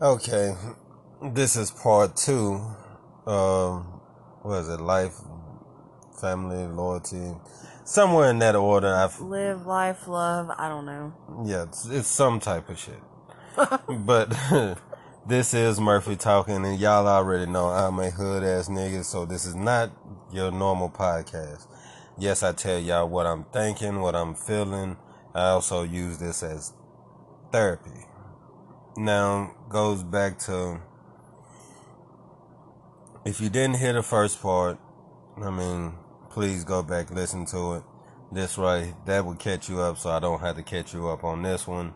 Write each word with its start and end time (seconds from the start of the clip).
Okay, 0.00 0.54
this 1.32 1.56
is 1.56 1.72
part 1.72 2.14
two. 2.16 2.60
Um, 3.26 3.82
what 4.42 4.60
is 4.60 4.68
it? 4.68 4.80
Life, 4.80 5.16
family, 6.20 6.64
loyalty, 6.68 7.34
somewhere 7.84 8.30
in 8.30 8.38
that 8.38 8.54
order. 8.54 8.94
I've 8.94 9.18
Live, 9.20 9.66
life, 9.66 10.06
love. 10.06 10.52
I 10.56 10.68
don't 10.68 10.86
know. 10.86 11.12
yeah, 11.44 11.64
it's, 11.64 11.86
it's 11.86 12.06
some 12.06 12.38
type 12.38 12.68
of 12.68 12.78
shit. 12.78 13.00
but 14.06 14.32
this 15.26 15.52
is 15.52 15.80
Murphy 15.80 16.14
talking, 16.14 16.64
and 16.64 16.78
y'all 16.78 17.08
already 17.08 17.50
know 17.50 17.66
I'm 17.66 17.98
a 17.98 18.10
hood 18.10 18.44
ass 18.44 18.68
nigga, 18.68 19.04
so 19.04 19.26
this 19.26 19.44
is 19.46 19.56
not 19.56 19.90
your 20.32 20.52
normal 20.52 20.90
podcast. 20.90 21.66
Yes, 22.16 22.44
I 22.44 22.52
tell 22.52 22.78
y'all 22.78 23.08
what 23.08 23.26
I'm 23.26 23.46
thinking, 23.52 24.00
what 24.00 24.14
I'm 24.14 24.36
feeling. 24.36 24.96
I 25.34 25.48
also 25.48 25.82
use 25.82 26.18
this 26.18 26.44
as 26.44 26.72
therapy. 27.50 28.06
Now 28.98 29.54
goes 29.68 30.02
back 30.02 30.40
to 30.40 30.80
if 33.24 33.40
you 33.40 33.48
didn't 33.48 33.76
hear 33.76 33.92
the 33.92 34.02
first 34.02 34.42
part, 34.42 34.76
I 35.40 35.50
mean, 35.50 35.94
please 36.30 36.64
go 36.64 36.82
back 36.82 37.12
listen 37.12 37.46
to 37.46 37.74
it. 37.74 37.84
This 38.32 38.58
right, 38.58 38.92
that 39.06 39.24
will 39.24 39.36
catch 39.36 39.68
you 39.68 39.78
up, 39.78 39.98
so 39.98 40.10
I 40.10 40.18
don't 40.18 40.40
have 40.40 40.56
to 40.56 40.64
catch 40.64 40.94
you 40.94 41.06
up 41.06 41.22
on 41.22 41.42
this 41.42 41.64
one. 41.64 41.94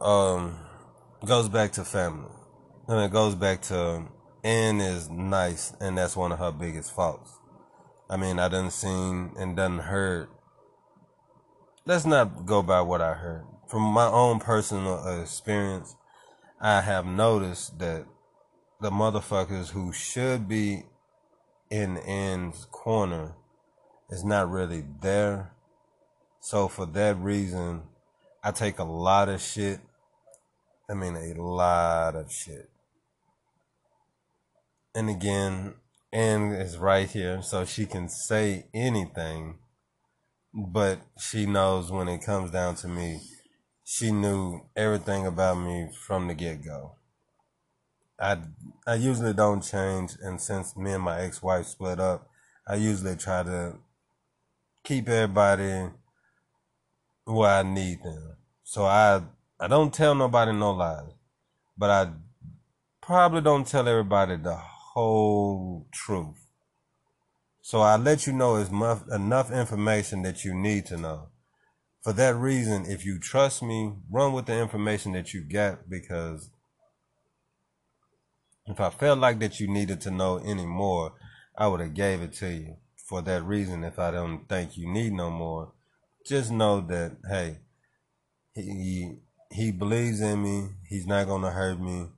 Um, 0.00 0.58
goes 1.24 1.48
back 1.48 1.70
to 1.74 1.84
family, 1.84 2.32
and 2.88 3.00
it 3.00 3.12
goes 3.12 3.36
back 3.36 3.62
to 3.62 4.02
Ann 4.42 4.80
is 4.80 5.08
nice, 5.08 5.72
and 5.80 5.96
that's 5.96 6.16
one 6.16 6.32
of 6.32 6.40
her 6.40 6.50
biggest 6.50 6.92
faults. 6.92 7.38
I 8.10 8.16
mean, 8.16 8.40
I 8.40 8.48
done 8.48 8.72
seen 8.72 9.34
and 9.38 9.56
done 9.56 9.78
heard. 9.78 10.30
Let's 11.86 12.04
not 12.04 12.44
go 12.44 12.60
by 12.60 12.80
what 12.80 13.00
I 13.00 13.14
heard. 13.14 13.53
From 13.68 13.82
my 13.82 14.06
own 14.06 14.40
personal 14.40 15.20
experience, 15.20 15.96
I 16.60 16.80
have 16.82 17.06
noticed 17.06 17.78
that 17.78 18.06
the 18.80 18.90
motherfuckers 18.90 19.70
who 19.70 19.92
should 19.92 20.46
be 20.48 20.84
in 21.70 21.96
Ann's 21.98 22.66
corner 22.70 23.34
is 24.10 24.24
not 24.24 24.50
really 24.50 24.84
there. 25.00 25.52
So 26.40 26.68
for 26.68 26.84
that 26.86 27.18
reason, 27.18 27.84
I 28.42 28.50
take 28.50 28.78
a 28.78 28.84
lot 28.84 29.28
of 29.30 29.40
shit. 29.40 29.80
I 30.88 30.94
mean, 30.94 31.16
a 31.16 31.42
lot 31.42 32.14
of 32.14 32.30
shit. 32.30 32.68
And 34.94 35.08
again, 35.08 35.74
Ann 36.12 36.52
is 36.52 36.76
right 36.76 37.08
here, 37.08 37.40
so 37.42 37.64
she 37.64 37.86
can 37.86 38.08
say 38.08 38.66
anything. 38.74 39.58
But 40.52 41.00
she 41.18 41.46
knows 41.46 41.90
when 41.90 42.08
it 42.08 42.24
comes 42.24 42.50
down 42.50 42.76
to 42.76 42.88
me, 42.88 43.20
she 43.84 44.10
knew 44.10 44.62
everything 44.74 45.26
about 45.26 45.58
me 45.58 45.90
from 46.06 46.26
the 46.26 46.34
get 46.34 46.64
go. 46.64 46.96
I 48.18 48.38
I 48.86 48.94
usually 48.94 49.34
don't 49.34 49.60
change, 49.60 50.16
and 50.22 50.40
since 50.40 50.76
me 50.76 50.92
and 50.92 51.02
my 51.02 51.20
ex 51.20 51.42
wife 51.42 51.66
split 51.66 52.00
up, 52.00 52.28
I 52.66 52.76
usually 52.76 53.16
try 53.16 53.42
to 53.42 53.76
keep 54.82 55.08
everybody 55.08 55.90
where 57.24 57.50
I 57.50 57.62
need 57.62 58.02
them. 58.02 58.36
So 58.62 58.84
I 58.84 59.22
I 59.60 59.68
don't 59.68 59.92
tell 59.92 60.14
nobody 60.14 60.52
no 60.52 60.72
lies, 60.72 61.12
but 61.76 61.90
I 61.90 62.12
probably 63.02 63.42
don't 63.42 63.66
tell 63.66 63.86
everybody 63.86 64.36
the 64.36 64.56
whole 64.56 65.86
truth. 65.92 66.46
So 67.60 67.80
I 67.80 67.96
let 67.96 68.26
you 68.26 68.32
know 68.32 68.56
as 68.56 68.70
much 68.70 69.02
enough 69.10 69.50
information 69.50 70.22
that 70.22 70.44
you 70.44 70.54
need 70.54 70.86
to 70.86 70.96
know. 70.96 71.28
For 72.04 72.12
that 72.12 72.36
reason, 72.36 72.84
if 72.84 73.06
you 73.06 73.18
trust 73.18 73.62
me, 73.62 73.94
run 74.10 74.34
with 74.34 74.44
the 74.44 74.60
information 74.60 75.12
that 75.12 75.32
you 75.32 75.40
get 75.40 75.88
because 75.88 76.50
if 78.66 78.78
I 78.78 78.90
felt 78.90 79.18
like 79.20 79.38
that 79.38 79.58
you 79.58 79.68
needed 79.68 80.02
to 80.02 80.10
know 80.10 80.36
any 80.36 80.66
more, 80.66 81.14
I 81.56 81.66
would 81.66 81.80
have 81.80 81.94
gave 81.94 82.20
it 82.20 82.34
to 82.34 82.50
you. 82.50 82.76
For 83.08 83.22
that 83.22 83.42
reason, 83.44 83.84
if 83.84 83.98
I 83.98 84.10
don't 84.10 84.46
think 84.50 84.76
you 84.76 84.86
need 84.86 85.14
no 85.14 85.30
more, 85.30 85.72
just 86.26 86.50
know 86.50 86.82
that 86.82 87.16
hey, 87.26 87.60
he 88.54 89.16
he 89.50 89.72
believes 89.72 90.20
in 90.20 90.42
me. 90.42 90.68
He's 90.86 91.06
not 91.06 91.26
gonna 91.26 91.52
hurt 91.52 91.80
me. 91.80 92.08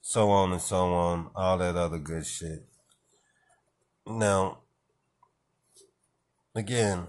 So 0.00 0.30
on 0.30 0.50
and 0.50 0.60
so 0.60 0.92
on, 0.92 1.30
all 1.36 1.58
that 1.58 1.76
other 1.76 1.98
good 1.98 2.26
shit. 2.26 2.66
Now, 4.06 4.58
again, 6.56 7.06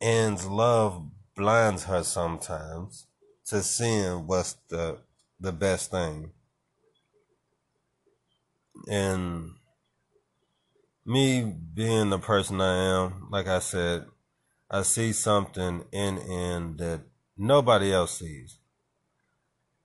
Ann's 0.00 0.46
love 0.46 1.10
blinds 1.36 1.84
her 1.84 2.02
sometimes 2.02 3.06
to 3.46 3.62
seeing 3.62 4.26
what's 4.26 4.54
the 4.68 4.98
the 5.40 5.52
best 5.52 5.90
thing. 5.90 6.30
And 8.88 9.50
me 11.04 11.52
being 11.74 12.10
the 12.10 12.18
person 12.18 12.60
I 12.60 13.02
am, 13.02 13.28
like 13.30 13.48
I 13.48 13.58
said, 13.58 14.06
I 14.70 14.82
see 14.82 15.12
something 15.12 15.84
in 15.92 16.18
Ann 16.18 16.76
that 16.78 17.00
nobody 17.36 17.92
else 17.92 18.18
sees. 18.18 18.58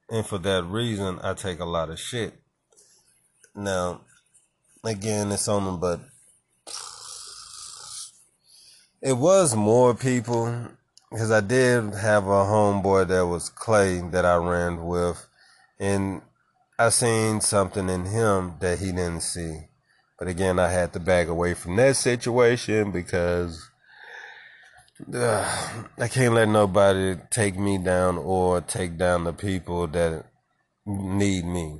And 0.10 0.26
for 0.26 0.38
that 0.38 0.64
reason, 0.64 1.20
I 1.22 1.34
take 1.34 1.60
a 1.60 1.66
lot 1.66 1.90
of 1.90 2.00
shit. 2.00 2.34
Now, 3.54 4.02
again, 4.84 5.32
it's 5.32 5.48
on 5.48 5.66
them, 5.66 5.80
but 5.80 6.00
it 9.02 9.18
was 9.18 9.56
more 9.56 9.94
people 9.94 10.70
because 11.10 11.32
I 11.32 11.42
did 11.42 11.94
have 11.94 12.26
a 12.26 12.44
homeboy 12.46 13.08
that 13.08 13.26
was 13.28 13.50
Clay 13.50 14.02
that 14.12 14.26
I 14.26 14.36
ran 14.36 14.86
with, 14.86 15.26
and 15.80 16.22
I 16.78 16.90
seen 16.90 17.42
something 17.42 17.90
in 17.90 18.06
him 18.06 18.56
that 18.60 18.80
he 18.80 18.88
didn't 18.88 19.22
see. 19.22 19.68
But 20.20 20.28
again, 20.28 20.60
I 20.60 20.70
had 20.70 20.94
to 20.94 21.00
back 21.00 21.28
away 21.28 21.54
from 21.54 21.76
that 21.78 21.96
situation 21.96 22.92
because 22.92 23.70
uh, 25.14 25.84
I 26.00 26.08
can't 26.08 26.34
let 26.34 26.50
nobody 26.50 27.16
take 27.30 27.58
me 27.58 27.78
down 27.78 28.18
or 28.18 28.62
take 28.62 28.98
down 28.98 29.24
the 29.24 29.34
people 29.34 29.88
that 29.88 30.26
need 30.86 31.46
me. 31.46 31.80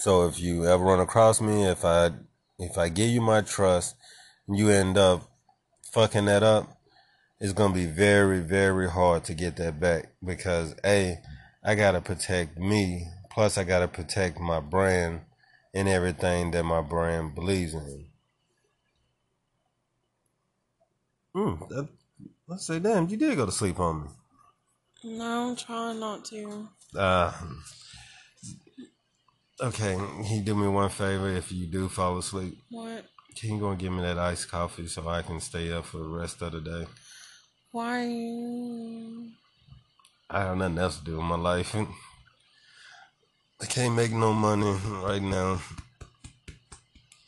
So 0.00 0.26
if 0.26 0.38
you 0.38 0.66
ever 0.66 0.84
run 0.84 1.00
across 1.00 1.40
me, 1.40 1.64
if 1.64 1.84
I 1.84 2.10
if 2.58 2.76
I 2.76 2.88
give 2.88 3.08
you 3.08 3.20
my 3.20 3.40
trust, 3.40 3.96
you 4.48 4.68
end 4.68 4.98
up 4.98 5.30
fucking 5.92 6.26
that 6.26 6.42
up, 6.42 6.77
it's 7.40 7.52
gonna 7.52 7.74
be 7.74 7.86
very 7.86 8.40
very 8.40 8.88
hard 8.88 9.24
to 9.24 9.34
get 9.34 9.56
that 9.56 9.78
back 9.80 10.10
because 10.24 10.74
a 10.84 11.18
I 11.64 11.74
gotta 11.74 12.00
protect 12.00 12.56
me, 12.56 13.08
plus 13.30 13.58
I 13.58 13.64
gotta 13.64 13.88
protect 13.88 14.38
my 14.40 14.60
brand 14.60 15.22
and 15.74 15.88
everything 15.88 16.50
that 16.52 16.64
my 16.64 16.80
brand 16.80 17.34
believes 17.34 17.74
in. 17.74 18.06
Mm, 21.36 21.68
that, 21.68 21.88
let's 22.46 22.66
say, 22.66 22.78
damn, 22.78 23.08
you 23.08 23.16
did 23.16 23.36
go 23.36 23.46
to 23.46 23.52
sleep 23.52 23.78
on 23.78 24.02
me. 24.02 24.08
No, 25.04 25.50
I'm 25.50 25.56
trying 25.56 26.00
not 26.00 26.24
to. 26.26 26.68
Uh, 26.96 27.32
okay, 29.60 29.94
can 29.94 30.24
you 30.24 30.40
do 30.40 30.54
me 30.54 30.68
one 30.68 30.88
favor 30.88 31.28
if 31.28 31.52
you 31.52 31.66
do 31.66 31.88
fall 31.88 32.18
asleep? 32.18 32.58
What? 32.70 33.04
Can 33.36 33.54
you 33.54 33.60
go 33.60 33.70
and 33.70 33.78
give 33.78 33.92
me 33.92 34.02
that 34.02 34.18
iced 34.18 34.50
coffee 34.50 34.88
so 34.88 35.06
I 35.08 35.22
can 35.22 35.38
stay 35.38 35.70
up 35.72 35.84
for 35.84 35.98
the 35.98 36.08
rest 36.08 36.42
of 36.42 36.52
the 36.52 36.60
day? 36.60 36.86
Why? 37.78 38.06
I 40.28 40.40
have 40.40 40.56
nothing 40.56 40.78
else 40.78 40.98
to 40.98 41.04
do 41.04 41.20
in 41.20 41.24
my 41.24 41.36
life. 41.36 41.76
I 43.60 43.66
can't 43.66 43.94
make 43.94 44.10
no 44.10 44.32
money 44.32 44.76
right 45.04 45.22
now. 45.22 45.60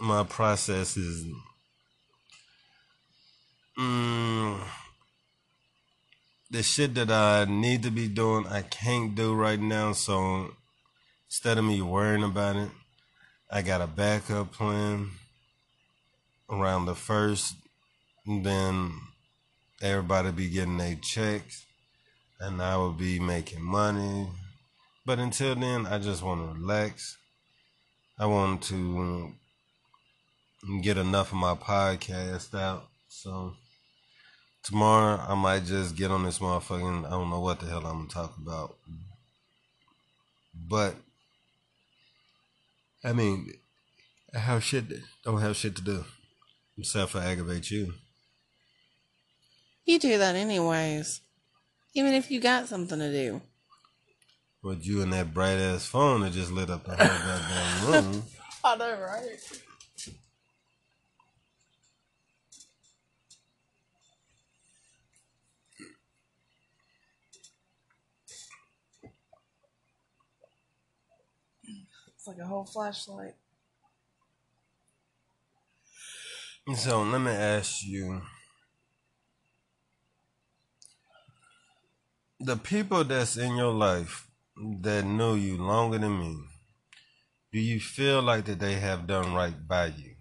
My 0.00 0.25
process 0.25 0.97
is 0.97 1.25
mm, 3.78 4.59
the 6.50 6.65
shit 6.65 6.94
that 6.94 7.12
I 7.12 7.44
need 7.44 7.84
to 7.84 7.93
be 7.93 8.09
doing, 8.09 8.49
I 8.49 8.62
can't 8.62 9.14
do 9.14 9.32
right 9.32 9.61
now. 9.61 9.93
So 9.93 10.50
instead 11.29 11.58
of 11.58 11.64
me 11.64 11.81
worrying 11.81 12.25
about 12.25 12.56
it, 12.56 12.70
I 13.49 13.62
got 13.62 13.82
a 13.82 13.87
backup 13.87 14.50
plan 14.50 15.11
around 16.50 16.87
the 16.87 16.97
first. 16.97 17.55
Then 18.26 19.10
everybody 19.81 20.31
be 20.32 20.49
getting 20.49 20.77
their 20.77 20.97
checks, 20.97 21.65
and 22.38 22.61
I 22.61 22.77
will 22.77 22.93
be 22.93 23.19
making 23.19 23.62
money. 23.62 24.29
But 25.06 25.19
until 25.19 25.55
then, 25.55 25.87
I 25.87 25.99
just 25.99 26.23
want 26.23 26.41
to 26.41 26.61
relax. 26.61 27.17
I 28.19 28.27
want 28.27 28.62
to 28.65 29.32
get 30.82 30.99
enough 30.99 31.32
of 31.32 31.38
my 31.38 31.55
podcast 31.55 32.55
out. 32.55 32.88
So 33.09 33.55
tomorrow, 34.62 35.19
I 35.27 35.35
might 35.35 35.65
just 35.65 35.97
get 35.97 36.11
on 36.11 36.25
this 36.25 36.38
motherfucking. 36.38 37.06
I 37.06 37.11
don't 37.11 37.31
know 37.31 37.41
what 37.41 37.61
the 37.61 37.67
hell 37.67 37.87
I'm 37.87 37.99
gonna 37.99 38.09
talk 38.09 38.37
about. 38.37 38.76
But 40.55 40.97
I 43.03 43.15
mean, 43.15 43.53
I 44.35 44.38
have 44.38 44.62
shit. 44.62 44.85
Don't 45.25 45.41
have 45.41 45.56
shit 45.56 45.76
to 45.76 45.83
do 45.83 46.05
except 46.79 47.12
for 47.12 47.19
aggravate 47.21 47.71
you. 47.71 47.94
You 49.85 49.99
do 49.99 50.19
that 50.19 50.37
anyways. 50.37 51.21
Even 51.94 52.15
if 52.15 52.31
you 52.31 52.41
got 52.41 52.69
something 52.69 52.99
to 52.99 53.11
do. 53.11 53.43
But 54.62 54.85
you 54.85 55.03
and 55.03 55.12
that 55.12 55.32
bright 55.32 55.59
ass 55.59 55.87
phone 55.87 56.21
that 56.21 56.32
just 56.32 56.53
lit 56.53 56.71
up 56.71 56.85
the 56.85 56.94
whole 56.94 57.06
goddamn 57.99 58.12
room. 58.12 58.23
I 58.65 58.77
know, 58.77 59.00
right? 59.00 59.38
It's 72.21 72.26
like 72.26 72.38
a 72.38 72.44
whole 72.47 72.67
flashlight. 72.67 73.33
So 76.76 77.03
let 77.03 77.21
me 77.21 77.31
ask 77.31 77.83
you. 77.83 78.21
The 82.42 82.56
people 82.56 83.04
that's 83.04 83.37
in 83.37 83.56
your 83.56 83.72
life 83.72 84.26
that 84.81 85.04
know 85.04 85.34
you 85.34 85.58
longer 85.58 85.98
than 85.98 86.19
me, 86.19 86.38
do 87.52 87.60
you 87.60 87.78
feel 87.78 88.22
like 88.22 88.46
that 88.46 88.58
they 88.58 88.75
have 88.75 89.06
done 89.06 89.34
right 89.34 89.54
by 89.69 89.87
you? 89.87 90.14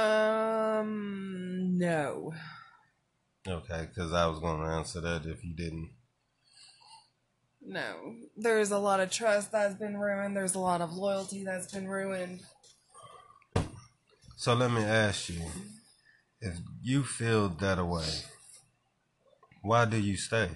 Um, 0.00 1.76
no. 1.76 2.32
Okay, 3.48 3.88
because 3.88 4.12
I 4.12 4.26
was 4.26 4.38
going 4.38 4.60
to 4.60 4.66
answer 4.66 5.00
that 5.00 5.26
if 5.26 5.42
you 5.44 5.52
didn't. 5.54 5.90
No. 7.60 8.14
There's 8.36 8.70
a 8.70 8.78
lot 8.78 9.00
of 9.00 9.10
trust 9.10 9.50
that's 9.50 9.74
been 9.74 9.96
ruined. 9.96 10.36
There's 10.36 10.54
a 10.54 10.60
lot 10.60 10.80
of 10.80 10.92
loyalty 10.92 11.44
that's 11.44 11.72
been 11.72 11.88
ruined. 11.88 12.40
So 14.36 14.54
let 14.54 14.70
me 14.70 14.82
ask 14.82 15.28
you 15.30 15.42
if 16.40 16.58
you 16.82 17.02
feel 17.02 17.48
that 17.48 17.84
way, 17.84 18.08
why 19.62 19.84
do 19.84 19.98
you 19.98 20.16
stay? 20.16 20.50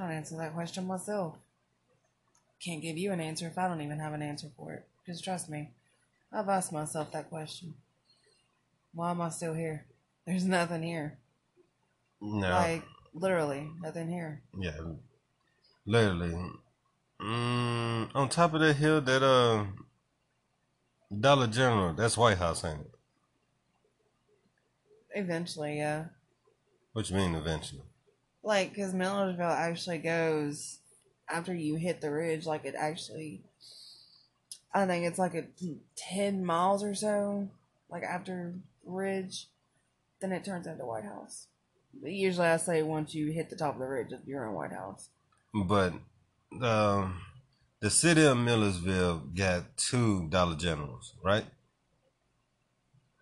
trying 0.00 0.10
to 0.10 0.16
answer 0.16 0.36
that 0.36 0.54
question 0.54 0.86
myself. 0.86 1.36
Can't 2.64 2.82
give 2.82 2.96
you 2.96 3.12
an 3.12 3.20
answer 3.20 3.46
if 3.46 3.58
I 3.58 3.68
don't 3.68 3.82
even 3.82 3.98
have 3.98 4.14
an 4.14 4.22
answer 4.22 4.48
for 4.56 4.72
it. 4.72 4.86
Because 5.04 5.20
trust 5.20 5.50
me, 5.50 5.70
I've 6.32 6.48
asked 6.48 6.72
myself 6.72 7.12
that 7.12 7.28
question. 7.28 7.74
Why 8.94 9.10
am 9.10 9.20
I 9.20 9.28
still 9.28 9.54
here? 9.54 9.84
There's 10.26 10.44
nothing 10.44 10.82
here. 10.82 11.18
No. 12.20 12.50
Like, 12.50 12.84
literally, 13.14 13.68
nothing 13.82 14.08
here. 14.08 14.42
Yeah, 14.58 14.78
literally. 15.86 16.34
Mm, 17.20 18.10
on 18.14 18.28
top 18.28 18.54
of 18.54 18.60
that 18.60 18.74
hill, 18.74 19.00
that 19.00 19.22
uh, 19.22 19.64
Dollar 21.18 21.48
General, 21.48 21.94
that's 21.94 22.16
White 22.16 22.38
House, 22.38 22.64
ain't 22.64 22.80
it? 22.80 22.90
Eventually, 25.14 25.78
yeah. 25.78 26.04
What 26.92 27.10
you 27.10 27.16
mean 27.16 27.34
eventually? 27.34 27.82
Like, 28.42 28.70
because 28.70 28.94
Millersville 28.94 29.44
actually 29.44 29.98
goes 29.98 30.78
after 31.28 31.54
you 31.54 31.74
hit 31.76 32.00
the 32.00 32.10
ridge, 32.10 32.46
like, 32.46 32.64
it 32.64 32.74
actually, 32.76 33.42
I 34.72 34.86
think 34.86 35.04
it's 35.04 35.18
like 35.18 35.34
a 35.34 35.46
10 35.96 36.44
miles 36.44 36.84
or 36.84 36.94
so, 36.94 37.48
like, 37.90 38.04
after 38.04 38.54
ridge, 38.84 39.48
then 40.20 40.32
it 40.32 40.44
turns 40.44 40.66
into 40.66 40.84
White 40.86 41.04
House. 41.04 41.48
But 42.00 42.12
usually 42.12 42.46
I 42.46 42.56
say 42.56 42.82
once 42.82 43.14
you 43.14 43.32
hit 43.32 43.50
the 43.50 43.56
top 43.56 43.74
of 43.74 43.80
the 43.80 43.86
ridge, 43.86 44.12
you're 44.26 44.46
in 44.46 44.52
White 44.52 44.72
House. 44.72 45.08
But 45.52 45.92
um, 46.62 47.20
the 47.80 47.90
city 47.90 48.24
of 48.24 48.36
Millersville 48.36 49.18
got 49.34 49.76
two 49.76 50.28
Dollar 50.28 50.56
Generals, 50.56 51.14
right? 51.24 51.44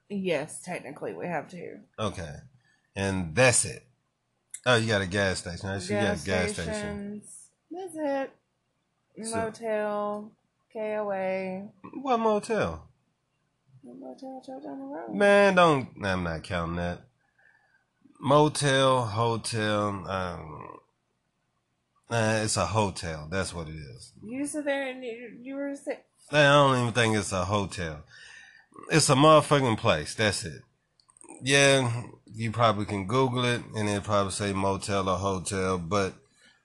Yes, 0.09 0.61
technically 0.63 1.13
we 1.15 1.27
have 1.27 1.49
two. 1.49 1.81
Okay, 1.99 2.35
and 2.97 3.35
that's 3.35 3.65
it. 3.65 3.85
Oh, 4.67 4.77
you 4.77 4.89
got 4.89 5.03
a 5.03 5.07
gas 5.07 5.39
station. 5.39 5.69
Right? 5.69 5.81
So 5.83 5.95
you 5.95 6.01
got 6.01 6.21
a 6.23 6.25
gas 6.25 6.53
station. 6.53 7.23
That's 7.71 7.95
it. 7.97 8.33
So- 9.25 9.37
Motel, 9.37 10.33
KOA, 10.73 11.69
What 12.03 12.19
motel? 12.19 12.85
motel 13.83 14.61
down 14.63 14.79
the 14.79 14.85
road. 14.85 15.15
Man, 15.15 15.55
don't. 15.55 15.89
I'm 16.05 16.23
not 16.25 16.43
counting 16.43 16.77
that. 16.77 17.01
Motel, 18.21 19.07
hotel. 19.07 19.89
Um, 20.09 20.68
uh, 22.11 22.41
it's 22.43 22.57
a 22.57 22.67
hotel. 22.67 23.29
That's 23.31 23.55
what 23.55 23.69
it 23.69 23.77
is. 23.77 24.13
You 24.23 24.47
sit 24.47 24.65
there 24.65 24.89
and 24.89 25.05
you, 25.05 25.37
you 25.41 25.55
were 25.55 25.75
sick. 25.77 26.05
I 26.31 26.43
don't 26.43 26.79
even 26.81 26.93
think 26.93 27.17
it's 27.17 27.33
a 27.33 27.45
hotel. 27.45 28.05
It's 28.91 29.09
a 29.11 29.15
motherfucking 29.15 29.79
place. 29.79 30.15
That's 30.15 30.45
it. 30.45 30.63
Yeah, 31.43 32.03
you 32.35 32.51
probably 32.51 32.85
can 32.87 33.07
Google 33.07 33.45
it 33.45 33.63
and 33.77 33.89
it 33.89 34.05
probably 34.05 34.33
say 34.33 34.53
motel 34.53 35.09
or 35.09 35.17
hotel, 35.17 35.79
but 35.79 36.15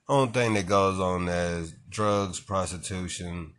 only 0.08 0.32
thing 0.32 0.54
that 0.54 0.66
goes 0.66 0.98
on 1.00 1.26
there 1.26 1.58
is 1.60 1.74
drugs, 1.88 2.40
prostitution. 2.40 3.54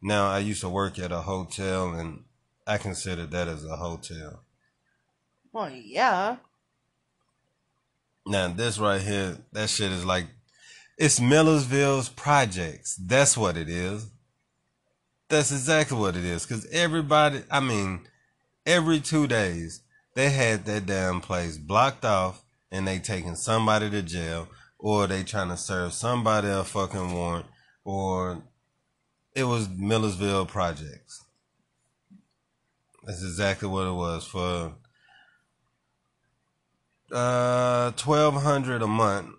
Now, 0.00 0.28
I 0.28 0.38
used 0.38 0.60
to 0.60 0.68
work 0.68 0.98
at 0.98 1.12
a 1.12 1.22
hotel 1.22 1.92
and 1.94 2.24
I 2.66 2.78
consider 2.78 3.26
that 3.26 3.48
as 3.48 3.64
a 3.64 3.76
hotel. 3.76 4.42
Well, 5.52 5.70
yeah. 5.70 6.36
Now, 8.26 8.48
this 8.48 8.78
right 8.78 9.00
here, 9.00 9.38
that 9.52 9.70
shit 9.70 9.90
is 9.90 10.04
like, 10.04 10.26
it's 10.98 11.20
Millersville's 11.20 12.08
projects. 12.08 12.96
That's 12.96 13.36
what 13.36 13.56
it 13.56 13.68
is. 13.68 14.10
That's 15.28 15.52
exactly 15.52 15.96
what 15.96 16.16
it 16.16 16.24
is. 16.24 16.44
Cause 16.44 16.66
everybody, 16.72 17.42
I 17.50 17.60
mean, 17.60 18.00
every 18.66 18.98
two 19.00 19.26
days, 19.28 19.82
they 20.14 20.30
had 20.30 20.64
that 20.64 20.86
damn 20.86 21.20
place 21.20 21.56
blocked 21.56 22.04
off 22.04 22.42
and 22.72 22.86
they 22.86 22.98
taking 22.98 23.36
somebody 23.36 23.88
to 23.90 24.02
jail 24.02 24.48
or 24.78 25.06
they 25.06 25.22
trying 25.22 25.50
to 25.50 25.56
serve 25.56 25.92
somebody 25.92 26.48
a 26.48 26.64
fucking 26.64 27.12
warrant 27.12 27.46
or 27.84 28.42
it 29.36 29.44
was 29.44 29.68
Millersville 29.68 30.46
projects. 30.46 31.24
That's 33.04 33.22
exactly 33.22 33.68
what 33.68 33.86
it 33.86 33.92
was 33.92 34.26
for 34.26 34.74
uh 37.12 37.92
twelve 37.92 38.42
hundred 38.42 38.82
a 38.82 38.86
month. 38.86 39.37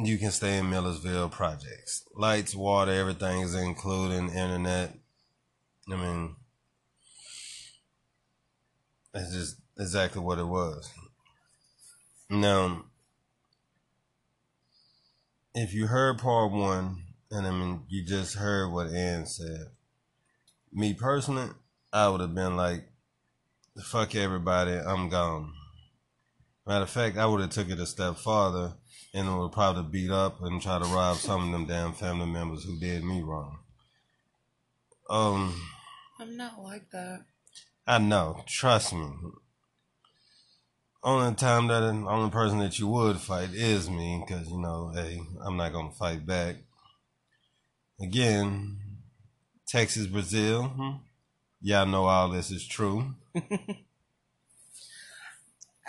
You 0.00 0.16
can 0.16 0.30
stay 0.30 0.58
in 0.58 0.70
Millersville 0.70 1.28
projects. 1.28 2.04
Lights, 2.14 2.54
water, 2.54 2.92
everything 2.92 3.40
is 3.40 3.56
included. 3.56 4.30
Internet. 4.30 4.94
I 5.90 5.96
mean, 5.96 6.36
that's 9.12 9.32
just 9.32 9.56
exactly 9.76 10.22
what 10.22 10.38
it 10.38 10.46
was. 10.46 10.88
Now, 12.30 12.84
if 15.52 15.74
you 15.74 15.88
heard 15.88 16.18
part 16.18 16.52
one, 16.52 17.02
and 17.32 17.44
I 17.44 17.50
mean, 17.50 17.82
you 17.88 18.04
just 18.04 18.36
heard 18.36 18.70
what 18.70 18.92
Ann 18.92 19.26
said. 19.26 19.70
Me 20.72 20.94
personally, 20.94 21.48
I 21.92 22.08
would 22.08 22.20
have 22.20 22.36
been 22.36 22.56
like, 22.56 22.88
"Fuck 23.82 24.14
everybody, 24.14 24.74
I'm 24.74 25.08
gone." 25.08 25.54
Matter 26.64 26.84
of 26.84 26.90
fact, 26.90 27.16
I 27.16 27.26
would 27.26 27.40
have 27.40 27.50
took 27.50 27.68
it 27.68 27.80
a 27.80 27.86
step 27.86 28.16
farther 28.16 28.74
and 29.14 29.28
it 29.28 29.32
would 29.32 29.52
probably 29.52 29.82
beat 29.90 30.10
up 30.10 30.42
and 30.42 30.60
try 30.60 30.78
to 30.78 30.84
rob 30.86 31.16
some 31.16 31.46
of 31.46 31.52
them 31.52 31.66
damn 31.66 31.92
family 31.92 32.26
members 32.26 32.64
who 32.64 32.78
did 32.78 33.04
me 33.04 33.22
wrong. 33.22 33.58
Um, 35.08 35.60
I'm 36.20 36.36
not 36.36 36.62
like 36.62 36.90
that. 36.90 37.24
I 37.86 37.98
know, 37.98 38.42
trust 38.46 38.92
me. 38.92 39.08
Only 41.02 41.34
time 41.36 41.68
that 41.68 41.80
the 41.80 41.88
only 41.88 42.30
person 42.30 42.58
that 42.58 42.78
you 42.78 42.88
would 42.88 43.18
fight 43.18 43.54
is 43.54 43.88
me, 43.88 44.22
because 44.26 44.48
you 44.50 44.58
know, 44.58 44.92
hey, 44.94 45.20
I'm 45.44 45.56
not 45.56 45.72
gonna 45.72 45.92
fight 45.92 46.26
back. 46.26 46.56
Again, 48.00 48.78
Texas, 49.66 50.06
Brazil. 50.06 50.64
Hmm? 50.64 50.90
Y'all 51.60 51.86
know 51.86 52.04
all 52.04 52.28
this 52.28 52.50
is 52.50 52.66
true. 52.66 53.14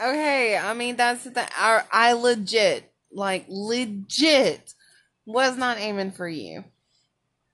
Okay, 0.02 0.58
I 0.58 0.74
mean 0.74 0.96
that's 0.96 1.26
the 1.26 1.46
I, 1.62 1.84
I 1.92 2.14
legit, 2.14 2.89
like 3.12 3.46
legit, 3.48 4.74
was 5.26 5.58
not 5.58 5.78
aiming 5.80 6.12
for 6.12 6.28
you. 6.28 6.64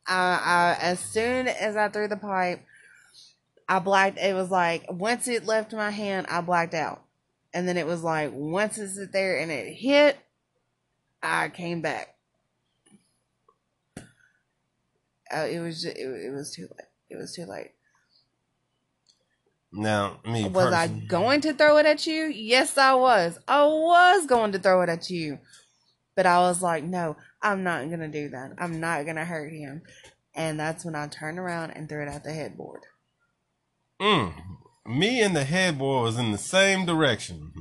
I, 0.07 0.75
I 0.77 0.77
as 0.81 0.99
soon 0.99 1.47
as 1.47 1.75
I 1.75 1.89
threw 1.89 2.07
the 2.07 2.17
pipe, 2.17 2.61
I 3.67 3.79
blacked. 3.79 4.17
It 4.19 4.35
was 4.35 4.51
like 4.51 4.85
once 4.89 5.27
it 5.27 5.45
left 5.45 5.73
my 5.73 5.91
hand, 5.91 6.27
I 6.29 6.41
blacked 6.41 6.73
out, 6.73 7.03
and 7.53 7.67
then 7.67 7.77
it 7.77 7.87
was 7.87 8.03
like 8.03 8.31
once 8.33 8.77
it 8.77 8.89
sit 8.89 9.11
there 9.11 9.39
and 9.39 9.51
it 9.51 9.73
hit, 9.73 10.17
I 11.21 11.49
came 11.49 11.81
back. 11.81 12.15
Uh, 15.35 15.47
it 15.49 15.59
was 15.59 15.81
just, 15.81 15.97
it, 15.97 16.07
it 16.07 16.31
was 16.31 16.53
too 16.53 16.63
late. 16.63 16.87
It 17.09 17.17
was 17.17 17.33
too 17.33 17.45
late. 17.45 17.71
Now, 19.75 20.19
me 20.25 20.47
Was 20.47 20.73
I 20.73 20.87
going 20.87 21.41
to 21.41 21.53
throw 21.53 21.77
it 21.77 21.85
at 21.85 22.07
you? 22.07 22.25
Yes, 22.25 22.77
I 22.77 22.93
was. 22.95 23.37
I 23.47 23.65
was 23.65 24.25
going 24.25 24.53
to 24.53 24.59
throw 24.59 24.81
it 24.81 24.89
at 24.89 25.09
you. 25.09 25.39
But 26.15 26.25
I 26.25 26.39
was 26.39 26.61
like, 26.61 26.83
no, 26.83 27.17
I'm 27.41 27.63
not 27.63 27.87
going 27.87 27.99
to 27.99 28.07
do 28.07 28.29
that. 28.29 28.53
I'm 28.57 28.79
not 28.79 29.03
going 29.03 29.17
to 29.17 29.25
hurt 29.25 29.51
him. 29.51 29.81
And 30.33 30.59
that's 30.59 30.85
when 30.85 30.95
I 30.95 31.07
turned 31.07 31.39
around 31.39 31.71
and 31.71 31.89
threw 31.89 32.01
it 32.03 32.09
at 32.09 32.23
the 32.23 32.31
headboard. 32.31 32.81
Mm. 34.01 34.33
me 34.85 35.21
and 35.21 35.35
the 35.35 35.43
headboard 35.45 36.03
was 36.03 36.17
in 36.19 36.31
the 36.31 36.37
same 36.37 36.85
direction. 36.85 37.51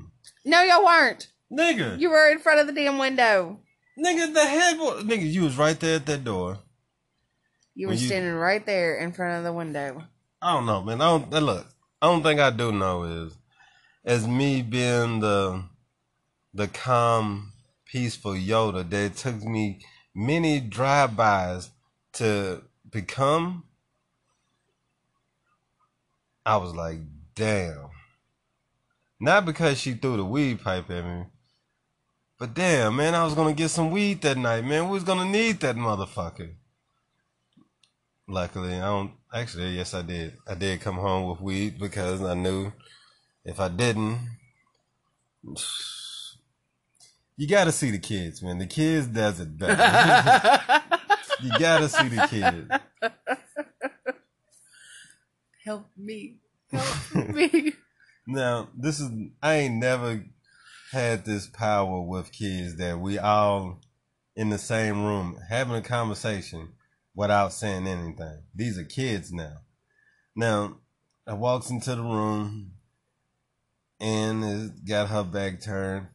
No, 0.45 0.63
y'all 0.63 0.85
weren't. 0.85 1.29
Nigga, 1.53 1.99
You 1.99 2.11
were 2.11 2.29
in 2.31 2.39
front 2.39 2.61
of 2.61 2.67
the 2.67 2.73
damn 2.73 2.99
window. 2.99 3.61
nigga, 3.99 4.33
the 4.35 4.45
headboard, 4.45 5.05
nigga, 5.05 5.31
you 5.31 5.43
was 5.43 5.57
right 5.57 5.79
there 5.79 5.97
at 5.97 6.07
that 6.07 6.25
door. 6.25 6.59
You 7.75 7.89
were 7.89 7.95
you- 7.95 8.07
standing 8.07 8.33
right 8.35 8.65
there 8.65 8.97
in 8.97 9.13
front 9.13 9.39
of 9.39 9.45
the 9.45 9.53
window. 9.53 10.05
I 10.43 10.55
don't 10.55 10.67
know, 10.67 10.83
man. 10.83 11.01
I 11.01 11.07
don't 11.19 11.31
look. 11.31 11.67
I 12.01 12.07
don't 12.07 12.23
think 12.23 12.41
I 12.41 12.51
do 12.51 12.73
know 12.73 13.05
is 13.05 13.37
as 14.05 14.27
me 14.27 14.63
being 14.63 15.21
the 15.21 15.65
the 16.53 16.69
calm, 16.69 17.53
peaceful 17.87 18.33
Yoda 18.33 18.89
that 18.89 19.05
it 19.05 19.17
took 19.17 19.43
me 19.43 19.81
many 20.15 20.61
drive-bys 20.61 21.71
to 22.13 22.63
become. 22.89 23.65
I 26.47 26.57
was 26.59 26.75
like, 26.75 26.99
damn. 27.35 27.89
Not 29.19 29.47
because 29.47 29.79
she 29.81 29.95
threw 29.95 30.17
the 30.17 30.25
weed 30.25 30.63
pipe 30.63 30.91
at 30.91 31.05
me, 31.05 31.25
but 32.39 32.55
damn, 32.55 32.97
man, 32.97 33.15
I 33.15 33.25
was 33.25 33.35
gonna 33.35 33.55
get 33.55 33.71
some 33.71 33.91
weed 33.91 34.21
that 34.23 34.37
night, 34.37 34.65
man. 34.65 34.85
We 34.85 34.95
was 34.95 35.05
gonna 35.05 35.25
need 35.25 35.61
that 35.61 35.77
motherfucker. 35.77 36.55
Luckily, 38.29 38.75
I 38.75 38.87
don't. 38.87 39.13
Actually, 39.35 39.71
yes, 39.71 39.95
I 39.95 40.03
did. 40.03 40.37
I 40.47 40.55
did 40.55 40.81
come 40.81 40.95
home 40.95 41.29
with 41.29 41.41
weed 41.41 41.81
because 41.81 42.23
I 42.23 42.35
knew 42.35 42.71
if 43.45 43.59
I 43.59 43.67
didn't, 43.69 44.21
you 47.37 47.49
got 47.49 47.65
to 47.65 47.73
see 47.73 47.91
the 47.91 47.99
kids, 47.99 48.45
man. 48.45 48.59
The 48.59 48.67
kids 48.67 49.09
does 49.09 49.41
it 49.41 49.59
better. 49.59 49.73
you 51.43 51.51
got 51.59 51.81
to 51.81 51.89
see 51.89 52.07
the 52.07 52.29
kids. 52.29 52.71
Help 55.65 55.91
me. 55.97 56.37
Help 56.73 57.29
me. 57.31 57.73
Now, 58.29 58.69
this 58.79 59.01
is 59.01 59.11
I 59.43 59.55
ain't 59.55 59.81
never 59.81 60.25
had 60.93 61.25
this 61.25 61.49
power 61.49 62.01
with 62.01 62.31
kids 62.31 62.77
that 62.77 63.01
we 63.01 63.19
all 63.19 63.81
in 64.37 64.51
the 64.51 64.59
same 64.59 65.05
room 65.05 65.41
having 65.49 65.75
a 65.75 65.83
conversation 65.83 66.69
without 67.15 67.53
saying 67.53 67.87
anything. 67.87 68.43
These 68.55 68.79
are 68.79 68.85
kids 68.85 69.33
now. 69.33 69.59
Now, 70.37 70.79
I 71.27 71.35
walks 71.35 71.71
into 71.71 71.95
the 71.95 72.03
room 72.03 72.73
and 74.01 74.45
has 74.45 74.71
got 74.71 75.09
her 75.09 75.25
back 75.25 75.61
turned. 75.63 76.09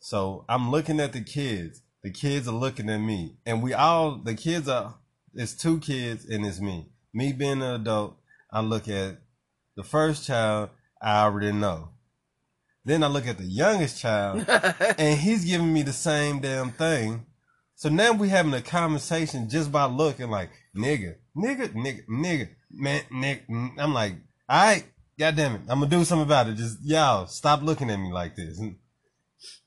So 0.00 0.44
I'm 0.48 0.70
looking 0.70 1.00
at 1.00 1.12
the 1.12 1.20
kids. 1.20 1.82
The 2.02 2.12
kids 2.12 2.46
are 2.46 2.52
looking 2.54 2.88
at 2.88 2.98
me. 2.98 3.36
And 3.44 3.62
we 3.62 3.74
all 3.74 4.18
the 4.22 4.34
kids 4.34 4.68
are 4.68 4.94
it's 5.34 5.54
two 5.54 5.80
kids 5.80 6.24
and 6.24 6.46
it's 6.46 6.60
me. 6.60 6.88
Me 7.12 7.32
being 7.32 7.62
an 7.62 7.80
adult, 7.80 8.16
I 8.50 8.60
look 8.60 8.88
at 8.88 9.18
the 9.76 9.82
first 9.82 10.26
child 10.26 10.70
I 11.02 11.24
already 11.24 11.52
know. 11.52 11.90
Then 12.84 13.02
I 13.02 13.08
look 13.08 13.26
at 13.26 13.36
the 13.36 13.44
youngest 13.44 14.00
child, 14.00 14.46
and 14.98 15.18
he's 15.18 15.44
giving 15.44 15.72
me 15.72 15.82
the 15.82 15.92
same 15.92 16.38
damn 16.38 16.70
thing. 16.70 17.26
So 17.76 17.90
now 17.90 18.12
we 18.12 18.30
having 18.30 18.54
a 18.54 18.62
conversation 18.62 19.50
just 19.50 19.70
by 19.70 19.84
looking 19.84 20.30
like 20.30 20.48
nigga, 20.74 21.16
nigga, 21.36 21.74
nigga, 21.74 22.06
nigga, 22.08 22.48
man, 22.70 23.02
nigga. 23.12 23.72
I'm 23.78 23.92
like, 23.92 24.14
all 24.48 24.66
right, 24.66 24.84
goddamn 25.18 25.56
it, 25.56 25.60
I'm 25.68 25.80
gonna 25.80 25.90
do 25.90 26.02
something 26.04 26.24
about 26.24 26.48
it. 26.48 26.56
Just 26.56 26.78
y'all 26.82 27.26
stop 27.26 27.62
looking 27.62 27.90
at 27.90 27.98
me 27.98 28.10
like 28.10 28.34
this. 28.34 28.58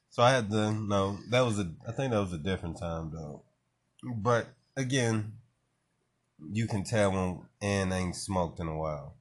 So 0.10 0.24
I 0.24 0.32
had 0.32 0.50
to 0.50 0.72
no, 0.72 1.20
that 1.30 1.42
was 1.42 1.60
a 1.60 1.72
I 1.88 1.92
think 1.92 2.12
that 2.12 2.20
was 2.20 2.34
a 2.34 2.40
different 2.40 2.80
time 2.80 3.12
though. 3.14 3.44
But 4.16 4.48
again, 4.76 5.34
you 6.52 6.68
can 6.68 6.84
tell 6.84 7.12
when 7.12 7.42
Ann 7.62 7.94
ain't 7.94 8.16
smoked 8.16 8.60
in 8.60 8.68
a 8.68 8.76
while. 8.76 9.18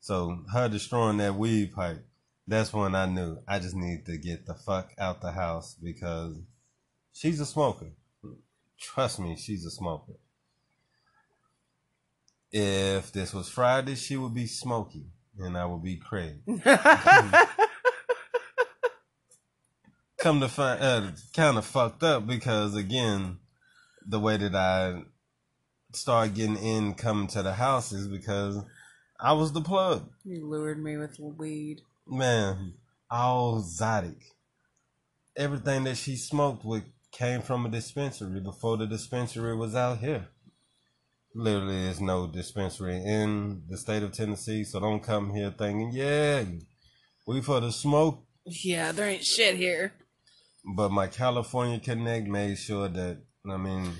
So 0.00 0.42
her 0.52 0.68
destroying 0.68 1.18
that 1.18 1.36
weed 1.36 1.72
pipe, 1.72 2.04
that's 2.48 2.72
when 2.72 2.96
I 2.96 3.06
knew 3.06 3.38
I 3.46 3.60
just 3.60 3.76
need 3.76 4.04
to 4.06 4.18
get 4.18 4.46
the 4.46 4.54
fuck 4.54 4.90
out 4.98 5.20
the 5.20 5.30
house 5.30 5.76
because 5.80 6.42
she's 7.14 7.40
a 7.40 7.46
smoker. 7.46 7.92
Trust 8.78 9.18
me, 9.20 9.36
she's 9.36 9.64
a 9.64 9.70
smoker. 9.70 10.12
If 12.52 13.10
this 13.12 13.32
was 13.32 13.48
Friday, 13.48 13.94
she 13.94 14.16
would 14.16 14.34
be 14.34 14.46
Smokey 14.46 15.06
and 15.38 15.56
I 15.56 15.64
would 15.64 15.82
be 15.82 15.96
Craig. 15.96 16.40
Come 20.18 20.40
to 20.40 20.48
find, 20.48 20.82
uh, 20.82 21.10
kind 21.34 21.58
of 21.58 21.64
fucked 21.66 22.02
up 22.02 22.26
because 22.26 22.74
again, 22.74 23.38
the 24.06 24.20
way 24.20 24.36
that 24.36 24.54
I 24.54 25.02
started 25.92 26.34
getting 26.34 26.56
in 26.56 26.94
coming 26.94 27.26
to 27.28 27.42
the 27.42 27.54
house 27.54 27.92
is 27.92 28.08
because 28.08 28.58
I 29.20 29.32
was 29.32 29.52
the 29.52 29.60
plug. 29.60 30.08
you 30.24 30.48
lured 30.48 30.82
me 30.82 30.96
with 30.96 31.18
weed. 31.18 31.82
Man, 32.06 32.74
all 33.10 33.62
Zotic. 33.62 34.22
Everything 35.36 35.84
that 35.84 35.96
she 35.96 36.16
smoked 36.16 36.64
with 36.64 36.84
came 37.14 37.40
from 37.40 37.64
a 37.64 37.68
dispensary 37.68 38.40
before 38.40 38.76
the 38.76 38.86
dispensary 38.86 39.56
was 39.56 39.74
out 39.74 39.98
here. 39.98 40.26
Literally, 41.34 41.84
there's 41.84 42.00
no 42.00 42.26
dispensary 42.26 42.96
in 42.96 43.62
the 43.68 43.78
state 43.78 44.02
of 44.02 44.12
Tennessee, 44.12 44.64
so 44.64 44.80
don't 44.80 45.02
come 45.02 45.32
here 45.32 45.54
thinking, 45.56 45.90
yeah, 45.92 46.44
we 47.26 47.40
for 47.40 47.60
the 47.60 47.72
smoke. 47.72 48.24
Yeah, 48.44 48.92
there 48.92 49.08
ain't 49.08 49.24
shit 49.24 49.56
here. 49.56 49.92
But 50.64 50.90
my 50.90 51.06
California 51.06 51.78
Connect 51.78 52.26
made 52.26 52.58
sure 52.58 52.88
that, 52.88 53.18
I 53.48 53.56
mean, 53.56 53.92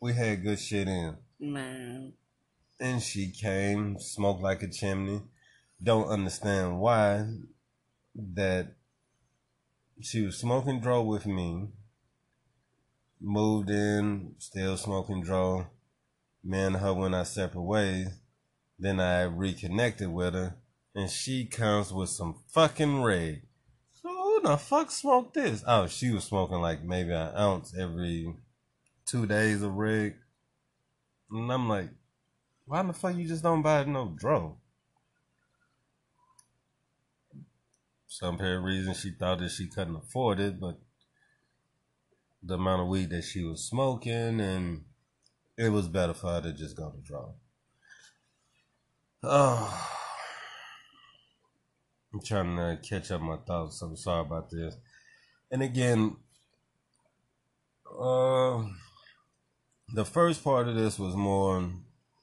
we 0.00 0.12
had 0.12 0.42
good 0.42 0.58
shit 0.58 0.88
in. 0.88 1.16
Man. 1.38 2.14
And 2.80 3.00
she 3.00 3.30
came, 3.30 3.98
smoked 4.00 4.42
like 4.42 4.62
a 4.62 4.68
chimney. 4.68 5.22
Don't 5.82 6.08
understand 6.08 6.80
why 6.80 7.26
that 8.14 8.74
she 10.00 10.22
was 10.22 10.38
smoking 10.38 10.80
dro 10.80 11.02
with 11.02 11.26
me. 11.26 11.68
Moved 13.24 13.70
in, 13.70 14.34
still 14.38 14.76
smoking 14.76 15.22
dro. 15.22 15.68
Me 16.42 16.58
and 16.58 16.76
her 16.76 16.92
went 16.92 17.14
our 17.14 17.24
separate 17.24 17.62
ways. 17.62 18.08
Then 18.80 18.98
I 18.98 19.22
reconnected 19.22 20.08
with 20.08 20.34
her, 20.34 20.56
and 20.92 21.08
she 21.08 21.44
comes 21.44 21.92
with 21.92 22.08
some 22.08 22.40
fucking 22.48 23.00
reg. 23.00 23.42
So 23.92 24.08
who 24.08 24.40
the 24.42 24.56
fuck 24.56 24.90
smoked 24.90 25.34
this? 25.34 25.62
Oh, 25.68 25.86
she 25.86 26.10
was 26.10 26.24
smoking 26.24 26.60
like 26.60 26.82
maybe 26.82 27.12
an 27.12 27.32
ounce 27.36 27.72
every 27.78 28.34
two 29.06 29.26
days 29.26 29.62
of 29.62 29.74
reg. 29.74 30.16
And 31.30 31.52
I'm 31.52 31.68
like, 31.68 31.90
why 32.66 32.82
the 32.82 32.92
fuck 32.92 33.14
you 33.14 33.28
just 33.28 33.44
don't 33.44 33.62
buy 33.62 33.84
no 33.84 34.12
dro? 34.16 34.56
Some 38.08 38.34
apparent 38.34 38.64
reason 38.64 38.94
she 38.94 39.12
thought 39.12 39.38
that 39.38 39.52
she 39.52 39.68
couldn't 39.68 39.94
afford 39.94 40.40
it, 40.40 40.58
but 40.58 40.80
the 42.42 42.54
amount 42.54 42.82
of 42.82 42.88
weed 42.88 43.10
that 43.10 43.22
she 43.22 43.42
was 43.42 43.64
smoking 43.64 44.40
and 44.40 44.84
it 45.56 45.68
was 45.68 45.88
better 45.88 46.14
for 46.14 46.28
her 46.28 46.40
to 46.40 46.52
just 46.52 46.76
go 46.76 46.90
to 46.90 46.98
dro. 47.00 47.34
Oh, 49.22 49.90
I'm 52.12 52.20
trying 52.22 52.56
to 52.56 52.78
catch 52.86 53.10
up 53.10 53.20
my 53.20 53.36
thoughts. 53.36 53.80
I'm 53.80 53.96
sorry 53.96 54.22
about 54.22 54.50
this. 54.50 54.76
And 55.50 55.62
again, 55.62 56.16
uh, 57.86 58.64
the 59.94 60.04
first 60.04 60.42
part 60.42 60.68
of 60.68 60.74
this 60.74 60.98
was 60.98 61.14
more 61.14 61.70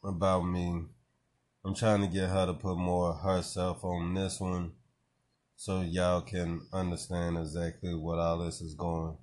about 0.03 0.41
me. 0.41 0.83
I'm 1.63 1.75
trying 1.75 2.01
to 2.01 2.07
get 2.07 2.29
her 2.29 2.47
to 2.47 2.53
put 2.53 2.77
more 2.77 3.13
herself 3.13 3.83
on 3.83 4.13
this 4.13 4.39
one 4.39 4.73
so 5.55 5.81
y'all 5.81 6.21
can 6.21 6.61
understand 6.73 7.37
exactly 7.37 7.93
what 7.93 8.19
all 8.19 8.39
this 8.39 8.61
is 8.61 8.73
going. 8.73 9.17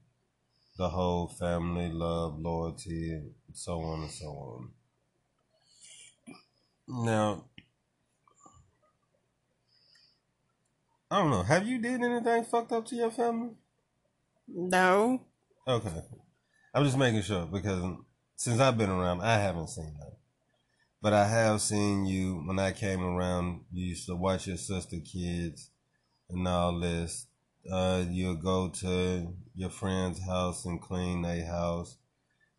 The 0.79 0.89
whole 0.89 1.29
family, 1.29 1.91
love, 1.91 2.39
loyalty, 2.39 3.13
and 3.13 3.33
so 3.53 3.81
on 3.81 4.03
and 4.03 4.11
so 4.11 4.27
on. 4.27 4.71
Now, 6.89 7.45
I 11.11 11.21
don't 11.21 11.31
know. 11.31 11.43
Have 11.43 11.67
you 11.67 11.81
did 11.81 12.03
anything 12.03 12.45
fucked 12.45 12.73
up 12.73 12.87
to 12.87 12.97
your 12.97 13.11
family? 13.11 13.55
No. 14.49 15.23
Okay. 15.67 16.03
I'm 16.75 16.85
just 16.85 16.99
making 16.99 17.23
sure 17.23 17.47
because 17.47 17.83
since 18.37 18.61
I've 18.61 18.77
been 18.77 18.91
around, 18.91 19.23
I 19.23 19.39
haven't 19.39 19.71
seen 19.71 19.97
that. 19.99 20.17
But 21.01 21.13
I 21.13 21.27
have 21.27 21.61
seen 21.61 22.07
you 22.07 22.43
when 22.45 22.59
I 22.59 22.73
came 22.73 23.03
around. 23.03 23.63
You 23.73 23.87
used 23.87 24.07
to 24.07 24.17
watch 24.17 24.47
your 24.47 24.57
sister 24.57 24.97
kids 24.99 25.71
and 26.29 26.47
all 26.47 26.79
this. 26.81 27.26
Uh, 27.71 28.05
you'll 28.09 28.37
go 28.37 28.69
to 28.69 29.35
your 29.55 29.71
friend's 29.71 30.25
house 30.25 30.65
and 30.65 30.81
clean 30.81 31.23
their 31.23 31.45
house. 31.47 31.97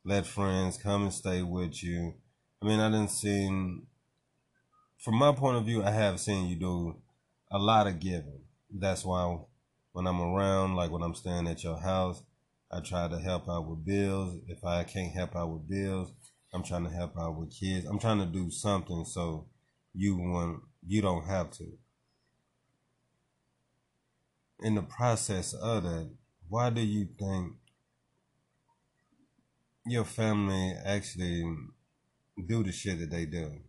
Let 0.03 0.25
friends 0.25 0.77
come 0.77 1.03
and 1.03 1.13
stay 1.13 1.41
with 1.41 1.83
you. 1.83 2.15
I 2.61 2.65
mean, 2.65 2.79
I 2.79 2.89
didn't 2.89 3.11
see. 3.11 3.47
From 4.99 5.15
my 5.15 5.31
point 5.31 5.57
of 5.57 5.65
view, 5.65 5.83
I 5.83 5.91
have 5.91 6.19
seen 6.19 6.47
you 6.47 6.55
do 6.55 6.95
a 7.51 7.57
lot 7.57 7.87
of 7.87 7.99
giving. 7.99 8.41
That's 8.69 9.05
why 9.05 9.37
when 9.91 10.07
I'm 10.07 10.21
around, 10.21 10.75
like 10.75 10.91
when 10.91 11.03
I'm 11.03 11.15
staying 11.15 11.47
at 11.47 11.63
your 11.63 11.79
house, 11.79 12.23
I 12.71 12.81
try 12.81 13.07
to 13.07 13.19
help 13.19 13.47
out 13.47 13.67
with 13.67 13.85
bills. 13.85 14.37
If 14.47 14.63
I 14.63 14.83
can't 14.83 15.13
help 15.13 15.35
out 15.35 15.49
with 15.49 15.69
bills, 15.69 16.11
I'm 16.53 16.63
trying 16.63 16.85
to 16.85 16.89
help 16.89 17.17
out 17.17 17.37
with 17.37 17.53
kids. 17.57 17.85
I'm 17.85 17.99
trying 17.99 18.19
to 18.19 18.25
do 18.25 18.49
something 18.49 19.05
so 19.05 19.47
you 19.93 20.17
won't 20.17 20.61
you 20.85 21.01
don't 21.01 21.25
have 21.25 21.51
to. 21.51 21.65
In 24.59 24.75
the 24.75 24.81
process 24.81 25.53
of 25.53 25.83
that, 25.83 26.09
why 26.49 26.69
do 26.71 26.81
you 26.81 27.05
think 27.19 27.53
your 29.85 30.03
family 30.03 30.73
actually 30.83 31.43
do 32.47 32.63
the 32.63 32.71
shit 32.71 32.99
that 32.99 33.11
they 33.11 33.25
do? 33.25 33.61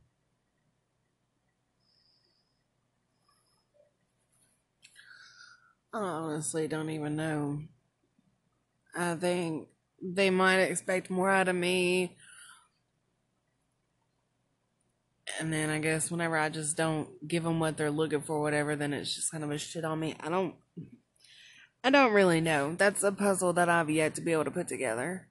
I 5.92 5.98
honestly 5.98 6.68
don't 6.68 6.90
even 6.90 7.16
know. 7.16 7.62
I 8.94 9.14
think 9.14 9.68
they 10.02 10.30
might 10.30 10.60
expect 10.60 11.10
more 11.10 11.30
out 11.30 11.48
of 11.48 11.56
me. 11.56 12.16
And 15.40 15.52
then 15.52 15.70
I 15.70 15.78
guess 15.78 16.10
whenever 16.10 16.36
I 16.36 16.48
just 16.48 16.76
don't 16.76 17.08
give 17.26 17.44
them 17.44 17.60
what 17.60 17.76
they're 17.76 17.90
looking 17.90 18.22
for, 18.22 18.40
whatever, 18.40 18.74
then 18.74 18.92
it's 18.92 19.14
just 19.14 19.30
kind 19.30 19.44
of 19.44 19.50
a 19.50 19.58
shit 19.58 19.84
on 19.84 20.00
me. 20.00 20.16
I 20.20 20.28
don't, 20.28 20.54
I 21.84 21.90
don't 21.90 22.12
really 22.12 22.40
know. 22.40 22.74
That's 22.74 23.04
a 23.04 23.12
puzzle 23.12 23.52
that 23.52 23.68
I've 23.68 23.88
yet 23.88 24.16
to 24.16 24.20
be 24.20 24.32
able 24.32 24.44
to 24.44 24.50
put 24.50 24.66
together. 24.66 25.28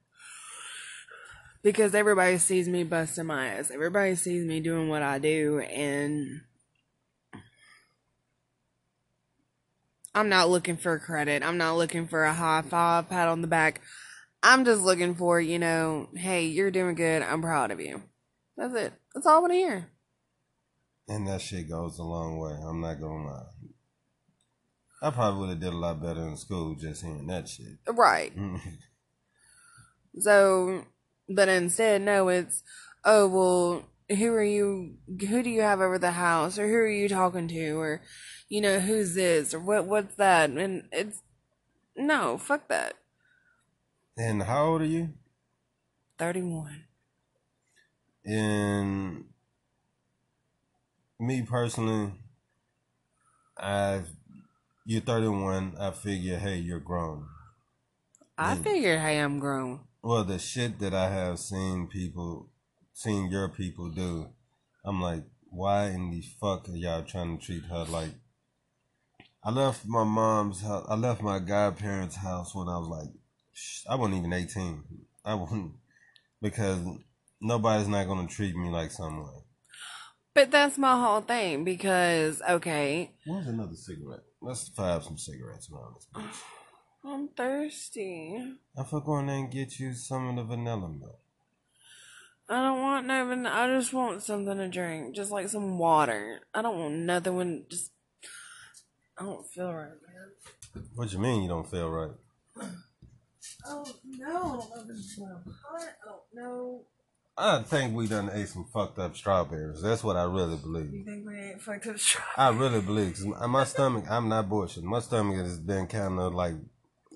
Because 1.61 1.93
everybody 1.93 2.37
sees 2.37 2.69
me 2.69 2.83
busting 2.83 3.25
my 3.25 3.47
ass. 3.47 3.69
Everybody 3.69 4.15
sees 4.15 4.45
me 4.45 4.61
doing 4.61 4.87
what 4.87 5.01
I 5.01 5.19
do, 5.19 5.59
and 5.59 6.41
I'm 10.15 10.29
not 10.29 10.49
looking 10.49 10.77
for 10.77 10.97
credit. 10.99 11.43
I'm 11.43 11.57
not 11.57 11.75
looking 11.75 12.07
for 12.07 12.23
a 12.23 12.33
high 12.33 12.61
five, 12.61 13.09
pat 13.09 13.27
on 13.27 13.41
the 13.41 13.47
back. 13.47 13.81
I'm 14.41 14.63
just 14.63 14.81
looking 14.81 15.15
for, 15.15 15.41
you 15.41 15.59
know, 15.59 16.07
hey, 16.15 16.45
you're 16.45 16.71
doing 16.71 16.95
good. 16.95 17.21
I'm 17.21 17.41
proud 17.41 17.71
of 17.71 17.81
you. 17.81 18.03
That's 18.55 18.73
it. 18.75 18.93
That's 19.13 19.27
all 19.27 19.37
I 19.37 19.39
want 19.39 19.51
to 19.51 19.57
hear. 19.57 19.91
And 21.07 21.27
that 21.27 21.41
shit 21.41 21.69
goes 21.69 21.99
a 21.99 22.03
long 22.03 22.37
way. 22.37 22.51
I'm 22.51 22.81
not 22.81 22.99
gonna 22.99 23.25
lie. 23.25 23.43
I 25.01 25.11
probably 25.11 25.39
would 25.39 25.49
have 25.49 25.59
did 25.59 25.73
a 25.73 25.77
lot 25.77 26.01
better 26.01 26.21
in 26.27 26.35
school 26.37 26.75
just 26.75 27.03
hearing 27.03 27.27
that 27.27 27.47
shit. 27.47 27.77
Right. 27.87 28.33
so, 30.19 30.85
but 31.29 31.47
instead, 31.47 32.01
no, 32.01 32.27
it's, 32.29 32.63
oh, 33.05 33.27
well, 33.27 33.85
who 34.17 34.33
are 34.33 34.43
you, 34.43 34.95
who 35.29 35.43
do 35.43 35.49
you 35.49 35.61
have 35.61 35.81
over 35.81 35.99
the 35.99 36.11
house? 36.11 36.57
Or 36.57 36.67
who 36.67 36.73
are 36.75 36.89
you 36.89 37.07
talking 37.07 37.47
to? 37.47 37.79
Or, 37.79 38.01
you 38.49 38.59
know, 38.59 38.79
who's 38.79 39.13
this? 39.13 39.53
Or 39.53 39.59
what, 39.59 39.85
what's 39.85 40.15
that? 40.15 40.49
And 40.49 40.85
it's, 40.91 41.21
no, 41.95 42.37
fuck 42.37 42.67
that. 42.69 42.93
and 44.17 44.43
how 44.43 44.65
old 44.65 44.81
are 44.81 44.85
you? 44.85 45.09
31. 46.17 46.85
And 48.25 49.25
me 51.19 51.41
personally, 51.43 52.13
I 53.57 54.03
you're 54.85 55.01
31. 55.01 55.75
I 55.79 55.91
figure, 55.91 56.37
hey, 56.37 56.57
you're 56.57 56.79
grown. 56.79 57.27
I 58.37 58.55
Mm. 58.55 58.63
figured, 58.63 58.99
hey, 58.99 59.19
I'm 59.19 59.39
grown. 59.39 59.81
Well, 60.01 60.23
the 60.23 60.39
shit 60.39 60.79
that 60.79 60.93
I 60.93 61.09
have 61.09 61.39
seen 61.39 61.87
people, 61.87 62.49
seen 62.93 63.29
your 63.29 63.49
people 63.49 63.89
do, 63.89 64.29
I'm 64.85 65.01
like, 65.01 65.23
why 65.49 65.87
in 65.87 66.11
the 66.11 66.21
fuck 66.39 66.69
are 66.69 66.75
y'all 66.75 67.03
trying 67.03 67.37
to 67.37 67.45
treat 67.45 67.65
her 67.65 67.83
like? 67.85 68.11
I 69.43 69.51
left 69.51 69.85
my 69.85 70.03
mom's 70.03 70.61
house. 70.61 70.85
I 70.89 70.95
left 70.95 71.21
my 71.21 71.39
godparents' 71.39 72.17
house 72.17 72.53
when 72.53 72.69
I 72.69 72.77
was 72.77 72.87
like, 72.87 73.09
I 73.89 73.95
wasn't 73.95 74.19
even 74.19 74.33
18. 74.33 74.83
I 75.25 75.33
wasn't 75.33 75.73
because 76.41 76.79
nobody's 77.41 77.87
not 77.87 78.07
gonna 78.07 78.27
treat 78.27 78.55
me 78.55 78.69
like 78.69 78.91
someone. 78.91 79.41
But 80.37 80.51
that's 80.51 80.77
my 80.77 80.95
whole 81.01 81.21
thing 81.21 81.63
because, 81.63 82.43
okay, 82.47 83.09
Where's 83.25 83.47
another 83.47 83.73
cigarette? 83.73 84.21
Let's 84.39 84.67
fire 84.67 85.01
some 85.01 85.17
cigarettes 85.17 85.67
around 85.73 85.95
this 85.95 86.05
bitch. 86.13 86.41
I'm 87.03 87.29
thirsty. 87.29 88.43
I 88.77 88.83
fuck 88.83 89.05
going 89.05 89.25
there 89.25 89.37
and 89.37 89.49
get 89.49 89.79
you 89.79 89.95
some 89.95 90.29
of 90.29 90.35
the 90.35 90.43
vanilla 90.43 90.89
milk. 90.89 91.19
I 92.47 92.61
don't 92.61 92.81
want 92.83 93.07
no, 93.07 93.25
van- 93.25 93.47
I 93.47 93.65
just 93.79 93.91
want 93.93 94.21
something 94.21 94.55
to 94.59 94.67
drink, 94.67 95.15
just 95.15 95.31
like 95.31 95.49
some 95.49 95.79
water. 95.79 96.41
I 96.53 96.61
don't 96.61 96.77
want 96.77 96.93
nothing 96.93 97.35
when 97.35 97.65
just. 97.67 97.91
I 99.17 99.23
don't 99.23 99.47
feel 99.47 99.73
right, 99.73 99.89
man. 99.89 100.85
What 100.93 101.11
you 101.11 101.17
mean 101.17 101.41
you 101.41 101.49
don't 101.49 101.67
feel 101.67 101.89
right? 101.89 102.11
Oh 103.65 103.85
no, 104.05 104.69
I 104.71 104.83
don't 106.05 106.21
know. 106.35 106.85
I 107.39 107.61
think 107.61 107.93
we 107.93 108.07
done 108.07 108.31
ate 108.33 108.49
some 108.49 108.65
fucked 108.73 108.97
up 108.97 109.15
strawberries. 109.15 109.83
That's 109.83 110.03
what 110.03 110.15
I 110.15 110.23
really 110.23 110.57
believe. 110.57 110.91
You 110.91 111.03
think 111.03 111.27
we 111.27 111.37
ain't 111.37 111.61
fucked 111.61 111.85
up 111.85 111.99
strong? 111.99 112.25
I 112.35 112.49
really 112.49 112.81
believe. 112.81 113.13
Cause 113.13 113.25
my 113.25 113.45
my 113.45 113.63
stomach, 113.63 114.05
I'm 114.09 114.27
not 114.27 114.49
bullshit. 114.49 114.83
My 114.83 114.99
stomach 114.99 115.37
has 115.37 115.59
been 115.59 115.85
kind 115.85 116.19
of 116.19 116.33
like, 116.33 116.55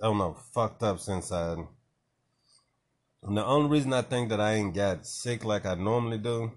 I 0.02 0.06
don't 0.06 0.20
know, 0.20 0.38
fucked 0.54 0.84
up 0.84 1.00
since 1.00 1.32
I. 1.32 1.56
And 3.24 3.36
the 3.36 3.44
only 3.44 3.70
reason 3.70 3.94
I 3.94 4.04
think 4.04 4.30
that 4.30 4.40
I 4.40 4.54
ain't 4.54 4.76
got 4.76 5.08
sick 5.08 5.44
like 5.44 5.66
I 5.66 5.74
normally 5.74 6.20
do, 6.20 6.52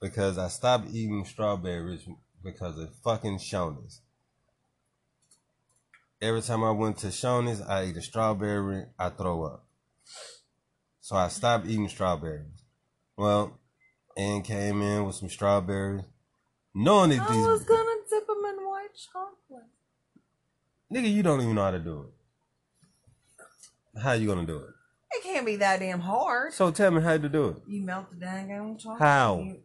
because 0.00 0.38
I 0.38 0.46
stopped 0.46 0.88
eating 0.92 1.24
strawberries 1.24 2.06
because 2.44 2.78
of 2.78 2.94
fucking 3.02 3.38
Shoney's. 3.38 4.02
Every 6.22 6.42
time 6.42 6.62
I 6.62 6.70
went 6.70 6.98
to 6.98 7.08
Shoney's, 7.08 7.60
I 7.60 7.86
eat 7.86 7.96
a 7.96 8.02
strawberry, 8.02 8.86
I 8.98 9.08
throw 9.08 9.44
up. 9.44 9.66
So 11.00 11.16
I 11.16 11.28
stopped 11.28 11.66
eating 11.66 11.88
strawberries. 11.88 12.63
Well, 13.16 13.58
Ann 14.16 14.42
came 14.42 14.82
in 14.82 15.04
with 15.04 15.16
some 15.16 15.28
strawberries. 15.28 16.04
Knowing 16.74 17.10
that 17.10 17.20
I 17.28 17.32
these 17.34 17.46
was 17.46 17.62
gonna 17.64 17.94
dip 18.10 18.26
them 18.26 18.42
in 18.46 18.56
white 18.66 18.88
chocolate. 19.12 19.68
nigga, 20.92 21.12
you 21.12 21.22
don't 21.22 21.40
even 21.40 21.54
know 21.54 21.62
how 21.62 21.70
to 21.70 21.78
do 21.78 22.08
it. 22.08 24.00
How 24.00 24.12
you 24.12 24.26
gonna 24.26 24.46
do 24.46 24.58
it? 24.58 24.70
It 25.12 25.22
can't 25.22 25.46
be 25.46 25.54
that 25.56 25.78
damn 25.78 26.00
hard. 26.00 26.52
So 26.52 26.72
tell 26.72 26.90
me 26.90 27.00
how 27.00 27.16
to 27.16 27.28
do 27.28 27.48
it. 27.50 27.62
You 27.68 27.82
melt 27.82 28.10
the 28.10 28.16
dang 28.16 28.50
on 28.52 28.76
chocolate. 28.76 29.00
How? 29.00 29.38
you- 29.38 29.62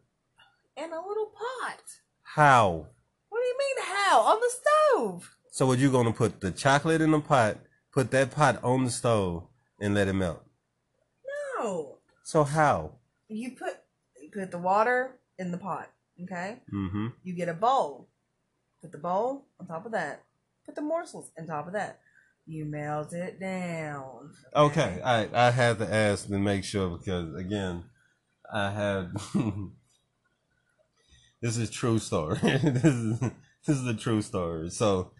In 0.77 0.93
a 0.93 1.01
little 1.07 1.31
pot. 1.35 1.81
How? 2.21 2.85
What 3.29 3.39
do 3.41 3.45
you 3.45 3.57
mean 3.57 3.85
how? 3.85 4.21
On 4.21 4.39
the 4.39 4.51
stove. 4.51 5.35
So 5.51 5.65
what 5.65 5.79
you 5.79 5.91
gonna 5.91 6.13
put 6.13 6.39
the 6.41 6.51
chocolate 6.51 7.01
in 7.01 7.09
the 7.11 7.19
pot, 7.19 7.57
put 7.91 8.11
that 8.11 8.29
pot 8.31 8.63
on 8.63 8.85
the 8.85 8.91
stove, 8.91 9.47
and 9.81 9.95
let 9.95 10.07
it 10.07 10.13
melt? 10.13 10.43
No. 11.57 11.97
So 12.23 12.43
how? 12.43 12.98
You 13.29 13.51
put 13.51 13.77
put 14.33 14.51
the 14.51 14.57
water 14.57 15.19
in 15.37 15.51
the 15.51 15.57
pot. 15.57 15.89
Okay. 16.23 16.57
Mm-hmm. 16.73 17.07
You 17.23 17.33
get 17.33 17.49
a 17.49 17.53
bowl. 17.53 18.09
Put 18.81 18.91
the 18.91 18.97
bowl 18.97 19.45
on 19.59 19.67
top 19.67 19.85
of 19.85 19.91
that. 19.93 20.23
Put 20.65 20.75
the 20.75 20.81
morsels 20.81 21.31
on 21.37 21.47
top 21.47 21.67
of 21.67 21.73
that. 21.73 21.99
You 22.45 22.65
melt 22.65 23.13
it 23.13 23.39
down. 23.39 24.31
Okay, 24.55 24.99
I 25.03 25.29
I 25.33 25.51
had 25.51 25.77
to 25.79 25.93
ask 25.93 26.27
to 26.27 26.39
make 26.39 26.63
sure 26.63 26.97
because 26.97 27.35
again, 27.35 27.83
I 28.51 28.71
had 28.71 29.11
this 31.41 31.57
is 31.57 31.69
true 31.69 31.99
story. 31.99 32.39
this 32.43 32.83
is 32.83 33.19
this 33.19 33.77
is 33.77 33.85
a 33.85 33.93
true 33.93 34.21
story. 34.21 34.69
So 34.71 35.11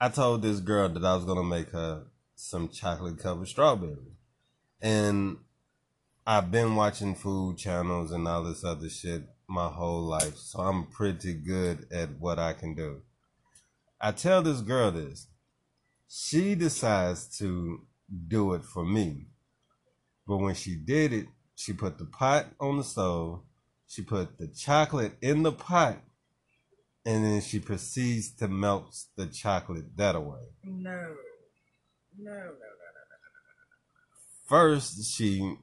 I 0.00 0.08
told 0.08 0.42
this 0.42 0.60
girl 0.60 0.88
that 0.88 1.04
I 1.04 1.14
was 1.14 1.24
gonna 1.24 1.44
make 1.44 1.70
her 1.70 2.04
some 2.34 2.68
chocolate 2.68 3.18
covered 3.18 3.48
strawberry, 3.48 4.16
and 4.80 5.36
I've 6.24 6.52
been 6.52 6.76
watching 6.76 7.16
food 7.16 7.58
channels 7.58 8.12
and 8.12 8.28
all 8.28 8.44
this 8.44 8.62
other 8.62 8.88
shit 8.88 9.24
my 9.48 9.66
whole 9.66 10.02
life, 10.02 10.36
so 10.36 10.60
I'm 10.60 10.86
pretty 10.86 11.34
good 11.34 11.88
at 11.90 12.10
what 12.20 12.38
I 12.38 12.52
can 12.52 12.76
do. 12.76 13.02
I 14.00 14.12
tell 14.12 14.40
this 14.40 14.60
girl 14.60 14.92
this. 14.92 15.26
She 16.08 16.54
decides 16.54 17.36
to 17.38 17.80
do 18.28 18.54
it 18.54 18.64
for 18.64 18.84
me. 18.84 19.26
But 20.24 20.36
when 20.36 20.54
she 20.54 20.76
did 20.76 21.12
it, 21.12 21.26
she 21.56 21.72
put 21.72 21.98
the 21.98 22.04
pot 22.04 22.46
on 22.60 22.76
the 22.78 22.84
stove, 22.84 23.40
she 23.88 24.02
put 24.02 24.38
the 24.38 24.46
chocolate 24.46 25.14
in 25.20 25.42
the 25.42 25.52
pot, 25.52 25.98
and 27.04 27.24
then 27.24 27.40
she 27.40 27.58
proceeds 27.58 28.30
to 28.36 28.46
melt 28.46 28.96
the 29.16 29.26
chocolate 29.26 29.96
that 29.96 30.14
away. 30.14 30.38
No. 30.62 31.16
No, 32.16 32.32
no, 32.32 32.42
no. 32.42 32.52
First, 34.46 35.12
she 35.12 35.56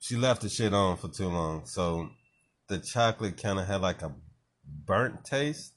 she 0.00 0.16
left 0.16 0.40
the 0.42 0.48
shit 0.48 0.72
on 0.74 0.96
for 0.96 1.08
too 1.08 1.28
long, 1.28 1.66
so 1.66 2.08
the 2.68 2.78
chocolate 2.78 3.40
kind 3.40 3.58
of 3.58 3.66
had 3.66 3.82
like 3.82 4.02
a 4.02 4.12
burnt 4.64 5.24
taste. 5.24 5.74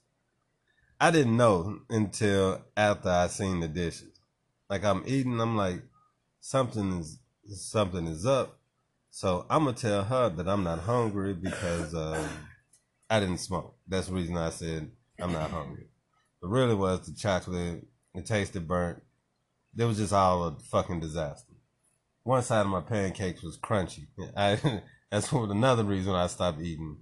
I 0.98 1.10
didn't 1.10 1.36
know 1.36 1.80
until 1.90 2.64
after 2.76 3.10
I 3.10 3.26
seen 3.26 3.60
the 3.60 3.68
dishes. 3.68 4.18
Like 4.70 4.84
I'm 4.84 5.02
eating, 5.06 5.40
I'm 5.40 5.56
like 5.56 5.82
something 6.40 6.98
is 6.98 7.18
something 7.46 8.06
is 8.06 8.24
up. 8.24 8.58
So 9.10 9.44
I'm 9.50 9.64
gonna 9.64 9.76
tell 9.76 10.02
her 10.02 10.30
that 10.30 10.48
I'm 10.48 10.64
not 10.64 10.80
hungry 10.80 11.34
because 11.34 11.94
uh, 11.94 12.26
I 13.10 13.20
didn't 13.20 13.38
smoke. 13.38 13.76
That's 13.86 14.06
the 14.06 14.14
reason 14.14 14.38
I 14.38 14.50
said 14.50 14.90
I'm 15.20 15.32
not 15.32 15.50
hungry. 15.50 15.88
But 16.40 16.48
really 16.48 16.74
was 16.74 17.06
the 17.06 17.14
chocolate. 17.14 17.86
It 18.14 18.26
tasted 18.26 18.66
burnt. 18.66 19.02
It 19.76 19.84
was 19.84 19.98
just 19.98 20.12
all 20.12 20.44
a 20.44 20.56
fucking 20.70 21.00
disaster. 21.00 21.53
One 22.24 22.42
side 22.42 22.62
of 22.62 22.66
my 22.66 22.80
pancakes 22.80 23.42
was 23.42 23.58
crunchy. 23.58 24.08
I, 24.36 24.82
that's 25.10 25.32
what 25.32 25.50
another 25.50 25.84
reason 25.84 26.14
I 26.14 26.26
stopped 26.26 26.60
eating. 26.60 26.98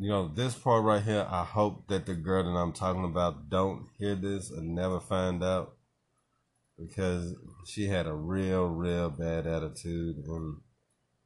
you 0.00 0.08
know, 0.08 0.28
this 0.34 0.54
part 0.54 0.82
right 0.82 1.02
here, 1.02 1.26
I 1.28 1.44
hope 1.44 1.86
that 1.88 2.06
the 2.06 2.14
girl 2.14 2.42
that 2.42 2.58
I'm 2.58 2.72
talking 2.72 3.04
about 3.04 3.50
don't 3.50 3.88
hear 3.98 4.14
this 4.14 4.50
and 4.50 4.74
never 4.74 4.98
find 4.98 5.44
out 5.44 5.74
because 6.78 7.34
she 7.66 7.86
had 7.86 8.06
a 8.06 8.14
real, 8.14 8.66
real 8.66 9.10
bad 9.10 9.46
attitude. 9.46 10.16
And 10.26 10.56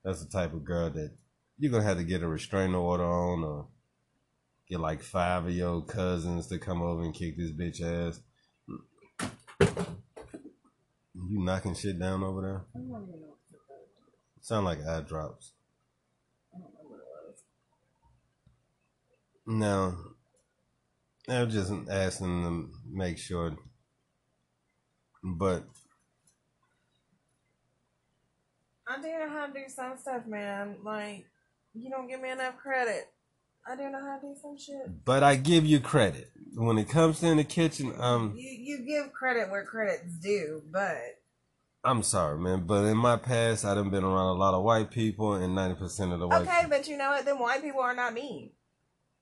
that's 0.05 0.25
the 0.25 0.29
type 0.29 0.55
of 0.55 0.64
girl 0.64 0.90
that 0.90 1.12
you're 1.57 1.70
going 1.70 1.85
to 1.85 1.88
have 1.88 1.99
to 1.99 2.05
get 2.05 2.25
a 2.25 2.27
restraining 2.27 2.75
order 2.75 3.05
on 3.05 3.44
or 3.44 3.68
get 4.68 4.81
like 4.81 5.05
five 5.05 5.47
of 5.47 5.53
your 5.53 5.81
cousins 5.85 6.49
to 6.49 6.59
come 6.59 6.83
over 6.83 7.05
and 7.05 7.14
kick 7.14 7.37
this 7.37 7.53
bitch 7.53 7.81
ass. 7.81 8.18
You 11.35 11.40
knocking 11.42 11.75
shit 11.75 11.99
down 11.99 12.23
over 12.23 12.40
there? 12.42 12.64
I 12.77 12.79
don't 12.79 12.85
even 12.87 13.20
know 13.20 13.27
what. 13.27 13.38
Sound 14.40 14.66
like 14.66 14.79
eye 14.87 15.01
drops. 15.01 15.51
I 16.55 16.59
don't 16.61 16.73
know 16.73 16.81
what 16.85 17.01
it 17.01 17.07
was. 17.27 17.42
No, 19.44 19.97
I'm 21.29 21.51
just 21.51 21.73
asking 21.90 22.44
them 22.44 22.70
to 22.73 22.97
make 22.97 23.18
sure. 23.18 23.57
But 25.25 25.64
I 28.87 29.03
do 29.03 29.09
know 29.09 29.29
how 29.29 29.47
to 29.47 29.53
do 29.53 29.64
some 29.66 29.99
stuff, 30.01 30.27
man. 30.29 30.77
Like, 30.85 31.27
you 31.75 31.90
don't 31.90 32.07
give 32.07 32.20
me 32.20 32.31
enough 32.31 32.59
credit. 32.59 33.09
I 33.66 33.75
do 33.75 33.90
know 33.90 34.01
how 34.01 34.18
to 34.20 34.27
do 34.29 34.37
some 34.40 34.57
shit. 34.57 35.05
but 35.05 35.25
I 35.25 35.35
give 35.35 35.66
you 35.66 35.81
credit 35.81 36.31
when 36.55 36.79
it 36.79 36.88
comes 36.88 37.18
to 37.20 37.27
in 37.27 37.38
the 37.38 37.44
kitchen. 37.44 37.92
Um, 37.99 38.35
You 38.37 38.51
you 38.51 38.87
give 38.87 39.12
credit 39.12 39.51
where 39.51 39.64
credit's 39.64 40.14
due, 40.18 40.62
but 40.70 40.97
I'm 41.85 42.03
sorry, 42.03 42.38
man, 42.38 42.64
but 42.66 42.85
in 42.85 42.97
my 42.97 43.16
past, 43.16 43.64
I 43.64 43.75
done 43.75 43.90
been 43.90 44.05
around 44.05 44.29
a 44.29 44.38
lot 44.38 44.55
of 44.55 44.62
white 44.62 44.90
people, 44.90 45.35
and 45.35 45.55
ninety 45.55 45.77
percent 45.77 46.12
of 46.12 46.18
the 46.20 46.27
white. 46.27 46.42
okay, 46.42 46.62
but 46.68 46.88
you 46.88 46.97
know 46.97 47.11
what? 47.11 47.25
Then 47.27 47.38
white 47.38 47.62
people 47.62 47.83
are 47.83 47.94
not 47.94 48.14
me. 48.14 48.53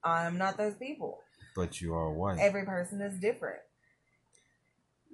I'm 0.04 0.38
not 0.38 0.56
those 0.56 0.76
people. 0.76 1.20
But 1.56 1.80
you 1.80 1.94
are 1.94 2.12
white. 2.12 2.38
Every 2.38 2.64
person 2.64 3.00
is 3.00 3.18
different. 3.20 3.58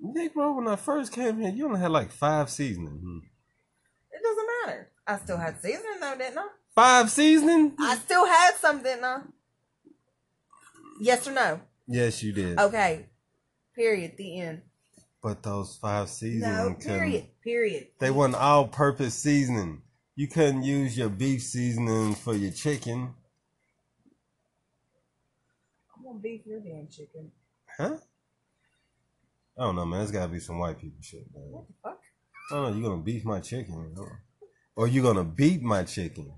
Nick, 0.00 0.34
bro, 0.34 0.56
when 0.56 0.68
I 0.68 0.76
first 0.76 1.12
came 1.12 1.40
here, 1.40 1.50
you 1.50 1.66
only 1.66 1.80
had 1.80 1.90
like 1.90 2.12
five 2.12 2.50
seasoning. 2.50 3.00
Hmm. 3.02 3.18
It 4.12 4.22
doesn't 4.22 4.46
matter. 4.66 4.90
I 5.06 5.18
still 5.18 5.38
had 5.38 5.60
seasoning 5.60 6.00
though, 6.00 6.16
didn't 6.16 6.38
I? 6.38 6.48
Five 6.74 7.10
seasoning? 7.10 7.72
I 7.80 7.96
still 7.96 8.26
had 8.26 8.54
some, 8.56 8.82
didn't 8.82 9.04
I? 9.04 9.20
Yes 11.00 11.26
or 11.26 11.32
no? 11.32 11.60
Yes, 11.86 12.22
you 12.22 12.32
did. 12.32 12.58
Okay. 12.58 13.06
Period. 13.74 14.12
The 14.16 14.40
end. 14.40 14.62
But 15.22 15.42
those 15.42 15.76
five 15.76 16.08
seasoning, 16.08 16.42
No. 16.54 16.74
Period. 16.74 17.26
Period. 17.42 17.88
They 17.98 18.10
wasn't 18.10 18.36
all-purpose 18.36 19.14
seasoning. 19.14 19.82
You 20.14 20.28
couldn't 20.28 20.62
use 20.62 20.96
your 20.96 21.08
beef 21.08 21.42
seasoning 21.42 22.14
for 22.14 22.34
your 22.34 22.52
chicken, 22.52 23.14
I'm 25.96 26.04
gonna 26.04 26.18
beef 26.20 26.42
your 26.46 26.60
damn 26.60 26.88
chicken. 26.88 27.30
huh? 27.76 27.98
I 29.58 29.62
don't 29.64 29.74
know, 29.76 29.84
man. 29.84 29.98
There's 30.00 30.12
gotta 30.12 30.30
be 30.32 30.38
some 30.40 30.58
white 30.58 30.78
people 30.78 30.98
shit, 31.02 31.24
man. 31.34 31.50
What 31.50 31.66
the 31.66 31.74
fuck? 31.82 32.00
I 32.50 32.54
don't 32.54 32.70
know. 32.70 32.76
You 32.78 32.82
gonna 32.84 33.02
beef 33.02 33.24
my 33.24 33.40
chicken, 33.40 33.94
or- 33.98 34.22
or 34.76 34.86
you 34.88 35.02
gonna 35.02 35.24
beat 35.24 35.62
my 35.62 35.82
chicken? 35.84 36.32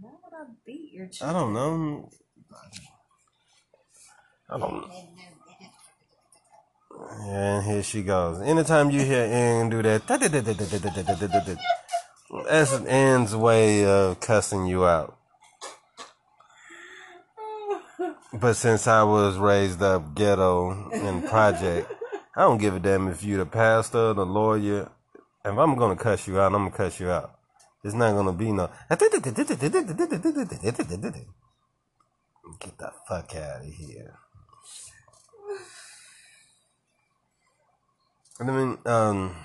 Why 0.00 0.10
would 0.10 0.34
I 0.34 0.52
beat 0.66 0.92
your 0.92 1.06
chicken? 1.06 1.28
I 1.28 1.32
don't 1.32 1.52
know. 1.54 2.10
I 4.50 4.58
don't 4.58 4.72
know. 4.72 4.90
And 7.20 7.64
here 7.64 7.82
she 7.82 8.02
goes. 8.02 8.40
Anytime 8.40 8.90
you 8.90 9.00
hear 9.00 9.24
Ann 9.24 9.70
do 9.70 9.82
that, 9.82 10.06
that's 12.48 12.72
Ann's 12.86 13.36
way 13.36 13.84
of 13.84 14.20
cussing 14.20 14.66
you 14.66 14.84
out. 14.84 15.16
But 18.32 18.54
since 18.54 18.86
I 18.88 19.04
was 19.04 19.38
raised 19.38 19.80
up 19.82 20.14
ghetto 20.14 20.90
and 20.92 21.24
project, 21.24 21.92
I 22.36 22.42
don't 22.42 22.58
give 22.58 22.74
a 22.74 22.80
damn 22.80 23.08
if 23.08 23.22
you 23.22 23.36
the 23.36 23.46
pastor, 23.46 24.12
the 24.12 24.26
lawyer. 24.26 24.90
If 25.44 25.58
I'm 25.58 25.76
gonna 25.76 25.94
cuss 25.94 26.26
you 26.26 26.40
out, 26.40 26.52
I'm 26.52 26.64
gonna 26.64 26.76
cuss 26.76 26.98
you 26.98 27.10
out. 27.10 27.38
It's 27.84 27.94
not 27.94 28.14
gonna 28.14 28.32
be 28.32 28.50
no. 28.50 28.70
Get 28.90 28.98
the 32.78 32.92
fuck 33.08 33.34
out 33.36 33.60
of 33.60 33.72
here. 33.72 34.18
I 38.40 38.44
mean, 38.44 38.78
um, 38.84 39.36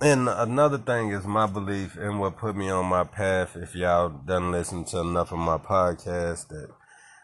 and 0.00 0.26
another 0.28 0.78
thing 0.78 1.10
is 1.10 1.26
my 1.26 1.46
belief 1.46 1.96
and 1.96 2.18
what 2.18 2.38
put 2.38 2.56
me 2.56 2.70
on 2.70 2.86
my 2.86 3.04
path. 3.04 3.54
If 3.54 3.74
y'all 3.74 4.08
done 4.08 4.50
listen 4.50 4.84
to 4.86 5.00
enough 5.00 5.32
of 5.32 5.38
my 5.38 5.58
podcast, 5.58 6.48
that 6.48 6.70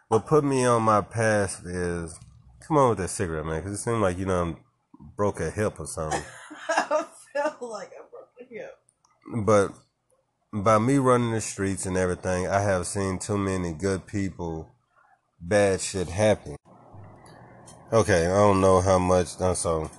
what 0.08 0.26
put 0.26 0.44
me 0.44 0.66
on 0.66 0.82
my 0.82 1.00
path 1.00 1.62
is 1.64 2.20
come 2.66 2.76
on 2.76 2.90
with 2.90 2.98
that 2.98 3.08
cigarette, 3.08 3.46
man, 3.46 3.60
because 3.60 3.72
it 3.72 3.82
seemed 3.82 4.02
like 4.02 4.18
you 4.18 4.26
know 4.26 4.42
I'm 4.42 4.56
broke 5.16 5.40
a 5.40 5.50
hip 5.50 5.80
or 5.80 5.86
something. 5.86 6.22
I 6.68 7.06
feel 7.32 7.70
like 7.70 7.92
I 7.92 8.02
broke 8.10 8.30
the 8.38 8.44
hip. 8.54 8.78
But 9.44 9.72
by 10.52 10.78
me 10.78 10.98
running 10.98 11.32
the 11.32 11.40
streets 11.40 11.86
and 11.86 11.96
everything, 11.96 12.46
I 12.46 12.60
have 12.60 12.86
seen 12.86 13.18
too 13.18 13.38
many 13.38 13.72
good 13.72 14.06
people, 14.06 14.68
bad 15.40 15.80
shit 15.80 16.08
happen. 16.08 16.56
Okay, 17.92 18.24
I 18.26 18.28
don't 18.28 18.60
know 18.60 18.80
how 18.80 19.00
much. 19.00 19.40
uh, 19.40 19.52
So, 19.52 19.90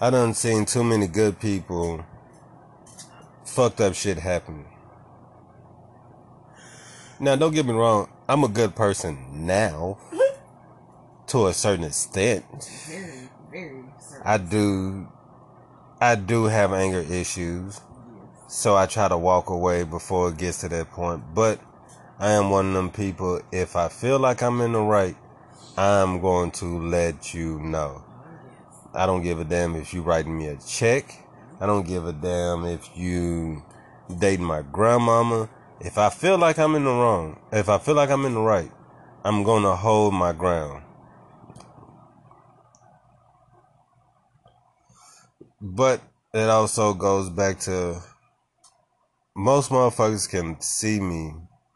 I 0.00 0.10
done 0.10 0.34
seen 0.34 0.64
too 0.66 0.84
many 0.84 1.08
good 1.08 1.40
people, 1.40 2.04
fucked 3.44 3.80
up 3.80 3.94
shit 3.94 4.18
happen. 4.18 4.64
Now, 7.18 7.34
don't 7.34 7.52
get 7.52 7.66
me 7.66 7.72
wrong. 7.72 8.08
I'm 8.28 8.44
a 8.44 8.48
good 8.48 8.76
person 8.76 9.46
now, 9.46 9.98
to 11.26 11.48
a 11.48 11.52
certain 11.52 11.84
extent. 11.86 12.44
Very, 12.88 13.28
very 13.50 13.84
certain. 13.98 14.22
I 14.24 14.38
do, 14.38 15.08
I 16.00 16.14
do 16.14 16.44
have 16.44 16.72
anger 16.72 17.00
issues. 17.00 17.80
So 18.46 18.76
I 18.76 18.86
try 18.86 19.08
to 19.08 19.18
walk 19.18 19.50
away 19.50 19.82
before 19.82 20.28
it 20.28 20.36
gets 20.36 20.60
to 20.60 20.68
that 20.68 20.92
point. 20.92 21.34
But 21.34 21.58
I 22.20 22.30
am 22.30 22.50
one 22.50 22.68
of 22.68 22.74
them 22.74 22.90
people, 22.90 23.40
if 23.50 23.74
I 23.74 23.88
feel 23.88 24.20
like 24.20 24.40
I'm 24.40 24.60
in 24.60 24.72
the 24.72 24.80
right, 24.80 25.16
I'm 25.76 26.20
going 26.20 26.52
to 26.52 26.78
let 26.86 27.34
you 27.34 27.58
know. 27.58 28.04
Oh, 28.04 28.88
I 28.94 29.06
don't 29.06 29.22
give 29.22 29.40
a 29.40 29.44
damn 29.44 29.74
if 29.74 29.92
you 29.92 30.02
writing 30.02 30.38
me 30.38 30.46
a 30.46 30.56
check. 30.56 31.12
I 31.60 31.66
don't 31.66 31.84
give 31.84 32.06
a 32.06 32.12
damn 32.12 32.64
if 32.64 32.88
you 32.96 33.60
dating 34.18 34.46
my 34.46 34.62
grandmama. 34.62 35.50
If 35.80 35.98
I 35.98 36.10
feel 36.10 36.38
like 36.38 36.60
I'm 36.60 36.76
in 36.76 36.84
the 36.84 36.90
wrong, 36.90 37.40
if 37.50 37.68
I 37.68 37.78
feel 37.78 37.96
like 37.96 38.10
I'm 38.10 38.24
in 38.24 38.34
the 38.34 38.40
right, 38.40 38.70
I'm 39.24 39.42
going 39.42 39.64
to 39.64 39.74
hold 39.74 40.14
my 40.14 40.32
ground. 40.32 40.84
But 45.60 46.00
it 46.32 46.48
also 46.48 46.94
goes 46.94 47.30
back 47.30 47.58
to 47.60 48.00
most 49.34 49.70
motherfuckers 49.70 50.30
can 50.30 50.60
see 50.60 51.00
me 51.00 51.34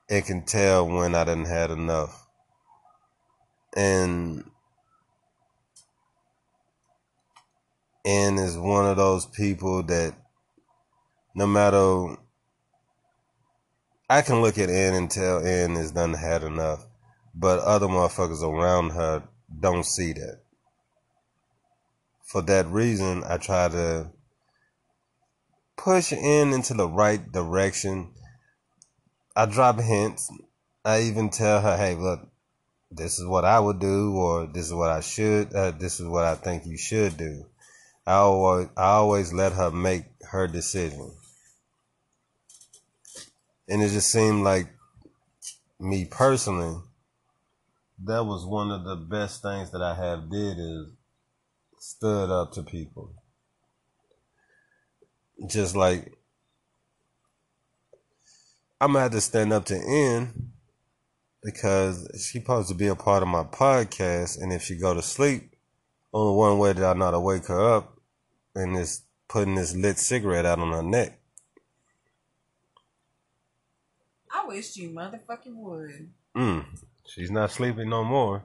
and 0.08 0.24
can 0.24 0.44
tell 0.44 0.86
when 0.86 1.16
I 1.16 1.24
done 1.24 1.46
had 1.46 1.72
enough. 1.72 2.27
And 3.76 4.44
Ann 8.04 8.38
is 8.38 8.56
one 8.56 8.86
of 8.86 8.96
those 8.96 9.26
people 9.26 9.82
that 9.84 10.14
no 11.34 11.46
matter 11.46 12.16
I 14.10 14.22
can 14.22 14.40
look 14.40 14.56
at 14.56 14.70
Ann 14.70 14.94
and 14.94 15.10
tell 15.10 15.44
Ann 15.44 15.76
is 15.76 15.92
done 15.92 16.14
had 16.14 16.42
enough, 16.42 16.86
but 17.34 17.58
other 17.60 17.86
motherfuckers 17.86 18.42
around 18.42 18.90
her 18.90 19.24
don't 19.60 19.84
see 19.84 20.14
that. 20.14 20.40
For 22.22 22.40
that 22.42 22.66
reason, 22.68 23.22
I 23.24 23.36
try 23.36 23.68
to 23.68 24.10
push 25.76 26.12
in 26.12 26.52
into 26.52 26.72
the 26.72 26.88
right 26.88 27.30
direction. 27.30 28.12
I 29.36 29.44
drop 29.46 29.80
hints. 29.80 30.30
I 30.84 31.00
even 31.02 31.28
tell 31.28 31.60
her, 31.60 31.76
"Hey, 31.76 31.94
look, 31.94 32.27
this 32.90 33.18
is 33.18 33.26
what 33.26 33.44
I 33.44 33.60
would 33.60 33.78
do, 33.78 34.16
or 34.16 34.46
this 34.46 34.66
is 34.66 34.74
what 34.74 34.90
I 34.90 35.00
should. 35.00 35.54
Uh, 35.54 35.70
this 35.72 36.00
is 36.00 36.06
what 36.06 36.24
I 36.24 36.34
think 36.34 36.66
you 36.66 36.76
should 36.76 37.16
do." 37.16 37.46
I 38.06 38.14
always, 38.14 38.68
I 38.76 38.86
always 38.86 39.32
let 39.32 39.52
her 39.52 39.70
make 39.70 40.04
her 40.30 40.46
decision, 40.48 41.12
and 43.68 43.82
it 43.82 43.90
just 43.90 44.10
seemed 44.10 44.44
like 44.44 44.68
me 45.78 46.06
personally. 46.06 46.80
That 48.04 48.24
was 48.24 48.46
one 48.46 48.70
of 48.70 48.84
the 48.84 48.96
best 48.96 49.42
things 49.42 49.70
that 49.72 49.82
I 49.82 49.94
have 49.94 50.30
did 50.30 50.58
is 50.58 50.92
stood 51.78 52.30
up 52.30 52.52
to 52.52 52.62
people 52.62 53.12
just 55.46 55.76
like 55.76 56.12
I'm 58.80 58.92
gonna 58.92 59.04
have 59.04 59.12
to 59.12 59.20
stand 59.20 59.52
up 59.52 59.64
to 59.66 59.76
Ann 59.76 60.52
because 61.42 62.08
she's 62.14 62.42
supposed 62.42 62.68
to 62.68 62.74
be 62.74 62.88
a 62.88 62.94
part 62.94 63.22
of 63.22 63.28
my 63.28 63.44
podcast, 63.44 64.40
and 64.40 64.52
if 64.52 64.62
she 64.62 64.76
go 64.76 64.94
to 64.94 65.02
sleep, 65.02 65.54
only 66.12 66.36
one 66.36 66.58
way 66.58 66.72
that 66.72 66.84
I 66.84 66.98
know 66.98 67.10
to 67.10 67.20
wake 67.20 67.46
her 67.46 67.76
up, 67.76 67.98
and 68.54 68.76
is 68.76 69.02
putting 69.28 69.54
this 69.54 69.74
lit 69.74 69.98
cigarette 69.98 70.46
out 70.46 70.58
on 70.58 70.72
her 70.72 70.82
neck. 70.82 71.20
I 74.30 74.46
wish 74.46 74.76
you 74.76 74.90
motherfucking 74.90 75.54
would. 75.54 76.10
Mm, 76.36 76.64
she's 77.06 77.30
not 77.30 77.50
sleeping 77.50 77.88
no 77.88 78.04
more. 78.04 78.44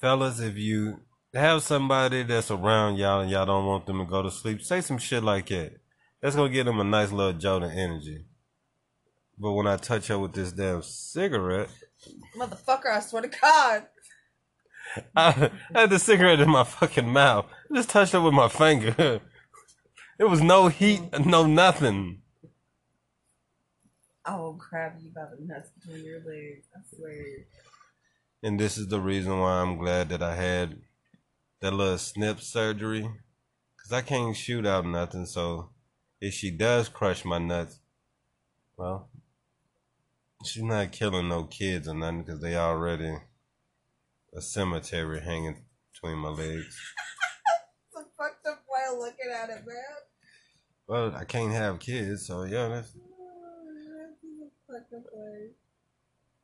Fellas, 0.00 0.40
if 0.40 0.56
you 0.56 1.00
have 1.34 1.62
somebody 1.62 2.22
that's 2.22 2.50
around 2.50 2.96
y'all 2.96 3.20
and 3.20 3.30
y'all 3.30 3.46
don't 3.46 3.66
want 3.66 3.86
them 3.86 3.98
to 3.98 4.04
go 4.04 4.22
to 4.22 4.30
sleep, 4.30 4.62
say 4.62 4.80
some 4.80 4.98
shit 4.98 5.22
like 5.22 5.48
that. 5.48 5.72
That's 6.20 6.36
gonna 6.36 6.52
give 6.52 6.66
them 6.66 6.80
a 6.80 6.84
nice 6.84 7.12
little 7.12 7.32
jolt 7.32 7.62
of 7.62 7.70
energy. 7.70 8.24
But 9.40 9.52
when 9.52 9.66
I 9.66 9.76
touch 9.76 10.08
her 10.08 10.18
with 10.18 10.32
this 10.32 10.52
damn 10.52 10.82
cigarette, 10.82 11.70
Motherfucker, 12.36 12.86
I 12.86 13.00
swear 13.00 13.22
to 13.22 13.28
God. 13.28 13.86
I, 15.14 15.50
I 15.74 15.80
had 15.80 15.90
the 15.90 15.98
cigarette 15.98 16.40
in 16.40 16.50
my 16.50 16.64
fucking 16.64 17.08
mouth. 17.08 17.46
I 17.70 17.74
just 17.74 17.90
touched 17.90 18.14
it 18.14 18.20
with 18.20 18.34
my 18.34 18.48
finger. 18.48 19.20
It 20.20 20.28
was 20.28 20.42
no 20.42 20.66
heat, 20.66 21.00
no 21.24 21.46
nothing. 21.46 22.22
I 24.24 24.34
will 24.36 24.54
grab 24.54 24.94
you 25.00 25.10
by 25.14 25.26
the 25.26 25.46
nuts 25.46 25.70
between 25.70 26.04
your 26.04 26.18
legs. 26.18 26.66
I 26.76 26.80
swear. 26.92 27.24
And 28.42 28.58
this 28.58 28.76
is 28.76 28.88
the 28.88 29.00
reason 29.00 29.38
why 29.38 29.60
I'm 29.60 29.76
glad 29.78 30.08
that 30.08 30.20
I 30.20 30.34
had 30.34 30.80
that 31.60 31.72
little 31.72 31.98
snip 31.98 32.40
surgery. 32.40 33.08
Because 33.76 33.92
I 33.92 34.00
can't 34.00 34.36
shoot 34.36 34.66
out 34.66 34.86
nothing. 34.86 35.24
So 35.24 35.70
if 36.20 36.34
she 36.34 36.50
does 36.50 36.88
crush 36.88 37.24
my 37.24 37.38
nuts, 37.38 37.78
well, 38.76 39.08
she's 40.44 40.62
not 40.62 40.92
killing 40.92 41.28
no 41.28 41.44
kids 41.44 41.88
or 41.88 41.94
nothing 41.94 42.22
because 42.22 42.40
they 42.40 42.56
already 42.56 43.16
a 44.34 44.40
cemetery 44.40 45.20
hanging 45.20 45.64
between 45.92 46.18
my 46.18 46.28
legs. 46.28 46.80
It's 47.90 48.06
a 48.06 48.22
fucked 48.22 48.46
up 48.46 48.62
way 48.68 48.82
of 48.92 48.98
looking 48.98 49.32
at 49.34 49.48
it, 49.50 49.66
man. 49.66 49.76
Well, 50.86 51.16
I 51.16 51.24
can't 51.24 51.52
have 51.52 51.80
kids, 51.80 52.26
so 52.26 52.44
yeah, 52.44 52.68
that's 52.68 52.92
Fucked 54.70 54.92
up 54.92 55.04
way. 55.12 55.50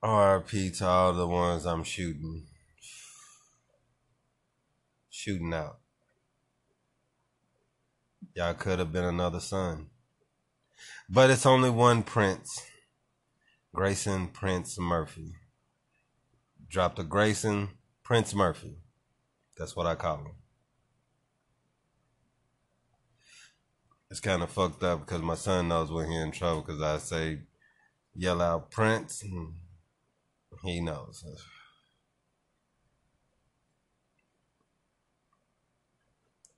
RP 0.03 0.77
to 0.79 0.87
all 0.87 1.13
the 1.13 1.27
ones 1.27 1.67
I'm 1.67 1.85
shooting. 1.85 2.47
Shooting 5.11 5.53
out. 5.53 5.79
Y'all 8.35 8.55
could 8.55 8.79
have 8.79 8.93
been 8.93 9.05
another 9.05 9.41
son. 9.41 9.91
But 11.09 11.31
it's 11.31 11.47
only 11.47 11.71
one 11.71 12.03
Prince. 12.03 12.63
Grayson 13.75 14.29
Prince 14.29 14.79
Murphy. 14.79 15.35
Drop 16.71 16.95
the 16.95 17.03
Grayson 17.03 17.71
Prince 18.05 18.33
Murphy. 18.33 18.77
That's 19.59 19.75
what 19.75 19.85
I 19.85 19.97
call 19.97 20.19
him. 20.19 20.37
It's 24.09 24.21
kind 24.21 24.45
of 24.45 24.51
fucked 24.51 24.85
up 24.85 25.01
because 25.01 25.23
my 25.23 25.35
son 25.35 25.67
knows 25.67 25.91
when 25.91 26.09
he's 26.09 26.23
in 26.23 26.31
trouble 26.31 26.63
because 26.63 26.81
I 26.81 26.99
say, 26.99 27.41
yell 28.15 28.41
out 28.41 28.71
Prince. 28.71 29.25
and 29.25 29.55
He 30.63 30.81
knows. 30.81 31.25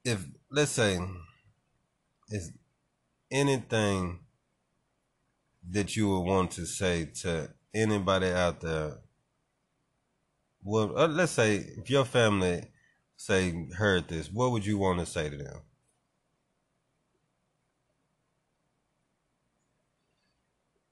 If, 0.05 0.23
let's 0.51 0.71
say, 0.71 0.99
is 2.29 2.53
anything 3.31 4.26
that 5.71 5.97
you 5.97 6.09
would 6.09 6.21
want 6.21 6.51
to 6.51 6.67
say 6.67 7.05
to 7.05 7.51
anybody 7.75 8.29
out 8.29 8.61
there 8.61 8.99
well 10.63 10.97
uh, 10.97 11.09
let's 11.09 11.33
say 11.33 11.57
if 11.57 11.91
your 11.91 12.05
family 12.05 12.63
say 13.17 13.67
heard 13.77 14.09
this 14.09 14.31
what 14.31 14.51
would 14.51 14.65
you 14.65 14.79
want 14.79 14.99
to 14.99 15.07
say 15.07 15.29
to 15.29 15.37
them 15.37 15.61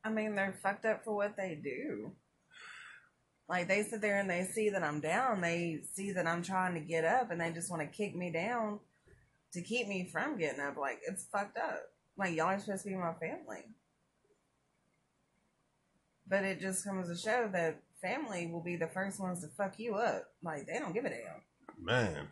I 0.04 0.10
mean, 0.10 0.34
they're 0.34 0.58
fucked 0.62 0.84
up 0.84 1.02
for 1.02 1.16
what 1.16 1.36
they 1.36 1.58
do. 1.62 2.12
Like 3.48 3.68
they 3.68 3.82
sit 3.82 4.02
there 4.02 4.20
and 4.20 4.28
they 4.28 4.44
see 4.44 4.70
that 4.70 4.82
I'm 4.82 5.00
down. 5.00 5.40
They 5.40 5.80
see 5.94 6.12
that 6.12 6.26
I'm 6.26 6.42
trying 6.42 6.74
to 6.74 6.80
get 6.80 7.04
up, 7.04 7.30
and 7.30 7.40
they 7.40 7.50
just 7.50 7.70
want 7.70 7.82
to 7.82 7.96
kick 7.96 8.14
me 8.14 8.30
down 8.30 8.80
to 9.52 9.62
keep 9.62 9.88
me 9.88 10.08
from 10.10 10.38
getting 10.38 10.60
up. 10.60 10.76
Like 10.76 11.00
it's 11.06 11.24
fucked 11.24 11.56
up. 11.56 11.80
Like 12.18 12.36
y'all 12.36 12.48
are 12.48 12.60
supposed 12.60 12.84
to 12.84 12.90
be 12.90 12.96
my 12.96 13.14
family, 13.14 13.64
but 16.28 16.44
it 16.44 16.60
just 16.60 16.84
comes 16.84 17.08
to 17.08 17.16
show 17.16 17.48
that 17.52 17.80
family 18.00 18.46
will 18.46 18.62
be 18.62 18.76
the 18.76 18.86
first 18.88 19.20
ones 19.20 19.40
to 19.42 19.48
fuck 19.48 19.78
you 19.78 19.94
up. 19.94 20.24
Like 20.42 20.66
they 20.66 20.78
don't 20.78 20.92
give 20.94 21.04
a 21.04 21.10
damn. 21.10 21.42
man 21.82 22.28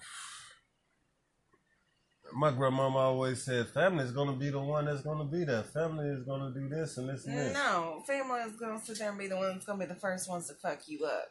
my 2.35 2.51
grandmama 2.51 2.97
always 2.99 3.43
said 3.43 3.69
family 3.69 4.05
is 4.05 4.13
to 4.29 4.33
be 4.33 4.51
the 4.51 4.59
one 4.59 4.87
that's 4.87 5.03
to 5.19 5.25
be 5.25 5.45
there 5.45 5.63
family 5.63 6.07
is 6.09 6.25
to 6.55 6.59
do 6.61 6.69
this 6.69 6.97
and 6.97 7.09
this 7.09 7.27
and 7.27 7.37
this 7.37 7.53
No, 7.53 8.03
family 8.07 8.41
is 8.41 8.57
gonna 8.57 8.81
sit 8.83 8.99
there 8.99 9.11
and 9.11 9.19
be 9.19 9.27
the 9.27 9.37
ones 9.37 9.55
that's 9.55 9.67
gonna 9.67 9.79
be 9.81 9.87
the 9.93 10.01
first 10.01 10.29
ones 10.29 10.49
to 10.49 10.55
fuck 10.55 10.81
you 10.89 11.05
up. 11.05 11.29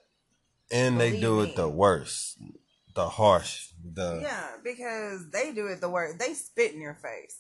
and 0.71 0.99
they 0.99 1.09
Believe 1.09 1.21
do 1.21 1.41
me. 1.41 1.49
it 1.49 1.55
the 1.55 1.69
worst 1.69 2.37
the 2.93 3.07
harsh 3.09 3.69
the 3.83 4.19
Yeah, 4.21 4.47
because 4.63 5.29
they 5.31 5.51
do 5.53 5.67
it 5.67 5.81
the 5.81 5.89
worst. 5.89 6.19
They 6.19 6.33
spit 6.33 6.73
in 6.73 6.81
your 6.81 6.95
face. 6.95 7.39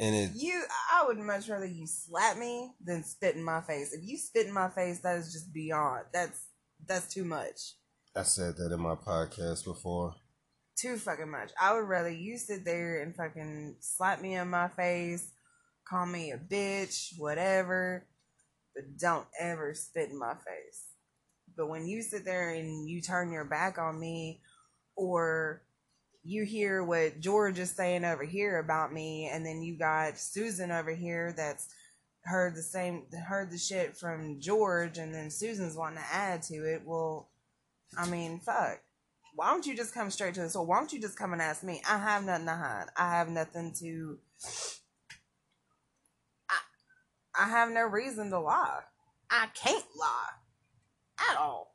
And 0.00 0.14
it 0.14 0.30
You, 0.34 0.62
I 0.92 1.06
would 1.06 1.18
much 1.18 1.48
rather 1.48 1.66
you 1.66 1.86
slap 1.86 2.36
me 2.36 2.72
than 2.84 3.04
spit 3.04 3.36
in 3.36 3.44
my 3.44 3.60
face. 3.60 3.92
If 3.92 4.06
you 4.06 4.16
spit 4.16 4.46
in 4.46 4.52
my 4.52 4.68
face, 4.68 5.00
that 5.00 5.18
is 5.18 5.32
just 5.32 5.52
beyond. 5.52 6.04
That's 6.12 6.46
that's 6.86 7.12
too 7.12 7.24
much. 7.24 7.74
i 8.16 8.22
said 8.22 8.56
that 8.56 8.72
in 8.72 8.80
my 8.80 8.94
podcast 8.94 9.64
before 9.64 10.14
Too 10.76 10.96
fucking 10.96 11.30
much. 11.30 11.50
I 11.60 11.74
would 11.74 11.88
rather 11.88 12.10
you 12.10 12.36
sit 12.36 12.64
there 12.64 13.02
and 13.02 13.14
fucking 13.14 13.76
slap 13.80 14.20
me 14.20 14.34
in 14.34 14.50
my 14.50 14.68
face, 14.68 15.30
call 15.88 16.06
me 16.06 16.32
a 16.32 16.38
bitch, 16.38 17.18
whatever, 17.18 18.06
but 18.74 18.98
don't 18.98 19.26
ever 19.40 19.72
spit 19.74 20.10
in 20.10 20.18
my 20.18 20.34
face. 20.34 20.84
But 21.56 21.68
when 21.68 21.86
you 21.86 22.02
sit 22.02 22.24
there 22.24 22.50
and 22.50 22.88
you 22.88 23.00
turn 23.00 23.30
your 23.30 23.44
back 23.44 23.78
on 23.78 23.98
me, 24.00 24.40
or 24.96 25.62
you 26.24 26.44
hear 26.44 26.82
what 26.82 27.20
George 27.20 27.58
is 27.58 27.70
saying 27.70 28.04
over 28.04 28.24
here 28.24 28.58
about 28.58 28.92
me, 28.92 29.28
and 29.32 29.44
then 29.44 29.62
you 29.62 29.76
got 29.76 30.18
Susan 30.18 30.70
over 30.70 30.94
here 30.94 31.34
that's 31.36 31.68
heard 32.22 32.54
the 32.54 32.62
same, 32.62 33.04
heard 33.26 33.50
the 33.50 33.58
shit 33.58 33.96
from 33.96 34.40
George, 34.40 34.96
and 34.98 35.14
then 35.14 35.30
Susan's 35.30 35.76
wanting 35.76 35.98
to 35.98 36.14
add 36.14 36.42
to 36.42 36.54
it. 36.54 36.82
Well, 36.84 37.28
I 37.98 38.08
mean, 38.08 38.40
fuck. 38.40 38.80
Why 39.36 39.50
don't 39.50 39.66
you 39.66 39.76
just 39.76 39.92
come 39.92 40.10
straight 40.10 40.34
to 40.34 40.40
the 40.42 40.48
soul? 40.48 40.64
Why 40.66 40.78
don't 40.78 40.92
you 40.92 41.00
just 41.00 41.18
come 41.18 41.32
and 41.32 41.42
ask 41.42 41.62
me? 41.62 41.82
I 41.88 41.98
have 41.98 42.24
nothing 42.24 42.46
to 42.46 42.54
hide. 42.54 42.86
I 42.96 43.10
have 43.10 43.28
nothing 43.28 43.74
to. 43.80 44.18
I, 46.48 47.42
I 47.44 47.48
have 47.48 47.70
no 47.70 47.82
reason 47.82 48.30
to 48.30 48.38
lie. 48.38 48.80
I 49.30 49.48
can't 49.54 49.84
lie 49.98 51.30
at 51.30 51.36
all. 51.36 51.74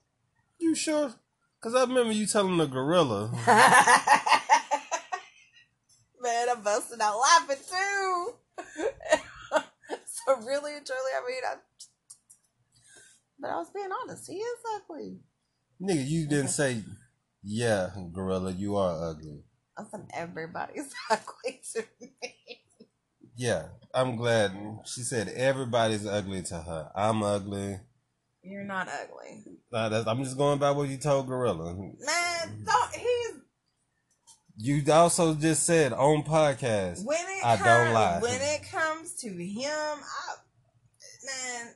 you 0.59 0.75
sure 0.75 1.13
because 1.59 1.75
i 1.75 1.81
remember 1.81 2.11
you 2.11 2.25
telling 2.25 2.57
the 2.57 2.65
gorilla 2.65 3.31
I'm 6.49 6.61
busting 6.63 7.01
out 7.01 7.19
laughing 7.19 7.57
too. 7.67 8.33
so 10.05 10.35
really 10.45 10.75
and 10.77 10.85
truly, 10.85 11.11
I 11.15 11.27
mean, 11.27 11.43
I. 11.45 11.55
But 13.39 13.51
I 13.51 13.55
was 13.55 13.69
being 13.73 13.89
honest. 14.03 14.27
He 14.29 14.35
is 14.37 14.59
ugly. 14.75 15.19
nigga 15.81 16.07
you 16.07 16.27
didn't 16.27 16.49
say 16.49 16.83
yeah 17.41 17.89
gorilla 18.11 18.51
you 18.51 18.75
are 18.75 19.11
ugly 19.11 19.43
I 19.77 19.83
said 19.89 20.07
everybody's 20.13 20.93
ugly 21.09 21.61
to 21.73 21.85
me. 22.01 22.13
Yeah, 23.37 23.67
I'm 23.93 24.17
glad. 24.17 24.51
She 24.85 25.01
said 25.03 25.29
everybody's 25.29 26.05
ugly 26.05 26.41
to 26.43 26.55
her. 26.55 26.91
I'm 26.93 27.23
ugly. 27.23 27.79
You're 28.43 28.65
not 28.65 28.89
ugly, 28.89 29.45
Nah, 29.71 30.03
I'm 30.05 30.23
just 30.23 30.37
going 30.37 30.59
by 30.59 30.71
what 30.71 30.89
you 30.89 30.97
told 30.97 31.27
Gorilla. 31.27 31.73
man. 31.75 32.63
Don't 32.65 32.93
he's 32.93 33.38
You 34.61 34.83
also 34.91 35.35
just 35.35 35.63
said 35.65 35.93
on 35.93 36.23
podcast. 36.23 37.05
when 37.05 37.17
it 37.17 37.45
I 37.45 37.55
comes, 37.55 37.63
don't 37.65 37.93
lie. 37.93 38.19
When 38.19 38.41
it 38.41 38.61
comes 38.69 39.13
to 39.21 39.29
him, 39.29 39.71
I 39.71 40.35
man, 41.25 41.73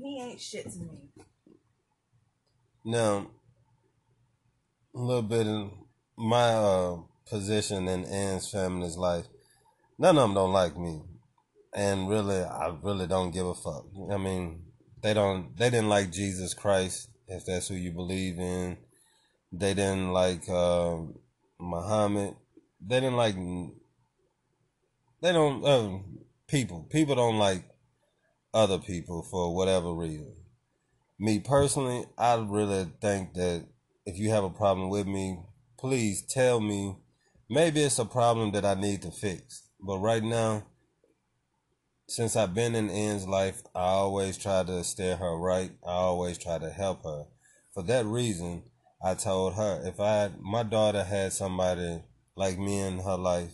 he 0.00 0.20
ain't 0.22 0.40
shit 0.40 0.70
to 0.70 0.78
me. 0.78 1.10
Now, 2.86 3.26
a 4.94 4.98
little 4.98 5.20
bit 5.20 5.46
in 5.46 5.72
my 6.16 6.54
uh, 6.54 6.96
position 7.28 7.86
in 7.86 8.06
Ann's 8.06 8.50
family's 8.50 8.96
life. 8.96 9.26
None 9.98 10.16
of 10.16 10.22
them 10.22 10.34
don't 10.34 10.54
like 10.54 10.78
me, 10.78 11.02
and 11.74 12.08
really, 12.08 12.42
I 12.42 12.74
really 12.82 13.06
don't 13.06 13.30
give 13.30 13.46
a 13.46 13.54
fuck. 13.54 13.84
I 14.10 14.16
mean, 14.16 14.62
they 15.02 15.12
don't. 15.12 15.54
They 15.54 15.68
didn't 15.68 15.90
like 15.90 16.12
Jesus 16.12 16.54
Christ, 16.54 17.10
if 17.28 17.44
that's 17.44 17.68
who 17.68 17.74
you 17.74 17.92
believe 17.92 18.38
in. 18.38 18.78
They 19.52 19.74
didn't 19.74 20.12
like 20.12 20.48
uh, 20.48 20.96
Muhammad. 21.60 22.36
They 22.80 23.00
didn't 23.00 23.16
like. 23.16 23.36
They 25.20 25.32
don't. 25.32 25.64
Uh, 25.64 25.98
people. 26.48 26.86
People 26.90 27.14
don't 27.14 27.38
like 27.38 27.64
other 28.54 28.78
people 28.78 29.22
for 29.22 29.54
whatever 29.54 29.92
reason 29.94 30.34
me 31.22 31.38
personally, 31.38 32.04
I 32.18 32.34
really 32.34 32.90
think 33.00 33.34
that 33.34 33.64
if 34.04 34.18
you 34.18 34.30
have 34.30 34.42
a 34.42 34.50
problem 34.50 34.88
with 34.88 35.06
me, 35.06 35.38
please 35.78 36.22
tell 36.22 36.58
me. 36.58 36.96
Maybe 37.48 37.80
it's 37.80 38.00
a 38.00 38.04
problem 38.04 38.50
that 38.52 38.64
I 38.64 38.74
need 38.74 39.02
to 39.02 39.12
fix. 39.12 39.68
But 39.80 39.98
right 39.98 40.22
now, 40.22 40.66
since 42.08 42.34
I've 42.34 42.54
been 42.54 42.74
in 42.74 42.90
Ann's 42.90 43.28
life, 43.28 43.62
I 43.72 43.84
always 43.84 44.36
try 44.36 44.64
to 44.64 44.82
steer 44.82 45.14
her 45.14 45.38
right. 45.38 45.70
I 45.86 45.92
always 45.92 46.38
try 46.38 46.58
to 46.58 46.70
help 46.70 47.04
her. 47.04 47.26
For 47.72 47.84
that 47.84 48.04
reason, 48.04 48.64
I 49.04 49.14
told 49.14 49.54
her 49.54 49.82
if 49.84 49.98
I 50.00 50.30
my 50.40 50.62
daughter 50.62 51.02
had 51.04 51.32
somebody 51.32 52.02
like 52.36 52.58
me 52.58 52.80
in 52.80 53.00
her 53.00 53.16
life, 53.16 53.52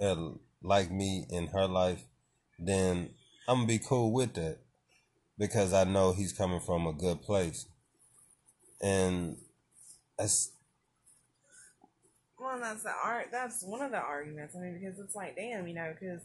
uh, 0.00 0.30
like 0.62 0.90
me 0.90 1.26
in 1.30 1.48
her 1.48 1.66
life, 1.66 2.02
then 2.58 3.10
I'm 3.48 3.58
gonna 3.58 3.66
be 3.66 3.78
cool 3.78 4.12
with 4.12 4.34
that 4.34 4.58
because 5.38 5.72
I 5.72 5.84
know 5.84 6.12
he's 6.12 6.32
coming 6.32 6.60
from 6.60 6.86
a 6.86 6.92
good 6.92 7.22
place, 7.22 7.66
and 8.80 9.36
that's 10.18 10.52
Well, 12.38 12.58
that's 12.60 12.82
the 12.82 12.92
art. 13.04 13.28
That's 13.30 13.62
one 13.62 13.82
of 13.82 13.92
the 13.92 13.98
arguments. 14.00 14.56
I 14.56 14.60
mean, 14.60 14.80
because 14.80 14.98
it's 14.98 15.14
like, 15.14 15.36
damn, 15.36 15.68
you 15.68 15.74
know, 15.74 15.94
because 15.98 16.22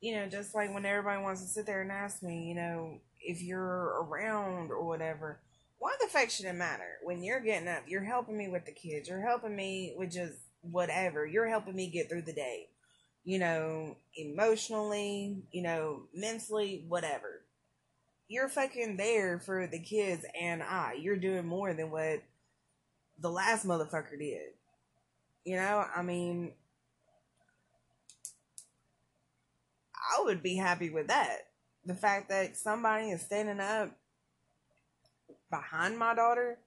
you 0.00 0.16
know, 0.16 0.28
just 0.28 0.54
like 0.54 0.74
when 0.74 0.84
everybody 0.84 1.22
wants 1.22 1.40
to 1.42 1.48
sit 1.48 1.66
there 1.66 1.82
and 1.82 1.92
ask 1.92 2.22
me, 2.22 2.44
you 2.48 2.54
know, 2.54 3.00
if 3.20 3.42
you're 3.42 4.02
around 4.02 4.70
or 4.70 4.84
whatever, 4.84 5.40
why 5.84 5.94
the 6.00 6.08
fuck 6.08 6.30
should 6.30 6.46
it 6.46 6.54
matter? 6.54 6.96
When 7.02 7.22
you're 7.22 7.40
getting 7.40 7.68
up, 7.68 7.82
you're 7.86 8.02
helping 8.02 8.38
me 8.38 8.48
with 8.48 8.64
the 8.64 8.72
kids, 8.72 9.06
you're 9.06 9.20
helping 9.20 9.54
me 9.54 9.94
with 9.98 10.12
just 10.12 10.32
whatever, 10.62 11.26
you're 11.26 11.46
helping 11.46 11.76
me 11.76 11.90
get 11.90 12.08
through 12.08 12.22
the 12.22 12.32
day, 12.32 12.68
you 13.22 13.38
know, 13.38 13.98
emotionally, 14.16 15.42
you 15.52 15.60
know, 15.60 16.04
mentally, 16.14 16.86
whatever. 16.88 17.42
You're 18.28 18.48
fucking 18.48 18.96
there 18.96 19.38
for 19.40 19.66
the 19.66 19.78
kids 19.78 20.24
and 20.40 20.62
I. 20.62 20.94
You're 20.98 21.18
doing 21.18 21.46
more 21.46 21.74
than 21.74 21.90
what 21.90 22.22
the 23.20 23.28
last 23.28 23.66
motherfucker 23.66 24.18
did. 24.18 24.54
You 25.44 25.56
know, 25.56 25.84
I 25.94 26.00
mean, 26.00 26.52
I 29.94 30.22
would 30.22 30.42
be 30.42 30.56
happy 30.56 30.88
with 30.88 31.08
that. 31.08 31.40
The 31.84 31.94
fact 31.94 32.30
that 32.30 32.56
somebody 32.56 33.10
is 33.10 33.20
standing 33.20 33.60
up 33.60 33.94
behind 35.54 35.98
my 35.98 36.14
daughter, 36.14 36.58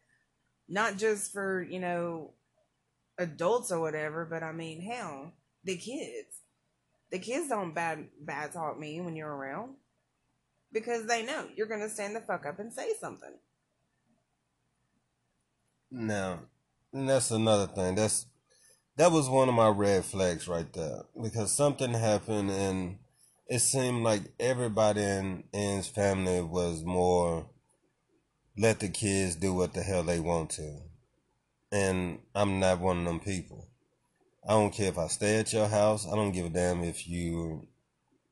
not 0.69 0.97
just 0.97 1.31
for, 1.33 1.61
you 1.63 1.79
know, 1.79 2.33
adults 3.17 3.71
or 3.71 3.79
whatever, 3.81 4.25
but 4.25 4.43
I 4.43 4.51
mean, 4.51 4.81
hell, 4.81 5.33
the 5.63 5.77
kids. 5.77 6.41
The 7.11 7.19
kids 7.19 7.49
don't 7.49 7.73
bad 7.73 8.07
bad 8.19 8.53
talk 8.53 8.79
me 8.79 9.01
when 9.01 9.15
you're 9.15 9.33
around. 9.33 9.75
Because 10.71 11.05
they 11.07 11.25
know 11.25 11.47
you're 11.55 11.67
gonna 11.67 11.89
stand 11.89 12.15
the 12.15 12.21
fuck 12.21 12.45
up 12.45 12.59
and 12.59 12.73
say 12.73 12.93
something. 12.99 13.33
now. 15.91 16.41
And 16.93 17.09
that's 17.09 17.31
another 17.31 17.67
thing. 17.67 17.95
That's 17.95 18.27
that 18.97 19.11
was 19.11 19.29
one 19.29 19.49
of 19.49 19.55
my 19.55 19.69
red 19.69 20.05
flags 20.05 20.47
right 20.47 20.71
there 20.73 21.03
because 21.21 21.51
something 21.51 21.93
happened 21.93 22.49
and 22.51 22.99
it 23.47 23.59
seemed 23.59 24.03
like 24.03 24.23
everybody 24.39 25.01
in 25.01 25.43
Ann's 25.53 25.87
family 25.87 26.41
was 26.41 26.83
more 26.83 27.49
let 28.57 28.79
the 28.79 28.89
kids 28.89 29.35
do 29.35 29.53
what 29.53 29.73
the 29.73 29.83
hell 29.83 30.03
they 30.03 30.19
want 30.19 30.49
to. 30.51 30.81
And 31.71 32.19
I'm 32.33 32.59
not 32.59 32.79
one 32.79 32.99
of 32.99 33.05
them 33.05 33.19
people. 33.19 33.67
I 34.47 34.53
don't 34.53 34.73
care 34.73 34.89
if 34.89 34.97
I 34.97 35.07
stay 35.07 35.39
at 35.39 35.53
your 35.53 35.67
house. 35.67 36.07
I 36.07 36.15
don't 36.15 36.31
give 36.31 36.47
a 36.47 36.49
damn 36.49 36.83
if 36.83 37.07
you 37.07 37.67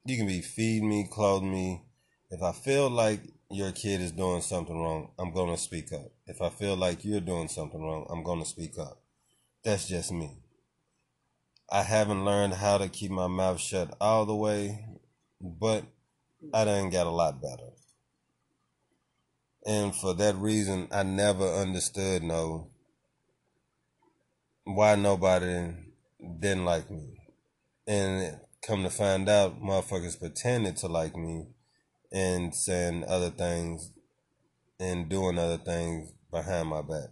you 0.05 0.17
can 0.17 0.27
be 0.27 0.41
feed 0.41 0.83
me, 0.83 1.07
clothing 1.11 1.51
me. 1.51 1.83
If 2.31 2.41
I 2.41 2.53
feel 2.53 2.89
like 2.89 3.21
your 3.51 3.71
kid 3.71 4.01
is 4.01 4.11
doing 4.11 4.41
something 4.41 4.75
wrong, 4.75 5.11
I'm 5.19 5.31
gonna 5.31 5.57
speak 5.57 5.91
up. 5.93 6.11
If 6.25 6.41
I 6.41 6.49
feel 6.49 6.75
like 6.75 7.05
you're 7.05 7.19
doing 7.19 7.47
something 7.47 7.81
wrong, 7.81 8.07
I'm 8.09 8.23
gonna 8.23 8.45
speak 8.45 8.79
up. 8.79 9.01
That's 9.63 9.88
just 9.88 10.11
me. 10.11 10.31
I 11.71 11.83
haven't 11.83 12.25
learned 12.25 12.53
how 12.53 12.77
to 12.77 12.88
keep 12.88 13.11
my 13.11 13.27
mouth 13.27 13.59
shut 13.59 13.95
all 13.99 14.25
the 14.25 14.35
way, 14.35 14.85
but 15.41 15.83
I 16.53 16.65
done 16.65 16.89
got 16.89 17.07
a 17.07 17.11
lot 17.11 17.41
better. 17.41 17.71
And 19.65 19.95
for 19.95 20.13
that 20.13 20.36
reason, 20.36 20.88
I 20.91 21.04
never 21.04 21.45
understood 21.47 22.21
no 22.23 22.69
why 24.63 24.95
nobody 24.95 25.71
didn't 26.39 26.65
like 26.65 26.89
me. 26.91 27.17
And 27.88 28.39
come 28.62 28.84
to 28.84 28.89
find 28.89 29.28
out, 29.28 29.62
motherfuckers 29.62 30.19
pretended 30.19 30.78
to 30.78 30.88
like 30.88 31.15
me 31.15 31.47
and 32.12 32.54
saying 32.54 33.06
other 33.08 33.30
things 33.30 33.91
and 34.80 35.10
doing 35.10 35.39
other 35.39 35.58
things 35.58 36.13
behind 36.32 36.69
my 36.69 36.82
back. 36.82 37.10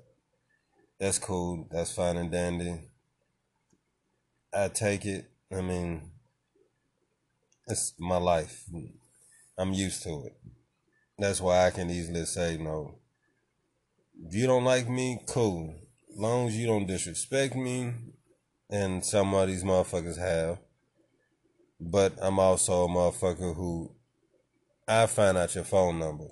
That's 0.99 1.19
cool. 1.19 1.67
That's 1.71 1.93
fine 1.93 2.17
and 2.17 2.31
dandy. 2.31 2.79
I 4.53 4.67
take 4.67 5.05
it. 5.05 5.25
I 5.51 5.61
mean, 5.61 6.11
it's 7.67 7.93
my 7.99 8.17
life. 8.17 8.65
I'm 9.57 9.73
used 9.73 10.03
to 10.03 10.25
it. 10.25 10.52
That's 11.17 11.39
why 11.39 11.67
I 11.67 11.71
can 11.71 11.89
easily 11.89 12.25
say 12.25 12.57
no. 12.57 12.95
If 14.25 14.33
you 14.33 14.47
don't 14.47 14.63
like 14.63 14.89
me, 14.89 15.19
cool. 15.27 15.75
long 16.15 16.47
as 16.47 16.57
you 16.57 16.67
don't 16.67 16.87
disrespect 16.87 17.55
me, 17.55 17.93
and 18.69 19.03
some 19.05 19.33
of 19.33 19.47
these 19.47 19.63
motherfuckers 19.63 20.17
have. 20.17 20.59
But 21.79 22.13
I'm 22.21 22.39
also 22.39 22.85
a 22.85 22.87
motherfucker 22.87 23.55
who 23.55 23.91
I 24.87 25.05
find 25.05 25.37
out 25.37 25.55
your 25.55 25.63
phone 25.63 25.99
number. 25.99 26.27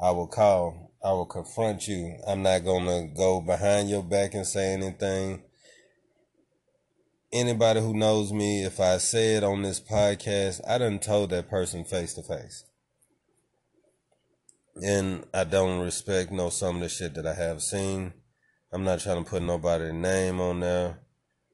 I 0.00 0.10
will 0.10 0.26
call. 0.26 0.92
I 1.04 1.12
will 1.12 1.26
confront 1.26 1.88
you. 1.88 2.18
I'm 2.26 2.42
not 2.42 2.64
gonna 2.64 3.08
go 3.08 3.40
behind 3.40 3.90
your 3.90 4.02
back 4.02 4.34
and 4.34 4.46
say 4.46 4.72
anything. 4.72 5.42
Anybody 7.32 7.80
who 7.80 7.94
knows 7.94 8.32
me, 8.32 8.62
if 8.62 8.78
I 8.78 8.98
say 8.98 9.36
it 9.36 9.42
on 9.42 9.62
this 9.62 9.80
podcast, 9.80 10.60
I 10.68 10.78
done 10.78 10.98
told 10.98 11.30
that 11.30 11.48
person 11.48 11.84
face 11.84 12.14
to 12.14 12.22
face. 12.22 12.64
And 14.76 15.26
I 15.34 15.44
don't 15.44 15.80
respect 15.80 16.32
no 16.32 16.48
some 16.48 16.76
of 16.76 16.82
the 16.82 16.88
shit 16.88 17.14
that 17.14 17.26
I 17.26 17.34
have 17.34 17.62
seen. 17.62 18.14
I'm 18.72 18.84
not 18.84 19.00
trying 19.00 19.22
to 19.22 19.30
put 19.30 19.42
nobody's 19.42 19.92
name 19.92 20.40
on 20.40 20.60
there, 20.60 21.00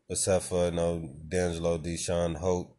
except 0.08 0.44
for 0.44 0.70
no 0.70 1.08
D'Angelo 1.28 1.78
Deshaun 1.78 2.36
Hope. 2.36 2.76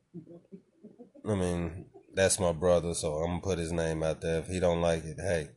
I 1.28 1.36
mean, 1.36 1.88
that's 2.13 2.39
my 2.39 2.54
brother, 2.54 2.93
so 2.93 3.15
I'm 3.15 3.32
gonna 3.32 3.41
put 3.41 3.60
his 3.60 3.73
name 3.73 4.02
out 4.02 4.21
there. 4.21 4.39
If 4.39 4.47
he 4.47 4.62
don't 4.62 4.82
like 4.82 5.04
it, 5.04 5.17
hey, 5.19 5.49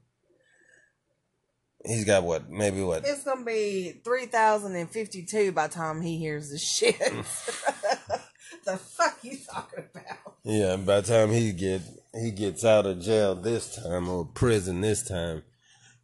he's 1.85 2.05
got 2.05 2.25
what? 2.25 2.51
Maybe 2.51 2.83
what? 2.83 3.07
It's 3.07 3.25
gonna 3.25 3.45
be 3.45 4.01
three 4.05 4.27
thousand 4.27 4.75
and 4.75 4.91
fifty-two 4.91 5.53
by 5.53 5.69
the 5.69 5.75
time 5.75 6.03
he 6.03 6.19
hears 6.19 6.51
this 6.51 6.63
shit. 6.63 6.99
the 8.65 8.77
fuck 8.77 9.19
you 9.23 9.39
talking 9.51 9.85
about? 9.95 10.37
Yeah, 10.45 10.77
by 10.77 11.01
the 11.01 11.07
time 11.07 11.31
he 11.31 11.53
get 11.53 11.83
he 12.15 12.31
gets 12.31 12.65
out 12.65 12.87
of 12.87 13.01
jail 13.01 13.35
this 13.35 13.83
time 13.83 14.09
or 14.09 14.25
prison 14.25 14.81
this 14.81 15.07
time, 15.07 15.43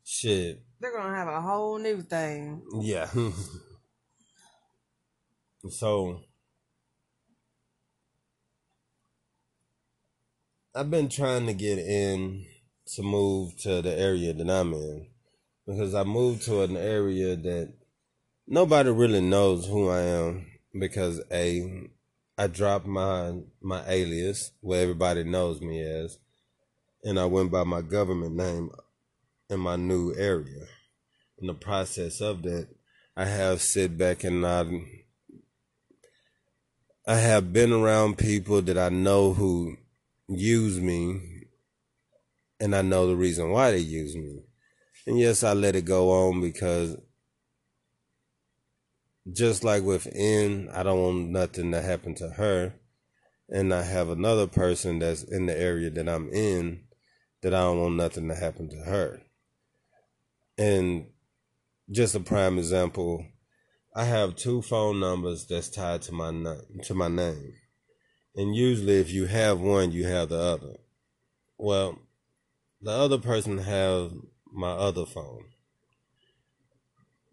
shit. 0.04 0.60
They're 0.80 0.96
gonna 0.96 1.14
have 1.14 1.28
a 1.28 1.40
whole 1.40 1.78
new 1.78 2.02
thing. 2.02 2.62
Yeah. 2.80 3.08
so 5.70 6.20
I've 10.74 10.90
been 10.90 11.08
trying 11.08 11.46
to 11.46 11.54
get 11.54 11.78
in 11.78 12.46
to 12.94 13.02
move 13.02 13.56
to 13.62 13.82
the 13.82 13.98
area 13.98 14.32
that 14.32 14.48
I'm 14.48 14.72
in 14.72 15.08
because 15.66 15.94
I 15.94 16.04
moved 16.04 16.44
to 16.44 16.62
an 16.62 16.76
area 16.76 17.36
that 17.36 17.74
nobody 18.46 18.90
really 18.90 19.20
knows 19.20 19.66
who 19.66 19.90
I 19.90 20.00
am 20.00 20.46
because 20.78 21.20
a 21.30 21.90
I 22.40 22.46
dropped 22.46 22.86
my 22.86 23.32
my 23.60 23.82
alias 23.88 24.52
where 24.60 24.80
everybody 24.80 25.24
knows 25.24 25.60
me 25.60 25.82
as 25.82 26.18
and 27.02 27.18
I 27.18 27.24
went 27.24 27.50
by 27.50 27.64
my 27.64 27.82
government 27.82 28.36
name 28.36 28.70
in 29.50 29.58
my 29.58 29.74
new 29.74 30.14
area. 30.14 30.66
In 31.38 31.48
the 31.48 31.54
process 31.54 32.20
of 32.20 32.42
that, 32.42 32.68
I 33.16 33.24
have 33.24 33.60
sit 33.60 33.98
back 33.98 34.22
and 34.22 34.46
I 34.46 34.64
I 37.08 37.16
have 37.16 37.52
been 37.52 37.72
around 37.72 38.18
people 38.18 38.62
that 38.62 38.78
I 38.78 38.88
know 38.88 39.32
who 39.32 39.76
use 40.28 40.78
me 40.78 41.46
and 42.60 42.76
I 42.76 42.82
know 42.82 43.08
the 43.08 43.16
reason 43.16 43.50
why 43.50 43.72
they 43.72 43.78
use 43.78 44.14
me. 44.14 44.44
And 45.08 45.18
yes, 45.18 45.42
I 45.42 45.54
let 45.54 45.74
it 45.74 45.86
go 45.86 46.28
on 46.28 46.40
because 46.40 46.98
just 49.32 49.64
like 49.64 49.82
within, 49.82 50.68
I 50.72 50.82
don't 50.82 51.02
want 51.02 51.30
nothing 51.30 51.72
to 51.72 51.82
happen 51.82 52.14
to 52.16 52.30
her. 52.30 52.74
And 53.48 53.72
I 53.72 53.82
have 53.82 54.08
another 54.08 54.46
person 54.46 54.98
that's 54.98 55.22
in 55.22 55.46
the 55.46 55.58
area 55.58 55.90
that 55.90 56.08
I'm 56.08 56.28
in 56.32 56.84
that 57.42 57.54
I 57.54 57.60
don't 57.60 57.80
want 57.80 57.96
nothing 57.96 58.28
to 58.28 58.34
happen 58.34 58.68
to 58.70 58.76
her. 58.76 59.22
And 60.56 61.06
just 61.90 62.14
a 62.14 62.20
prime 62.20 62.58
example, 62.58 63.24
I 63.94 64.04
have 64.04 64.36
two 64.36 64.60
phone 64.60 65.00
numbers 65.00 65.46
that's 65.46 65.70
tied 65.70 66.02
to 66.02 66.12
my 66.12 66.30
to 66.84 66.94
my 66.94 67.08
name. 67.08 67.54
And 68.34 68.54
usually 68.54 69.00
if 69.00 69.10
you 69.10 69.26
have 69.26 69.60
one, 69.60 69.92
you 69.92 70.06
have 70.06 70.28
the 70.28 70.38
other. 70.38 70.74
Well, 71.56 71.98
the 72.82 72.90
other 72.90 73.18
person 73.18 73.58
have 73.58 74.12
my 74.52 74.70
other 74.70 75.06
phone. 75.06 75.44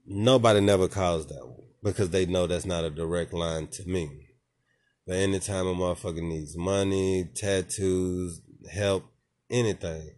Nobody 0.05 0.61
never 0.61 0.87
calls 0.87 1.27
that 1.27 1.45
one 1.45 1.65
because 1.85 2.09
they 2.09 2.25
know 2.25 2.47
that's 2.47 2.65
not 2.65 2.83
a 2.83 2.89
direct 2.89 3.31
line 3.31 3.67
to 3.67 3.87
me. 3.87 4.09
But 5.05 5.17
anytime 5.17 5.67
a 5.67 5.75
motherfucker 5.75 6.27
needs 6.27 6.57
money, 6.57 7.29
tattoos, 7.35 8.41
help, 8.73 9.05
anything, 9.51 10.15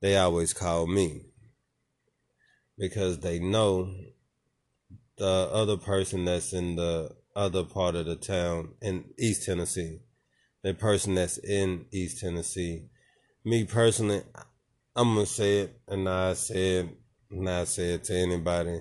they 0.00 0.16
always 0.16 0.54
call 0.54 0.86
me. 0.86 1.26
Because 2.78 3.18
they 3.18 3.38
know 3.38 3.94
the 5.18 5.50
other 5.52 5.76
person 5.76 6.24
that's 6.24 6.54
in 6.54 6.76
the 6.76 7.10
other 7.36 7.64
part 7.64 7.96
of 7.96 8.06
the 8.06 8.16
town 8.16 8.70
in 8.80 9.04
East 9.18 9.44
Tennessee, 9.44 9.98
the 10.62 10.72
person 10.72 11.16
that's 11.16 11.36
in 11.36 11.84
East 11.92 12.20
Tennessee. 12.20 12.86
Me 13.44 13.64
personally, 13.64 14.22
I'm 14.96 15.14
gonna 15.14 15.26
say 15.26 15.58
it, 15.58 15.80
and 15.86 16.08
I 16.08 16.32
said, 16.32 16.88
not 17.30 17.68
say 17.68 17.92
it 17.92 18.04
to 18.04 18.16
anybody. 18.16 18.80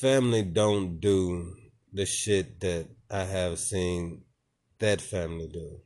Family 0.00 0.42
don't 0.42 1.00
do 1.00 1.56
the 1.92 2.06
shit 2.06 2.58
that 2.60 2.86
I 3.08 3.24
have 3.24 3.58
seen 3.58 4.22
that 4.78 5.00
family 5.00 5.48
do. 5.48 5.80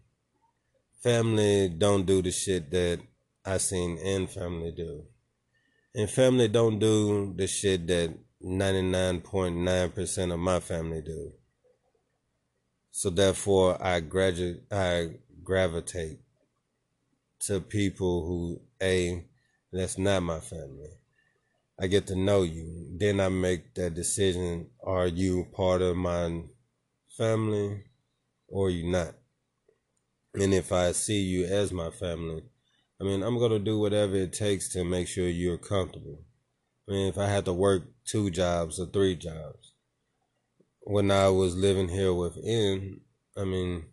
Family 1.02 1.68
don't 1.68 2.06
do 2.06 2.22
the 2.22 2.30
shit 2.30 2.70
that 2.70 3.00
I 3.44 3.58
seen 3.58 3.98
in 3.98 4.26
family 4.26 4.72
do. 4.72 5.04
And 5.94 6.08
family 6.08 6.48
don't 6.48 6.78
do 6.78 7.34
the 7.36 7.46
shit 7.46 7.86
that 7.88 8.14
99.9% 8.42 10.32
of 10.32 10.38
my 10.38 10.60
family 10.60 11.02
do. 11.02 11.32
So 12.90 13.10
therefore 13.10 13.76
I 13.84 14.00
graduate 14.00 14.62
I 14.72 15.10
gravitate 15.44 16.20
to 17.40 17.60
people 17.60 18.26
who 18.26 18.60
a 18.82 19.24
that's 19.72 19.98
not 19.98 20.22
my 20.22 20.40
family. 20.40 20.90
I 21.78 21.88
get 21.88 22.06
to 22.06 22.16
know 22.16 22.42
you. 22.42 22.96
Then 22.98 23.20
I 23.20 23.28
make 23.28 23.74
that 23.74 23.94
decision 23.94 24.70
are 24.82 25.06
you 25.06 25.46
part 25.52 25.82
of 25.82 25.96
my 25.96 26.42
family 27.16 27.84
or 28.48 28.70
you 28.70 28.90
not? 28.90 29.14
And 30.34 30.54
if 30.54 30.72
I 30.72 30.92
see 30.92 31.20
you 31.20 31.44
as 31.44 31.72
my 31.72 31.90
family, 31.90 32.42
I 33.00 33.04
mean, 33.04 33.22
I'm 33.22 33.38
going 33.38 33.50
to 33.52 33.58
do 33.58 33.78
whatever 33.78 34.16
it 34.16 34.32
takes 34.32 34.68
to 34.70 34.84
make 34.84 35.08
sure 35.08 35.28
you're 35.28 35.58
comfortable. 35.58 36.24
I 36.88 36.92
mean, 36.92 37.08
if 37.08 37.18
I 37.18 37.26
had 37.26 37.44
to 37.46 37.52
work 37.52 37.82
two 38.06 38.30
jobs 38.30 38.78
or 38.78 38.86
three 38.86 39.16
jobs, 39.16 39.74
when 40.80 41.10
I 41.10 41.28
was 41.28 41.56
living 41.56 41.88
here 41.88 42.14
with 42.14 42.38
Ann, 42.46 43.00
I 43.36 43.44
mean, 43.44 43.86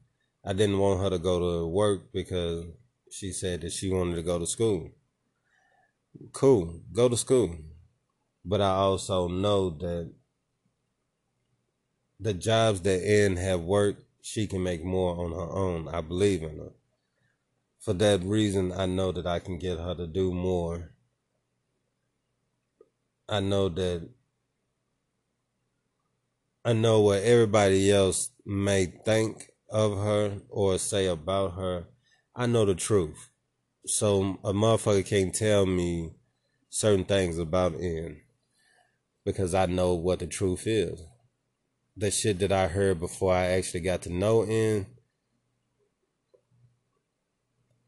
I 0.46 0.54
didn't 0.54 0.80
want 0.80 1.02
her 1.02 1.10
to 1.10 1.20
go 1.20 1.40
to 1.40 1.68
work 1.68 2.14
because 2.14 2.66
she 3.12 3.32
said 3.32 3.62
that 3.62 3.72
she 3.72 3.90
wanted 3.90 4.16
to 4.16 4.22
go 4.22 4.40
to 4.40 4.46
school. 4.46 4.92
Cool, 6.32 6.82
go 6.94 7.10
to 7.10 7.18
school. 7.18 7.58
But 8.46 8.62
I 8.62 8.72
also 8.72 9.28
know 9.28 9.70
that 9.70 10.12
the 12.20 12.34
jobs 12.34 12.82
that 12.82 13.04
Ann 13.06 13.38
have 13.38 13.62
worked, 13.62 14.04
she 14.22 14.48
can 14.48 14.64
make 14.64 14.84
more 14.84 15.26
on 15.26 15.32
her 15.32 15.52
own. 15.52 15.88
I 15.88 16.02
believe 16.02 16.44
in 16.44 16.58
her. 16.58 16.72
For 17.80 17.94
that 17.94 18.24
reason, 18.24 18.72
I 18.72 18.86
know 18.86 19.12
that 19.12 19.28
I 19.28 19.40
can 19.40 19.60
get 19.60 19.78
her 19.80 19.96
to 19.96 20.08
do 20.08 20.34
more. 20.34 20.92
I 23.28 23.40
know 23.40 23.70
that 23.70 24.10
I 26.66 26.74
know 26.74 27.02
what 27.02 27.24
everybody 27.24 27.92
else 27.92 28.30
may 28.46 28.86
think 28.86 29.52
of 29.70 29.98
her 29.98 30.40
or 30.50 30.78
say 30.78 31.08
about 31.08 31.56
her. 31.56 31.88
I 32.36 32.46
know 32.46 32.66
the 32.66 32.76
truth. 32.76 33.30
So 33.86 34.40
a 34.46 34.54
motherfucker 34.54 35.06
can't 35.06 35.36
tell 35.36 35.66
me 35.66 36.14
certain 36.70 37.04
things 37.04 37.38
about 37.38 37.76
Ann 37.76 38.23
because 39.26 39.54
I 39.54 39.66
know 39.66 39.94
what 39.94 40.20
the 40.20 40.28
truth 40.28 40.68
is. 40.68 41.02
The 41.96 42.12
shit 42.12 42.40
that 42.40 42.52
I 42.52 42.68
heard 42.68 43.00
before 43.00 43.34
I 43.34 43.46
actually 43.46 43.82
got 43.82 44.02
to 44.04 44.14
know 44.14 44.44
Ann, 44.44 44.88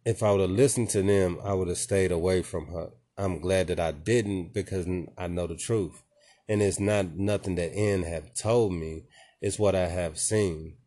if 0.06 0.22
I 0.22 0.32
would 0.32 0.42
have 0.42 0.50
listened 0.52 0.90
to 0.90 1.02
them, 1.02 1.40
I 1.44 1.54
would 1.54 1.68
have 1.68 1.78
stayed 1.78 2.12
away 2.12 2.44
from 2.44 2.68
her. 2.68 2.90
I'm 3.18 3.40
glad 3.40 3.68
that 3.68 3.80
I 3.80 3.92
didn't 3.92 4.54
because 4.54 4.86
I 5.18 5.28
know 5.28 5.48
the 5.48 5.56
truth. 5.56 6.04
And 6.48 6.62
it's 6.62 6.80
not 6.80 7.16
nothing 7.16 7.56
that 7.56 7.74
Ann 7.74 8.04
have 8.04 8.36
told 8.36 8.74
me, 8.74 9.06
it's 9.42 9.58
what 9.58 9.74
I 9.74 9.88
have 9.88 10.20
seen. 10.20 10.78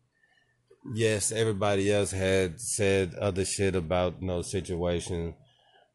Yes, 0.93 1.31
everybody 1.33 1.91
else 1.91 2.11
had 2.11 2.61
said 2.61 3.13
other 3.15 3.43
shit 3.43 3.75
about 3.75 4.21
no 4.21 4.41
situation. 4.41 5.35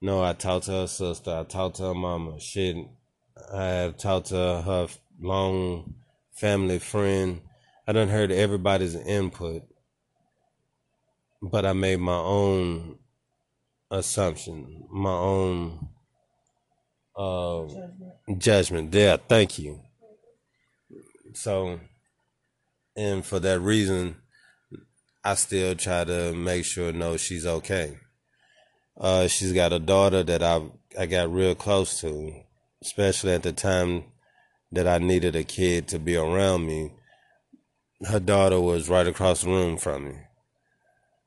No, 0.02 0.22
I 0.22 0.34
talked 0.34 0.66
to 0.66 0.72
her 0.72 0.86
sister, 0.86 1.30
I 1.30 1.44
talked 1.44 1.76
to 1.76 1.84
her 1.84 1.94
mama. 1.94 2.38
Shit, 2.38 2.76
I 3.52 3.64
have 3.64 3.96
talked 3.96 4.28
to 4.28 4.36
her 4.36 4.88
long 5.20 5.94
family 6.32 6.78
friend. 6.78 7.40
I 7.86 7.92
done 7.92 8.08
heard 8.08 8.32
everybody's 8.32 8.94
input, 8.94 9.62
but 11.42 11.66
I 11.66 11.72
made 11.72 12.00
my 12.00 12.16
own 12.16 12.98
assumption, 13.90 14.84
my 14.90 15.12
own 15.12 15.88
uh, 17.16 17.66
judgment. 17.66 18.38
judgment 18.38 18.92
there. 18.92 19.16
Thank 19.16 19.58
you. 19.58 19.80
So, 21.34 21.80
and 22.96 23.24
for 23.24 23.40
that 23.40 23.60
reason, 23.60 24.16
I 25.24 25.34
still 25.34 25.74
try 25.74 26.04
to 26.04 26.32
make 26.34 26.64
sure 26.64 26.92
no, 26.92 27.16
she's 27.16 27.46
okay. 27.46 27.98
Uh, 28.98 29.26
she's 29.26 29.52
got 29.52 29.72
a 29.72 29.78
daughter 29.78 30.22
that 30.22 30.42
I 30.42 30.62
I 30.98 31.06
got 31.06 31.32
real 31.32 31.54
close 31.54 32.00
to, 32.02 32.32
especially 32.84 33.32
at 33.32 33.42
the 33.42 33.52
time 33.52 34.04
that 34.70 34.86
I 34.86 34.98
needed 34.98 35.34
a 35.34 35.42
kid 35.42 35.88
to 35.88 35.98
be 35.98 36.16
around 36.16 36.66
me. 36.66 36.92
Her 38.06 38.20
daughter 38.20 38.60
was 38.60 38.90
right 38.90 39.06
across 39.06 39.42
the 39.42 39.48
room 39.48 39.78
from 39.78 40.04
me. 40.04 40.14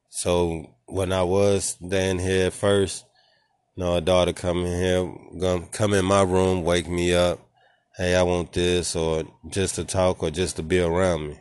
So 0.10 0.76
when 0.86 1.12
I 1.12 1.24
was 1.24 1.78
staying 1.84 2.20
here 2.20 2.51
first, 2.51 3.05
you 3.76 3.84
know, 3.84 3.95
a 3.95 4.01
daughter 4.01 4.34
come 4.34 4.66
in 4.66 4.82
here, 5.39 5.68
come 5.72 5.93
in 5.93 6.05
my 6.05 6.22
room, 6.22 6.64
wake 6.64 6.88
me 6.88 7.14
up. 7.14 7.39
Hey, 7.95 8.16
I 8.16 8.22
want 8.22 8.53
this, 8.53 8.95
or 8.95 9.24
just 9.49 9.76
to 9.76 9.84
talk, 9.84 10.22
or 10.22 10.30
just 10.30 10.58
to 10.58 10.64
be 10.64 10.80
around 10.80 11.30
me. 11.30 11.39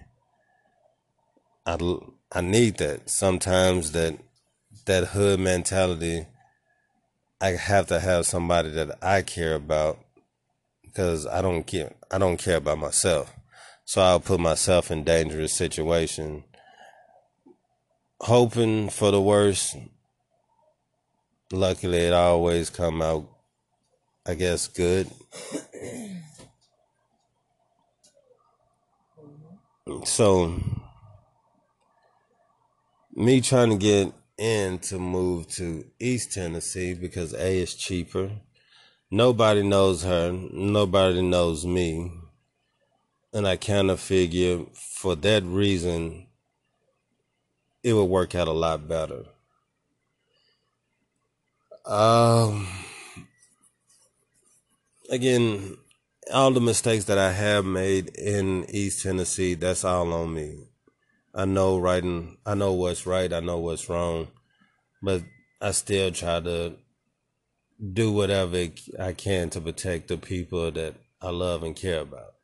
I, 1.66 1.76
I 2.32 2.40
need 2.40 2.78
that. 2.78 3.10
Sometimes 3.10 3.92
that 3.92 4.18
that 4.86 5.08
hood 5.08 5.40
mentality, 5.40 6.26
I 7.40 7.48
have 7.50 7.88
to 7.88 8.00
have 8.00 8.24
somebody 8.24 8.70
that 8.70 8.96
I 9.02 9.20
care 9.22 9.54
about 9.54 9.98
because 10.96 11.26
I 11.26 11.42
don't 11.42 11.64
care. 11.64 11.92
I 12.10 12.16
don't 12.16 12.38
care 12.38 12.56
about 12.56 12.78
myself, 12.78 13.30
so 13.84 14.00
I'll 14.00 14.18
put 14.18 14.40
myself 14.40 14.90
in 14.90 15.04
dangerous 15.04 15.52
situation, 15.52 16.42
hoping 18.18 18.88
for 18.88 19.10
the 19.10 19.20
worst. 19.20 19.76
Luckily, 21.52 21.98
it 21.98 22.14
always 22.14 22.70
come 22.70 23.02
out, 23.02 23.28
I 24.26 24.34
guess, 24.34 24.68
good. 24.68 25.10
So, 30.04 30.58
me 33.14 33.42
trying 33.42 33.68
to 33.68 33.76
get 33.76 34.14
in 34.38 34.78
to 34.78 34.98
move 34.98 35.48
to 35.48 35.84
East 36.00 36.32
Tennessee 36.32 36.94
because 36.94 37.34
A 37.34 37.60
is 37.60 37.74
cheaper. 37.74 38.30
Nobody 39.16 39.62
knows 39.62 40.02
her, 40.02 40.30
nobody 40.30 41.22
knows 41.22 41.64
me. 41.64 42.12
And 43.32 43.48
I 43.48 43.56
kind 43.56 43.90
of 43.90 43.98
figure 43.98 44.66
for 44.74 45.16
that 45.16 45.42
reason, 45.42 46.26
it 47.82 47.94
would 47.94 48.04
work 48.04 48.34
out 48.34 48.46
a 48.46 48.52
lot 48.52 48.86
better. 48.86 49.24
Um, 51.86 52.68
again, 55.08 55.78
all 56.30 56.50
the 56.50 56.60
mistakes 56.60 57.06
that 57.06 57.16
I 57.16 57.32
have 57.32 57.64
made 57.64 58.14
in 58.18 58.66
East 58.68 59.02
Tennessee, 59.02 59.54
that's 59.54 59.82
all 59.82 60.12
on 60.12 60.34
me. 60.34 60.58
I 61.34 61.46
know 61.46 61.78
right 61.78 62.04
I 62.44 62.54
know 62.54 62.74
what's 62.74 63.06
right, 63.06 63.32
I 63.32 63.40
know 63.40 63.60
what's 63.60 63.88
wrong, 63.88 64.28
but 65.00 65.22
I 65.58 65.70
still 65.70 66.10
try 66.10 66.40
to 66.40 66.76
do 67.92 68.12
whatever 68.12 68.66
I 68.98 69.12
can 69.12 69.50
to 69.50 69.60
protect 69.60 70.08
the 70.08 70.16
people 70.16 70.70
that 70.72 70.94
I 71.20 71.30
love 71.30 71.62
and 71.62 71.76
care 71.76 72.00
about. 72.00 72.34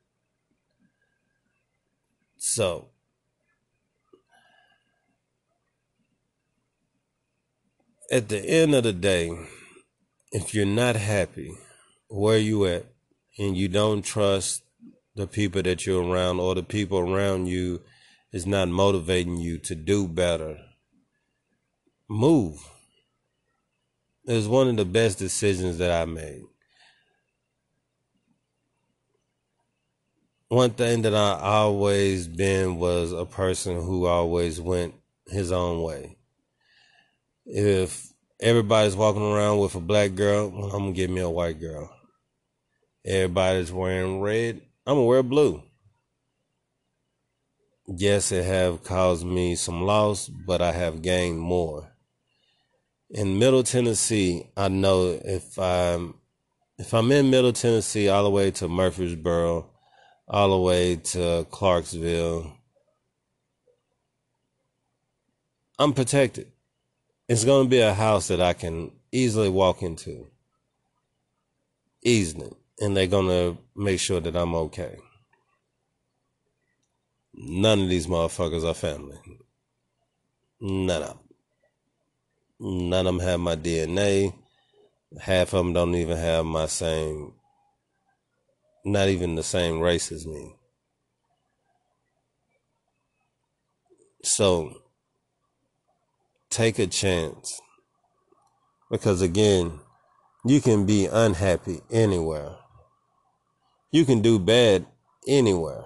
So, 2.37 2.89
at 8.11 8.29
the 8.29 8.45
end 8.45 8.75
of 8.75 8.83
the 8.83 8.93
day, 8.93 9.31
if 10.33 10.55
you're 10.55 10.67
not 10.67 10.97
happy 10.97 11.57
where 12.09 12.39
you 12.39 12.67
at 12.67 12.87
and 13.39 13.57
you 13.57 13.69
don't 13.69 14.03
trust 14.03 14.63
the 15.15 15.27
people 15.27 15.63
that 15.63 15.87
you're 15.87 16.03
around 16.03 16.41
or 16.41 16.55
the 16.55 16.63
people 16.63 16.99
around 16.99 17.47
you 17.47 17.81
is 18.33 18.47
not 18.47 18.69
motivating 18.69 19.37
you 19.37 19.59
to 19.59 19.75
do 19.75 20.09
better, 20.09 20.59
move. 22.09 22.72
It 24.27 24.35
was 24.35 24.49
one 24.49 24.69
of 24.69 24.77
the 24.77 24.85
best 24.85 25.19
decisions 25.19 25.79
that 25.79 25.91
I 25.91 26.05
made. 26.05 26.43
one 30.53 30.71
thing 30.71 31.01
that 31.01 31.15
I 31.15 31.41
always 31.41 32.29
been 32.29 32.77
was 32.77 33.11
a 33.11 33.25
person 33.25 33.77
who 33.77 34.05
always 34.05 34.61
went 34.61 34.93
his 35.27 35.51
own 35.51 35.81
way. 35.83 36.19
If 37.47 38.13
everybody's 38.39 38.95
walking 38.95 39.23
around 39.23 39.61
with 39.61 39.75
a 39.77 39.81
black 39.81 40.15
girl, 40.15 40.49
I'm 40.55 40.71
gonna 40.71 40.93
give 40.93 41.09
me 41.09 41.23
a 41.23 41.31
white 41.31 41.59
girl. 41.59 41.91
Everybody's 43.03 43.73
wearing 43.73 44.21
red, 44.21 44.61
I'm 44.87 44.97
gonna 44.97 45.07
wear 45.07 45.23
blue. 45.23 45.63
Yes, 47.89 48.31
it 48.31 48.45
have 48.45 48.85
caused 48.85 49.25
me 49.25 49.55
some 49.55 49.81
loss, 49.87 50.29
but 50.29 50.61
I 50.61 50.73
have 50.73 51.01
gained 51.01 51.41
more. 51.41 51.92
In 53.15 53.39
Middle 53.39 53.63
Tennessee, 53.63 54.47
I 54.57 54.69
know 54.69 55.21
if 55.23 55.59
I'm 55.59 56.15
if 56.79 56.95
I'm 56.95 57.13
in 57.13 57.29
Middle 57.29 57.53
Tennessee 57.53 58.09
all 58.09 58.25
the 58.25 58.31
way 58.31 58.51
to 58.53 58.69
Murfreesboro, 58.69 59.69
all 60.29 60.51
the 60.51 60.57
way 60.57 60.97
to 60.97 61.47
Clarksville, 61.51 62.57
I'm 65.79 65.93
protected. 65.93 66.53
It's 67.29 67.45
going 67.45 67.67
to 67.67 67.71
be 67.71 67.81
a 67.81 67.93
house 67.93 68.29
that 68.29 68.41
I 68.41 68.55
can 68.55 68.93
easily 69.13 69.51
walk 69.51 69.83
into. 69.83 70.29
Easily. 72.03 72.53
And 72.81 72.97
they're 72.97 73.07
going 73.07 73.29
to 73.29 73.59
make 73.77 74.01
sure 74.01 74.21
that 74.21 74.35
I'm 74.35 74.55
okay. 74.55 74.97
None 77.35 77.83
of 77.83 77.89
these 77.91 78.07
motherfuckers 78.07 78.65
are 78.65 78.75
family. 78.75 79.19
None 80.61 81.03
of 81.03 81.09
them. 81.09 81.22
None 82.65 83.09
of 83.09 83.17
them 83.17 83.27
have 83.27 83.41
my 83.41 83.57
DNA. 83.57 84.33
Half 85.21 85.53
of 85.53 85.65
them 85.65 85.73
don't 85.73 85.97
even 85.97 86.17
have 86.17 86.47
my 86.47 86.67
same, 86.67 87.33
not 88.85 89.09
even 89.09 89.35
the 89.35 89.43
same 89.43 89.81
race 89.81 90.13
as 90.13 90.29
me. 90.29 90.55
So, 94.23 94.75
take 96.51 96.79
a 96.79 96.87
chance. 96.87 97.61
Because 98.93 99.23
again, 99.23 99.81
you 100.45 100.61
can 100.61 100.87
be 100.87 101.07
unhappy 101.07 101.81
anywhere. 101.91 102.55
You 103.91 104.05
can 104.05 104.23
do 104.23 104.39
bad 104.39 104.87
anywhere. 105.27 105.85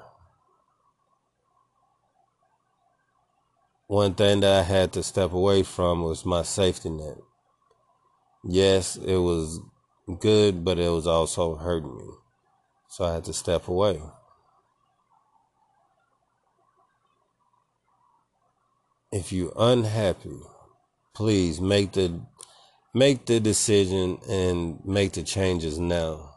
One 3.89 4.15
thing 4.15 4.41
that 4.41 4.53
I 4.53 4.63
had 4.63 4.93
to 4.95 5.03
step 5.03 5.33
away 5.33 5.63
from 5.63 6.03
was 6.03 6.27
my 6.27 6.43
safety 6.43 6.91
net. 6.91 7.19
Yes, 8.43 8.97
it 8.97 9.17
was 9.17 9.61
good, 10.19 10.65
but 10.65 10.79
it 10.79 10.91
was 10.91 11.07
also 11.07 11.55
hurting 11.55 11.97
me. 11.97 12.09
So 12.89 13.05
I 13.05 13.15
had 13.15 13.25
to 13.25 13.33
step 13.33 13.69
away. 13.69 14.01
If 19.13 19.33
you're 19.33 19.53
unhappy, 19.57 20.41
please 21.15 21.61
make 21.61 21.93
the 21.93 22.21
make 22.93 23.27
the 23.27 23.39
decision 23.39 24.19
and 24.29 24.85
make 24.85 25.13
the 25.13 25.23
changes 25.23 25.79
now. 25.79 26.35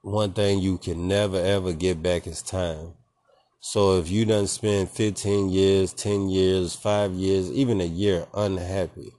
One 0.00 0.32
thing 0.32 0.60
you 0.60 0.78
can 0.78 1.06
never 1.06 1.38
ever 1.38 1.74
get 1.74 2.02
back 2.02 2.26
is 2.26 2.40
time. 2.40 2.94
So 3.68 3.98
if 3.98 4.08
you 4.08 4.24
done 4.24 4.46
spend 4.46 4.90
15 4.90 5.48
years, 5.48 5.92
10 5.92 6.28
years, 6.28 6.76
5 6.76 7.14
years, 7.14 7.50
even 7.50 7.80
a 7.80 7.84
year 7.84 8.24
unhappy, 8.32 9.10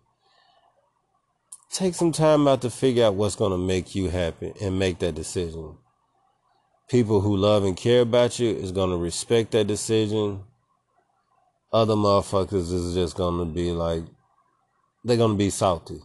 take 1.69 1.93
some 1.93 2.13
time 2.13 2.47
out 2.47 2.61
to 2.61 2.69
figure 2.69 3.03
out 3.03 3.15
what's 3.15 3.35
going 3.35 3.51
to 3.51 3.57
make 3.57 3.93
you 3.93 4.09
happy 4.09 4.53
and 4.61 4.79
make 4.79 4.99
that 4.99 5.15
decision. 5.15 5.75
People 6.89 7.19
who 7.19 7.35
love 7.35 7.65
and 7.65 7.75
care 7.75 7.99
about 7.99 8.39
you 8.39 8.49
is 8.51 8.71
going 8.71 8.89
to 8.89 8.95
respect 8.95 9.51
that 9.51 9.67
decision. 9.67 10.45
Other 11.73 11.95
motherfuckers 11.95 12.71
is 12.71 12.93
just 12.93 13.17
going 13.17 13.45
to 13.45 13.53
be 13.53 13.71
like, 13.73 14.05
they're 15.03 15.17
going 15.17 15.33
to 15.33 15.37
be 15.37 15.49
salty. 15.49 15.99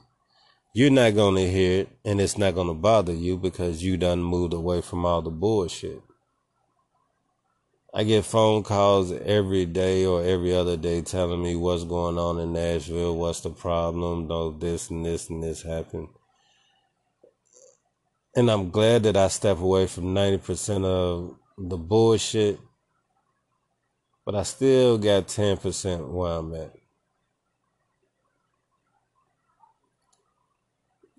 You're 0.75 0.91
not 0.91 1.15
going 1.15 1.37
to 1.37 1.49
hear 1.49 1.83
it 1.83 1.97
and 2.05 2.21
it's 2.21 2.37
not 2.37 2.57
going 2.57 2.67
to 2.67 2.75
bother 2.75 3.15
you 3.15 3.37
because 3.37 3.85
you 3.85 3.97
done 3.97 4.21
moved 4.21 4.53
away 4.53 4.81
from 4.81 5.07
all 5.07 5.23
the 5.23 5.31
bullshit. 5.31 6.03
I 7.95 8.05
get 8.05 8.25
phone 8.25 8.63
calls 8.63 9.13
every 9.13 9.67
day 9.67 10.07
or 10.07 10.23
every 10.25 10.55
other 10.55 10.79
day 10.79 11.03
telling 11.03 11.43
me 11.43 11.57
what's 11.57 11.85
going 11.85 12.17
on 12.17 12.39
in 12.39 12.55
Nashville, 12.55 13.15
what's 13.15 13.41
the 13.41 13.51
problem, 13.51 14.29
though 14.29 14.51
this 14.51 14.89
and 14.89 15.05
this 15.05 15.29
and 15.29 15.43
this 15.43 15.63
happened. 15.63 16.09
And 18.35 18.51
I'm 18.51 18.71
glad 18.71 19.03
that 19.03 19.19
I 19.19 19.29
step 19.29 19.59
away 19.59 19.87
from 19.87 20.15
90% 20.15 20.87
of 20.87 21.37
the 21.59 21.77
bullshit, 21.77 22.59
but 24.25 24.35
I 24.35 24.45
still 24.45 24.97
got 24.97 25.29
10% 25.29 26.09
where 26.09 26.33
I'm 26.33 26.55
at. 26.55 26.73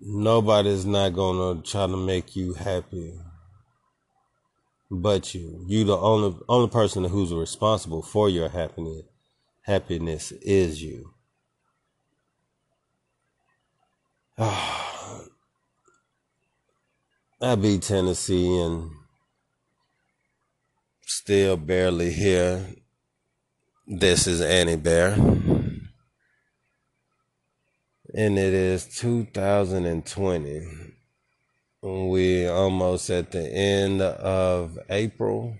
Nobody's 0.00 0.84
not 0.84 1.14
gonna 1.14 1.62
try 1.62 1.86
to 1.86 1.96
make 1.96 2.34
you 2.34 2.54
happy 2.54 3.14
but 5.02 5.34
you. 5.34 5.64
You 5.66 5.84
the 5.84 5.96
only 5.96 6.36
only 6.48 6.68
person 6.68 7.04
who's 7.04 7.32
responsible 7.32 8.02
for 8.02 8.28
your 8.28 8.48
happiness. 8.48 9.02
Happiness 9.62 10.32
is 10.32 10.82
you. 10.82 11.14
I 14.38 15.26
beat 17.60 17.82
Tennessee 17.82 18.58
and 18.58 18.90
still 21.02 21.56
barely 21.56 22.10
here. 22.12 22.66
This 23.86 24.26
is 24.26 24.40
Annie 24.40 24.76
Bear. 24.76 25.12
And 28.16 28.38
it 28.38 28.54
is 28.54 28.86
2020 28.98 30.93
we 31.84 32.48
almost 32.48 33.10
at 33.10 33.30
the 33.30 33.46
end 33.46 34.00
of 34.00 34.78
April. 34.88 35.56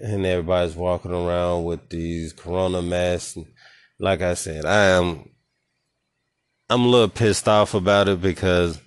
And 0.00 0.24
everybody's 0.24 0.76
walking 0.76 1.10
around 1.12 1.64
with 1.64 1.88
these 1.90 2.32
corona 2.32 2.80
masks. 2.80 3.36
Like 3.98 4.22
I 4.22 4.34
said, 4.34 4.64
I 4.64 4.84
am 4.96 5.28
I'm 6.70 6.82
a 6.82 6.88
little 6.88 7.08
pissed 7.08 7.48
off 7.48 7.74
about 7.74 8.08
it 8.08 8.20
because 8.20 8.80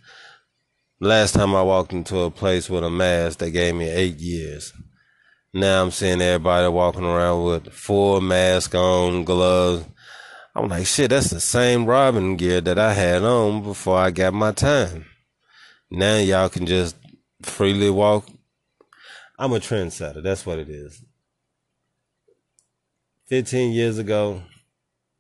last 1.00 1.34
time 1.34 1.54
I 1.54 1.62
walked 1.64 1.94
into 1.94 2.20
a 2.20 2.32
place 2.32 2.70
with 2.70 2.84
a 2.84 2.90
mask, 2.90 3.40
they 3.40 3.52
gave 3.52 3.76
me 3.76 3.90
eight 3.90 4.18
years. 4.18 4.72
Now 5.54 5.84
I'm 5.84 5.92
seeing 5.92 6.22
everybody 6.22 6.68
walking 6.70 7.04
around 7.04 7.44
with 7.44 7.74
full 7.74 8.22
mask 8.22 8.74
on, 8.74 9.26
gloves. 9.26 9.86
I'm 10.56 10.68
like, 10.68 10.86
shit, 10.86 11.10
that's 11.10 11.30
the 11.30 11.40
same 11.40 11.86
robbing 11.86 12.36
gear 12.38 12.62
that 12.62 12.78
I 12.78 12.94
had 12.94 13.24
on 13.24 13.64
before 13.64 13.98
I 13.98 14.12
got 14.12 14.34
my 14.34 14.52
time. 14.52 15.06
Now 15.90 16.18
y'all 16.18 16.50
can 16.50 16.66
just 16.66 16.96
freely 17.42 17.90
walk. 17.90 18.28
I'm 19.40 19.54
a 19.54 19.60
trendsetter. 19.60 20.22
That's 20.22 20.46
what 20.46 20.60
it 20.60 20.70
is. 20.70 21.04
15 23.28 23.72
years 23.72 23.98
ago, 23.98 24.44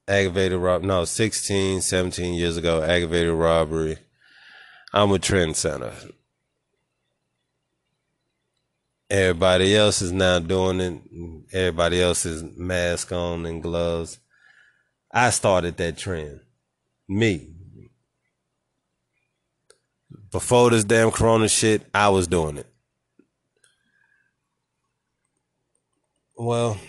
aggravated 0.07 0.59
rob 0.59 0.81
no 0.81 1.05
16 1.05 1.79
17 1.81 2.33
years 2.33 2.57
ago 2.57 2.81
aggravated 2.81 3.33
robbery 3.33 3.97
i'm 4.93 5.11
a 5.11 5.17
trendsetter 5.17 6.11
everybody 9.09 9.75
else 9.75 10.01
is 10.01 10.11
now 10.11 10.39
doing 10.39 10.81
it 10.81 11.01
everybody 11.53 12.01
else 12.01 12.25
is 12.25 12.43
mask 12.57 13.11
on 13.11 13.45
and 13.45 13.61
gloves 13.63 14.19
I 15.13 15.29
started 15.31 15.77
that 15.77 15.97
trend. 15.97 16.39
Me. 17.07 17.49
Before 20.31 20.69
this 20.69 20.85
damn 20.85 21.11
corona 21.11 21.49
shit, 21.49 21.85
I 21.93 22.09
was 22.09 22.27
doing 22.27 22.57
it. 22.57 22.67
Well, 26.37 26.79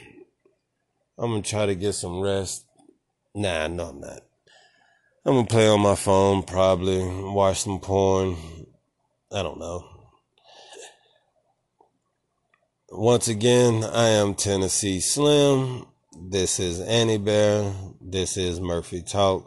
I'm 1.18 1.30
gonna 1.30 1.42
try 1.42 1.66
to 1.66 1.74
get 1.74 1.94
some 1.94 2.20
rest. 2.20 2.64
Nah, 3.34 3.66
no, 3.66 3.88
I'm 3.88 4.00
not. 4.00 4.20
I'm 5.26 5.34
gonna 5.34 5.46
play 5.46 5.68
on 5.68 5.80
my 5.80 5.96
phone, 5.96 6.44
probably 6.44 7.02
watch 7.04 7.62
some 7.62 7.80
porn. 7.80 8.36
I 9.32 9.42
don't 9.42 9.58
know. 9.58 9.84
Once 12.90 13.26
again, 13.26 13.82
I 13.84 14.08
am 14.08 14.34
Tennessee 14.34 15.00
Slim. 15.00 15.86
This 16.20 16.60
is 16.60 16.78
Annie 16.78 17.16
Bear. 17.16 17.72
This 17.98 18.36
is 18.36 18.60
Murphy 18.60 19.00
Talk. 19.00 19.46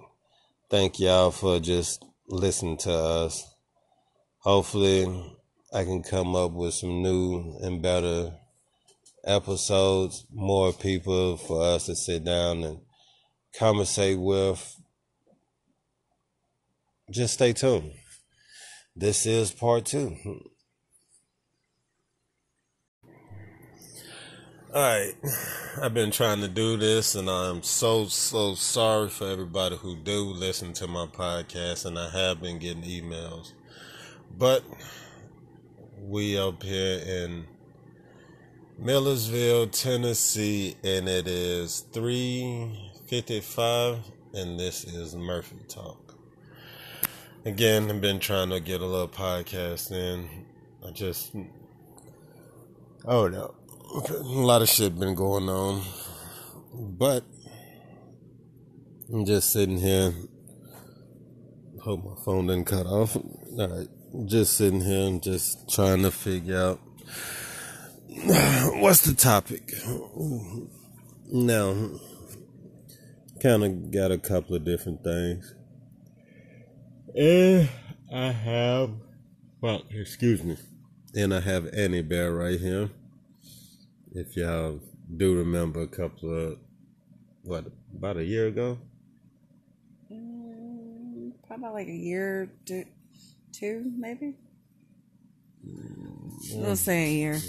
Thank 0.71 0.99
y'all 0.99 1.29
for 1.29 1.59
just 1.59 2.03
listening 2.27 2.77
to 2.79 2.91
us. 2.91 3.47
Hopefully, 4.39 5.05
I 5.71 5.83
can 5.83 6.01
come 6.01 6.35
up 6.35 6.53
with 6.53 6.73
some 6.73 7.03
new 7.03 7.59
and 7.61 7.83
better 7.83 8.33
episodes, 9.23 10.25
more 10.33 10.73
people 10.73 11.37
for 11.37 11.61
us 11.61 11.85
to 11.85 11.95
sit 11.95 12.23
down 12.23 12.63
and 12.63 12.79
conversate 13.55 14.19
with. 14.19 14.75
Just 17.11 17.35
stay 17.35 17.53
tuned. 17.53 17.91
This 18.95 19.27
is 19.27 19.51
part 19.51 19.85
two. 19.85 20.17
All 24.75 24.81
right, 24.81 25.15
I've 25.81 25.93
been 25.93 26.11
trying 26.11 26.41
to 26.41 26.49
do 26.49 26.75
this, 26.75 27.15
and 27.15 27.29
I'm 27.29 27.63
so 27.63 28.07
so 28.07 28.55
sorry 28.55 29.07
for 29.07 29.25
everybody 29.25 29.77
who 29.77 29.95
do 29.95 30.25
listen 30.25 30.73
to 30.73 30.85
my 30.85 31.05
podcast, 31.05 31.85
and 31.85 31.97
I 31.97 32.09
have 32.09 32.41
been 32.41 32.59
getting 32.59 32.83
emails, 32.83 33.53
but 34.37 34.65
we 35.97 36.37
up 36.37 36.61
here 36.61 36.99
in 36.99 37.45
Millersville, 38.77 39.67
Tennessee, 39.67 40.75
and 40.83 41.07
it 41.07 41.25
is 41.25 41.85
three 41.93 42.91
fifty-five, 43.07 43.99
and 44.33 44.59
this 44.59 44.83
is 44.83 45.15
Murphy 45.15 45.55
Talk. 45.69 46.17
Again, 47.45 47.89
I've 47.89 48.01
been 48.01 48.19
trying 48.19 48.49
to 48.49 48.59
get 48.59 48.81
a 48.81 48.85
little 48.85 49.07
podcast 49.07 49.93
in. 49.93 50.27
I 50.85 50.91
just, 50.91 51.33
oh 53.05 53.29
no 53.29 53.55
a 53.95 54.23
lot 54.23 54.61
of 54.61 54.67
shit 54.67 54.99
been 54.99 55.15
going 55.15 55.47
on, 55.47 55.81
but 56.73 57.23
I'm 59.11 59.25
just 59.25 59.53
sitting 59.53 59.77
here. 59.77 60.13
Hope 61.81 62.03
my 62.03 62.15
phone 62.25 62.47
didn't 62.47 62.65
cut 62.65 62.85
off. 62.87 63.15
All 63.15 63.23
right, 63.57 63.87
just 64.25 64.57
sitting 64.57 64.81
here 64.81 65.07
and 65.07 65.23
just 65.23 65.69
trying 65.73 66.01
to 66.01 66.11
figure 66.11 66.57
out 66.57 66.79
what's 68.81 69.01
the 69.01 69.13
topic. 69.13 69.71
Now, 71.31 71.91
kind 73.41 73.63
of 73.63 73.91
got 73.91 74.11
a 74.11 74.17
couple 74.17 74.55
of 74.57 74.65
different 74.65 75.05
things, 75.05 75.55
and 77.15 77.69
I 78.13 78.31
have, 78.31 78.91
well, 79.61 79.83
excuse 79.89 80.43
me, 80.43 80.57
and 81.15 81.33
I 81.33 81.39
have 81.39 81.73
Annie 81.73 82.01
Bear 82.01 82.33
right 82.33 82.59
here 82.59 82.89
if 84.15 84.37
y'all 84.37 84.79
do 85.17 85.35
remember 85.35 85.81
a 85.81 85.87
couple 85.87 86.33
of 86.33 86.57
what 87.43 87.65
about 87.93 88.15
a 88.15 88.23
year 88.23 88.47
ago? 88.47 88.77
Mm, 90.11 91.33
probably 91.45 91.69
like 91.69 91.87
a 91.87 91.91
year 91.91 92.49
two, 92.65 92.85
two 93.51 93.91
maybe? 93.97 94.35
Mm, 95.67 96.31
we'll 96.53 96.77
say 96.77 97.05
a 97.05 97.11
year. 97.11 97.39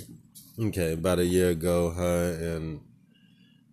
okay 0.59 0.93
about 0.95 1.19
a 1.21 1.25
year 1.25 1.51
ago 1.51 1.91
her 1.91 2.57
and 2.57 2.81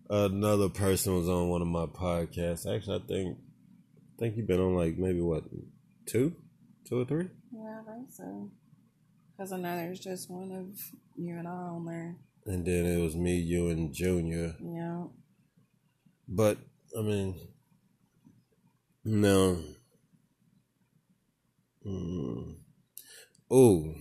another 0.10 0.70
person 0.70 1.16
was 1.16 1.28
on 1.28 1.50
one 1.50 1.62
of 1.62 1.68
my 1.68 1.88
podcasts. 1.88 2.72
Actually 2.72 2.98
i 3.04 3.08
think 3.08 3.38
i 3.38 4.20
think 4.20 4.38
you've 4.38 4.48
been 4.48 4.60
on 4.60 4.76
like 4.76 4.98
maybe 4.98 5.20
what 5.22 5.46
two? 6.06 6.36
Two 6.88 7.02
or 7.02 7.06
three? 7.06 7.28
Yeah 7.52 7.82
i 7.88 7.91
think 7.96 8.12
so. 8.12 8.52
Because 9.36 9.52
i 9.52 9.58
know 9.58 9.76
there's 9.78 10.00
just 10.00 10.30
one 10.30 10.52
of 10.52 10.80
you 11.18 11.38
and 11.38 11.48
i 11.48 11.52
on 11.52 11.86
there 11.86 12.18
and 12.46 12.66
then 12.66 12.86
it 12.86 13.02
was 13.02 13.16
me, 13.16 13.36
you, 13.36 13.70
and 13.70 13.94
Junior. 13.94 14.56
Yeah. 14.62 15.06
But 16.28 16.58
I 16.98 17.02
mean, 17.02 17.36
no. 19.04 19.62
Mm. 21.86 22.56
Oh, 23.52 23.94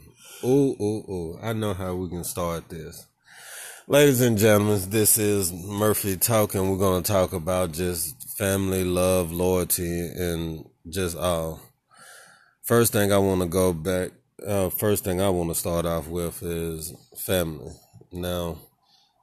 oh, 0.45 0.77
oh, 0.81 1.05
oh! 1.09 1.39
I 1.43 1.53
know 1.53 1.75
how 1.75 1.95
we 1.95 2.09
can 2.09 2.25
start 2.25 2.69
this. 2.69 3.07
Ladies 3.89 4.21
and 4.21 4.39
gentlemen, 4.39 4.81
this 4.91 5.19
is 5.19 5.53
Murphy 5.53 6.17
talking. 6.17 6.71
We're 6.71 6.79
going 6.79 7.03
to 7.03 7.13
talk 7.13 7.33
about 7.33 7.73
just 7.73 8.39
family, 8.39 8.85
love, 8.85 9.33
loyalty, 9.33 10.07
and 10.07 10.65
just 10.89 11.17
all. 11.17 11.61
First 12.63 12.93
thing 12.93 13.13
I 13.13 13.19
want 13.19 13.43
to 13.43 13.49
go 13.49 13.73
back. 13.73 14.13
Uh, 14.47 14.71
first 14.71 15.03
thing 15.03 15.21
I 15.21 15.29
want 15.31 15.51
to 15.51 15.55
start 15.57 15.85
off 15.85 16.07
with 16.07 16.43
is 16.45 16.95
family. 17.19 17.73
Now, 18.15 18.59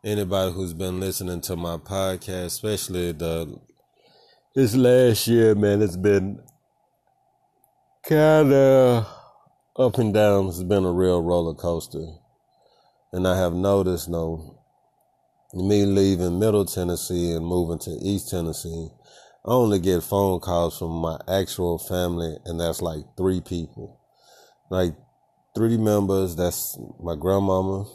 anybody 0.04 0.52
who's 0.52 0.74
been 0.74 1.00
listening 1.00 1.42
to 1.42 1.56
my 1.56 1.78
podcast, 1.78 2.46
especially 2.46 3.12
the 3.12 3.60
this 4.56 4.76
last 4.76 5.28
year, 5.28 5.54
man, 5.54 5.84
it's 5.84 5.96
been 5.96 6.42
kind 8.08 8.52
of 8.52 9.08
up 9.78 10.00
and 10.00 10.12
down. 10.12 10.48
It's 10.48 10.64
been 10.64 10.86
a 10.86 10.92
real 10.92 11.22
roller 11.22 11.54
coaster, 11.54 12.04
and 13.14 13.28
I 13.28 13.38
have 13.38 13.54
noticed, 13.54 14.10
no, 14.10 14.60
me 15.54 15.86
leaving 15.86 16.40
Middle 16.40 16.66
Tennessee 16.66 17.34
and 17.34 17.46
moving 17.46 17.78
to 17.80 17.92
East 17.92 18.32
Tennessee, 18.32 18.90
I 19.46 19.52
only 19.52 19.80
get 19.80 20.02
phone 20.02 20.40
calls 20.40 20.80
from 20.80 20.94
my 20.94 21.20
actual 21.28 21.78
family, 21.78 22.38
and 22.46 22.60
that's 22.60 22.82
like 22.82 23.04
three 23.16 23.42
people, 23.42 24.00
like 24.72 24.96
three 25.56 25.78
members. 25.78 26.36
That's 26.36 26.76
my 27.00 27.16
grandmama, 27.16 27.86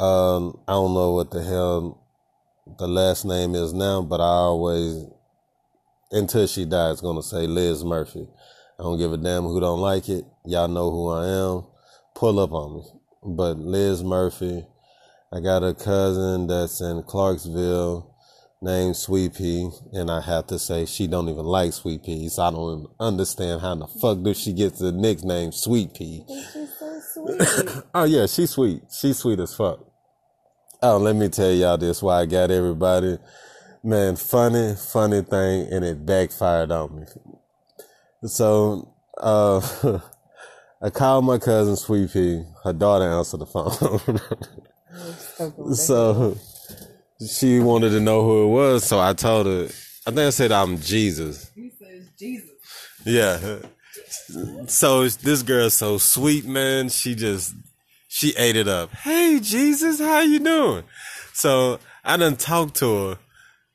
um, 0.00 0.58
I 0.66 0.72
don't 0.72 0.94
know 0.94 1.12
what 1.12 1.30
the 1.30 1.42
hell 1.42 2.00
the 2.78 2.88
last 2.88 3.24
name 3.24 3.54
is 3.54 3.74
now, 3.74 4.00
but 4.00 4.20
I 4.20 4.24
always, 4.24 5.04
until 6.10 6.46
she 6.46 6.64
dies, 6.64 7.00
gonna 7.00 7.22
say 7.22 7.46
Liz 7.46 7.84
Murphy. 7.84 8.26
I 8.78 8.82
don't 8.82 8.98
give 8.98 9.12
a 9.12 9.18
damn 9.18 9.42
who 9.42 9.60
don't 9.60 9.80
like 9.80 10.08
it. 10.08 10.24
Y'all 10.46 10.68
know 10.68 10.90
who 10.90 11.10
I 11.10 11.26
am. 11.26 11.66
Pull 12.14 12.40
up 12.40 12.52
on 12.52 12.76
me. 12.76 12.82
But 13.22 13.58
Liz 13.58 14.02
Murphy, 14.02 14.64
I 15.30 15.40
got 15.40 15.62
a 15.62 15.74
cousin 15.74 16.46
that's 16.46 16.80
in 16.80 17.02
Clarksville 17.02 18.16
named 18.62 18.96
Sweet 18.96 19.34
Pea, 19.34 19.68
and 19.92 20.10
I 20.10 20.22
have 20.22 20.46
to 20.46 20.58
say 20.58 20.86
she 20.86 21.08
don't 21.08 21.28
even 21.28 21.44
like 21.44 21.74
Sweet 21.74 22.04
Pea, 22.04 22.30
so 22.30 22.42
I 22.42 22.50
don't 22.50 22.90
understand 22.98 23.60
how 23.60 23.74
the 23.74 23.86
fuck 23.86 24.22
do 24.22 24.32
she 24.32 24.54
get 24.54 24.76
the 24.76 24.92
nickname 24.92 25.52
Sweet 25.52 25.92
Pea. 25.92 26.24
She's 26.26 26.78
so 26.78 27.00
sweet. 27.12 27.82
oh 27.94 28.04
yeah, 28.04 28.24
she's 28.24 28.50
sweet. 28.50 28.82
She's 28.90 29.18
sweet 29.18 29.40
as 29.40 29.54
fuck. 29.54 29.89
Oh, 30.82 30.96
let 30.98 31.16
me 31.16 31.28
tell 31.28 31.52
y'all 31.52 31.78
this 31.78 32.02
why 32.02 32.22
I 32.22 32.26
got 32.26 32.50
everybody. 32.50 33.18
Man, 33.84 34.16
funny, 34.16 34.74
funny 34.76 35.22
thing, 35.22 35.68
and 35.72 35.84
it 35.84 36.06
backfired 36.06 36.72
on 36.72 37.00
me. 37.00 37.06
So, 38.26 38.94
uh, 39.18 39.60
I 40.82 40.90
called 40.90 41.26
my 41.26 41.38
cousin 41.38 41.76
Sweet 41.76 42.12
Pea. 42.12 42.44
Her 42.64 42.72
daughter 42.72 43.04
answered 43.10 43.40
the 43.40 43.46
phone. 43.46 44.20
so, 45.74 46.38
she 47.28 47.60
wanted 47.60 47.90
to 47.90 48.00
know 48.00 48.22
who 48.24 48.44
it 48.44 48.48
was, 48.48 48.84
so 48.84 49.00
I 49.00 49.12
told 49.12 49.46
her, 49.46 49.64
I 50.06 50.10
think 50.10 50.18
I 50.20 50.30
said 50.30 50.52
I'm 50.52 50.78
Jesus. 50.78 51.50
He 51.54 51.70
says 51.78 52.08
Jesus. 52.18 52.50
Yeah. 53.04 53.58
So 54.68 55.08
this 55.08 55.42
girl's 55.42 55.74
so 55.74 55.98
sweet, 55.98 56.46
man. 56.46 56.88
She 56.88 57.14
just 57.14 57.54
she 58.12 58.34
ate 58.36 58.56
it 58.56 58.66
up. 58.66 58.90
Hey 58.90 59.38
Jesus, 59.40 60.00
how 60.00 60.20
you 60.20 60.40
doing? 60.40 60.82
So 61.32 61.78
I 62.04 62.16
done 62.16 62.36
talked 62.36 62.74
to 62.76 63.06
her 63.06 63.18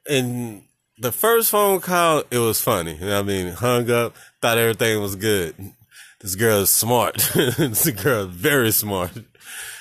and 0.10 0.62
the 0.98 1.14
first 1.14 1.52
phone 1.52 1.80
call, 1.80 2.24
it 2.30 2.38
was 2.38 2.62
funny. 2.62 3.00
I 3.02 3.22
mean, 3.22 3.54
hung 3.54 3.90
up, 3.90 4.14
thought 4.42 4.58
everything 4.58 5.02
was 5.02 5.16
good. 5.16 5.56
This 6.20 6.36
girl 6.36 6.60
is 6.60 6.70
smart. 6.70 7.16
this 7.36 7.90
girl 7.92 8.28
is 8.28 8.36
very 8.36 8.72
smart. 8.72 9.12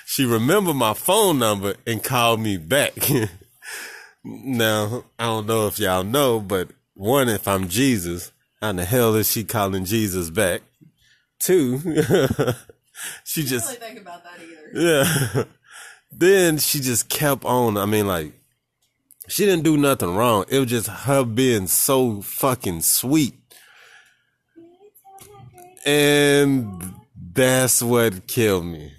She 0.07 0.25
remembered 0.25 0.77
my 0.77 0.95
phone 0.95 1.41
number 1.41 1.75
and 1.85 2.03
called 2.03 2.41
me 2.41 2.57
back. 2.57 2.95
now, 4.25 5.05
I 5.19 5.25
don't 5.25 5.47
know 5.47 5.67
if 5.67 5.81
y'all 5.81 6.05
know, 6.05 6.39
but 6.39 6.69
one, 6.95 7.29
if 7.29 7.49
I'm 7.49 7.69
Jesus, 7.69 8.31
how 8.63 8.73
the 8.73 8.85
hell 8.85 9.15
is 9.17 9.31
she 9.31 9.43
calling 9.43 9.85
Jesus 9.85 10.31
back? 10.31 10.63
Two, 11.41 11.81
she 13.25 13.45
just 13.45 13.67
really 13.67 13.79
think 13.79 14.01
about 14.01 14.23
that 14.25 14.41
either. 14.41 15.35
Yeah. 15.37 15.45
then 16.13 16.59
she 16.59 16.81
just 16.81 17.09
kept 17.09 17.45
on. 17.45 17.77
I 17.77 17.87
mean, 17.87 18.07
like, 18.07 18.33
she 19.29 19.47
didn't 19.47 19.65
do 19.65 19.77
nothing 19.77 20.15
wrong. 20.15 20.45
It 20.49 20.59
was 20.59 20.71
just 20.71 20.89
her 20.89 21.25
being 21.25 21.67
so 21.67 22.21
fucking 22.23 22.83
sweet. 22.83 23.35
And 25.87 26.95
that's 27.33 27.83
what 27.83 28.27
killed 28.27 28.67
me. 28.67 28.93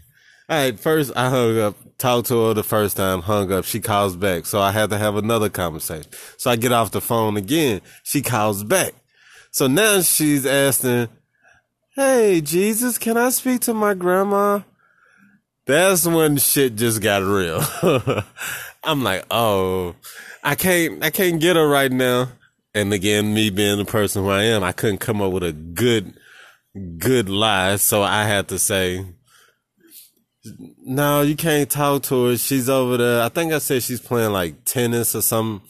All 0.48 0.58
right, 0.58 0.80
first 0.80 1.12
I 1.16 1.30
hung 1.30 1.60
up, 1.60 1.76
talked 1.98 2.28
to 2.28 2.48
her 2.48 2.54
the 2.54 2.64
first 2.64 2.98
time, 2.98 3.22
hung 3.22 3.52
up. 3.52 3.66
She 3.66 3.80
calls 3.80 4.16
back. 4.16 4.46
So 4.46 4.60
I 4.60 4.72
had 4.72 4.91
to 4.91 4.98
have 4.98 5.16
another 5.16 5.50
conversation. 5.50 6.12
So 6.38 6.52
I 6.52 6.56
get 6.56 6.72
off 6.72 6.91
the 6.91 7.02
phone 7.02 7.38
again. 7.38 7.82
She 8.04 8.22
calls 8.22 8.64
back. 8.64 8.93
So 9.50 9.68
now 9.68 10.02
she's 10.02 10.46
asking, 10.46 11.08
Hey, 11.96 12.41
Jesus, 12.41 12.98
can 12.98 13.16
I 13.16 13.30
speak 13.30 13.62
to 13.62 13.74
my 13.74 13.93
grandma? 13.93 14.60
That's 15.66 16.06
when 16.06 16.36
shit 16.36 16.76
just 16.76 17.02
got 17.02 17.24
real. 17.24 17.64
I'm 18.84 19.02
like, 19.02 19.24
oh, 19.32 19.96
I 20.43 20.56
can't, 20.56 21.02
I 21.02 21.10
can't 21.10 21.39
get 21.39 21.56
her 21.56 21.66
right 21.66 21.89
now. 21.89 22.34
And 22.74 22.91
again, 22.91 23.34
me 23.34 23.50
being 23.50 23.78
the 23.78 23.86
person 23.86 24.24
who 24.24 24.30
I 24.30 24.43
am, 24.43 24.62
I 24.62 24.74
couldn't 24.74 24.98
come 24.98 25.22
up 25.22 25.32
with 25.32 25.43
a 25.43 25.54
good, 25.54 26.20
good 26.98 27.30
lie. 27.30 27.78
So 27.78 28.04
I 28.04 28.26
had 28.26 28.50
to 28.50 28.60
say, 28.60 29.06
no, 30.84 31.22
you 31.22 31.38
can't 31.38 31.70
talk 31.70 32.04
to 32.04 32.26
her. 32.26 32.38
She's 32.38 32.68
over 32.68 32.98
there. 32.98 33.22
I 33.22 33.30
think 33.30 33.54
I 33.54 33.60
said 33.60 33.84
she's 33.84 34.02
playing 34.02 34.34
like 34.34 34.66
tennis 34.66 35.16
or 35.16 35.22
something. 35.22 35.66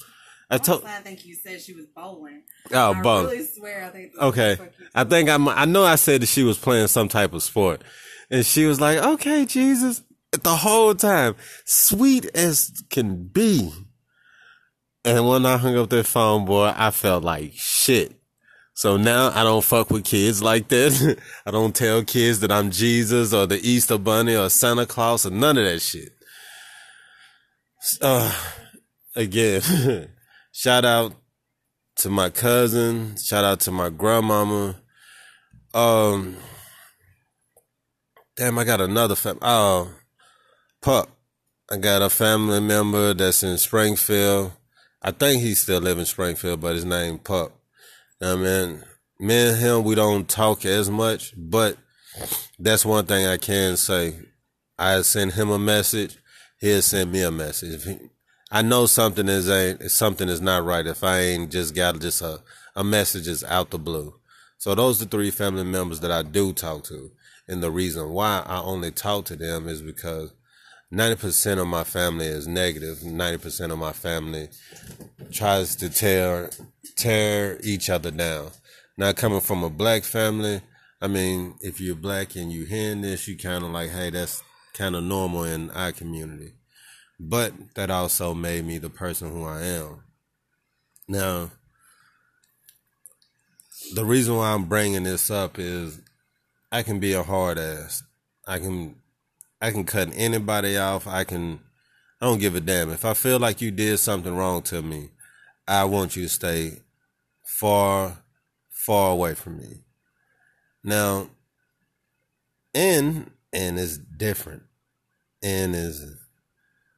I 0.50 0.58
told. 0.58 0.86
I 0.86 1.02
think 1.02 1.24
you 1.24 1.36
said 1.36 1.62
she 1.62 1.74
was 1.74 1.86
bowling. 1.86 2.42
Oh, 2.74 2.94
I 2.94 3.00
really 3.24 3.46
swear 3.46 3.86
I 3.86 3.90
think. 3.90 4.12
Okay. 4.20 4.58
I 4.94 5.04
think 5.04 5.30
I'm, 5.30 5.48
I 5.48 5.66
know 5.66 5.84
I 5.84 5.96
said 5.96 6.22
that 6.22 6.28
she 6.28 6.44
was 6.44 6.58
playing 6.58 6.88
some 6.88 7.10
type 7.10 7.34
of 7.34 7.44
sport. 7.44 7.84
And 8.30 8.46
she 8.46 8.66
was 8.66 8.82
like, 8.82 8.98
okay, 8.98 9.46
Jesus. 9.46 10.02
the 10.32 10.56
whole 10.56 10.96
time, 10.96 11.36
sweet 11.66 12.26
as 12.34 12.84
can 12.90 13.26
be. 13.28 13.72
And 15.04 15.28
when 15.28 15.46
I 15.46 15.58
hung 15.58 15.78
up 15.78 15.90
that 15.90 16.08
phone, 16.08 16.46
boy, 16.46 16.74
I 16.76 16.92
felt 16.92 17.24
like 17.24 17.52
shit. 17.54 18.14
So 18.74 18.98
now 18.98 19.30
I 19.30 19.44
don't 19.44 19.64
fuck 19.64 19.90
with 19.90 20.04
kids 20.04 20.42
like 20.44 20.68
that. 20.70 21.18
I 21.46 21.52
don't 21.52 21.76
tell 21.76 22.04
kids 22.04 22.42
that 22.42 22.52
I'm 22.52 22.72
Jesus 22.72 23.34
or 23.34 23.46
the 23.46 23.60
Easter 23.62 23.98
Bunny 23.98 24.36
or 24.36 24.50
Santa 24.50 24.86
Claus 24.86 25.26
or 25.26 25.30
none 25.30 25.58
of 25.58 25.64
that 25.66 25.80
shit. 25.80 26.12
Uh, 28.02 28.34
again, 29.16 30.10
shout 30.52 30.84
out 30.84 31.14
to 31.98 32.10
my 32.10 32.30
cousin. 32.30 33.16
Shout 33.18 33.44
out 33.44 33.60
to 33.62 33.72
my 33.72 33.90
grandmama. 33.90 34.76
Um, 35.74 36.38
damn, 38.36 38.58
I 38.58 38.64
got 38.64 38.82
another 38.82 39.16
fam. 39.16 39.40
Oh, 39.42 39.94
pup. 40.82 41.10
I 41.70 41.78
got 41.78 42.04
a 42.04 42.10
family 42.10 42.60
member 42.60 43.14
that's 43.14 43.42
in 43.42 43.58
Springfield. 43.58 44.52
I 45.02 45.12
think 45.12 45.42
he 45.42 45.56
still 45.56 45.82
live 45.82 45.98
in 45.98 46.06
Springfield, 46.06 46.62
but 46.62 46.76
his 46.76 46.86
name 46.86 47.18
Pup. 47.18 47.52
I 48.22 48.36
mean, 48.36 48.84
me 49.20 49.50
and 49.50 49.58
him, 49.58 49.84
we 49.84 49.96
don't 49.96 50.30
talk 50.30 50.66
as 50.66 50.90
much, 50.90 51.34
but 51.38 51.78
that's 52.60 52.86
one 52.86 53.06
thing 53.06 53.26
I 53.26 53.38
can 53.38 53.78
say. 53.78 54.16
I 54.78 55.02
send 55.02 55.34
him 55.34 55.50
a 55.50 55.60
message, 55.60 56.18
he'll 56.60 56.82
send 56.82 57.12
me 57.12 57.22
a 57.22 57.32
message. 57.32 57.88
I 58.56 58.62
know 58.62 58.86
something 58.86 59.28
is 59.28 59.50
ain't 59.50 59.92
something 59.92 60.30
is 60.30 60.40
not 60.40 60.64
right 60.64 60.88
if 60.88 61.04
I 61.04 61.20
ain't 61.20 61.52
just 61.52 61.76
got 61.76 62.00
just 62.00 62.22
a, 62.22 62.40
a 62.74 62.86
message 62.86 63.28
is 63.28 63.44
out 63.44 63.70
the 63.70 63.78
blue. 63.78 64.16
So 64.60 64.74
those 64.74 65.02
are 65.02 65.04
the 65.04 65.12
three 65.12 65.30
family 65.30 65.66
members 65.66 66.00
that 66.00 66.10
I 66.10 66.24
do 66.24 66.54
talk 66.54 66.86
to. 66.86 67.12
And 67.50 67.62
the 67.62 67.70
reason 67.70 68.12
why 68.12 68.44
I 68.46 68.62
only 68.62 68.92
talk 68.92 69.26
to 69.26 69.36
them 69.36 69.68
is 69.68 69.82
because 69.82 70.34
90% 70.94 71.60
of 71.60 71.68
my 71.68 71.84
family 71.84 72.28
is 72.28 72.48
negative. 72.48 73.00
90% 73.00 73.74
of 73.74 73.78
my 73.78 73.92
family 73.92 74.48
tries 75.34 75.76
to 75.76 75.90
tear 75.90 76.50
tear 76.96 77.60
each 77.62 77.90
other 77.90 78.10
down. 78.10 78.52
Now 78.96 79.12
coming 79.12 79.42
from 79.42 79.66
a 79.66 79.70
black 79.70 80.04
family, 80.04 80.62
I 81.02 81.08
mean, 81.08 81.56
if 81.60 81.82
you're 81.82 81.94
black 81.94 82.38
and 82.38 82.54
you 82.54 82.64
hearing 82.64 83.02
this, 83.02 83.28
you 83.28 83.38
kind 83.38 83.66
of 83.66 83.72
like, 83.72 83.90
hey, 83.90 84.12
that's 84.12 84.42
kind 84.74 84.96
of 84.96 85.04
normal 85.04 85.44
in 85.44 85.72
our 85.72 85.92
community. 85.92 86.54
But 87.20 87.54
that 87.76 87.90
also 87.90 88.34
made 88.34 88.66
me 88.66 88.78
the 88.78 88.90
person 88.90 89.32
who 89.32 89.46
I 89.46 89.62
am. 89.62 90.04
Now, 91.08 91.52
the 93.94 94.06
reason 94.06 94.36
why 94.36 94.52
I'm 94.52 94.66
bringing 94.66 95.04
this 95.04 95.30
up 95.30 95.60
is 95.60 96.02
I 96.72 96.84
can 96.84 97.00
be 97.00 97.14
a 97.14 97.24
hard 97.24 97.58
ass. 97.58 98.04
I 98.48 98.60
can 98.60 98.96
I 99.62 99.72
can 99.72 99.86
cut 99.86 100.10
anybody 100.14 100.78
off. 100.78 101.08
I 101.08 101.24
can 101.24 101.60
I 102.20 102.26
don't 102.26 102.40
give 102.40 102.56
a 102.56 102.60
damn. 102.60 102.90
If 102.90 103.06
I 103.06 103.14
feel 103.14 103.40
like 103.40 103.62
you 103.62 103.72
did 103.72 104.00
something 104.00 104.36
wrong 104.36 104.62
to 104.64 104.82
me, 104.82 105.10
I 105.68 105.86
want 105.86 106.16
you 106.16 106.24
to 106.24 106.30
stay 106.30 106.80
far, 107.44 108.18
far 108.70 109.12
away 109.12 109.36
from 109.36 109.58
me. 109.58 109.84
Now, 110.84 111.30
Ann 112.74 113.32
Ann 113.54 113.78
is 113.78 113.98
different. 113.98 114.64
Ann 115.42 115.74
is 115.74 116.16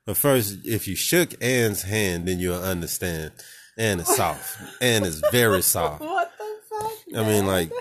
but 0.08 0.16
first, 0.16 0.60
if 0.64 0.88
you 0.88 0.96
shook 0.96 1.36
Ann's 1.44 1.82
hand, 1.82 2.30
then 2.30 2.40
you'll 2.40 2.56
understand. 2.56 3.34
Ann 3.78 4.00
is 4.00 4.08
soft. 4.08 4.58
Ann 4.82 5.04
is 5.04 5.22
very 5.32 5.62
soft. 5.62 6.02
What 6.06 6.32
the 6.38 6.46
fuck? 6.70 6.92
I 7.18 7.24
mean, 7.28 7.46
like, 7.46 7.72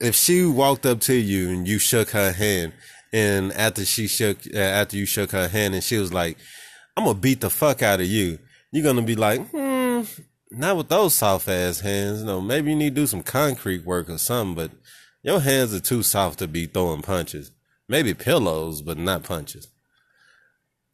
if 0.00 0.14
she 0.14 0.46
walked 0.46 0.86
up 0.86 1.00
to 1.00 1.14
you 1.14 1.50
and 1.50 1.66
you 1.66 1.80
shook 1.80 2.10
her 2.10 2.30
hand, 2.30 2.72
and 3.12 3.52
after 3.54 3.84
she 3.84 4.06
shook, 4.06 4.38
uh, 4.54 4.58
after 4.58 4.96
you 4.96 5.06
shook 5.06 5.32
her 5.32 5.48
hand, 5.48 5.74
and 5.74 5.82
she 5.82 5.98
was 5.98 6.12
like, 6.12 6.38
"I'm 6.96 7.04
gonna 7.04 7.18
beat 7.18 7.40
the 7.40 7.50
fuck 7.50 7.82
out 7.82 8.00
of 8.00 8.06
you," 8.06 8.38
you're 8.70 8.84
gonna 8.84 9.02
be 9.02 9.16
like, 9.16 9.44
"Hmm, 9.50 10.02
not 10.52 10.76
with 10.76 10.88
those 10.88 11.14
soft 11.14 11.48
ass 11.48 11.80
hands. 11.80 12.20
You 12.20 12.26
know, 12.26 12.40
maybe 12.40 12.70
you 12.70 12.76
need 12.76 12.94
to 12.94 13.00
do 13.02 13.06
some 13.08 13.24
concrete 13.24 13.84
work 13.84 14.08
or 14.08 14.18
something, 14.18 14.54
but 14.54 14.70
your 15.24 15.40
hands 15.40 15.74
are 15.74 15.80
too 15.80 16.04
soft 16.04 16.38
to 16.38 16.46
be 16.46 16.66
throwing 16.66 17.02
punches. 17.02 17.50
Maybe 17.92 18.14
pillows, 18.14 18.80
but 18.80 18.96
not 18.96 19.22
punches." 19.22 19.68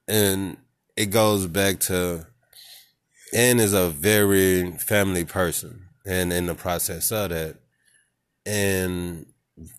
And 0.09 0.57
it 0.97 1.07
goes 1.07 1.47
back 1.47 1.79
to 1.89 2.27
Ann 3.33 3.61
is 3.61 3.73
a 3.73 3.89
very 3.89 4.73
family 4.79 5.25
person, 5.25 5.91
and 6.05 6.33
in 6.33 6.47
the 6.47 6.57
process 6.57 7.13
of 7.13 7.31
that, 7.31 7.55
and 8.45 9.27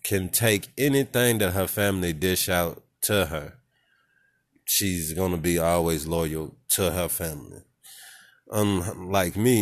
can 0.03 0.29
take 0.29 0.69
anything 0.77 1.39
that 1.39 1.51
her 1.51 1.67
family 1.67 2.13
dish 2.13 2.47
out 2.47 2.83
to 3.01 3.25
her. 3.25 3.55
She's 4.63 5.11
gonna 5.11 5.37
be 5.37 5.59
always 5.59 6.07
loyal 6.07 6.55
to 6.69 6.91
her 6.91 7.09
family. 7.09 7.63
Um, 8.49 8.81
Unlike 8.95 9.35
me, 9.35 9.57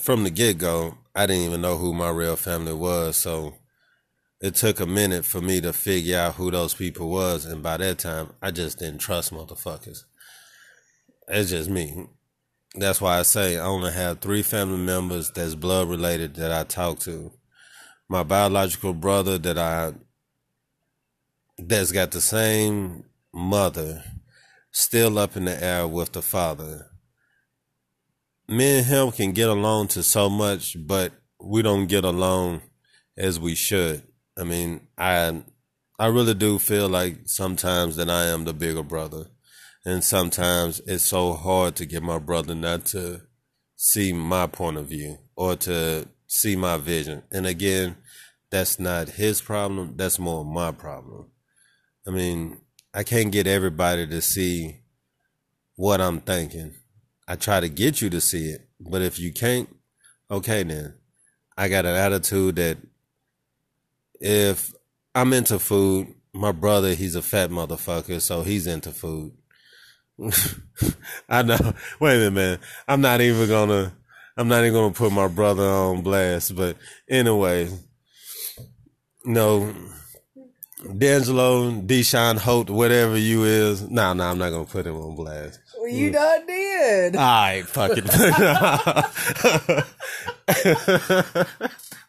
from 0.00 0.24
the 0.24 0.30
get 0.30 0.56
go, 0.56 0.96
I 1.14 1.26
didn't 1.26 1.44
even 1.48 1.60
know 1.60 1.76
who 1.76 1.92
my 1.92 2.08
real 2.08 2.36
family 2.36 2.72
was, 2.72 3.18
so 3.18 3.58
it 4.44 4.54
took 4.54 4.78
a 4.78 4.84
minute 4.84 5.24
for 5.24 5.40
me 5.40 5.58
to 5.62 5.72
figure 5.72 6.18
out 6.18 6.34
who 6.34 6.50
those 6.50 6.74
people 6.74 7.08
was, 7.08 7.46
and 7.46 7.62
by 7.62 7.78
that 7.78 7.98
time, 7.98 8.28
I 8.42 8.50
just 8.50 8.78
didn't 8.78 8.98
trust 8.98 9.32
motherfuckers. 9.32 10.04
It's 11.26 11.48
just 11.48 11.70
me. 11.70 12.08
That's 12.74 13.00
why 13.00 13.18
I 13.18 13.22
say 13.22 13.56
I 13.56 13.64
only 13.64 13.90
have 13.92 14.20
three 14.20 14.42
family 14.42 14.76
members 14.76 15.30
that's 15.30 15.54
blood 15.54 15.88
related 15.88 16.34
that 16.34 16.52
I 16.52 16.64
talk 16.64 16.98
to. 17.00 17.32
My 18.06 18.22
biological 18.22 18.92
brother 18.92 19.38
that 19.38 19.56
I 19.56 19.94
that's 21.56 21.90
got 21.90 22.10
the 22.10 22.20
same 22.20 23.04
mother, 23.32 24.04
still 24.72 25.18
up 25.18 25.38
in 25.38 25.46
the 25.46 25.64
air 25.64 25.88
with 25.88 26.12
the 26.12 26.20
father. 26.20 26.90
Me 28.46 28.76
and 28.76 28.86
him 28.86 29.10
can 29.10 29.32
get 29.32 29.48
along 29.48 29.88
to 29.88 30.02
so 30.02 30.28
much, 30.28 30.76
but 30.86 31.14
we 31.40 31.62
don't 31.62 31.86
get 31.86 32.04
along 32.04 32.60
as 33.16 33.40
we 33.40 33.54
should. 33.54 34.02
I 34.38 34.44
mean, 34.44 34.88
I 34.98 35.42
I 35.98 36.06
really 36.06 36.34
do 36.34 36.58
feel 36.58 36.88
like 36.88 37.20
sometimes 37.26 37.96
that 37.96 38.10
I 38.10 38.26
am 38.26 38.44
the 38.44 38.52
bigger 38.52 38.82
brother. 38.82 39.26
And 39.84 40.02
sometimes 40.02 40.80
it's 40.86 41.04
so 41.04 41.34
hard 41.34 41.76
to 41.76 41.86
get 41.86 42.02
my 42.02 42.18
brother 42.18 42.54
not 42.54 42.86
to 42.86 43.22
see 43.76 44.12
my 44.12 44.46
point 44.46 44.78
of 44.78 44.86
view 44.86 45.18
or 45.36 45.56
to 45.56 46.08
see 46.26 46.56
my 46.56 46.78
vision. 46.78 47.22
And 47.30 47.46
again, 47.46 47.96
that's 48.50 48.80
not 48.80 49.10
his 49.10 49.40
problem. 49.40 49.94
That's 49.96 50.18
more 50.18 50.44
my 50.44 50.72
problem. 50.72 51.30
I 52.06 52.10
mean, 52.10 52.60
I 52.92 53.02
can't 53.02 53.30
get 53.30 53.46
everybody 53.46 54.06
to 54.06 54.20
see 54.22 54.80
what 55.76 56.00
I'm 56.00 56.20
thinking. 56.20 56.74
I 57.28 57.36
try 57.36 57.60
to 57.60 57.68
get 57.68 58.00
you 58.00 58.10
to 58.10 58.20
see 58.20 58.46
it, 58.46 58.68
but 58.80 59.02
if 59.02 59.18
you 59.18 59.32
can't, 59.32 59.68
okay 60.30 60.62
then. 60.62 60.94
I 61.56 61.68
got 61.68 61.86
an 61.86 61.94
attitude 61.94 62.56
that 62.56 62.78
if 64.24 64.72
I'm 65.14 65.32
into 65.34 65.58
food, 65.58 66.14
my 66.32 66.50
brother, 66.50 66.94
he's 66.94 67.14
a 67.14 67.20
fat 67.22 67.50
motherfucker, 67.50 68.22
so 68.22 68.42
he's 68.42 68.66
into 68.66 68.90
food. 68.90 69.32
I 71.28 71.42
know. 71.42 71.58
Wait 72.00 72.14
a 72.14 72.18
minute, 72.18 72.32
man. 72.32 72.58
I'm 72.88 73.02
not 73.02 73.20
even 73.20 73.48
gonna. 73.48 73.92
I'm 74.36 74.48
not 74.48 74.62
even 74.62 74.72
gonna 74.72 74.94
put 74.94 75.12
my 75.12 75.28
brother 75.28 75.64
on 75.64 76.02
blast. 76.02 76.56
But 76.56 76.78
anyway, 77.08 77.68
no, 79.26 79.74
D'Angelo, 80.96 81.70
Deshaun 81.82 82.38
Holt, 82.38 82.70
whatever 82.70 83.18
you 83.18 83.44
is. 83.44 83.82
No, 83.82 83.88
nah, 83.88 84.14
no, 84.14 84.24
nah, 84.24 84.30
I'm 84.30 84.38
not 84.38 84.50
gonna 84.50 84.64
put 84.64 84.86
him 84.86 84.96
on 84.96 85.16
blast. 85.16 85.60
Well, 85.78 85.88
you 85.88 86.10
done 86.10 86.46
did. 86.46 87.16
All 87.16 87.22
right, 87.22 87.66
fuck 87.66 87.90
it. 87.94 88.04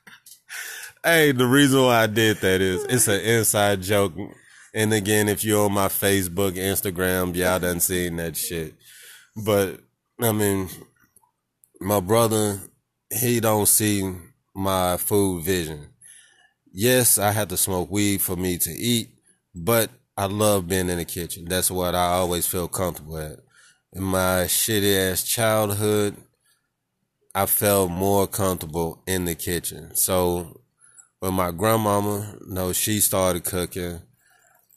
hey, 1.06 1.32
the 1.32 1.46
reason 1.46 1.82
why 1.84 2.02
I 2.02 2.08
did 2.08 2.38
that 2.38 2.62
is 2.62 2.84
it's 2.86 3.08
an 3.08 3.22
inside 3.22 3.82
joke. 3.82 4.14
And 4.74 4.92
again, 4.92 5.30
if 5.30 5.46
you're 5.46 5.66
on 5.66 5.74
my 5.74 5.88
Facebook, 5.88 6.54
Instagram, 6.54 7.36
y'all 7.36 7.60
done 7.60 7.80
seen 7.80 8.18
that 8.18 8.36
shit. 8.36 8.74
But 9.46 9.82
I 10.20 10.32
mean, 10.32 10.70
my 11.80 12.00
brother, 12.00 12.60
he 13.12 13.40
don't 13.40 13.68
see 13.68 14.16
my 14.56 14.98
food 14.98 15.44
vision. 15.44 15.90
Yes, 16.74 17.18
I 17.18 17.32
have 17.32 17.50
to 17.50 17.58
smoke 17.58 17.92
weed 17.92 18.22
for 18.22 18.36
me 18.36 18.58
to 18.58 18.72
eat, 18.72 19.10
but 19.54 19.92
I 20.18 20.26
love 20.26 20.68
being 20.68 20.90
in 20.90 20.98
the 20.98 21.06
kitchen. 21.06 21.46
That's 21.46 21.70
what 21.70 21.94
I 21.94 22.08
always 22.08 22.48
feel 22.48 22.68
comfortable 22.68 23.18
at. 23.18 23.40
In 23.94 24.04
my 24.04 24.46
shitty 24.46 25.12
ass 25.12 25.24
childhood, 25.24 26.18
I 27.34 27.46
felt 27.46 27.92
more 27.92 28.28
comfortable 28.28 29.04
in 29.06 29.26
the 29.26 29.36
kitchen. 29.36 29.96
So 29.96 30.62
when 31.26 31.34
my 31.34 31.50
grandmama, 31.50 32.36
no, 32.46 32.72
she 32.72 33.00
started 33.00 33.44
cooking, 33.44 34.00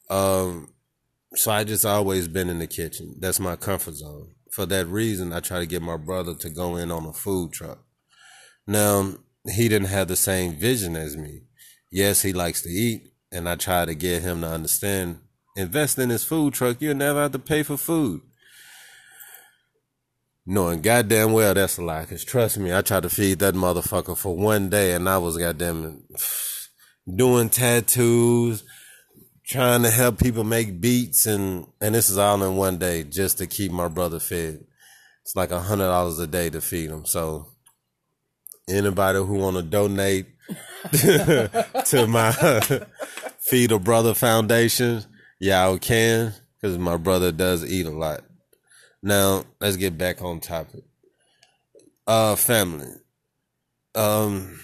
um, 0.09 0.73
so 1.35 1.51
I 1.51 1.63
just 1.63 1.85
always 1.85 2.27
been 2.27 2.49
in 2.49 2.59
the 2.59 2.67
kitchen. 2.67 3.17
That's 3.19 3.39
my 3.39 3.55
comfort 3.55 3.97
zone. 3.97 4.31
For 4.51 4.65
that 4.65 4.87
reason, 4.87 5.31
I 5.35 5.41
try 5.41 5.59
to 5.59 5.67
get 5.67 5.83
my 5.83 5.99
brother 5.99 6.35
to 6.37 6.49
go 6.49 6.77
in 6.77 6.91
on 6.91 7.05
a 7.05 7.13
food 7.13 7.53
truck. 7.53 7.85
Now, 8.67 9.17
he 9.45 9.69
didn't 9.69 9.89
have 9.89 10.09
the 10.09 10.17
same 10.17 10.57
vision 10.57 10.97
as 10.97 11.19
me. 11.19 11.43
Yes, 11.93 12.23
he 12.23 12.33
likes 12.33 12.63
to 12.63 12.71
eat, 12.71 13.13
and 13.31 13.47
I 13.47 13.57
try 13.57 13.85
to 13.85 13.95
get 13.95 14.23
him 14.23 14.41
to 14.41 14.49
understand 14.49 15.19
invest 15.55 15.99
in 15.99 16.09
this 16.09 16.25
food 16.25 16.55
truck, 16.55 16.81
you'll 16.81 16.95
never 16.95 17.21
have 17.21 17.33
to 17.33 17.39
pay 17.39 17.63
for 17.63 17.77
food. 17.77 18.23
Knowing 20.51 20.81
goddamn 20.81 21.35
well 21.35 21.53
that's 21.53 21.77
a 21.77 21.83
lie. 21.83 22.07
Cause 22.07 22.25
trust 22.25 22.57
me, 22.57 22.75
I 22.75 22.81
tried 22.81 23.03
to 23.03 23.11
feed 23.11 23.39
that 23.41 23.53
motherfucker 23.53 24.17
for 24.17 24.35
one 24.35 24.71
day 24.71 24.95
and 24.95 25.07
I 25.07 25.19
was 25.19 25.37
goddamn 25.37 26.05
doing 27.15 27.51
tattoos, 27.51 28.65
trying 29.47 29.83
to 29.83 29.91
help 29.91 30.19
people 30.19 30.45
make 30.45 30.81
beats 30.81 31.27
and, 31.27 31.67
and 31.83 31.95
this 31.95 32.09
is 32.09 32.17
all 32.17 32.43
in 32.43 32.57
one 32.57 32.79
day 32.79 33.05
just 33.05 33.37
to 33.39 33.47
keep 33.47 33.71
my 33.71 33.89
brother 33.89 34.19
fed. 34.19 34.65
It's 35.23 35.37
like 35.37 35.51
a 35.51 35.61
hundred 35.61 35.89
dollars 35.89 36.19
a 36.19 36.27
day 36.27 36.49
to 36.49 36.63
feed 36.63 36.89
him. 36.89 37.05
So 37.05 37.49
anybody 38.67 39.19
who 39.19 39.35
want 39.35 39.57
to 39.59 39.63
donate 39.63 40.29
to 40.93 42.07
my 42.09 42.33
Feed 43.41 43.71
a 43.71 43.79
Brother 43.79 44.15
Foundation, 44.15 45.05
y'all 45.39 45.77
can, 45.77 46.33
because 46.59 46.79
my 46.79 46.97
brother 46.97 47.33
does 47.33 47.71
eat 47.71 47.85
a 47.85 47.91
lot. 47.91 48.23
Now, 49.03 49.45
let's 49.61 49.77
get 49.77 49.97
back 49.97 50.23
on 50.23 50.41
topic. 50.41 50.85
Uh, 52.07 52.37
family. 52.37 52.89
Um, 53.95 54.59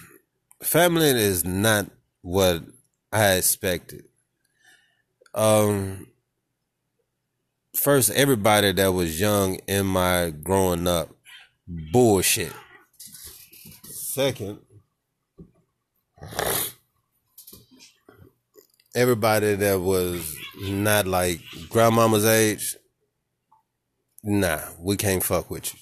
family 0.61 1.09
is 1.09 1.45
not 1.45 1.87
what 2.21 2.63
I 3.11 3.33
expected. 3.33 4.05
Um, 5.33 6.07
first, 7.75 8.11
everybody 8.11 8.71
that 8.73 8.93
was 8.93 9.19
young 9.19 9.55
in 9.67 9.85
my 9.85 10.31
growing 10.31 10.87
up, 10.87 11.09
bullshit. 11.67 12.53
Second, 13.83 14.59
everybody 18.95 19.55
that 19.55 19.79
was 19.79 20.35
not 20.61 21.05
like 21.05 21.41
grandmama's 21.69 22.25
age, 22.25 22.77
nah, 24.25 24.59
we 24.79 24.97
can't 24.97 25.23
fuck 25.23 25.49
with 25.49 25.73
you. 25.73 25.79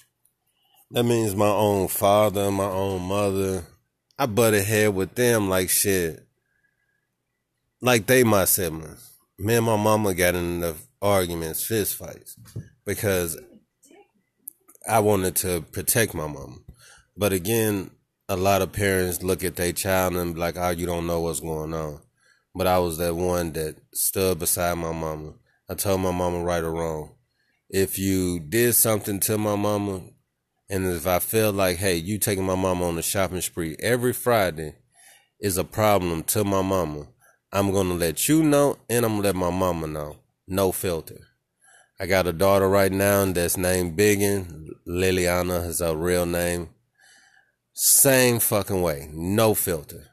That 0.90 1.04
means 1.04 1.34
my 1.34 1.48
own 1.48 1.88
father, 1.88 2.50
my 2.50 2.66
own 2.66 3.02
mother. 3.02 3.64
I 4.18 4.26
butted 4.26 4.64
head 4.64 4.94
with 4.94 5.14
them 5.14 5.48
like 5.48 5.70
shit. 5.70 6.24
Like 7.80 8.06
they 8.06 8.22
my 8.22 8.44
siblings. 8.44 9.12
Me 9.38 9.56
and 9.56 9.66
my 9.66 9.76
mama 9.76 10.14
got 10.14 10.32
the 10.32 10.76
arguments, 11.02 11.66
fist 11.66 11.96
fights, 11.96 12.36
because 12.84 13.36
I 14.88 15.00
wanted 15.00 15.34
to 15.36 15.62
protect 15.62 16.14
my 16.14 16.26
mama. 16.26 16.58
But 17.16 17.32
again, 17.32 17.90
a 18.28 18.36
lot 18.36 18.62
of 18.62 18.72
parents 18.72 19.22
look 19.22 19.42
at 19.42 19.56
their 19.56 19.72
child 19.72 20.14
and 20.16 20.34
be 20.34 20.40
like, 20.40 20.56
oh, 20.56 20.70
you 20.70 20.86
don't 20.86 21.06
know 21.06 21.20
what's 21.20 21.40
going 21.40 21.74
on. 21.74 22.00
But 22.54 22.66
I 22.66 22.78
was 22.78 22.98
that 22.98 23.14
one 23.14 23.52
that 23.52 23.76
stood 23.92 24.38
beside 24.38 24.78
my 24.78 24.92
mama. 24.92 25.32
I 25.68 25.74
told 25.74 26.00
my 26.02 26.12
mama 26.12 26.44
right 26.44 26.62
or 26.62 26.72
wrong. 26.72 27.14
If 27.70 27.98
you 27.98 28.40
did 28.40 28.74
something 28.74 29.20
to 29.20 29.38
my 29.38 29.56
mama, 29.56 30.02
and 30.68 30.86
if 30.86 31.06
I 31.06 31.18
feel 31.18 31.52
like, 31.52 31.78
hey, 31.78 31.96
you 31.96 32.18
taking 32.18 32.44
my 32.44 32.54
mama 32.54 32.86
on 32.86 32.98
a 32.98 33.02
shopping 33.02 33.40
spree 33.40 33.76
every 33.80 34.12
Friday 34.12 34.76
is 35.40 35.56
a 35.56 35.64
problem 35.64 36.22
to 36.24 36.44
my 36.44 36.62
mama, 36.62 37.08
I'm 37.52 37.72
gonna 37.72 37.94
let 37.94 38.28
you 38.28 38.42
know 38.42 38.78
and 38.88 39.04
I'm 39.04 39.12
gonna 39.12 39.28
let 39.28 39.36
my 39.36 39.50
mama 39.50 39.86
know. 39.86 40.16
No 40.46 40.72
filter. 40.72 41.18
I 41.98 42.06
got 42.06 42.26
a 42.26 42.32
daughter 42.32 42.68
right 42.68 42.90
now 42.90 43.24
that's 43.26 43.56
named 43.56 43.96
Biggin. 43.96 44.70
Liliana 44.86 45.66
is 45.66 45.80
her 45.80 45.94
real 45.94 46.26
name. 46.26 46.70
Same 47.72 48.40
fucking 48.40 48.82
way. 48.82 49.08
No 49.12 49.54
filter. 49.54 50.08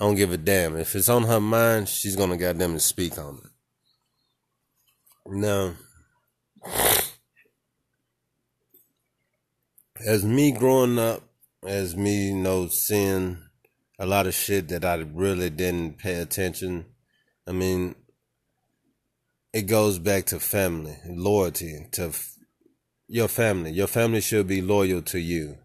I 0.00 0.04
don't 0.04 0.14
give 0.14 0.32
a 0.32 0.36
damn. 0.36 0.76
If 0.76 0.94
it's 0.96 1.08
on 1.08 1.24
her 1.24 1.40
mind, 1.40 1.88
she's 1.88 2.16
gonna 2.16 2.36
goddamn 2.36 2.78
speak 2.78 3.18
on 3.18 3.40
it. 3.44 3.50
Now, 5.26 5.74
as 10.06 10.24
me 10.24 10.52
growing 10.52 10.98
up, 10.98 11.22
as 11.64 11.96
me, 11.96 12.28
you 12.28 12.34
know, 12.36 12.66
seeing 12.68 13.38
a 13.98 14.06
lot 14.06 14.26
of 14.26 14.34
shit 14.34 14.68
that 14.68 14.84
I 14.84 14.96
really 14.96 15.50
didn't 15.50 15.98
pay 15.98 16.14
attention. 16.14 16.86
I 17.46 17.52
mean, 17.52 17.94
it 19.52 19.62
goes 19.62 19.98
back 19.98 20.26
to 20.26 20.40
family, 20.40 20.96
loyalty 21.06 21.86
to 21.92 22.06
f- 22.06 22.36
your 23.06 23.28
family. 23.28 23.70
Your 23.70 23.86
family 23.86 24.20
should 24.20 24.46
be 24.46 24.62
loyal 24.62 25.02
to 25.02 25.18
you. 25.18 25.58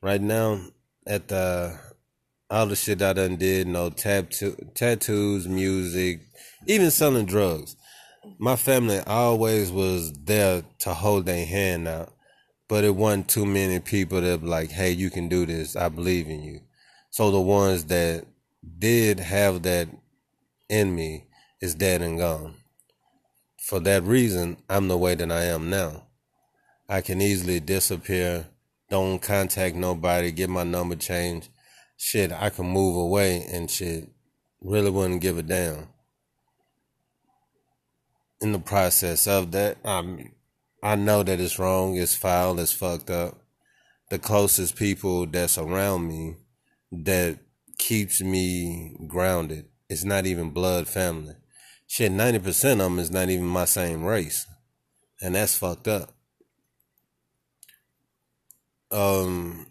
Right 0.00 0.20
now, 0.20 0.60
at 1.06 1.28
the 1.28 1.78
all 2.50 2.66
the 2.66 2.76
shit 2.76 3.02
I 3.02 3.12
done 3.12 3.36
did, 3.36 3.66
no 3.66 3.90
tattoo, 3.90 4.56
tattoos, 4.74 5.46
music, 5.46 6.20
even 6.66 6.90
selling 6.90 7.26
drugs. 7.26 7.76
My 8.38 8.56
family 8.56 9.00
always 9.00 9.70
was 9.70 10.12
there 10.12 10.62
to 10.80 10.94
hold 10.94 11.26
their 11.26 11.46
hand 11.46 11.88
out, 11.88 12.12
but 12.68 12.84
it 12.84 12.94
wasn't 12.94 13.28
too 13.28 13.46
many 13.46 13.80
people 13.80 14.20
that 14.20 14.42
like, 14.42 14.70
hey, 14.70 14.90
you 14.90 15.10
can 15.10 15.28
do 15.28 15.46
this. 15.46 15.76
I 15.76 15.88
believe 15.88 16.28
in 16.28 16.42
you. 16.42 16.60
So 17.10 17.30
the 17.30 17.40
ones 17.40 17.84
that 17.86 18.26
did 18.78 19.20
have 19.20 19.62
that 19.62 19.88
in 20.68 20.94
me 20.94 21.26
is 21.60 21.74
dead 21.74 22.02
and 22.02 22.18
gone. 22.18 22.54
For 23.58 23.80
that 23.80 24.02
reason, 24.02 24.58
I'm 24.68 24.88
the 24.88 24.98
way 24.98 25.14
that 25.14 25.32
I 25.32 25.44
am 25.44 25.70
now. 25.70 26.04
I 26.88 27.00
can 27.00 27.20
easily 27.20 27.60
disappear, 27.60 28.46
don't 28.88 29.20
contact 29.20 29.76
nobody, 29.76 30.32
get 30.32 30.48
my 30.48 30.64
number 30.64 30.96
changed 30.96 31.50
shit, 31.98 32.32
I 32.32 32.48
can 32.48 32.66
move 32.66 32.96
away 32.96 33.44
and 33.52 33.70
shit, 33.70 34.08
really 34.62 34.90
wouldn't 34.90 35.20
give 35.20 35.36
a 35.36 35.42
damn. 35.42 35.88
In 38.40 38.52
the 38.52 38.58
process 38.58 39.26
of 39.26 39.50
that, 39.52 39.78
I'm, 39.84 40.32
I 40.82 40.94
know 40.94 41.22
that 41.22 41.40
it's 41.40 41.58
wrong, 41.58 41.96
it's 41.96 42.14
foul, 42.14 42.60
it's 42.60 42.72
fucked 42.72 43.10
up. 43.10 43.38
The 44.10 44.18
closest 44.18 44.76
people 44.76 45.26
that's 45.26 45.58
around 45.58 46.08
me 46.08 46.36
that 46.92 47.40
keeps 47.78 48.20
me 48.20 48.96
grounded, 49.06 49.66
it's 49.88 50.04
not 50.04 50.24
even 50.26 50.50
blood 50.50 50.86
family. 50.86 51.34
Shit, 51.86 52.12
90% 52.12 52.72
of 52.72 52.78
them 52.78 52.98
is 52.98 53.10
not 53.10 53.28
even 53.30 53.46
my 53.46 53.64
same 53.64 54.04
race. 54.04 54.46
And 55.20 55.34
that's 55.34 55.56
fucked 55.56 55.88
up. 55.88 56.12
Um, 58.90 59.66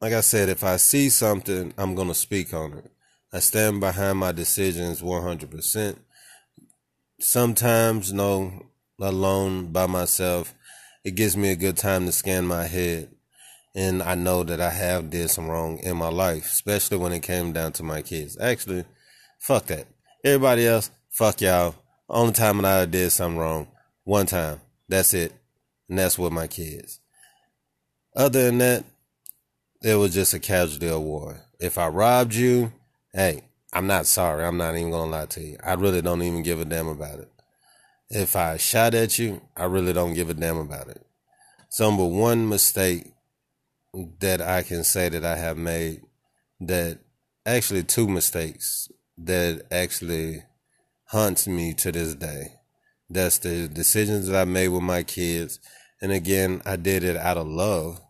like 0.00 0.12
I 0.12 0.20
said, 0.20 0.48
if 0.48 0.64
I 0.64 0.76
see 0.76 1.10
something, 1.10 1.74
I'm 1.76 1.94
going 1.94 2.08
to 2.08 2.14
speak 2.14 2.54
on 2.54 2.72
it. 2.74 2.90
I 3.32 3.38
stand 3.38 3.80
behind 3.80 4.18
my 4.18 4.32
decisions 4.32 5.02
100%. 5.02 5.96
Sometimes, 7.20 8.12
no, 8.12 8.66
alone 9.00 9.70
by 9.70 9.86
myself, 9.86 10.54
it 11.04 11.14
gives 11.14 11.36
me 11.36 11.50
a 11.50 11.56
good 11.56 11.76
time 11.76 12.06
to 12.06 12.12
scan 12.12 12.46
my 12.46 12.66
head. 12.66 13.10
And 13.74 14.02
I 14.02 14.16
know 14.16 14.42
that 14.42 14.60
I 14.60 14.70
have 14.70 15.10
did 15.10 15.30
some 15.30 15.46
wrong 15.46 15.78
in 15.78 15.96
my 15.96 16.08
life, 16.08 16.46
especially 16.46 16.98
when 16.98 17.12
it 17.12 17.22
came 17.22 17.52
down 17.52 17.72
to 17.74 17.84
my 17.84 18.02
kids. 18.02 18.36
Actually, 18.40 18.84
fuck 19.38 19.66
that. 19.66 19.86
Everybody 20.24 20.66
else, 20.66 20.90
fuck 21.08 21.40
y'all. 21.40 21.76
Only 22.08 22.32
time 22.32 22.56
that 22.62 22.80
I 22.80 22.84
did 22.86 23.12
something 23.12 23.38
wrong, 23.38 23.68
one 24.02 24.26
time. 24.26 24.60
That's 24.88 25.14
it. 25.14 25.32
And 25.88 25.98
that's 26.00 26.18
with 26.18 26.32
my 26.32 26.48
kids. 26.48 26.98
Other 28.16 28.46
than 28.46 28.58
that, 28.58 28.84
it 29.82 29.94
was 29.94 30.12
just 30.12 30.34
a 30.34 30.40
casualty 30.40 30.88
of 30.88 31.02
war. 31.02 31.42
If 31.60 31.78
I 31.78 31.86
robbed 31.86 32.34
you, 32.34 32.72
hey, 33.12 33.42
I'm 33.72 33.86
not 33.86 34.06
sorry. 34.06 34.44
I'm 34.44 34.56
not 34.56 34.76
even 34.76 34.90
gonna 34.90 35.10
lie 35.10 35.26
to 35.26 35.40
you. 35.40 35.56
I 35.64 35.74
really 35.74 36.02
don't 36.02 36.22
even 36.22 36.42
give 36.42 36.60
a 36.60 36.64
damn 36.64 36.88
about 36.88 37.20
it. 37.20 37.30
If 38.08 38.34
I 38.34 38.56
shot 38.56 38.94
at 38.94 39.18
you, 39.18 39.40
I 39.56 39.64
really 39.64 39.92
don't 39.92 40.14
give 40.14 40.30
a 40.30 40.34
damn 40.34 40.56
about 40.56 40.88
it. 40.88 41.04
So, 41.68 41.96
but 41.96 42.06
one 42.06 42.48
mistake 42.48 43.12
that 44.18 44.40
I 44.40 44.62
can 44.62 44.82
say 44.82 45.08
that 45.08 45.24
I 45.24 45.36
have 45.36 45.56
made 45.56 46.02
that 46.60 46.98
actually 47.46 47.84
two 47.84 48.08
mistakes 48.08 48.88
that 49.18 49.62
actually 49.70 50.42
haunts 51.06 51.46
me 51.46 51.74
to 51.74 51.92
this 51.92 52.14
day. 52.14 52.54
That's 53.08 53.38
the 53.38 53.68
decisions 53.68 54.26
that 54.28 54.40
I 54.40 54.44
made 54.44 54.68
with 54.68 54.82
my 54.82 55.02
kids. 55.02 55.60
And 56.00 56.12
again, 56.12 56.62
I 56.64 56.76
did 56.76 57.04
it 57.04 57.16
out 57.16 57.36
of 57.36 57.46
love 57.46 58.00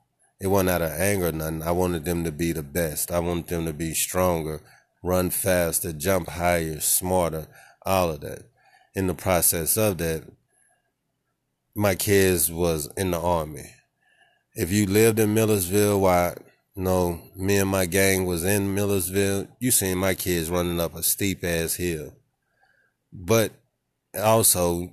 it 0.40 0.46
wasn't 0.46 0.70
out 0.70 0.82
of 0.82 0.92
anger 0.92 1.28
or 1.28 1.32
nothing. 1.32 1.62
I 1.62 1.70
wanted 1.70 2.06
them 2.06 2.24
to 2.24 2.32
be 2.32 2.52
the 2.52 2.62
best. 2.62 3.12
I 3.12 3.18
wanted 3.18 3.48
them 3.48 3.66
to 3.66 3.74
be 3.74 3.92
stronger, 3.92 4.62
run 5.02 5.30
faster, 5.30 5.92
jump 5.92 6.28
higher, 6.28 6.80
smarter, 6.80 7.46
all 7.84 8.10
of 8.10 8.20
that. 8.20 8.50
In 8.94 9.06
the 9.06 9.14
process 9.14 9.76
of 9.76 9.98
that, 9.98 10.24
my 11.74 11.94
kids 11.94 12.50
was 12.50 12.90
in 12.96 13.12
the 13.12 13.20
army. 13.20 13.74
If 14.54 14.72
you 14.72 14.86
lived 14.86 15.18
in 15.18 15.32
Millersville 15.32 16.00
why 16.00 16.34
know, 16.76 17.20
me 17.36 17.58
and 17.58 17.70
my 17.70 17.86
gang 17.86 18.26
was 18.26 18.44
in 18.44 18.74
Millersville, 18.74 19.48
you 19.58 19.70
seen 19.70 19.98
my 19.98 20.14
kids 20.14 20.50
running 20.50 20.80
up 20.80 20.94
a 20.94 21.02
steep 21.02 21.44
ass 21.44 21.74
hill. 21.74 22.14
But 23.12 23.52
also 24.18 24.92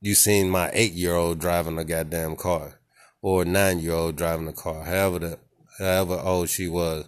you 0.00 0.14
seen 0.14 0.50
my 0.50 0.70
eight 0.72 0.92
year 0.92 1.14
old 1.14 1.38
driving 1.38 1.78
a 1.78 1.84
goddamn 1.84 2.36
car 2.36 2.80
or 3.20 3.44
nine 3.44 3.80
year 3.80 3.92
old 3.92 4.16
driving 4.16 4.48
a 4.48 4.52
car, 4.52 4.84
however 4.84 5.18
the 5.18 5.38
however 5.78 6.18
old 6.18 6.48
she 6.48 6.68
was. 6.68 7.06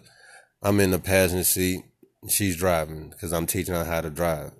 I'm 0.61 0.79
in 0.79 0.91
the 0.91 0.99
passenger 0.99 1.43
seat. 1.43 1.83
She's 2.29 2.57
driving 2.57 3.09
because 3.09 3.33
I'm 3.33 3.45
teaching 3.45 3.73
her 3.73 3.85
how 3.85 4.01
to 4.01 4.09
drive. 4.09 4.51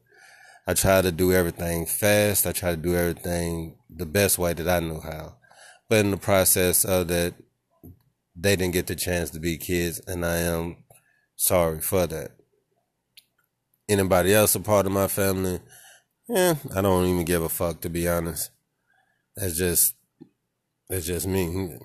I 0.67 0.73
try 0.73 1.01
to 1.01 1.11
do 1.11 1.33
everything 1.33 1.85
fast. 1.85 2.45
I 2.45 2.51
try 2.51 2.71
to 2.71 2.77
do 2.77 2.95
everything 2.95 3.77
the 3.89 4.05
best 4.05 4.37
way 4.37 4.53
that 4.53 4.67
I 4.67 4.79
knew 4.79 4.99
how. 4.99 5.35
But 5.89 6.05
in 6.05 6.11
the 6.11 6.17
process 6.17 6.85
of 6.85 7.07
that, 7.09 7.33
they 8.35 8.55
didn't 8.55 8.73
get 8.73 8.87
the 8.87 8.95
chance 8.95 9.29
to 9.31 9.39
be 9.39 9.57
kids, 9.57 9.99
and 10.07 10.25
I 10.25 10.37
am 10.37 10.77
sorry 11.35 11.81
for 11.81 12.07
that. 12.07 12.31
Anybody 13.89 14.33
else 14.33 14.55
a 14.55 14.59
part 14.59 14.85
of 14.85 14.91
my 14.91 15.07
family? 15.07 15.59
Yeah, 16.29 16.55
I 16.75 16.81
don't 16.81 17.05
even 17.07 17.25
give 17.25 17.43
a 17.43 17.49
fuck 17.49 17.81
to 17.81 17.89
be 17.89 18.07
honest. 18.07 18.51
That's 19.35 19.57
just 19.57 19.95
that's 20.87 21.05
just 21.05 21.27
me. 21.27 21.77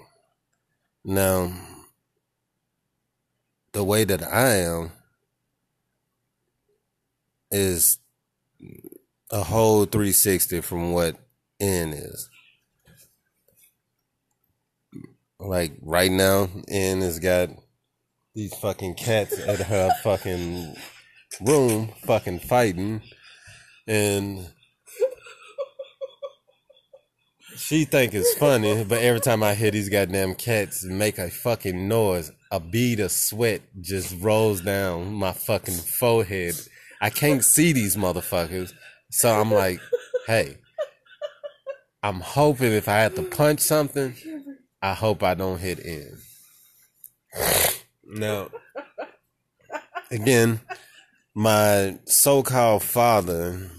Now, 1.04 1.52
the 3.72 3.82
way 3.82 4.04
that 4.04 4.22
I 4.22 4.56
am 4.58 4.92
is 7.50 7.98
a 9.30 9.42
whole 9.42 9.84
360 9.84 10.60
from 10.60 10.92
what 10.92 11.16
Ann 11.60 11.92
is. 11.92 12.28
Like 15.38 15.72
right 15.82 16.10
now, 16.10 16.48
Ann 16.68 17.02
has 17.02 17.18
got 17.18 17.50
these 18.34 18.54
fucking 18.54 18.94
cats 18.94 19.38
at 19.38 19.60
her 19.60 19.90
fucking 20.02 20.76
room, 21.40 21.88
fucking 22.04 22.40
fighting, 22.40 23.02
and 23.86 24.48
she 27.56 27.84
think 27.84 28.14
it's 28.14 28.34
funny, 28.34 28.84
but 28.84 29.02
every 29.02 29.20
time 29.20 29.42
I 29.42 29.54
hear 29.54 29.70
these 29.70 29.88
goddamn 29.88 30.34
cats 30.34 30.84
make 30.84 31.18
a 31.18 31.30
fucking 31.30 31.88
noise, 31.88 32.30
a 32.50 32.60
bead 32.60 33.00
of 33.00 33.10
sweat 33.10 33.62
just 33.80 34.14
rolls 34.20 34.60
down 34.60 35.12
my 35.14 35.32
fucking 35.32 35.74
forehead. 35.74 36.54
I 37.00 37.10
can't 37.10 37.44
see 37.44 37.72
these 37.72 37.96
motherfuckers, 37.96 38.72
so 39.10 39.28
I'm 39.38 39.52
like, 39.52 39.80
hey, 40.26 40.58
I'm 42.02 42.20
hoping 42.20 42.72
if 42.72 42.88
I 42.88 42.98
have 42.98 43.14
to 43.16 43.22
punch 43.22 43.60
something, 43.60 44.14
I 44.80 44.94
hope 44.94 45.22
I 45.22 45.34
don't 45.34 45.58
hit 45.58 45.78
in. 45.78 46.18
Now, 48.04 48.48
again, 50.10 50.60
my 51.34 51.98
so-called 52.06 52.82
father, 52.82 53.70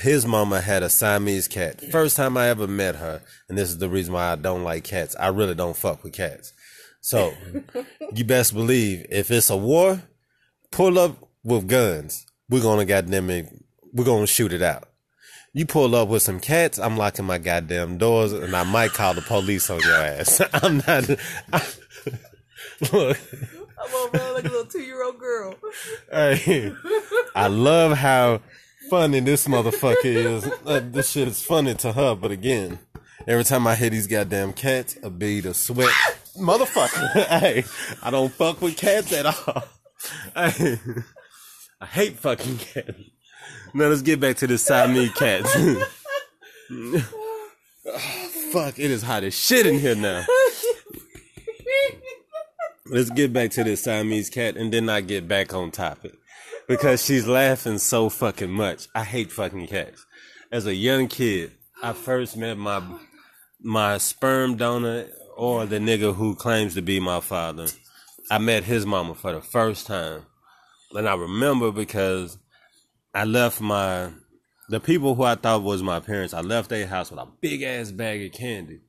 his 0.00 0.26
mama 0.26 0.60
had 0.60 0.82
a 0.82 0.88
Siamese 0.88 1.46
cat. 1.46 1.80
First 1.92 2.16
time 2.16 2.36
I 2.36 2.48
ever 2.48 2.66
met 2.66 2.96
her, 2.96 3.22
and 3.48 3.56
this 3.56 3.68
is 3.68 3.78
the 3.78 3.88
reason 3.88 4.14
why 4.14 4.32
I 4.32 4.36
don't 4.36 4.64
like 4.64 4.84
cats. 4.84 5.14
I 5.20 5.28
really 5.28 5.54
don't 5.54 5.76
fuck 5.76 6.02
with 6.02 6.14
cats. 6.14 6.52
So, 7.00 7.32
you 8.12 8.24
best 8.24 8.54
believe 8.54 9.06
if 9.10 9.30
it's 9.30 9.50
a 9.50 9.56
war, 9.56 10.02
pull 10.72 10.98
up 10.98 11.27
with 11.48 11.68
guns. 11.68 12.26
We're 12.48 12.62
gonna 12.62 12.84
goddamn 12.84 13.30
it, 13.30 13.48
we're 13.92 14.04
gonna 14.04 14.26
shoot 14.26 14.52
it 14.52 14.62
out. 14.62 14.88
You 15.52 15.66
pull 15.66 15.94
up 15.94 16.08
with 16.08 16.22
some 16.22 16.40
cats, 16.40 16.78
I'm 16.78 16.96
locking 16.96 17.24
my 17.24 17.38
goddamn 17.38 17.98
doors, 17.98 18.32
and 18.32 18.54
I 18.54 18.64
might 18.64 18.92
call 18.92 19.14
the 19.14 19.22
police 19.22 19.70
on 19.70 19.80
your 19.80 19.96
ass. 19.96 20.40
I'm 20.52 20.78
not. 20.78 21.10
I, 21.52 21.66
look. 22.92 23.18
I'm 23.80 23.94
over 23.94 24.32
like 24.34 24.44
a 24.44 24.48
little 24.48 24.66
two 24.66 24.82
year 24.82 25.02
old 25.02 25.18
girl. 25.18 25.54
Hey, 26.10 26.72
I 27.34 27.46
love 27.48 27.96
how 27.96 28.40
funny 28.90 29.20
this 29.20 29.46
motherfucker 29.46 30.04
is. 30.04 30.50
Uh, 30.66 30.80
this 30.84 31.10
shit 31.10 31.28
is 31.28 31.42
funny 31.42 31.74
to 31.74 31.92
her, 31.92 32.14
but 32.14 32.30
again, 32.30 32.78
every 33.26 33.44
time 33.44 33.66
I 33.66 33.74
hear 33.74 33.88
these 33.88 34.06
goddamn 34.06 34.52
cats, 34.52 34.98
a 35.02 35.08
bead 35.08 35.46
of 35.46 35.56
sweat. 35.56 35.92
Motherfucker, 36.38 37.26
hey, 37.26 37.64
I 38.02 38.10
don't 38.10 38.32
fuck 38.32 38.60
with 38.60 38.76
cats 38.76 39.12
at 39.12 39.26
all. 39.26 39.64
Hey, 40.36 40.78
I 41.80 41.86
hate 41.86 42.18
fucking 42.18 42.58
cats. 42.58 42.90
Now 43.74 43.86
let's 43.88 44.02
get 44.02 44.20
back 44.20 44.36
to 44.36 44.46
the 44.46 44.58
Siamese 44.58 45.12
cats. 45.12 45.54
fuck, 48.52 48.78
it 48.78 48.90
is 48.90 49.02
hot 49.02 49.24
as 49.24 49.34
shit 49.34 49.66
in 49.66 49.78
here 49.78 49.94
now. 49.94 50.24
Let's 52.90 53.10
get 53.10 53.32
back 53.32 53.50
to 53.52 53.64
this 53.64 53.82
Siamese 53.84 54.30
cat 54.30 54.56
and 54.56 54.72
then 54.72 54.88
I 54.88 55.02
get 55.02 55.28
back 55.28 55.52
on 55.52 55.70
topic. 55.70 56.14
Because 56.66 57.04
she's 57.04 57.26
laughing 57.26 57.78
so 57.78 58.08
fucking 58.08 58.50
much. 58.50 58.88
I 58.94 59.04
hate 59.04 59.30
fucking 59.30 59.68
cats. 59.68 60.04
As 60.50 60.66
a 60.66 60.74
young 60.74 61.08
kid, 61.08 61.52
I 61.82 61.92
first 61.92 62.36
met 62.36 62.58
my 62.58 62.82
my 63.60 63.98
sperm 63.98 64.56
donor 64.56 65.06
or 65.36 65.66
the 65.66 65.78
nigga 65.78 66.14
who 66.14 66.34
claims 66.34 66.74
to 66.74 66.82
be 66.82 67.00
my 67.00 67.20
father. 67.20 67.68
I 68.30 68.38
met 68.38 68.64
his 68.64 68.84
mama 68.86 69.14
for 69.14 69.32
the 69.32 69.40
first 69.40 69.86
time. 69.86 70.22
And 70.92 71.08
I 71.08 71.14
remember 71.14 71.70
because 71.70 72.38
I 73.14 73.24
left 73.24 73.60
my 73.60 74.10
the 74.68 74.80
people 74.80 75.14
who 75.14 75.22
I 75.22 75.34
thought 75.34 75.62
was 75.62 75.82
my 75.82 75.98
parents, 76.00 76.34
I 76.34 76.40
left 76.40 76.68
their 76.68 76.86
house 76.86 77.10
with 77.10 77.20
a 77.20 77.28
big 77.40 77.62
ass 77.62 77.90
bag 77.90 78.24
of 78.24 78.32
candy. 78.32 78.80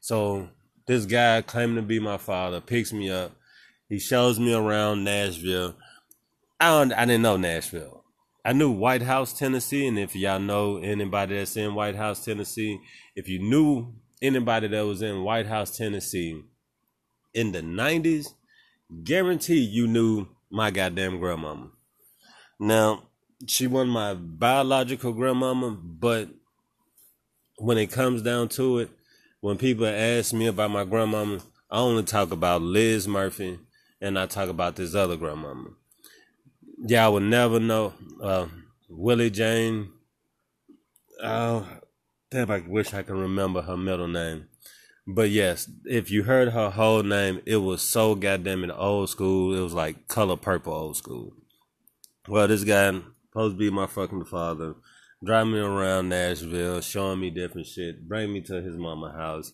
So 0.00 0.48
this 0.86 1.06
guy 1.06 1.42
claiming 1.42 1.76
to 1.76 1.82
be 1.82 1.98
my 1.98 2.18
father 2.18 2.60
picks 2.60 2.92
me 2.92 3.10
up. 3.10 3.32
He 3.88 3.98
shows 3.98 4.38
me 4.38 4.54
around 4.54 5.02
Nashville. 5.02 5.74
I 6.60 6.68
don't, 6.78 6.92
I 6.92 7.04
didn't 7.04 7.22
know 7.22 7.36
Nashville. 7.36 8.04
I 8.44 8.52
knew 8.52 8.70
White 8.70 9.02
House, 9.02 9.32
Tennessee, 9.32 9.86
and 9.86 9.98
if 9.98 10.14
y'all 10.14 10.38
know 10.38 10.76
anybody 10.76 11.36
that's 11.36 11.56
in 11.56 11.74
White 11.74 11.96
House, 11.96 12.24
Tennessee, 12.24 12.78
if 13.16 13.28
you 13.28 13.38
knew 13.38 13.94
anybody 14.20 14.68
that 14.68 14.86
was 14.86 15.02
in 15.02 15.22
White 15.22 15.46
House, 15.46 15.76
Tennessee 15.76 16.42
in 17.32 17.52
the 17.52 17.62
90s, 17.62 18.28
guarantee 19.02 19.60
you 19.60 19.86
knew 19.86 20.28
my 20.50 20.70
goddamn 20.70 21.18
grandmama. 21.18 21.70
Now, 22.58 23.04
she 23.46 23.66
wasn't 23.66 23.92
my 23.92 24.14
biological 24.14 25.12
grandmama, 25.12 25.70
but 25.70 26.28
when 27.58 27.78
it 27.78 27.90
comes 27.90 28.22
down 28.22 28.48
to 28.50 28.78
it, 28.78 28.90
when 29.40 29.58
people 29.58 29.86
ask 29.86 30.32
me 30.32 30.46
about 30.46 30.70
my 30.70 30.84
grandmama, 30.84 31.40
I 31.70 31.78
only 31.78 32.02
talk 32.02 32.30
about 32.30 32.62
Liz 32.62 33.06
Murphy 33.06 33.58
and 34.00 34.18
I 34.18 34.26
talk 34.26 34.48
about 34.48 34.76
this 34.76 34.94
other 34.94 35.16
grandmama. 35.16 35.70
Y'all 36.86 37.12
would 37.14 37.24
never 37.24 37.60
know 37.60 37.94
uh, 38.22 38.46
Willie 38.88 39.30
Jane. 39.30 39.90
Oh, 41.22 41.66
damn! 42.30 42.50
I 42.50 42.62
wish 42.66 42.92
I 42.92 43.02
could 43.02 43.16
remember 43.16 43.62
her 43.62 43.76
middle 43.76 44.08
name. 44.08 44.48
But 45.06 45.30
yes, 45.30 45.70
if 45.84 46.10
you 46.10 46.22
heard 46.22 46.52
her 46.52 46.70
whole 46.70 47.02
name, 47.02 47.42
it 47.44 47.58
was 47.58 47.82
so 47.82 48.14
goddamn 48.14 48.70
old 48.70 49.10
school. 49.10 49.54
It 49.54 49.60
was 49.60 49.74
like 49.74 50.08
color 50.08 50.36
purple 50.36 50.72
old 50.72 50.96
school. 50.96 51.34
Well, 52.26 52.48
this 52.48 52.64
guy 52.64 53.00
supposed 53.28 53.56
to 53.56 53.58
be 53.58 53.70
my 53.70 53.86
fucking 53.86 54.24
father, 54.24 54.76
drive 55.22 55.48
me 55.48 55.58
around 55.58 56.08
Nashville, 56.08 56.80
showing 56.80 57.20
me 57.20 57.28
different 57.30 57.66
shit, 57.66 58.08
bring 58.08 58.32
me 58.32 58.40
to 58.42 58.62
his 58.62 58.76
mama 58.76 59.12
house. 59.12 59.52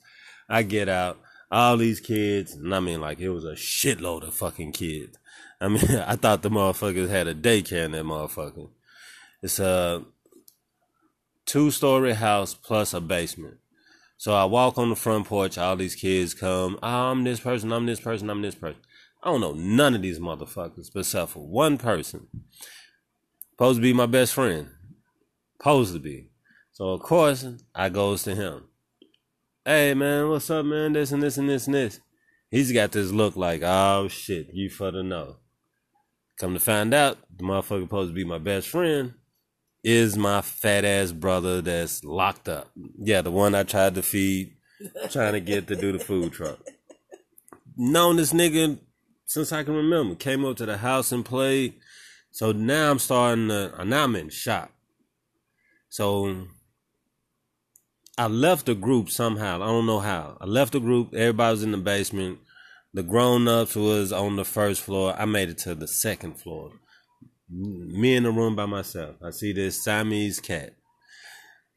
I 0.49 0.63
get 0.63 0.89
out, 0.89 1.19
all 1.51 1.77
these 1.77 1.99
kids, 1.99 2.53
and 2.53 2.73
I 2.75 2.81
mean 2.81 3.01
like 3.01 3.19
it 3.19 3.31
was 3.31 3.45
a 3.45 3.55
shitload 3.55 4.23
of 4.23 4.35
fucking 4.35 4.73
kids. 4.73 5.19
I 5.61 5.69
mean, 5.69 5.85
I 6.07 6.15
thought 6.17 6.43
the 6.43 6.51
motherfuckers 6.51 7.09
had 7.09 7.27
a 7.27 7.35
daycare 7.35 7.87
in 7.87 7.93
that 7.93 8.05
motherfucker. 8.05 8.69
It's 9.43 9.59
a 9.59 10.05
two 11.47 11.71
story 11.71 12.13
house 12.13 12.55
plus 12.55 12.95
a 12.95 13.01
basement. 13.01 13.60
So 14.21 14.35
I 14.35 14.45
walk 14.45 14.77
on 14.77 14.91
the 14.91 14.97
front 14.97 15.29
porch, 15.29 15.57
all 15.57 15.77
these 15.77 15.95
kids 15.95 16.35
come, 16.35 16.79
I'm 16.83 17.25
this 17.25 17.41
person, 17.41 17.73
I'm 17.73 17.87
this 17.87 18.01
person, 18.01 18.29
I'm 18.29 18.43
this 18.43 18.55
person. 18.55 18.79
I 19.23 19.31
don't 19.31 19.41
know 19.41 19.55
none 19.55 19.95
of 19.95 20.03
these 20.03 20.19
motherfuckers, 20.19 20.91
but 20.93 21.01
except 21.01 21.31
for 21.31 21.49
one 21.49 21.79
person. 21.79 22.27
Supposed 23.53 23.79
to 23.79 23.83
be 23.83 23.95
my 23.95 24.05
best 24.05 24.35
friend. 24.35 24.69
Supposed 25.57 25.95
to 25.95 26.01
be. 26.01 26.29
So 26.73 26.91
of 26.91 27.01
course 27.01 27.47
I 27.75 27.89
goes 27.89 28.23
to 28.25 28.35
him. 28.35 28.65
Hey 29.65 29.95
man, 29.95 30.29
what's 30.29 30.51
up, 30.51 30.67
man? 30.67 30.93
This 30.93 31.13
and 31.13 31.23
this 31.23 31.39
and 31.39 31.49
this 31.49 31.65
and 31.65 31.75
this. 31.75 32.01
He's 32.51 32.73
got 32.73 32.93
this 32.93 33.11
look 33.13 33.37
like, 33.37 33.63
oh 33.65 34.09
shit, 34.09 34.51
you 34.53 34.69
for 34.69 34.91
the 34.91 35.03
know. 35.03 35.37
Come 36.39 36.53
to 36.53 36.61
find 36.61 36.93
out, 36.93 37.17
the 37.35 37.43
motherfucker 37.43 37.85
supposed 37.85 38.11
to 38.11 38.15
be 38.15 38.25
my 38.25 38.37
best 38.37 38.69
friend 38.69 39.15
is 39.83 40.17
my 40.17 40.43
fat 40.43 40.85
ass 40.85 41.13
brother 41.13 41.61
that's 41.61 42.05
locked 42.05 42.49
up. 42.49 42.71
Yeah, 42.99 43.23
the 43.23 43.31
one 43.31 43.55
I 43.55 43.63
tried 43.63 43.95
to 43.95 44.03
feed, 44.03 44.57
trying 45.11 45.33
to 45.33 45.41
get 45.41 45.67
to 45.69 45.77
do 45.77 45.93
the 45.93 45.99
food 45.99 46.33
truck. 46.33 46.59
Known 47.77 48.17
this 48.17 48.33
nigga 48.33 48.79
since 49.25 49.53
I 49.53 49.63
can 49.63 49.75
remember. 49.75 50.15
Came 50.15 50.45
up 50.45 50.57
to 50.59 50.67
the 50.67 50.79
house 50.79 51.13
and 51.13 51.25
played. 51.25 51.75
So 52.31 52.53
now 52.53 52.91
I'm 52.91 52.99
starting 52.99 53.49
to, 53.49 53.81
uh, 53.81 53.85
now 53.85 54.05
I'm 54.05 54.17
in 54.17 54.29
shock. 54.29 54.71
So 55.89 56.47
I 58.19 58.27
left 58.27 58.67
the 58.67 58.75
group 58.75 59.11
somehow. 59.11 59.57
I 59.57 59.67
don't 59.67 59.87
know 59.87 60.01
how. 60.01 60.37
I 60.41 60.45
left 60.45 60.73
the 60.73 60.81
group. 60.81 61.15
Everybody 61.15 61.53
was 61.53 61.63
in 61.63 61.73
the 61.73 61.79
basement. 61.79 62.39
The 62.93 63.03
grown 63.03 63.49
ups 63.49 63.77
was 63.77 64.13
on 64.13 64.37
the 64.37 64.45
first 64.45 64.83
floor. 64.83 65.15
I 65.17 65.25
made 65.25 65.49
it 65.49 65.59
to 65.59 65.75
the 65.75 65.89
second 65.89 66.39
floor 66.39 66.73
me 67.51 68.17
in 68.17 68.23
the 68.23 68.31
room 68.31 68.55
by 68.55 68.67
myself. 68.67 69.17
I 69.23 69.31
see 69.31 69.53
this 69.53 69.83
Siamese 69.83 70.41
cat. 70.41 70.75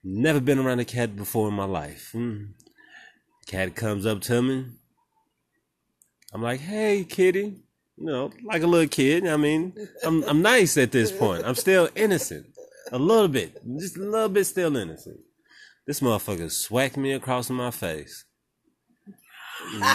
Never 0.04 0.40
been 0.40 0.60
around 0.60 0.80
a 0.80 0.86
cat 0.86 1.16
before 1.16 1.48
in 1.48 1.54
my 1.54 1.66
life. 1.66 2.12
Mm. 2.14 2.54
Cat 3.48 3.76
comes 3.76 4.06
up 4.06 4.22
to 4.22 4.42
me. 4.42 4.66
I'm 6.34 6.42
like, 6.42 6.60
hey, 6.60 7.04
kitty. 7.04 7.64
You 7.98 8.06
know, 8.06 8.32
like 8.44 8.64
a 8.64 8.68
little 8.68 8.88
kid. 8.88 9.28
I 9.28 9.38
mean, 9.38 9.74
I'm 10.04 10.24
I'm 10.24 10.42
nice 10.42 10.78
at 10.78 10.92
this 10.92 11.12
point. 11.12 11.46
I'm 11.46 11.56
still 11.56 11.90
innocent. 11.96 12.48
A 12.92 12.98
little 12.98 13.28
bit. 13.28 13.62
Just 13.78 13.98
a 13.98 14.02
little 14.02 14.30
bit 14.30 14.46
still 14.46 14.76
innocent. 14.76 15.20
This 15.86 16.00
motherfucker 16.00 16.52
swacked 16.52 16.98
me 16.98 17.14
across 17.14 17.50
my 17.50 17.72
face. 17.72 18.26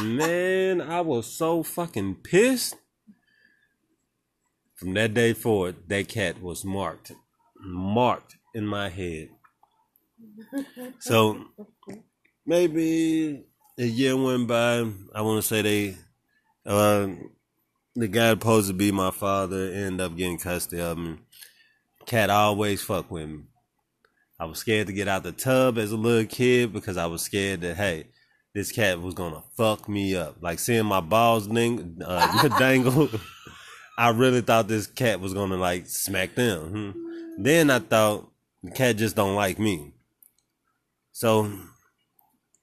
Man, 0.02 0.80
I 0.80 1.00
was 1.00 1.26
so 1.26 1.62
fucking 1.62 2.16
pissed. 2.22 2.76
From 4.78 4.94
that 4.94 5.12
day 5.12 5.32
forward, 5.32 5.76
that 5.88 6.06
cat 6.06 6.40
was 6.40 6.64
marked. 6.64 7.10
Marked 7.60 8.36
in 8.54 8.66
my 8.66 8.88
head. 8.88 9.30
So 11.00 11.44
maybe 12.46 13.44
a 13.78 13.84
year 13.84 14.16
went 14.16 14.48
by. 14.48 14.88
I 15.14 15.20
want 15.22 15.42
to 15.42 15.46
say 15.46 15.62
they, 15.62 15.96
uh, 16.66 17.08
the 17.94 18.08
guy 18.08 18.30
supposed 18.30 18.68
to 18.68 18.74
be 18.74 18.92
my 18.92 19.10
father 19.10 19.70
ended 19.72 20.00
up 20.00 20.16
getting 20.16 20.38
custody 20.38 20.82
of 20.82 20.98
me. 20.98 21.18
Cat 22.06 22.30
always 22.30 22.82
fuck 22.82 23.10
with 23.10 23.28
me. 23.28 23.42
I 24.40 24.44
was 24.46 24.58
scared 24.58 24.86
to 24.86 24.92
get 24.92 25.08
out 25.08 25.24
the 25.24 25.32
tub 25.32 25.78
as 25.78 25.92
a 25.92 25.96
little 25.96 26.26
kid 26.26 26.72
because 26.72 26.96
I 26.96 27.06
was 27.06 27.22
scared 27.22 27.60
that 27.62 27.76
hey, 27.76 28.06
this 28.54 28.72
cat 28.72 29.00
was 29.00 29.14
gonna 29.14 29.42
fuck 29.56 29.88
me 29.88 30.16
up. 30.16 30.36
Like 30.40 30.58
seeing 30.58 30.86
my 30.86 31.00
balls 31.00 31.48
ding, 31.48 32.00
uh, 32.04 32.48
dangle. 32.58 33.08
I 33.98 34.10
really 34.10 34.42
thought 34.42 34.68
this 34.68 34.86
cat 34.86 35.18
was 35.18 35.34
gonna 35.34 35.56
like 35.56 35.88
smack 35.88 36.36
them. 36.36 36.94
Hmm. 36.94 37.42
Then 37.42 37.68
I 37.68 37.80
thought 37.80 38.30
the 38.62 38.70
cat 38.70 38.96
just 38.96 39.16
don't 39.16 39.34
like 39.34 39.58
me. 39.58 39.92
So 41.10 41.50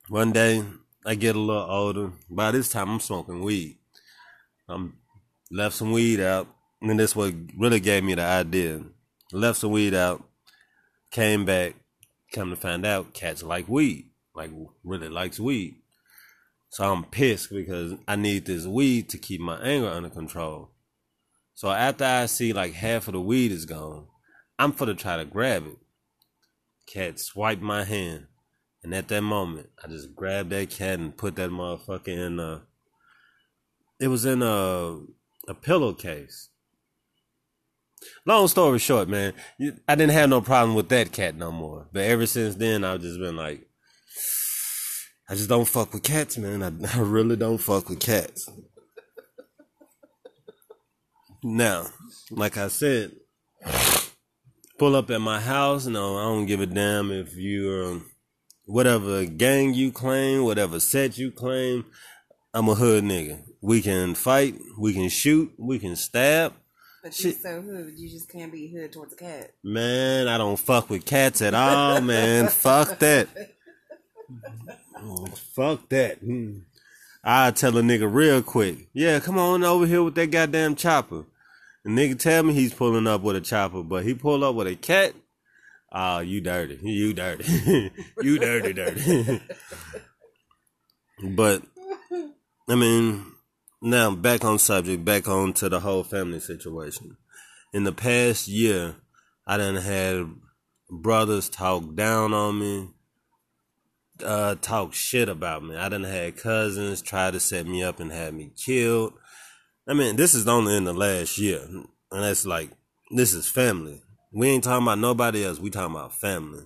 one 0.08 0.32
day 0.32 0.64
I 1.06 1.16
get 1.16 1.36
a 1.36 1.40
little 1.40 1.70
older. 1.70 2.14
By 2.30 2.52
this 2.52 2.70
time 2.70 2.90
I'm 2.90 3.00
smoking 3.02 3.44
weed. 3.44 3.78
I'm 4.70 4.96
left 5.52 5.76
some 5.76 5.92
weed 5.92 6.22
out, 6.22 6.48
and 6.82 6.98
this 6.98 7.18
what 7.18 7.34
really 7.58 7.82
gave 7.82 8.06
me 8.06 8.16
the 8.16 8.24
idea. 8.24 8.84
Left 9.34 9.60
some 9.60 9.72
weed 9.72 9.94
out, 9.94 10.24
came 11.12 11.44
back, 11.44 11.76
come 12.32 12.50
to 12.50 12.56
find 12.56 12.86
out 12.86 13.14
cats 13.14 13.44
like 13.44 13.68
weed, 13.68 14.10
like 14.34 14.52
really 14.86 15.10
likes 15.10 15.38
weed. 15.38 15.76
So 16.70 16.90
I'm 16.90 17.04
pissed 17.04 17.50
because 17.50 17.96
I 18.08 18.16
need 18.16 18.46
this 18.46 18.66
weed 18.66 19.10
to 19.10 19.18
keep 19.18 19.42
my 19.42 19.60
anger 19.60 19.90
under 19.90 20.10
control. 20.10 20.72
So 21.56 21.72
after 21.72 22.04
I 22.04 22.26
see 22.28 22.54
like 22.54 22.74
half 22.74 23.08
of 23.08 23.14
the 23.14 23.22
weed 23.22 23.52
is 23.52 23.66
gone, 23.66 24.08
I'm 24.60 24.74
for 24.74 24.86
to 24.86 24.94
try 24.94 25.18
to 25.18 25.26
grab 25.26 25.66
it. 25.66 25.78
Cat 26.86 27.20
swiped 27.20 27.62
my 27.62 27.84
hand. 27.84 28.28
And 28.84 28.94
at 28.94 29.08
that 29.08 29.22
moment, 29.22 29.70
I 29.84 29.88
just 29.88 30.14
grabbed 30.14 30.52
that 30.52 30.70
cat 30.70 31.00
and 31.00 31.18
put 31.18 31.38
that 31.38 31.50
motherfucker 31.50 32.10
in 32.10 32.40
a. 32.40 32.62
It 34.00 34.10
was 34.10 34.26
in 34.26 34.44
a 34.44 35.00
a 35.48 35.54
pillowcase. 35.54 36.50
Long 38.26 38.48
story 38.48 38.78
short, 38.78 39.08
man, 39.10 39.34
I 39.88 39.96
didn't 39.96 40.12
have 40.12 40.30
no 40.30 40.42
problem 40.42 40.76
with 40.76 40.90
that 40.90 41.12
cat 41.12 41.36
no 41.36 41.52
more. 41.52 41.88
But 41.92 42.04
ever 42.04 42.26
since 42.26 42.56
then, 42.56 42.84
I've 42.84 43.02
just 43.02 43.20
been 43.20 43.36
like, 43.36 43.68
I 45.28 45.34
just 45.34 45.50
don't 45.50 45.68
fuck 45.68 45.94
with 45.94 46.04
cats, 46.04 46.38
man. 46.38 46.62
I, 46.62 46.98
I 46.98 47.02
really 47.02 47.36
don't 47.36 47.58
fuck 47.58 47.90
with 47.90 48.00
cats. 48.00 48.48
Now, 51.48 51.86
like 52.32 52.58
I 52.58 52.70
said, 52.70 53.12
pull 54.80 54.96
up 54.96 55.12
at 55.12 55.22
my 55.22 55.40
house. 55.40 55.86
No, 55.86 56.18
I 56.18 56.24
don't 56.24 56.48
give 56.48 56.60
a 56.60 56.66
damn 56.66 57.12
if 57.12 57.36
you're 57.36 58.02
whatever 58.66 59.26
gang 59.26 59.76
you 59.76 59.92
claim, 59.92 60.44
whatever 60.44 60.80
set 60.80 61.20
you 61.20 61.30
claim. 61.30 61.86
I'm 62.52 62.68
a 62.68 62.74
hood 62.74 63.04
nigga. 63.04 63.44
We 63.62 63.84
can 63.84 64.16
fight, 64.16 64.56
we 64.80 64.94
can 64.96 65.08
shoot, 65.08 65.54
we 65.60 65.78
can 65.78 65.96
stab. 65.96 66.54
But 67.04 67.20
you 67.20 67.32
so 67.34 67.62
hood, 67.62 67.94
you 67.96 68.10
just 68.10 68.28
can't 68.28 68.52
be 68.52 68.68
hood 68.76 68.94
towards 68.94 69.14
a 69.14 69.18
cat. 69.18 69.52
Man, 69.64 70.28
I 70.28 70.40
don't 70.40 70.58
fuck 70.58 70.90
with 70.90 71.06
cats 71.06 71.44
at 71.44 71.54
all, 71.54 72.02
man. 72.02 72.48
fuck 72.48 72.98
that. 72.98 73.28
Oh, 74.98 75.28
fuck 75.28 75.90
that. 75.90 76.18
Hmm. 76.18 76.62
I 77.24 77.52
tell 77.52 77.78
a 77.78 77.84
nigga 77.84 78.12
real 78.12 78.42
quick. 78.42 78.88
Yeah, 78.94 79.20
come 79.20 79.38
on 79.38 79.64
over 79.64 79.86
here 79.86 80.02
with 80.02 80.16
that 80.16 80.32
goddamn 80.32 80.74
chopper. 80.76 81.26
The 81.86 81.92
nigga 81.92 82.18
tell 82.18 82.42
me 82.42 82.56
he's 82.56 82.74
pulling 82.74 83.06
up 83.06 83.22
with 83.22 83.36
a 83.36 83.42
chopper, 83.42 83.84
but 83.84 84.04
he 84.04 84.16
pull 84.16 84.44
up 84.44 84.56
with 84.56 84.66
a 84.66 84.76
cat. 84.76 85.14
Oh, 85.92 86.18
you 86.18 86.42
dirty. 86.42 86.80
You 86.82 87.14
dirty. 87.14 87.92
you 88.24 88.40
dirty, 88.40 88.74
dirty. 88.74 89.40
but 91.36 91.62
I 92.68 92.74
mean, 92.74 93.24
now 93.84 94.16
back 94.16 94.44
on 94.44 94.58
subject, 94.58 95.06
back 95.06 95.28
on 95.28 95.54
to 95.54 95.70
the 95.70 95.80
whole 95.80 96.04
family 96.04 96.40
situation. 96.40 97.18
In 97.72 97.84
the 97.84 97.92
past 97.92 98.48
year, 98.48 98.96
I 99.46 99.58
done 99.58 99.76
had 99.76 100.26
brothers 100.90 101.50
talk 101.50 101.94
down 101.94 102.34
on 102.34 102.60
me, 102.60 102.90
uh, 104.24 104.56
talk 104.60 104.96
shit 104.96 105.30
about 105.30 105.64
me. 105.64 105.76
I 105.76 105.90
done 105.90 106.04
had 106.04 106.36
cousins 106.36 107.04
try 107.04 107.30
to 107.30 107.40
set 107.40 107.68
me 107.68 107.84
up 107.84 108.00
and 108.00 108.12
have 108.12 108.34
me 108.34 108.50
killed. 108.58 109.14
I 109.88 109.94
mean, 109.94 110.16
this 110.16 110.34
is 110.34 110.48
only 110.48 110.76
in 110.76 110.86
the 110.86 110.94
last 110.94 111.38
year. 111.38 111.62
And 111.68 111.88
that's 112.12 112.46
like, 112.46 112.72
this 113.12 113.34
is 113.34 113.48
family. 113.48 114.02
We 114.34 114.50
ain't 114.50 114.64
talking 114.64 114.86
about 114.86 115.00
nobody 115.00 115.46
else. 115.46 115.60
We 115.60 115.70
talking 115.70 115.96
about 115.96 116.14
family. 116.14 116.66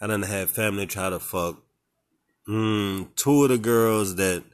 I 0.00 0.06
done 0.06 0.22
had 0.22 0.48
family 0.48 0.86
try 0.86 1.10
to 1.10 1.18
fuck 1.18 1.62
mm, 2.48 3.08
two 3.16 3.44
of 3.44 3.50
the 3.50 3.58
girls 3.58 4.16
that 4.16 4.44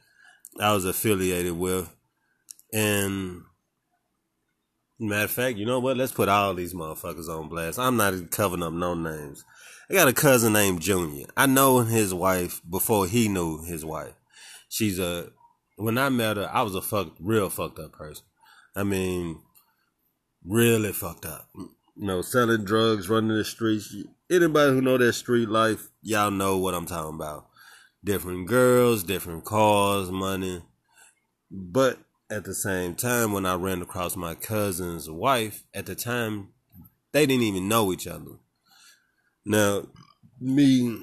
I 0.59 0.73
was 0.73 0.85
affiliated 0.85 1.53
with. 1.53 1.93
And 2.73 3.43
matter 4.99 5.25
of 5.25 5.31
fact, 5.31 5.57
you 5.57 5.65
know 5.65 5.79
what? 5.79 5.97
Let's 5.97 6.11
put 6.11 6.29
all 6.29 6.53
these 6.53 6.73
motherfuckers 6.73 7.29
on 7.29 7.49
blast. 7.49 7.79
I'm 7.79 7.97
not 7.97 8.31
covering 8.31 8.63
up 8.63 8.73
no 8.73 8.93
names. 8.93 9.43
I 9.89 9.93
got 9.93 10.07
a 10.07 10.13
cousin 10.13 10.53
named 10.53 10.81
Junior. 10.81 11.27
I 11.37 11.45
know 11.45 11.79
his 11.79 12.13
wife 12.13 12.61
before 12.69 13.07
he 13.07 13.29
knew 13.29 13.63
his 13.63 13.85
wife. 13.85 14.15
She's 14.69 14.99
a 14.99 15.29
when 15.77 15.97
I 15.97 16.09
met 16.09 16.37
her, 16.37 16.49
I 16.51 16.63
was 16.63 16.75
a 16.75 16.81
fuck 16.81 17.13
real 17.19 17.49
fucked 17.49 17.79
up 17.79 17.93
person. 17.93 18.25
I 18.75 18.83
mean, 18.83 19.41
really 20.43 20.91
fucked 20.91 21.25
up. 21.25 21.49
You 21.55 21.69
know, 21.95 22.21
selling 22.21 22.65
drugs, 22.65 23.09
running 23.09 23.37
the 23.37 23.45
streets. 23.45 23.95
Anybody 24.29 24.73
who 24.73 24.81
know 24.81 24.97
that 24.97 25.13
street 25.13 25.49
life, 25.49 25.87
y'all 26.01 26.31
know 26.31 26.57
what 26.57 26.73
I'm 26.73 26.87
talking 26.87 27.15
about. 27.15 27.47
Different 28.03 28.47
girls, 28.47 29.03
different 29.03 29.45
cars, 29.45 30.11
money. 30.11 30.63
But 31.49 31.99
at 32.29 32.43
the 32.43 32.55
same 32.55 32.95
time, 32.95 33.31
when 33.31 33.45
I 33.45 33.53
ran 33.53 33.81
across 33.81 34.15
my 34.15 34.35
cousin's 34.35 35.09
wife, 35.09 35.63
at 35.73 35.85
the 35.85 35.95
time, 35.95 36.49
they 37.11 37.25
didn't 37.25 37.43
even 37.43 37.67
know 37.67 37.93
each 37.93 38.07
other. 38.07 38.39
Now, 39.45 39.87
me 40.41 40.97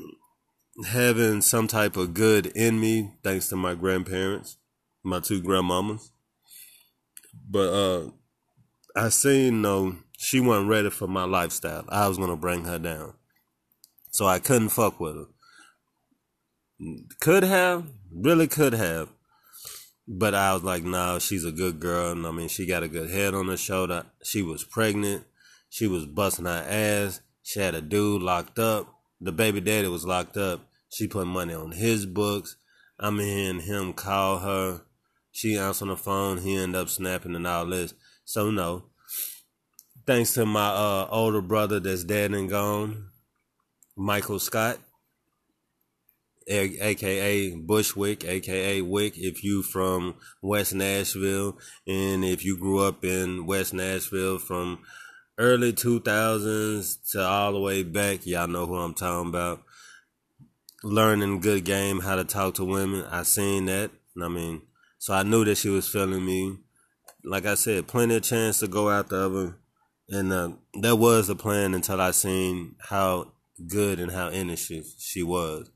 having 0.86 1.40
some 1.40 1.68
type 1.68 1.96
of 1.96 2.12
good 2.12 2.46
in 2.48 2.80
me, 2.80 3.14
thanks 3.22 3.48
to 3.48 3.56
my 3.56 3.74
grandparents, 3.74 4.58
my 5.04 5.20
two 5.20 5.42
grandmamas. 5.42 6.10
But 7.48 7.72
uh 7.72 8.10
I 8.96 9.08
seen 9.10 9.62
no 9.62 9.96
she 10.16 10.40
wasn't 10.40 10.70
ready 10.70 10.90
for 10.90 11.06
my 11.06 11.24
lifestyle. 11.24 11.84
I 11.88 12.08
was 12.08 12.18
gonna 12.18 12.36
bring 12.36 12.64
her 12.64 12.78
down. 12.78 13.14
So 14.10 14.26
I 14.26 14.38
couldn't 14.38 14.70
fuck 14.70 15.00
with 15.00 15.16
her. 15.16 15.26
Could 17.20 17.42
have, 17.42 17.86
really 18.12 18.46
could 18.46 18.72
have. 18.72 19.10
But 20.06 20.34
I 20.34 20.52
was 20.52 20.62
like, 20.62 20.84
nah, 20.84 21.18
she's 21.18 21.44
a 21.44 21.52
good 21.52 21.80
girl. 21.80 22.12
And 22.12 22.26
I 22.26 22.30
mean, 22.30 22.48
she 22.48 22.66
got 22.66 22.82
a 22.82 22.88
good 22.88 23.10
head 23.10 23.34
on 23.34 23.48
her 23.48 23.56
shoulder. 23.56 24.04
She 24.22 24.42
was 24.42 24.62
pregnant. 24.64 25.24
She 25.68 25.86
was 25.86 26.06
busting 26.06 26.44
her 26.44 26.64
ass. 26.68 27.20
She 27.42 27.60
had 27.60 27.74
a 27.74 27.80
dude 27.80 28.22
locked 28.22 28.58
up. 28.58 28.86
The 29.20 29.32
baby 29.32 29.60
daddy 29.60 29.88
was 29.88 30.04
locked 30.04 30.36
up. 30.36 30.60
She 30.90 31.08
put 31.08 31.26
money 31.26 31.54
on 31.54 31.72
his 31.72 32.06
books. 32.06 32.56
I'm 33.00 33.18
hearing 33.18 33.60
him 33.60 33.92
call 33.92 34.38
her. 34.38 34.82
She 35.34 35.58
answered 35.58 35.88
the 35.88 35.96
phone. 35.96 36.38
He 36.38 36.56
ended 36.56 36.80
up 36.80 36.88
snapping 36.88 37.34
and 37.34 37.44
all 37.44 37.66
this. 37.66 37.92
So 38.24 38.52
no. 38.52 38.84
Thanks 40.06 40.32
to 40.34 40.46
my 40.46 40.68
uh, 40.68 41.08
older 41.10 41.42
brother 41.42 41.80
that's 41.80 42.04
dead 42.04 42.30
and 42.30 42.48
gone, 42.48 43.08
Michael 43.96 44.38
Scott, 44.38 44.78
aka 46.46 47.50
Bushwick, 47.56 48.24
aka 48.24 48.80
Wick, 48.82 49.14
if 49.16 49.42
you 49.42 49.62
from 49.62 50.14
West 50.40 50.72
Nashville, 50.72 51.58
and 51.84 52.24
if 52.24 52.44
you 52.44 52.56
grew 52.56 52.86
up 52.86 53.04
in 53.04 53.44
West 53.44 53.74
Nashville 53.74 54.38
from 54.38 54.78
early 55.36 55.72
2000s 55.72 57.10
to 57.10 57.26
all 57.26 57.54
the 57.54 57.60
way 57.60 57.82
back, 57.82 58.24
y'all 58.24 58.46
know 58.46 58.66
who 58.66 58.76
I'm 58.76 58.94
talking 58.94 59.30
about. 59.30 59.62
Learning 60.84 61.40
good 61.40 61.64
game, 61.64 62.00
how 62.00 62.14
to 62.14 62.24
talk 62.24 62.54
to 62.54 62.64
women. 62.64 63.04
I 63.10 63.24
seen 63.24 63.64
that. 63.64 63.90
I 64.22 64.28
mean, 64.28 64.62
so 65.04 65.12
I 65.12 65.22
knew 65.22 65.44
that 65.44 65.56
she 65.56 65.68
was 65.68 65.86
feeling 65.86 66.24
me. 66.24 66.56
Like 67.22 67.44
I 67.44 67.56
said, 67.56 67.86
plenty 67.86 68.16
of 68.16 68.22
chance 68.22 68.60
to 68.60 68.66
go 68.66 68.88
after 68.88 69.28
her. 69.28 69.58
And 70.08 70.32
uh, 70.32 70.52
that 70.80 70.96
was 70.96 71.26
the 71.26 71.36
plan 71.36 71.74
until 71.74 72.00
I 72.00 72.10
seen 72.12 72.76
how 72.80 73.32
good 73.68 74.00
and 74.00 74.10
how 74.10 74.30
innocent 74.30 74.86
she 74.98 75.22
was. 75.22 75.70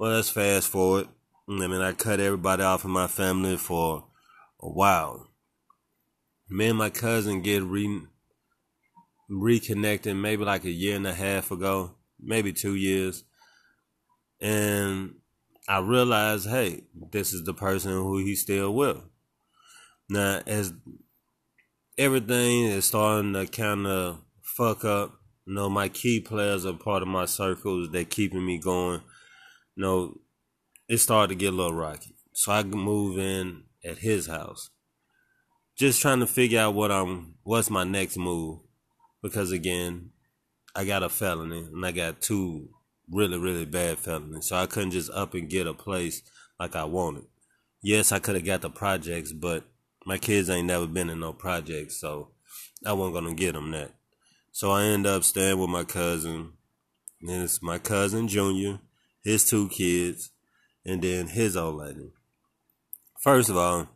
Well, 0.00 0.10
let's 0.10 0.30
fast 0.30 0.66
forward. 0.66 1.06
I 1.48 1.52
mean, 1.68 1.80
I 1.80 1.92
cut 1.92 2.18
everybody 2.18 2.64
off 2.64 2.84
in 2.84 2.90
my 2.90 3.06
family 3.06 3.56
for 3.56 4.08
a 4.58 4.68
while. 4.68 5.28
me 6.48 6.66
and 6.66 6.78
my 6.78 6.90
cousin 6.90 7.42
get 7.42 7.62
re 7.62 8.02
reconnected 9.28 10.16
maybe 10.16 10.44
like 10.44 10.64
a 10.64 10.72
year 10.72 10.96
and 10.96 11.06
a 11.06 11.14
half 11.14 11.52
ago, 11.52 11.94
maybe 12.18 12.52
two 12.52 12.74
years. 12.74 13.22
And 14.40 15.20
I 15.68 15.78
realized, 15.80 16.48
hey, 16.48 16.84
this 17.12 17.32
is 17.32 17.44
the 17.44 17.54
person 17.54 17.90
who 17.90 18.18
he's 18.18 18.42
still 18.42 18.72
with. 18.72 18.98
Now, 20.08 20.40
as 20.46 20.72
everything 21.98 22.66
is 22.66 22.84
starting 22.84 23.32
to 23.32 23.46
kind 23.46 23.86
of 23.86 24.20
fuck 24.42 24.84
up, 24.84 25.20
you 25.44 25.54
know, 25.54 25.68
my 25.68 25.88
key 25.88 26.20
players 26.20 26.64
are 26.64 26.72
part 26.72 27.02
of 27.02 27.08
my 27.08 27.24
circles. 27.24 27.90
They're 27.90 28.04
keeping 28.04 28.44
me 28.44 28.58
going. 28.58 29.00
You 29.74 29.82
know, 29.82 30.20
it 30.88 30.98
started 30.98 31.28
to 31.28 31.38
get 31.38 31.52
a 31.52 31.56
little 31.56 31.74
rocky. 31.74 32.14
So 32.32 32.52
I 32.52 32.62
move 32.62 33.18
in 33.18 33.64
at 33.84 33.98
his 33.98 34.26
house. 34.26 34.70
Just 35.76 36.00
trying 36.00 36.20
to 36.20 36.26
figure 36.26 36.60
out 36.60 36.74
what 36.74 36.90
I'm 36.90 37.34
what's 37.42 37.70
my 37.70 37.84
next 37.84 38.16
move. 38.16 38.60
Because 39.22 39.52
again, 39.52 40.10
I 40.74 40.84
got 40.84 41.02
a 41.02 41.08
felony 41.08 41.60
and 41.60 41.84
I 41.84 41.92
got 41.92 42.20
two 42.20 42.70
really, 43.10 43.38
really 43.38 43.64
bad 43.64 43.98
felonies. 43.98 44.48
So 44.48 44.56
I 44.56 44.66
couldn't 44.66 44.92
just 44.92 45.10
up 45.10 45.34
and 45.34 45.48
get 45.48 45.66
a 45.66 45.74
place 45.74 46.22
like 46.58 46.76
I 46.76 46.84
wanted. 46.84 47.24
Yes, 47.82 48.12
I 48.12 48.18
could 48.18 48.34
have 48.34 48.44
got 48.44 48.62
the 48.62 48.70
projects, 48.70 49.32
but 49.32 49.64
my 50.04 50.18
kids 50.18 50.50
ain't 50.50 50.66
never 50.66 50.86
been 50.86 51.10
in 51.10 51.20
no 51.20 51.32
projects, 51.32 52.00
so 52.00 52.30
I 52.84 52.92
wasn't 52.92 53.14
gonna 53.14 53.34
get 53.34 53.52
them 53.52 53.70
that. 53.72 53.92
So 54.52 54.70
I 54.70 54.84
end 54.84 55.06
up 55.06 55.24
staying 55.24 55.58
with 55.58 55.70
my 55.70 55.84
cousin. 55.84 56.52
And 57.20 57.42
it's 57.42 57.62
my 57.62 57.78
cousin 57.78 58.28
Junior, 58.28 58.80
his 59.22 59.44
two 59.44 59.68
kids, 59.68 60.30
and 60.84 61.02
then 61.02 61.28
his 61.28 61.56
old 61.56 61.76
lady. 61.76 62.12
First 63.20 63.50
of 63.50 63.56
all, 63.56 63.88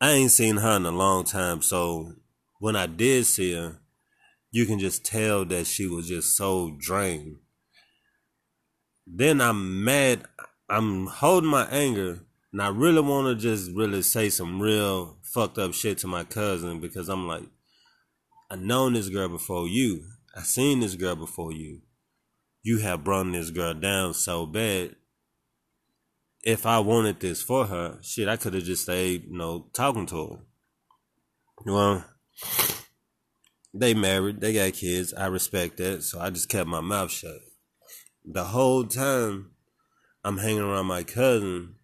I 0.00 0.12
ain't 0.12 0.30
seen 0.30 0.56
her 0.56 0.76
in 0.76 0.86
a 0.86 0.90
long 0.90 1.24
time, 1.24 1.62
so 1.62 2.14
when 2.58 2.76
I 2.76 2.86
did 2.86 3.26
see 3.26 3.54
her, 3.54 3.80
you 4.50 4.66
can 4.66 4.78
just 4.78 5.04
tell 5.04 5.44
that 5.46 5.66
she 5.66 5.86
was 5.86 6.08
just 6.08 6.36
so 6.36 6.76
drained. 6.78 7.38
Then 9.06 9.40
I'm 9.40 9.84
mad. 9.84 10.24
I'm 10.68 11.06
holding 11.06 11.50
my 11.50 11.66
anger, 11.66 12.20
and 12.52 12.62
I 12.62 12.68
really 12.68 13.00
want 13.00 13.26
to 13.26 13.34
just 13.34 13.70
really 13.72 14.02
say 14.02 14.28
some 14.28 14.60
real 14.60 15.18
fucked 15.22 15.58
up 15.58 15.74
shit 15.74 15.98
to 15.98 16.06
my 16.06 16.24
cousin 16.24 16.80
because 16.80 17.08
I'm 17.08 17.26
like, 17.26 17.44
I 18.50 18.56
known 18.56 18.92
this 18.92 19.08
girl 19.08 19.28
before 19.28 19.66
you. 19.66 20.04
I 20.36 20.42
seen 20.42 20.80
this 20.80 20.94
girl 20.94 21.16
before 21.16 21.52
you. 21.52 21.80
You 22.62 22.78
have 22.78 23.04
brought 23.04 23.30
this 23.32 23.50
girl 23.50 23.74
down 23.74 24.14
so 24.14 24.46
bad. 24.46 24.96
If 26.44 26.64
I 26.64 26.78
wanted 26.78 27.20
this 27.20 27.42
for 27.42 27.66
her, 27.66 27.98
shit, 28.02 28.28
I 28.28 28.36
could 28.36 28.54
have 28.54 28.64
just 28.64 28.84
stayed, 28.84 29.24
you 29.24 29.36
know, 29.36 29.66
talking 29.72 30.06
to 30.06 30.26
her. 30.26 30.38
Well, 31.64 32.04
they 33.74 33.94
married, 33.94 34.40
they 34.40 34.52
got 34.52 34.72
kids. 34.72 35.12
I 35.14 35.26
respect 35.26 35.76
that, 35.78 36.02
so 36.02 36.20
I 36.20 36.30
just 36.30 36.48
kept 36.48 36.68
my 36.68 36.80
mouth 36.80 37.10
shut. 37.10 37.40
The 38.24 38.44
whole 38.44 38.84
time 38.84 39.50
I'm 40.22 40.38
hanging 40.38 40.60
around 40.60 40.86
my 40.86 41.02
cousin, 41.02 41.74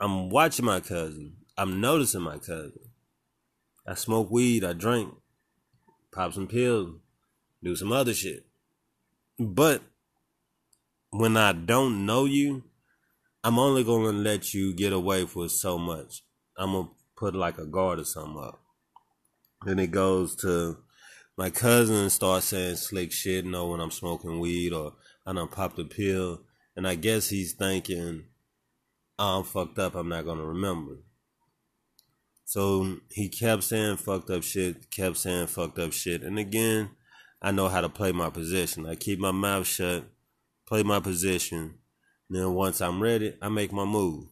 I'm 0.00 0.30
watching 0.30 0.64
my 0.64 0.80
cousin. 0.80 1.36
I'm 1.58 1.82
noticing 1.82 2.22
my 2.22 2.38
cousin. 2.38 2.80
I 3.86 3.94
smoke 3.94 4.30
weed, 4.30 4.64
I 4.64 4.72
drink, 4.72 5.12
pop 6.12 6.32
some 6.32 6.46
pills, 6.46 6.96
do 7.62 7.76
some 7.76 7.92
other 7.92 8.14
shit. 8.14 8.46
But 9.38 9.82
when 11.10 11.36
I 11.36 11.52
don't 11.52 12.06
know 12.06 12.24
you, 12.24 12.64
I'm 13.44 13.58
only 13.58 13.84
gonna 13.84 14.12
let 14.12 14.54
you 14.54 14.72
get 14.72 14.94
away 14.94 15.24
with 15.24 15.52
so 15.52 15.76
much. 15.76 16.22
I'm 16.56 16.72
gonna 16.72 16.88
put 17.16 17.34
like 17.34 17.58
a 17.58 17.66
guard 17.66 18.00
or 18.00 18.04
something 18.04 18.42
up. 18.42 18.60
Then 19.64 19.78
it 19.78 19.90
goes 19.90 20.34
to 20.36 20.78
my 21.36 21.50
cousin 21.50 22.08
starts 22.08 22.46
saying 22.46 22.76
slick 22.76 23.12
shit, 23.12 23.44
know, 23.44 23.68
when 23.68 23.80
I'm 23.80 23.90
smoking 23.90 24.40
weed 24.40 24.72
or 24.72 24.94
I 25.26 25.32
done 25.32 25.48
popped 25.48 25.78
a 25.78 25.84
pill. 25.84 26.42
And 26.76 26.86
I 26.86 26.94
guess 26.94 27.30
he's 27.30 27.54
thinking, 27.54 28.24
oh, 29.18 29.38
I'm 29.38 29.44
fucked 29.44 29.78
up, 29.78 29.94
I'm 29.94 30.08
not 30.08 30.26
gonna 30.26 30.44
remember. 30.44 30.98
So 32.44 32.98
he 33.10 33.28
kept 33.28 33.64
saying 33.64 33.96
fucked 33.96 34.30
up 34.30 34.42
shit, 34.42 34.90
kept 34.90 35.16
saying 35.16 35.48
fucked 35.48 35.78
up 35.78 35.92
shit. 35.92 36.22
And 36.22 36.38
again, 36.38 36.90
I 37.42 37.50
know 37.50 37.68
how 37.68 37.80
to 37.80 37.88
play 37.88 38.12
my 38.12 38.30
position. 38.30 38.86
I 38.86 38.94
keep 38.94 39.18
my 39.18 39.32
mouth 39.32 39.66
shut, 39.66 40.04
play 40.66 40.82
my 40.82 41.00
position. 41.00 41.78
Then 42.28 42.54
once 42.54 42.80
I'm 42.80 43.02
ready, 43.02 43.34
I 43.40 43.48
make 43.48 43.72
my 43.72 43.84
move. 43.84 44.26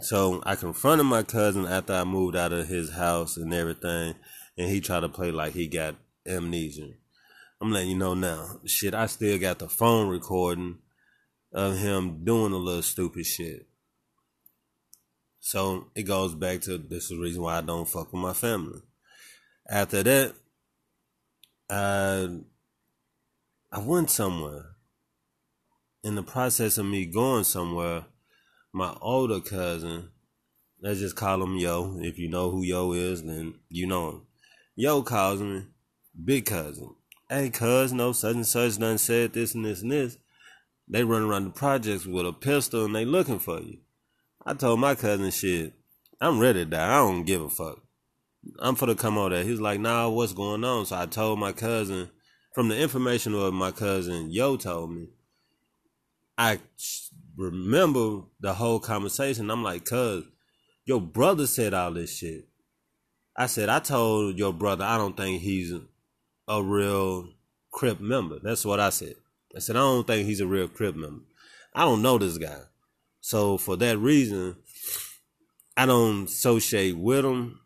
So 0.00 0.42
I 0.46 0.54
confronted 0.54 1.06
my 1.06 1.22
cousin 1.24 1.66
after 1.66 1.94
I 1.94 2.04
moved 2.04 2.36
out 2.36 2.52
of 2.52 2.68
his 2.68 2.92
house 2.92 3.36
and 3.36 3.52
everything, 3.52 4.14
and 4.56 4.68
he 4.68 4.80
tried 4.80 5.00
to 5.00 5.08
play 5.08 5.32
like 5.32 5.54
he 5.54 5.66
got 5.66 5.96
amnesia. 6.26 6.90
I'm 7.60 7.72
letting 7.72 7.90
you 7.90 7.98
know 7.98 8.14
now. 8.14 8.60
Shit, 8.64 8.94
I 8.94 9.06
still 9.06 9.38
got 9.38 9.58
the 9.58 9.68
phone 9.68 10.08
recording 10.08 10.78
of 11.52 11.76
him 11.76 12.24
doing 12.24 12.52
a 12.52 12.56
little 12.56 12.82
stupid 12.82 13.26
shit. 13.26 13.66
So 15.40 15.88
it 15.94 16.04
goes 16.04 16.34
back 16.34 16.62
to 16.62 16.78
this 16.78 17.04
is 17.04 17.10
the 17.10 17.18
reason 17.18 17.42
why 17.42 17.58
I 17.58 17.60
don't 17.60 17.88
fuck 17.88 18.12
with 18.12 18.22
my 18.22 18.32
family. 18.32 18.80
After 19.68 20.02
that, 20.02 20.34
I 21.68 22.28
I 23.70 23.78
went 23.80 24.10
somewhere. 24.10 24.66
In 26.02 26.14
the 26.14 26.22
process 26.22 26.78
of 26.78 26.86
me 26.86 27.04
going 27.04 27.44
somewhere, 27.44 28.06
my 28.72 28.96
older 29.02 29.40
cousin, 29.40 30.08
let's 30.80 31.00
just 31.00 31.14
call 31.14 31.42
him 31.42 31.56
Yo. 31.56 31.98
If 32.00 32.18
you 32.18 32.30
know 32.30 32.50
who 32.50 32.62
Yo 32.62 32.92
is, 32.92 33.22
then 33.22 33.54
you 33.68 33.86
know 33.86 34.08
him. 34.08 34.22
Yo 34.76 35.02
calls 35.02 35.42
me, 35.42 35.66
big 36.24 36.46
cousin. 36.46 36.94
Hey, 37.32 37.48
cuz, 37.48 37.92
no 37.92 38.10
such 38.10 38.34
and 38.34 38.44
such 38.44 38.76
done 38.78 38.98
said 38.98 39.32
this 39.32 39.54
and 39.54 39.64
this 39.64 39.82
and 39.82 39.92
this. 39.92 40.18
They 40.88 41.04
run 41.04 41.22
around 41.22 41.44
the 41.44 41.50
projects 41.50 42.04
with 42.04 42.26
a 42.26 42.32
pistol 42.32 42.84
and 42.84 42.92
they 42.92 43.04
looking 43.04 43.38
for 43.38 43.60
you. 43.60 43.78
I 44.44 44.54
told 44.54 44.80
my 44.80 44.96
cousin 44.96 45.30
shit. 45.30 45.74
I'm 46.20 46.40
ready 46.40 46.64
to 46.64 46.70
die. 46.70 46.92
I 46.92 46.96
don't 46.96 47.22
give 47.22 47.40
a 47.40 47.48
fuck. 47.48 47.82
I'm 48.58 48.74
for 48.74 48.86
to 48.86 48.96
come 48.96 49.16
over 49.16 49.30
there. 49.30 49.44
He's 49.44 49.60
like, 49.60 49.78
nah, 49.78 50.08
what's 50.08 50.32
going 50.32 50.64
on? 50.64 50.86
So 50.86 50.96
I 50.96 51.06
told 51.06 51.38
my 51.38 51.52
cousin, 51.52 52.10
from 52.52 52.68
the 52.68 52.76
information 52.76 53.32
of 53.36 53.54
my 53.54 53.70
cousin 53.70 54.32
Yo 54.32 54.56
told 54.56 54.90
me, 54.90 55.06
I 56.36 56.58
remember 57.36 58.22
the 58.40 58.54
whole 58.54 58.80
conversation. 58.80 59.52
I'm 59.52 59.62
like, 59.62 59.84
cuz, 59.84 60.24
your 60.84 61.00
brother 61.00 61.46
said 61.46 61.74
all 61.74 61.92
this 61.92 62.18
shit. 62.18 62.48
I 63.36 63.46
said, 63.46 63.68
I 63.68 63.78
told 63.78 64.36
your 64.36 64.52
brother 64.52 64.84
I 64.84 64.98
don't 64.98 65.16
think 65.16 65.42
he's 65.42 65.72
a 66.50 66.62
real 66.62 67.28
Crip 67.72 68.00
member. 68.00 68.40
That's 68.42 68.64
what 68.64 68.80
I 68.80 68.90
said. 68.90 69.14
I 69.54 69.60
said, 69.60 69.76
I 69.76 69.78
don't 69.78 70.04
think 70.04 70.26
he's 70.26 70.40
a 70.40 70.46
real 70.46 70.66
Crip 70.66 70.96
member. 70.96 71.22
I 71.72 71.84
don't 71.84 72.02
know 72.02 72.18
this 72.18 72.36
guy. 72.36 72.58
So 73.20 73.56
for 73.56 73.76
that 73.76 73.96
reason, 73.98 74.56
I 75.76 75.86
don't 75.86 76.24
associate 76.24 76.96
with 76.96 77.24
him. 77.24 77.60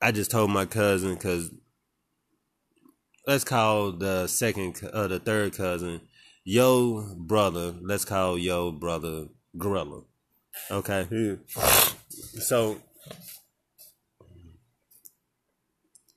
I 0.00 0.10
just 0.10 0.30
told 0.30 0.50
my 0.50 0.64
cousin 0.64 1.14
because 1.14 1.50
let's 3.26 3.44
call 3.44 3.92
the 3.92 4.26
second, 4.26 4.80
uh, 4.90 5.06
the 5.06 5.18
third 5.18 5.54
cousin, 5.54 6.00
yo 6.44 7.14
brother. 7.18 7.74
Let's 7.82 8.06
call 8.06 8.38
yo 8.38 8.72
brother 8.72 9.26
Gorilla. 9.58 10.04
Okay. 10.70 11.36
So 12.40 12.78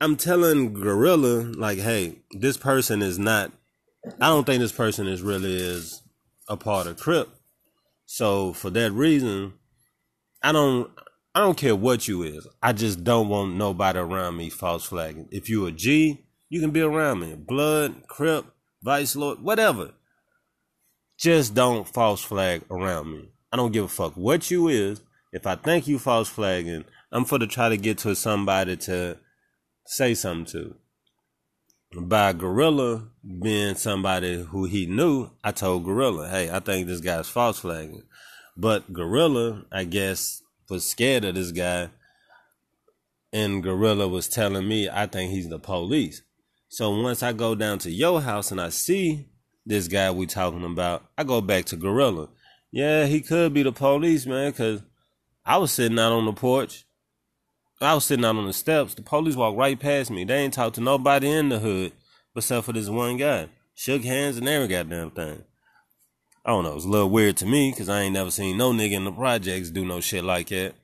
I'm 0.00 0.16
telling 0.16 0.74
Gorilla 0.74 1.52
like, 1.56 1.78
hey, 1.78 2.16
this 2.30 2.56
person 2.56 3.00
is 3.00 3.18
not. 3.18 3.52
I 4.20 4.28
don't 4.28 4.44
think 4.44 4.60
this 4.60 4.72
person 4.72 5.06
is 5.06 5.22
really 5.22 5.54
is 5.56 6.02
a 6.48 6.56
part 6.56 6.86
of 6.86 6.98
Crip. 6.98 7.28
So 8.04 8.52
for 8.52 8.70
that 8.70 8.92
reason, 8.92 9.54
I 10.42 10.52
don't. 10.52 10.90
I 11.34 11.40
don't 11.40 11.58
care 11.58 11.76
what 11.76 12.08
you 12.08 12.22
is. 12.22 12.46
I 12.62 12.72
just 12.72 13.04
don't 13.04 13.28
want 13.28 13.56
nobody 13.56 13.98
around 13.98 14.38
me 14.38 14.48
false 14.48 14.86
flagging. 14.86 15.28
If 15.30 15.50
you 15.50 15.66
a 15.66 15.72
G, 15.72 16.24
you 16.48 16.60
can 16.60 16.70
be 16.70 16.80
around 16.80 17.20
me. 17.20 17.34
Blood, 17.34 18.06
Crip, 18.06 18.46
Vice 18.82 19.14
Lord, 19.16 19.42
whatever. 19.42 19.90
Just 21.18 21.54
don't 21.54 21.86
false 21.86 22.22
flag 22.22 22.62
around 22.70 23.12
me. 23.12 23.28
I 23.52 23.56
don't 23.56 23.72
give 23.72 23.84
a 23.84 23.88
fuck 23.88 24.14
what 24.14 24.50
you 24.50 24.68
is. 24.68 25.02
If 25.32 25.46
I 25.46 25.56
think 25.56 25.86
you 25.86 25.98
false 25.98 26.28
flagging, 26.28 26.84
I'm 27.12 27.26
for 27.26 27.38
to 27.38 27.46
try 27.46 27.68
to 27.68 27.76
get 27.76 27.98
to 27.98 28.14
somebody 28.14 28.76
to 28.78 29.18
say 29.86 30.14
something 30.14 30.46
to. 30.52 30.76
By 31.98 32.32
Gorilla 32.32 33.08
being 33.42 33.74
somebody 33.74 34.42
who 34.42 34.64
he 34.64 34.86
knew, 34.86 35.30
I 35.42 35.52
told 35.52 35.84
Gorilla, 35.84 36.28
hey, 36.28 36.50
I 36.50 36.60
think 36.60 36.86
this 36.86 37.00
guy's 37.00 37.28
false 37.28 37.60
flagging. 37.60 38.02
But 38.56 38.92
Gorilla, 38.92 39.64
I 39.70 39.84
guess, 39.84 40.42
was 40.68 40.84
scared 40.84 41.24
of 41.24 41.34
this 41.34 41.52
guy. 41.52 41.90
And 43.32 43.62
Gorilla 43.62 44.08
was 44.08 44.28
telling 44.28 44.66
me, 44.66 44.88
I 44.88 45.06
think 45.06 45.30
he's 45.30 45.48
the 45.48 45.58
police. 45.58 46.22
So 46.68 46.90
once 46.90 47.22
I 47.22 47.32
go 47.32 47.54
down 47.54 47.78
to 47.80 47.90
your 47.90 48.20
house 48.20 48.50
and 48.50 48.60
I 48.60 48.70
see 48.70 49.28
this 49.64 49.88
guy 49.88 50.10
we 50.10 50.26
talking 50.26 50.64
about, 50.64 51.04
I 51.16 51.24
go 51.24 51.40
back 51.40 51.66
to 51.66 51.76
Gorilla. 51.76 52.28
Yeah, 52.72 53.06
he 53.06 53.20
could 53.20 53.54
be 53.54 53.62
the 53.62 53.72
police, 53.72 54.26
man, 54.26 54.50
because 54.50 54.82
I 55.44 55.58
was 55.58 55.70
sitting 55.70 55.98
out 55.98 56.12
on 56.12 56.26
the 56.26 56.32
porch 56.32 56.85
I 57.80 57.94
was 57.94 58.06
sitting 58.06 58.24
out 58.24 58.36
on 58.36 58.46
the 58.46 58.52
steps. 58.52 58.94
The 58.94 59.02
police 59.02 59.36
walked 59.36 59.58
right 59.58 59.78
past 59.78 60.10
me. 60.10 60.24
They 60.24 60.38
ain't 60.38 60.54
talked 60.54 60.76
to 60.76 60.80
nobody 60.80 61.30
in 61.30 61.50
the 61.50 61.58
hood 61.58 61.92
except 62.34 62.66
for 62.66 62.72
this 62.72 62.88
one 62.88 63.16
guy. 63.18 63.48
Shook 63.74 64.04
hands 64.04 64.38
and 64.38 64.48
every 64.48 64.68
goddamn 64.68 65.10
thing. 65.10 65.44
I 66.44 66.50
don't 66.50 66.64
know. 66.64 66.70
It 66.70 66.76
was 66.76 66.84
a 66.84 66.90
little 66.90 67.10
weird 67.10 67.36
to 67.38 67.46
me 67.46 67.70
because 67.70 67.88
I 67.88 68.02
ain't 68.02 68.14
never 68.14 68.30
seen 68.30 68.56
no 68.56 68.72
nigga 68.72 68.92
in 68.92 69.04
the 69.04 69.12
projects 69.12 69.70
do 69.70 69.84
no 69.84 70.00
shit 70.00 70.24
like 70.24 70.48
that. 70.48 70.74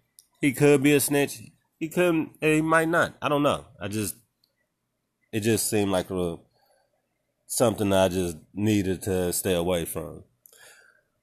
He 0.41 0.53
could 0.53 0.83
be 0.83 0.93
a 0.93 1.01
snitch. 1.01 1.41
He 1.79 1.89
could. 1.89 2.29
He 2.41 2.61
might 2.61 2.89
not. 2.89 3.15
I 3.23 3.29
don't 3.29 3.43
know. 3.43 3.65
I 3.81 3.89
just. 3.89 4.17
It 5.33 5.41
just 5.41 5.71
seemed 5.71 5.91
like 5.91 6.11
a 6.11 6.39
something 7.47 7.93
I 7.93 8.09
just 8.09 8.37
needed 8.53 9.03
to 9.03 9.33
stay 9.33 9.55
away 9.55 9.85
from. 9.85 10.25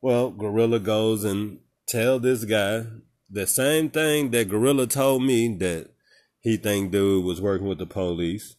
Well, 0.01 0.31
Gorilla 0.31 0.79
goes 0.79 1.23
and 1.23 1.59
tell 1.85 2.19
this 2.19 2.45
guy 2.45 2.85
the 3.29 3.45
same 3.45 3.89
thing 3.89 4.31
that 4.31 4.49
Gorilla 4.49 4.87
told 4.87 5.23
me 5.23 5.55
that 5.57 5.89
he 6.41 6.57
think 6.57 6.91
dude 6.91 7.23
was 7.23 7.41
working 7.41 7.67
with 7.67 7.77
the 7.77 7.85
police. 7.85 8.55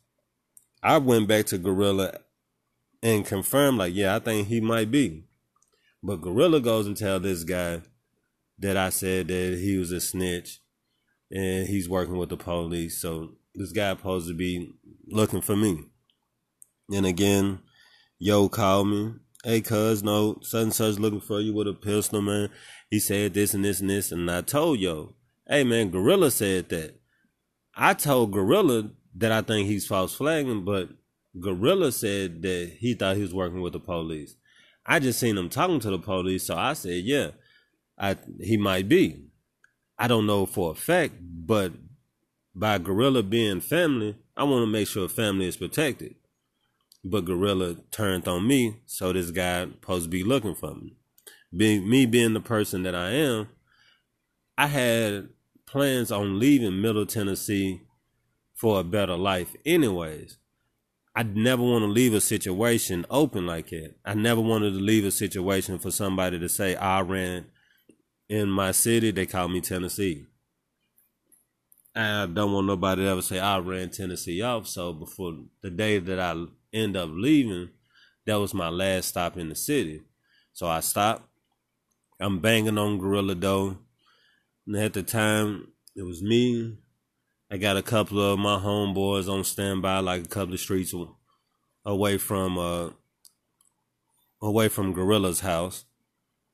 I 0.82 0.98
went 0.98 1.28
back 1.28 1.46
to 1.46 1.58
Gorilla 1.58 2.20
and 3.02 3.24
confirmed, 3.24 3.78
like, 3.78 3.94
yeah, 3.94 4.16
I 4.16 4.18
think 4.18 4.48
he 4.48 4.60
might 4.60 4.90
be. 4.90 5.24
But 6.02 6.22
Gorilla 6.22 6.60
goes 6.60 6.86
and 6.86 6.96
tell 6.96 7.20
this 7.20 7.44
guy 7.44 7.82
that 8.58 8.76
I 8.76 8.90
said 8.90 9.28
that 9.28 9.58
he 9.58 9.76
was 9.76 9.92
a 9.92 10.00
snitch 10.00 10.60
and 11.30 11.66
he's 11.66 11.88
working 11.88 12.16
with 12.16 12.28
the 12.28 12.36
police. 12.36 13.00
So 13.00 13.32
this 13.54 13.72
guy 13.72 13.90
supposed 13.90 14.28
to 14.28 14.34
be 14.34 14.72
looking 15.08 15.40
for 15.40 15.56
me. 15.56 15.84
And 16.92 17.06
again, 17.06 17.60
Yo 18.22 18.50
called 18.50 18.88
me. 18.88 19.14
Hey, 19.42 19.62
cuz, 19.62 20.02
no, 20.02 20.38
such 20.42 20.62
and 20.62 20.74
such 20.74 20.98
looking 20.98 21.22
for 21.22 21.40
you 21.40 21.54
with 21.54 21.66
a 21.66 21.72
pistol, 21.72 22.20
man. 22.20 22.50
He 22.90 22.98
said 22.98 23.34
this 23.34 23.54
and 23.54 23.64
this 23.64 23.80
and 23.80 23.88
this. 23.88 24.12
And 24.12 24.30
I 24.30 24.42
told 24.42 24.80
Yo, 24.80 25.14
hey, 25.48 25.64
man, 25.64 25.90
Gorilla 25.90 26.30
said 26.30 26.68
that. 26.70 27.00
I 27.74 27.94
told 27.94 28.32
Gorilla 28.32 28.90
that 29.14 29.32
I 29.32 29.42
think 29.42 29.68
he's 29.68 29.86
false 29.86 30.14
flagging, 30.14 30.64
but 30.64 30.90
Gorilla 31.38 31.92
said 31.92 32.42
that 32.42 32.76
he 32.78 32.94
thought 32.94 33.16
he 33.16 33.22
was 33.22 33.32
working 33.32 33.60
with 33.60 33.72
the 33.72 33.80
police. 33.80 34.34
I 34.84 34.98
just 34.98 35.20
seen 35.20 35.38
him 35.38 35.48
talking 35.48 35.80
to 35.80 35.90
the 35.90 35.98
police, 35.98 36.46
so 36.46 36.56
I 36.56 36.72
said, 36.72 37.04
yeah, 37.04 37.30
I 37.96 38.16
he 38.40 38.56
might 38.56 38.88
be. 38.88 39.24
I 39.96 40.08
don't 40.08 40.26
know 40.26 40.46
for 40.46 40.72
a 40.72 40.74
fact, 40.74 41.14
but 41.20 41.72
by 42.54 42.78
Gorilla 42.78 43.22
being 43.22 43.60
family, 43.60 44.16
I 44.36 44.44
want 44.44 44.62
to 44.62 44.66
make 44.66 44.88
sure 44.88 45.08
family 45.08 45.46
is 45.46 45.56
protected. 45.56 46.16
But 47.04 47.24
Gorilla 47.24 47.76
turned 47.90 48.26
on 48.26 48.46
me, 48.46 48.80
so 48.86 49.12
this 49.12 49.30
guy 49.30 49.62
supposed 49.66 50.04
to 50.04 50.10
be 50.10 50.24
looking 50.24 50.54
for 50.54 50.74
me. 50.74 50.96
Being 51.54 51.88
me 51.88 52.06
being 52.06 52.34
the 52.34 52.40
person 52.40 52.84
that 52.84 52.94
I 52.94 53.10
am, 53.10 53.48
I 54.56 54.66
had 54.68 55.30
plans 55.66 56.12
on 56.12 56.38
leaving 56.38 56.80
Middle 56.80 57.06
Tennessee 57.06 57.82
for 58.54 58.80
a 58.80 58.84
better 58.84 59.16
life, 59.16 59.54
anyways. 59.64 60.38
I 61.14 61.24
never 61.24 61.62
want 61.62 61.82
to 61.82 61.88
leave 61.88 62.14
a 62.14 62.20
situation 62.20 63.04
open 63.10 63.46
like 63.46 63.70
that. 63.70 63.94
I 64.04 64.14
never 64.14 64.40
wanted 64.40 64.70
to 64.70 64.80
leave 64.80 65.04
a 65.04 65.10
situation 65.10 65.78
for 65.78 65.90
somebody 65.90 66.38
to 66.38 66.48
say 66.48 66.76
I 66.76 67.00
ran 67.00 67.46
in 68.28 68.48
my 68.48 68.70
city. 68.70 69.10
They 69.10 69.26
call 69.26 69.48
me 69.48 69.60
Tennessee. 69.60 70.26
I 71.94 72.26
don't 72.26 72.52
want 72.52 72.68
nobody 72.68 73.02
to 73.02 73.08
ever 73.08 73.22
say 73.22 73.40
I 73.40 73.58
ran 73.58 73.90
Tennessee 73.90 74.40
off. 74.40 74.68
So 74.68 74.92
before 74.92 75.34
the 75.62 75.70
day 75.70 75.98
that 75.98 76.20
I 76.20 76.44
end 76.72 76.96
up 76.96 77.10
leaving, 77.12 77.70
that 78.26 78.38
was 78.38 78.54
my 78.54 78.68
last 78.68 79.08
stop 79.08 79.36
in 79.36 79.48
the 79.48 79.56
city. 79.56 80.02
So 80.52 80.68
I 80.68 80.80
stopped. 80.80 81.29
I'm 82.20 82.40
banging 82.40 82.78
on 82.78 82.98
Gorilla 82.98 83.34
Dough. 83.34 83.78
And 84.66 84.76
at 84.76 84.92
the 84.92 85.02
time, 85.02 85.68
it 85.96 86.02
was 86.02 86.22
me. 86.22 86.78
I 87.50 87.56
got 87.56 87.76
a 87.76 87.82
couple 87.82 88.20
of 88.20 88.38
my 88.38 88.58
homeboys 88.58 89.28
on 89.28 89.42
standby, 89.42 89.98
like 90.00 90.24
a 90.24 90.28
couple 90.28 90.54
of 90.54 90.60
streets 90.60 90.94
away 91.84 92.18
from 92.18 92.58
uh 92.58 92.90
away 94.42 94.68
from 94.68 94.92
Gorilla's 94.92 95.40
house. 95.40 95.84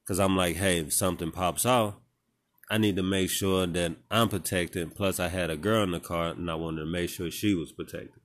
Cause 0.06 0.20
I'm 0.20 0.36
like, 0.36 0.56
hey, 0.56 0.78
if 0.78 0.92
something 0.92 1.32
pops 1.32 1.66
off, 1.66 1.94
I 2.70 2.78
need 2.78 2.96
to 2.96 3.02
make 3.02 3.28
sure 3.28 3.66
that 3.66 3.96
I'm 4.10 4.28
protected. 4.28 4.94
Plus, 4.94 5.18
I 5.18 5.28
had 5.28 5.50
a 5.50 5.56
girl 5.56 5.82
in 5.82 5.90
the 5.90 6.00
car, 6.00 6.28
and 6.28 6.50
I 6.50 6.54
wanted 6.54 6.80
to 6.80 6.86
make 6.86 7.10
sure 7.10 7.30
she 7.30 7.54
was 7.54 7.72
protected. 7.72 8.20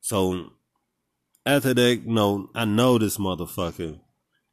So 0.00 0.52
after 1.46 1.74
that, 1.74 2.02
you 2.04 2.12
know, 2.12 2.50
I 2.54 2.64
know 2.64 2.98
this 2.98 3.18
motherfucker. 3.18 4.00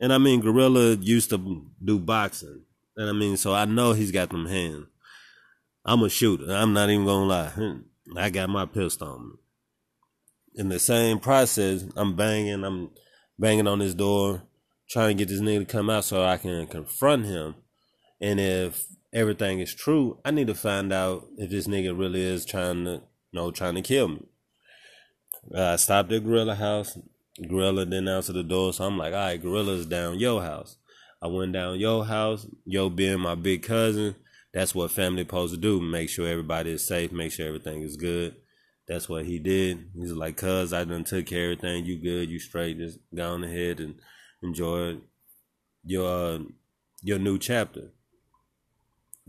And 0.01 0.11
I 0.11 0.17
mean, 0.17 0.41
Gorilla 0.41 0.95
used 0.95 1.29
to 1.29 1.63
do 1.83 1.99
boxing. 1.99 2.63
And 2.97 3.07
I 3.07 3.13
mean, 3.13 3.37
so 3.37 3.53
I 3.53 3.65
know 3.65 3.93
he's 3.93 4.11
got 4.11 4.31
them 4.31 4.47
hands. 4.47 4.87
I'm 5.85 6.01
a 6.03 6.09
shooter. 6.09 6.51
I'm 6.51 6.73
not 6.73 6.89
even 6.89 7.05
gonna 7.05 7.25
lie. 7.25 7.79
I 8.17 8.29
got 8.31 8.49
my 8.49 8.65
pistol 8.65 9.07
on 9.07 9.29
me. 9.29 9.35
In 10.55 10.69
the 10.69 10.79
same 10.79 11.19
process, 11.19 11.85
I'm 11.95 12.15
banging, 12.15 12.63
I'm 12.63 12.89
banging 13.39 13.67
on 13.67 13.79
his 13.79 13.95
door, 13.95 14.43
trying 14.89 15.15
to 15.15 15.23
get 15.23 15.29
this 15.29 15.39
nigga 15.39 15.59
to 15.59 15.65
come 15.65 15.89
out 15.89 16.03
so 16.03 16.23
I 16.23 16.37
can 16.37 16.67
confront 16.67 17.25
him. 17.25 17.55
And 18.19 18.39
if 18.39 18.85
everything 19.13 19.59
is 19.59 19.73
true, 19.73 20.19
I 20.25 20.31
need 20.31 20.47
to 20.47 20.55
find 20.55 20.91
out 20.91 21.27
if 21.37 21.49
this 21.49 21.67
nigga 21.67 21.97
really 21.97 22.21
is 22.21 22.45
trying 22.45 22.85
to, 22.85 22.91
you 22.91 23.01
know, 23.31 23.51
trying 23.51 23.75
to 23.75 23.81
kill 23.81 24.09
me. 24.09 24.25
Uh, 25.55 25.63
I 25.63 25.75
stopped 25.77 26.11
at 26.11 26.23
Gorilla 26.23 26.55
House. 26.55 26.97
Gorilla 27.39 27.85
didn't 27.85 28.09
answer 28.09 28.33
the 28.33 28.43
door, 28.43 28.73
so 28.73 28.85
I'm 28.85 28.97
like, 28.97 29.13
all 29.13 29.19
right, 29.19 29.41
Gorilla's 29.41 29.85
down 29.85 30.19
your 30.19 30.41
house. 30.41 30.77
I 31.21 31.27
went 31.27 31.53
down 31.53 31.79
your 31.79 32.05
house. 32.05 32.47
Yo 32.65 32.89
being 32.89 33.19
my 33.19 33.35
big 33.35 33.63
cousin, 33.63 34.15
that's 34.53 34.75
what 34.75 34.91
family 34.91 35.23
supposed 35.23 35.53
to 35.53 35.59
do. 35.59 35.79
Make 35.79 36.09
sure 36.09 36.27
everybody 36.27 36.71
is 36.71 36.85
safe. 36.85 37.11
Make 37.11 37.31
sure 37.31 37.47
everything 37.47 37.83
is 37.83 37.95
good. 37.95 38.35
That's 38.87 39.07
what 39.07 39.25
he 39.25 39.39
did. 39.39 39.91
He's 39.95 40.11
like, 40.11 40.35
cuz 40.35 40.73
I 40.73 40.83
done 40.83 41.03
took 41.03 41.25
care 41.25 41.51
of 41.51 41.59
everything. 41.59 41.85
You 41.85 41.97
good? 42.01 42.29
You 42.29 42.39
straight? 42.39 42.79
Just 42.79 42.99
go 43.15 43.33
on 43.33 43.43
ahead 43.43 43.79
and 43.79 43.95
enjoy 44.43 44.97
your 45.85 46.07
uh, 46.07 46.39
your 47.01 47.19
new 47.19 47.37
chapter. 47.37 47.91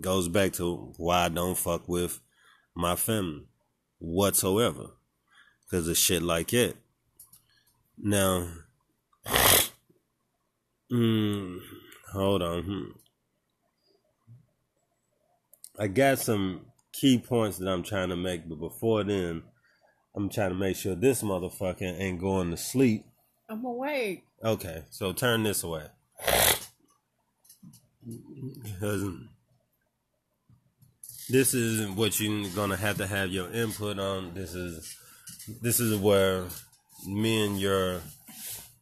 Goes 0.01 0.29
back 0.29 0.55
to 0.55 0.95
why 0.97 1.27
I 1.27 1.29
don't 1.29 1.57
fuck 1.57 1.89
with 1.89 2.21
my 2.75 2.97
family 2.97 3.47
whatsoever, 3.99 4.97
cause 5.71 5.87
of 5.87 5.97
shit 5.97 6.23
like 6.23 6.49
that. 6.49 6.75
Now, 8.05 8.49
mm, 10.93 11.59
hold 12.13 12.43
on. 12.43 12.63
Hmm. 12.65 12.91
I 15.79 15.87
got 15.87 16.19
some 16.19 16.67
key 16.93 17.19
points 17.19 17.59
that 17.59 17.69
I'm 17.69 17.85
trying 17.85 18.09
to 18.09 18.17
make, 18.17 18.49
but 18.49 18.59
before 18.59 19.05
then, 19.05 19.45
I'm 20.17 20.29
trying 20.29 20.51
to 20.51 20.57
make 20.57 20.77
sure 20.77 20.97
this 20.97 21.23
motherfucker 21.23 22.01
ain't 22.01 22.21
going 22.21 22.51
to 22.51 22.57
sleep. 22.57 23.07
I'm 23.49 23.65
awake. 23.65 24.25
Okay, 24.43 24.83
so 24.91 25.13
turn 25.13 25.45
this 25.45 25.63
away. 25.63 25.87
Because 28.65 29.05
this 31.31 31.55
is 31.55 31.89
what 31.91 32.19
you're 32.19 32.51
gonna 32.51 32.77
have 32.77 32.99
to 32.99 33.07
have 33.07 33.31
your 33.31 33.49
input 33.53 34.01
on. 34.01 34.35
This 34.35 34.55
is 34.55 34.97
this 35.63 35.79
is 35.79 35.97
where 36.01 36.47
me 37.07 37.47
and 37.47 37.61
your 37.61 38.01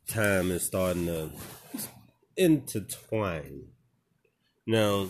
time 0.06 0.50
is 0.50 0.64
starting 0.64 1.06
to 1.06 1.30
intertwine. 2.36 3.62
Now, 4.66 5.06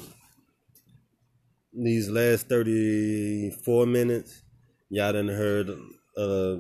these 1.73 2.09
last 2.09 2.49
34 2.49 3.87
minutes, 3.87 4.43
y'all 4.89 5.13
done 5.13 5.29
heard 5.29 5.71
uh, 6.17 6.57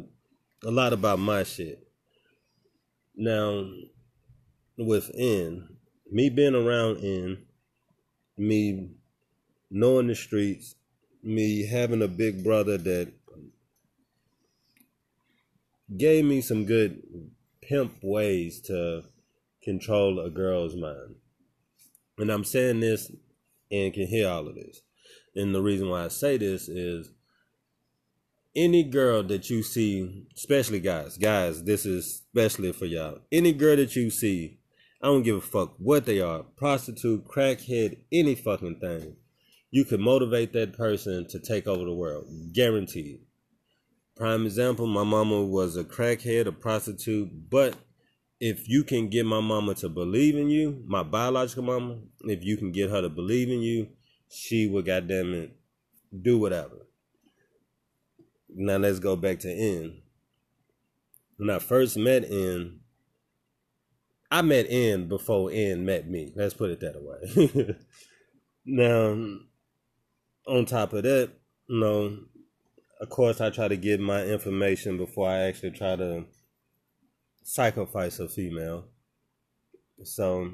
a 0.64 0.70
lot 0.70 0.92
about 0.92 1.18
my 1.18 1.44
shit. 1.44 1.86
Now, 3.16 3.68
within 4.78 5.68
me 6.10 6.30
being 6.30 6.54
around 6.54 6.98
in 6.98 7.44
me 8.36 8.90
knowing 9.70 10.08
the 10.08 10.14
streets, 10.14 10.74
me 11.22 11.66
having 11.66 12.02
a 12.02 12.08
big 12.08 12.42
brother 12.42 12.78
that 12.78 13.12
gave 15.96 16.24
me 16.24 16.40
some 16.40 16.64
good 16.64 17.02
pimp 17.62 17.94
ways 18.02 18.60
to 18.62 19.02
control 19.62 20.20
a 20.20 20.30
girl's 20.30 20.74
mind. 20.74 21.16
And 22.18 22.30
I'm 22.30 22.44
saying 22.44 22.80
this 22.80 23.10
and 23.70 23.94
can 23.94 24.06
hear 24.06 24.28
all 24.28 24.48
of 24.48 24.54
this. 24.54 24.82
And 25.34 25.54
the 25.54 25.62
reason 25.62 25.88
why 25.88 26.04
I 26.04 26.08
say 26.08 26.36
this 26.36 26.68
is 26.68 27.10
any 28.54 28.82
girl 28.82 29.22
that 29.24 29.48
you 29.48 29.62
see, 29.62 30.26
especially 30.36 30.80
guys, 30.80 31.16
guys, 31.16 31.62
this 31.62 31.86
is 31.86 32.22
especially 32.26 32.72
for 32.72 32.86
y'all. 32.86 33.20
Any 33.30 33.52
girl 33.52 33.76
that 33.76 33.94
you 33.94 34.10
see, 34.10 34.58
I 35.02 35.06
don't 35.06 35.22
give 35.22 35.36
a 35.36 35.40
fuck 35.40 35.74
what 35.78 36.04
they 36.04 36.20
are 36.20 36.42
prostitute, 36.42 37.26
crackhead, 37.26 37.98
any 38.12 38.34
fucking 38.34 38.80
thing. 38.80 39.16
You 39.70 39.84
can 39.84 40.02
motivate 40.02 40.52
that 40.54 40.76
person 40.76 41.28
to 41.28 41.38
take 41.38 41.68
over 41.68 41.84
the 41.84 41.94
world. 41.94 42.26
Guaranteed. 42.52 43.20
Prime 44.20 44.44
example, 44.44 44.86
my 44.86 45.02
mama 45.02 45.42
was 45.42 45.78
a 45.78 45.82
crackhead, 45.82 46.44
a 46.44 46.52
prostitute, 46.52 47.30
but 47.48 47.74
if 48.38 48.68
you 48.68 48.84
can 48.84 49.08
get 49.08 49.24
my 49.24 49.40
mama 49.40 49.74
to 49.76 49.88
believe 49.88 50.36
in 50.36 50.50
you, 50.50 50.84
my 50.86 51.02
biological 51.02 51.62
mama, 51.62 52.00
if 52.24 52.44
you 52.44 52.58
can 52.58 52.70
get 52.70 52.90
her 52.90 53.00
to 53.00 53.08
believe 53.08 53.48
in 53.48 53.62
you, 53.62 53.88
she 54.28 54.66
would 54.66 54.84
goddamn 54.84 55.32
it 55.32 55.56
do 56.20 56.36
whatever. 56.36 56.86
now 58.50 58.76
let's 58.76 58.98
go 58.98 59.16
back 59.16 59.38
to 59.38 59.50
Ann. 59.50 60.02
When 61.38 61.48
I 61.48 61.58
first 61.58 61.96
met 61.96 62.30
Ann, 62.30 62.80
I 64.30 64.42
met 64.42 64.66
Ann 64.66 65.08
before 65.08 65.50
Ann 65.50 65.86
met 65.86 66.10
me. 66.10 66.30
Let's 66.36 66.52
put 66.52 66.68
it 66.68 66.80
that 66.80 67.02
way. 67.02 67.74
now, 68.66 69.38
on 70.46 70.66
top 70.66 70.92
of 70.92 71.04
that, 71.04 71.30
you 71.68 71.80
know, 71.80 72.18
of 73.00 73.08
course, 73.08 73.40
I 73.40 73.50
try 73.50 73.68
to 73.68 73.76
get 73.76 73.98
my 73.98 74.24
information 74.24 74.98
before 74.98 75.28
I 75.28 75.40
actually 75.40 75.70
try 75.70 75.96
to 75.96 76.24
sacrifice 77.42 78.18
a 78.18 78.28
female. 78.28 78.84
So 80.04 80.50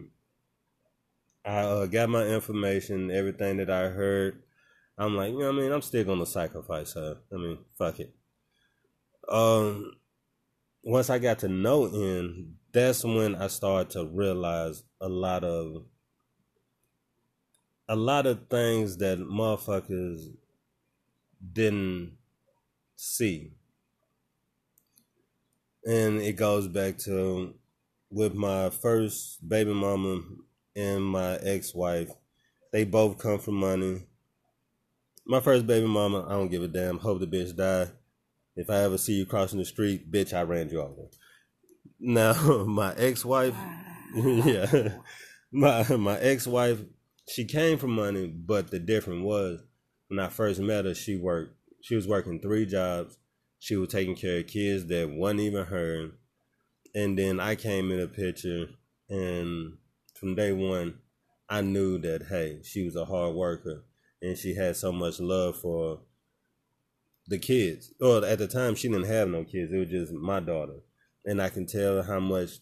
I 1.45 1.59
uh, 1.61 1.87
got 1.87 2.09
my 2.09 2.25
information, 2.27 3.11
everything 3.11 3.57
that 3.57 3.71
I 3.71 3.89
heard. 3.89 4.43
I'm 4.97 5.17
like, 5.17 5.33
you 5.33 5.41
know 5.41 5.47
what 5.47 5.59
I 5.59 5.61
mean? 5.61 5.73
I'm 5.73 5.83
still 5.83 6.05
gonna 6.05 6.27
sacrifice 6.27 6.95
her. 6.95 7.19
I 7.33 7.37
mean, 7.37 7.59
fuck 7.77 8.01
it. 8.01 8.15
Um, 9.29 9.93
once 10.83 11.11
I 11.11 11.19
got 11.19 11.41
to 11.41 11.49
know 11.49 11.87
Ann, 11.87 12.55
that's 12.73 13.05
when 13.05 13.35
I 13.35 13.49
started 13.49 13.91
to 13.91 14.07
realize 14.07 14.85
a 15.01 15.09
lot 15.09 15.43
of 15.43 15.85
a 17.89 17.97
lot 17.97 18.27
of 18.27 18.49
things 18.49 18.97
that 18.99 19.19
motherfuckers 19.19 20.29
didn't 21.53 22.16
see. 22.97 23.53
And 25.85 26.21
it 26.21 26.35
goes 26.35 26.67
back 26.67 26.99
to 26.99 27.55
with 28.11 28.35
my 28.35 28.71
first 28.71 29.47
baby 29.47 29.73
mama 29.73 30.23
and 30.75 31.05
my 31.05 31.37
ex 31.37 31.75
wife, 31.75 32.11
they 32.73 32.85
both 32.85 33.19
come 33.19 33.39
from 33.39 33.55
money. 33.55 34.07
My 35.27 35.41
first 35.41 35.67
baby 35.67 35.87
mama, 35.87 36.25
I 36.27 36.31
don't 36.31 36.51
give 36.51 36.63
a 36.63 36.69
damn. 36.69 36.99
Hope 36.99 37.21
the 37.21 37.27
bitch 37.27 37.57
die. 37.57 37.93
If 38.57 38.71
I 38.71 38.83
ever 38.83 38.99
see 38.99 39.15
you 39.15 39.27
crossing 39.27 39.59
the 39.59 39.65
street, 39.65 40.11
bitch, 40.11 40.33
I 40.33 40.43
ran 40.43 40.71
you 40.71 40.81
over. 40.81 41.09
Now, 42.01 42.33
my 42.65 42.95
ex 42.95 43.25
wife, 43.25 43.55
yeah, 44.15 44.99
my 45.53 45.85
my 45.97 46.19
ex 46.19 46.47
wife, 46.47 46.81
she 47.29 47.45
came 47.45 47.79
from 47.79 47.91
money, 47.91 48.27
but 48.27 48.71
the 48.71 48.79
difference 48.79 49.23
was 49.23 49.63
when 50.09 50.19
I 50.19 50.29
first 50.29 50.61
met 50.61 50.85
her, 50.85 50.95
she 50.95 51.17
worked 51.17 51.56
she 51.87 51.95
was 51.95 52.09
working 52.09 52.41
three 52.41 52.67
jobs. 52.67 53.17
She 53.61 53.77
was 53.77 53.91
taking 53.91 54.17
care 54.17 54.39
of 54.41 54.49
kids 54.49 54.87
that 54.87 55.09
wasn't 55.09 55.43
even 55.43 55.67
her. 55.67 56.11
And 56.97 57.17
then 57.17 57.39
I 57.39 57.55
came 57.55 57.93
in 57.93 58.01
the 58.01 58.09
picture, 58.09 58.71
and 59.09 59.75
from 60.19 60.35
day 60.35 60.51
one, 60.51 60.99
I 61.49 61.61
knew 61.61 61.99
that 61.99 62.25
hey, 62.29 62.59
she 62.65 62.85
was 62.85 62.97
a 62.97 63.05
hard 63.05 63.37
worker, 63.37 63.85
and 64.21 64.37
she 64.37 64.57
had 64.57 64.75
so 64.75 64.91
much 64.91 65.21
love 65.21 65.61
for 65.61 66.01
the 67.29 67.39
kids. 67.39 67.95
Well, 68.01 68.25
at 68.25 68.39
the 68.39 68.49
time, 68.49 68.75
she 68.75 68.89
didn't 68.89 69.07
have 69.07 69.29
no 69.29 69.45
kids; 69.45 69.73
it 69.73 69.79
was 69.79 69.89
just 69.89 70.13
my 70.13 70.41
daughter, 70.41 70.81
and 71.25 71.41
I 71.41 71.51
can 71.51 71.67
tell 71.67 72.03
how 72.03 72.19
much 72.19 72.59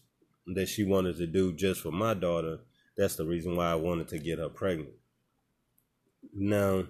that 0.53 0.69
she 0.69 0.83
wanted 0.83 1.17
to 1.17 1.25
do 1.25 1.51
just 1.51 1.81
for 1.81 1.91
my 1.91 2.13
daughter. 2.13 2.59
That's 2.95 3.15
the 3.15 3.25
reason 3.25 3.55
why 3.55 3.71
I 3.71 3.75
wanted 3.75 4.07
to 4.09 4.19
get 4.19 4.37
her 4.37 4.49
pregnant. 4.49 4.93
Now, 6.31 6.85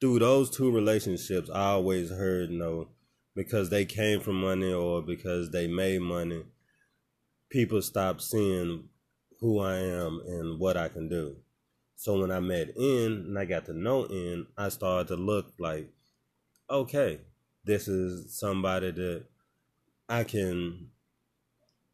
through 0.00 0.18
those 0.18 0.50
two 0.50 0.70
relationships, 0.70 1.48
I 1.52 1.70
always 1.70 2.10
heard 2.10 2.50
no, 2.50 2.88
because 3.34 3.70
they 3.70 3.84
came 3.84 4.20
from 4.20 4.40
money 4.40 4.72
or 4.72 5.02
because 5.02 5.50
they 5.50 5.66
made 5.66 6.00
money, 6.00 6.44
people 7.50 7.80
stopped 7.80 8.22
seeing 8.22 8.88
who 9.40 9.60
I 9.60 9.76
am 9.76 10.20
and 10.26 10.58
what 10.58 10.76
I 10.76 10.88
can 10.88 11.08
do. 11.08 11.36
So 11.96 12.20
when 12.20 12.30
I 12.30 12.40
met 12.40 12.76
Ann 12.76 13.24
and 13.26 13.38
I 13.38 13.46
got 13.46 13.64
to 13.66 13.72
know 13.72 14.04
Ann, 14.06 14.46
I 14.56 14.68
started 14.68 15.08
to 15.08 15.16
look 15.16 15.52
like, 15.58 15.90
okay, 16.68 17.20
this 17.64 17.88
is 17.88 18.38
somebody 18.38 18.90
that 18.90 19.24
I 20.08 20.24
can 20.24 20.88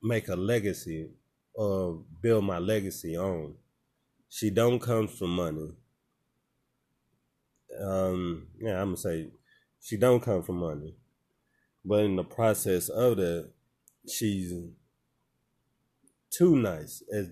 make 0.03 0.29
a 0.29 0.35
legacy 0.37 1.11
or 1.55 2.03
build 2.20 2.45
my 2.45 2.59
legacy 2.59 3.16
on. 3.16 3.55
She 4.29 4.51
don't 4.51 4.81
come 4.81 5.07
from 5.07 5.37
money 5.37 5.73
um, 7.81 8.49
yeah, 8.61 8.81
I'm 8.81 8.89
gonna 8.89 8.97
say 8.97 9.31
she 9.81 9.97
don't 9.97 10.23
come 10.23 10.43
from 10.43 10.57
money, 10.57 10.97
but 11.85 12.05
in 12.05 12.16
the 12.16 12.24
process 12.24 12.89
of 12.89 13.16
that, 13.16 13.51
she's 14.09 14.53
too 16.31 16.57
nice. 16.57 17.03
As 17.12 17.31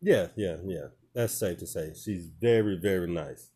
yeah, 0.00 0.28
yeah, 0.36 0.56
yeah. 0.64 0.86
That's 1.14 1.32
safe 1.32 1.58
to 1.58 1.66
say. 1.66 1.94
She's 1.94 2.28
very, 2.40 2.76
very 2.80 3.08
nice. 3.08 3.50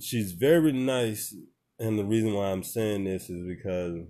She's 0.00 0.32
very 0.32 0.72
nice, 0.72 1.34
and 1.78 1.98
the 1.98 2.04
reason 2.04 2.34
why 2.34 2.50
I'm 2.50 2.64
saying 2.64 3.04
this 3.04 3.30
is 3.30 3.46
because 3.46 4.00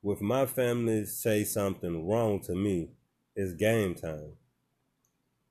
with 0.00 0.20
my 0.20 0.46
family 0.46 1.04
say 1.04 1.42
something 1.42 2.08
wrong 2.08 2.40
to 2.44 2.54
me, 2.54 2.90
it's 3.34 3.52
game 3.54 3.94
time. 3.94 4.34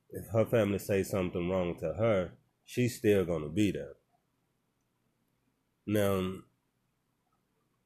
If 0.09 0.27
her 0.31 0.45
family 0.45 0.79
say 0.79 1.03
something 1.03 1.49
wrong 1.49 1.77
to 1.79 1.93
her, 1.93 2.31
she's 2.67 2.95
still 2.95 3.25
gonna 3.25 3.49
be 3.49 3.71
there. 3.71 3.95
Now, 5.87 6.33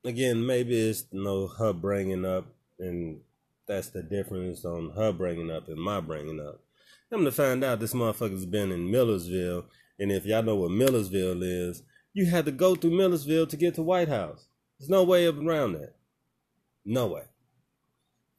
again, 0.03 0.45
maybe 0.45 0.75
it's 0.89 1.05
you 1.11 1.23
know 1.23 1.47
her 1.47 1.71
bringing 1.71 2.25
up, 2.25 2.47
and 2.79 3.21
that's 3.67 3.89
the 3.89 4.03
difference 4.03 4.65
on 4.65 4.89
her 4.97 5.13
bringing 5.13 5.51
up 5.51 5.69
and 5.69 5.77
my 5.77 6.01
bringing 6.01 6.41
up. 6.41 6.59
I'm 7.13 7.25
to 7.25 7.31
find 7.31 7.63
out 7.63 7.79
this 7.79 7.93
motherfucker's 7.93 8.45
been 8.45 8.71
in 8.71 8.89
Millersville, 8.89 9.65
and 9.99 10.11
if 10.11 10.25
y'all 10.25 10.43
know 10.43 10.55
what 10.55 10.71
Millersville 10.71 11.43
is, 11.43 11.83
you 12.13 12.25
had 12.25 12.45
to 12.45 12.51
go 12.51 12.75
through 12.75 12.91
Millersville 12.91 13.47
to 13.47 13.57
get 13.57 13.75
to 13.75 13.83
White 13.83 14.07
House. 14.09 14.47
There's 14.79 14.89
no 14.89 15.03
way 15.03 15.27
around 15.27 15.73
that. 15.73 15.95
No 16.83 17.07
way. 17.07 17.23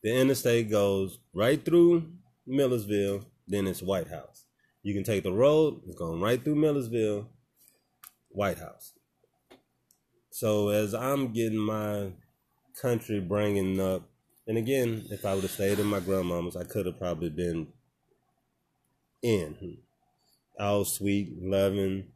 The 0.03 0.13
interstate 0.21 0.71
goes 0.71 1.19
right 1.33 1.63
through 1.65 2.11
Millersville, 2.47 3.27
then 3.47 3.67
it's 3.67 3.83
White 3.83 4.09
House. 4.09 4.42
You 4.83 4.95
can 4.95 5.05
take 5.05 5.23
the 5.23 5.33
road, 5.33 5.81
it's 5.87 5.97
going 5.97 6.21
right 6.21 6.43
through 6.43 6.57
Millersville, 6.57 7.29
White 8.31 8.59
House. 8.59 8.93
So 10.31 10.69
as 10.71 10.95
I'm 10.95 11.33
getting 11.33 11.59
my 11.59 12.13
country 12.81 13.21
bringing 13.21 13.79
up, 13.79 14.03
and 14.47 14.59
again, 14.59 15.07
if 15.11 15.25
I 15.25 15.35
would 15.35 15.43
have 15.43 15.53
stayed 15.53 15.79
in 15.79 15.87
my 15.87 16.01
grandmama's, 16.01 16.57
I 16.57 16.65
could 16.65 16.87
have 16.87 16.99
probably 16.99 17.31
been 17.31 17.69
in. 19.23 19.79
All 20.59 20.85
sweet, 20.85 21.33
loving. 21.41 22.09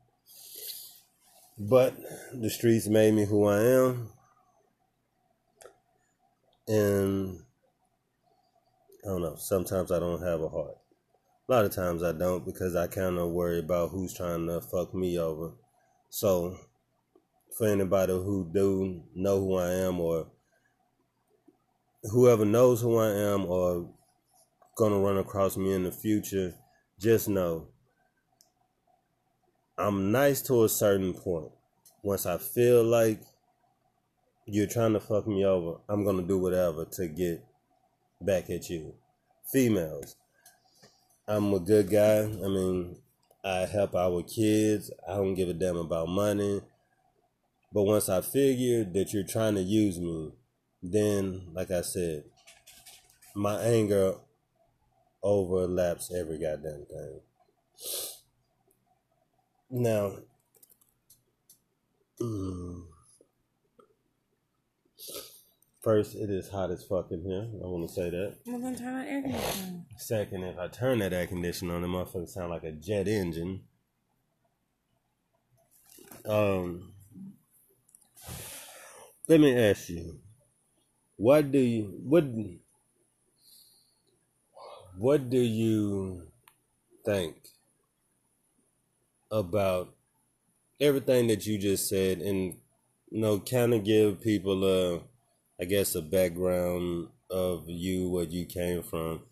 But 1.58 1.94
the 2.34 2.50
streets 2.50 2.88
made 2.88 3.14
me 3.14 3.24
who 3.24 3.46
I 3.46 3.62
am. 3.62 4.08
And 6.66 7.38
I 9.04 9.08
don't 9.08 9.22
know, 9.22 9.36
sometimes 9.36 9.92
I 9.92 10.00
don't 10.00 10.22
have 10.22 10.40
a 10.40 10.48
heart. 10.48 10.76
A 11.48 11.52
lot 11.52 11.64
of 11.64 11.70
times 11.70 12.02
I 12.02 12.10
don't 12.10 12.44
because 12.44 12.74
I 12.74 12.88
kind 12.88 13.18
of 13.18 13.30
worry 13.30 13.60
about 13.60 13.90
who's 13.90 14.12
trying 14.12 14.48
to 14.48 14.60
fuck 14.60 14.92
me 14.92 15.16
over. 15.16 15.52
So, 16.08 16.58
for 17.56 17.68
anybody 17.68 18.12
who 18.12 18.50
do 18.52 19.04
know 19.14 19.38
who 19.38 19.54
I 19.54 19.70
am 19.70 20.00
or 20.00 20.26
whoever 22.02 22.44
knows 22.44 22.80
who 22.80 22.98
I 22.98 23.10
am 23.10 23.46
or 23.46 23.88
gonna 24.76 24.98
run 24.98 25.18
across 25.18 25.56
me 25.56 25.72
in 25.72 25.84
the 25.84 25.92
future, 25.92 26.52
just 26.98 27.28
know 27.28 27.68
I'm 29.78 30.10
nice 30.10 30.42
to 30.42 30.64
a 30.64 30.68
certain 30.68 31.14
point. 31.14 31.52
Once 32.02 32.26
I 32.26 32.38
feel 32.38 32.82
like 32.82 33.20
you're 34.46 34.66
trying 34.66 34.94
to 34.94 35.00
fuck 35.00 35.28
me 35.28 35.44
over, 35.44 35.78
I'm 35.88 36.04
gonna 36.04 36.22
do 36.22 36.38
whatever 36.38 36.86
to 36.92 37.06
get 37.06 37.44
back 38.20 38.50
at 38.50 38.68
you. 38.68 38.94
Females, 39.52 40.16
I'm 41.28 41.52
a 41.54 41.58
good 41.58 41.90
guy. 41.90 42.20
I 42.20 42.48
mean, 42.48 42.98
I 43.44 43.66
help 43.66 43.96
our 43.96 44.22
kids. 44.22 44.92
I 45.08 45.14
don't 45.14 45.34
give 45.34 45.48
a 45.48 45.54
damn 45.54 45.76
about 45.76 46.08
money. 46.08 46.60
But 47.72 47.82
once 47.82 48.08
I 48.08 48.20
figure 48.20 48.84
that 48.84 49.12
you're 49.12 49.24
trying 49.24 49.56
to 49.56 49.62
use 49.62 49.98
me, 49.98 50.32
then, 50.82 51.48
like 51.52 51.72
I 51.72 51.80
said, 51.80 52.24
my 53.34 53.60
anger 53.60 54.14
overlaps 55.22 56.12
every 56.14 56.38
goddamn 56.38 56.86
thing. 56.86 57.20
Now, 59.68 60.12
mm, 62.20 62.84
First, 65.86 66.16
it 66.16 66.30
is 66.30 66.48
hot 66.48 66.72
as 66.72 66.82
fuck 66.82 67.12
in 67.12 67.22
here. 67.22 67.46
I 67.62 67.66
want 67.68 67.88
to 67.88 67.94
say 67.94 68.10
that. 68.10 68.34
Well, 68.44 68.58
then 68.58 68.74
turn 68.74 68.92
on 68.92 69.06
air 69.06 69.22
conditioning. 69.22 69.86
Second, 69.96 70.42
if 70.42 70.58
I 70.58 70.66
turn 70.66 70.98
that 70.98 71.12
air 71.12 71.28
conditioner 71.28 71.76
on, 71.76 71.82
the 71.82 71.86
motherfucker 71.86 72.28
sound 72.28 72.50
like 72.50 72.64
a 72.64 72.72
jet 72.72 73.06
engine. 73.06 73.60
Um, 76.24 76.92
let 79.28 79.38
me 79.38 79.56
ask 79.56 79.88
you, 79.88 80.18
what 81.14 81.52
do 81.52 81.60
you 81.60 82.00
what 82.02 82.24
what 84.98 85.30
do 85.30 85.38
you 85.38 86.26
think 87.04 87.36
about 89.30 89.94
everything 90.80 91.28
that 91.28 91.46
you 91.46 91.58
just 91.58 91.88
said, 91.88 92.18
and 92.18 92.56
you 93.08 93.20
know, 93.20 93.38
kind 93.38 93.72
of 93.72 93.84
give 93.84 94.20
people 94.20 94.64
a, 94.64 95.00
I 95.60 95.64
guess, 95.64 95.94
a 95.94 96.02
background 96.02 97.08
of 97.30 97.64
you, 97.68 98.10
where 98.10 98.24
you 98.24 98.46
came 98.46 98.82
from. 98.82 99.22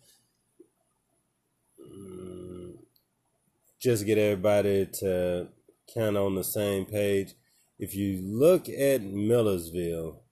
Just 3.79 4.05
get 4.05 4.17
everybody 4.17 4.87
to 4.99 5.49
kind 5.93 6.17
of 6.17 6.25
on 6.25 6.35
the 6.35 6.43
same 6.43 6.85
page. 6.85 7.33
If 7.77 7.93
you 7.95 8.19
look 8.23 8.67
at 8.69 9.01
Millersville, 9.03 10.23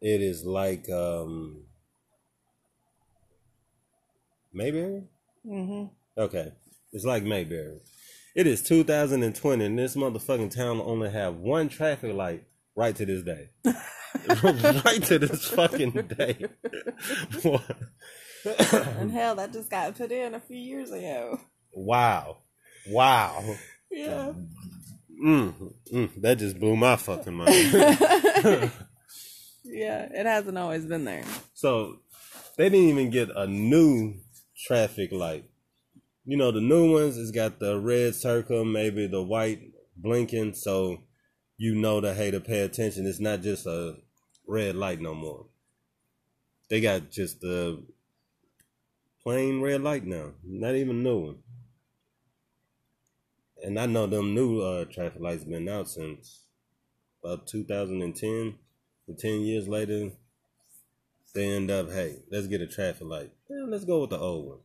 it 0.00 0.20
is 0.20 0.44
like 0.44 0.88
um, 0.90 1.64
Mayberry. 4.52 5.04
hmm 5.44 5.84
Okay, 6.16 6.52
it's 6.92 7.04
like 7.04 7.22
Mayberry. 7.24 7.80
It 8.36 8.46
is 8.46 8.62
2020, 8.62 9.64
and 9.64 9.78
this 9.78 9.96
motherfucking 9.96 10.54
town 10.54 10.80
only 10.80 11.10
have 11.10 11.36
one 11.36 11.68
traffic 11.68 12.14
light 12.14 12.44
right 12.76 12.94
to 12.94 13.04
this 13.06 13.22
day. 13.22 13.50
right 14.84 15.02
to 15.04 15.18
this 15.18 15.46
fucking 15.48 15.90
day. 16.16 16.46
And 18.72 19.10
hell, 19.10 19.34
that 19.36 19.52
just 19.52 19.70
got 19.70 19.96
put 19.96 20.12
in 20.12 20.34
a 20.34 20.40
few 20.40 20.56
years 20.56 20.90
ago. 20.90 21.40
wow, 21.72 22.38
wow. 22.88 23.44
Yeah. 23.90 24.32
Mm, 25.22 25.74
mm, 25.92 26.22
that 26.22 26.38
just 26.38 26.58
blew 26.58 26.76
my 26.76 26.96
fucking 26.96 27.34
mind. 27.34 28.72
Yeah, 29.62 30.08
it 30.10 30.26
hasn't 30.26 30.56
always 30.58 30.86
been 30.86 31.04
there. 31.04 31.22
so 31.54 31.98
they 32.56 32.68
didn't 32.70 32.88
even 32.88 33.10
get 33.10 33.28
a 33.34 33.46
new 33.46 34.14
traffic 34.66 35.12
light. 35.12 35.44
You 36.24 36.36
know, 36.36 36.50
the 36.50 36.60
new 36.60 36.92
ones, 36.92 37.18
it's 37.18 37.30
got 37.30 37.60
the 37.60 37.78
red 37.78 38.14
circle, 38.14 38.64
maybe 38.64 39.06
the 39.06 39.22
white 39.22 39.60
blinking, 39.96 40.54
so 40.54 41.02
you 41.56 41.74
know 41.74 42.00
to 42.00 42.14
hey 42.14 42.30
to 42.30 42.40
pay 42.40 42.60
attention. 42.60 43.06
It's 43.06 43.20
not 43.20 43.42
just 43.42 43.66
a 43.66 43.96
red 44.50 44.74
light 44.74 45.00
no 45.00 45.14
more. 45.14 45.46
They 46.68 46.80
got 46.80 47.10
just 47.10 47.40
the 47.40 47.82
plain 49.22 49.60
red 49.60 49.82
light 49.82 50.04
now, 50.04 50.32
not 50.44 50.74
even 50.74 51.02
new 51.02 51.18
one. 51.18 51.38
And 53.62 53.78
I 53.78 53.86
know 53.86 54.06
them 54.06 54.34
new 54.34 54.60
uh, 54.60 54.86
traffic 54.86 55.20
lights 55.20 55.44
been 55.44 55.68
out 55.68 55.88
since 55.88 56.46
about 57.22 57.46
2010. 57.46 58.54
And 59.06 59.18
10 59.18 59.40
years 59.40 59.68
later, 59.68 60.10
they 61.34 61.46
end 61.46 61.70
up, 61.70 61.90
hey, 61.90 62.16
let's 62.30 62.46
get 62.46 62.60
a 62.60 62.66
traffic 62.66 63.06
light. 63.06 63.30
Yeah, 63.48 63.64
let's 63.68 63.84
go 63.84 64.00
with 64.00 64.10
the 64.10 64.18
old 64.18 64.46
one. 64.48 64.58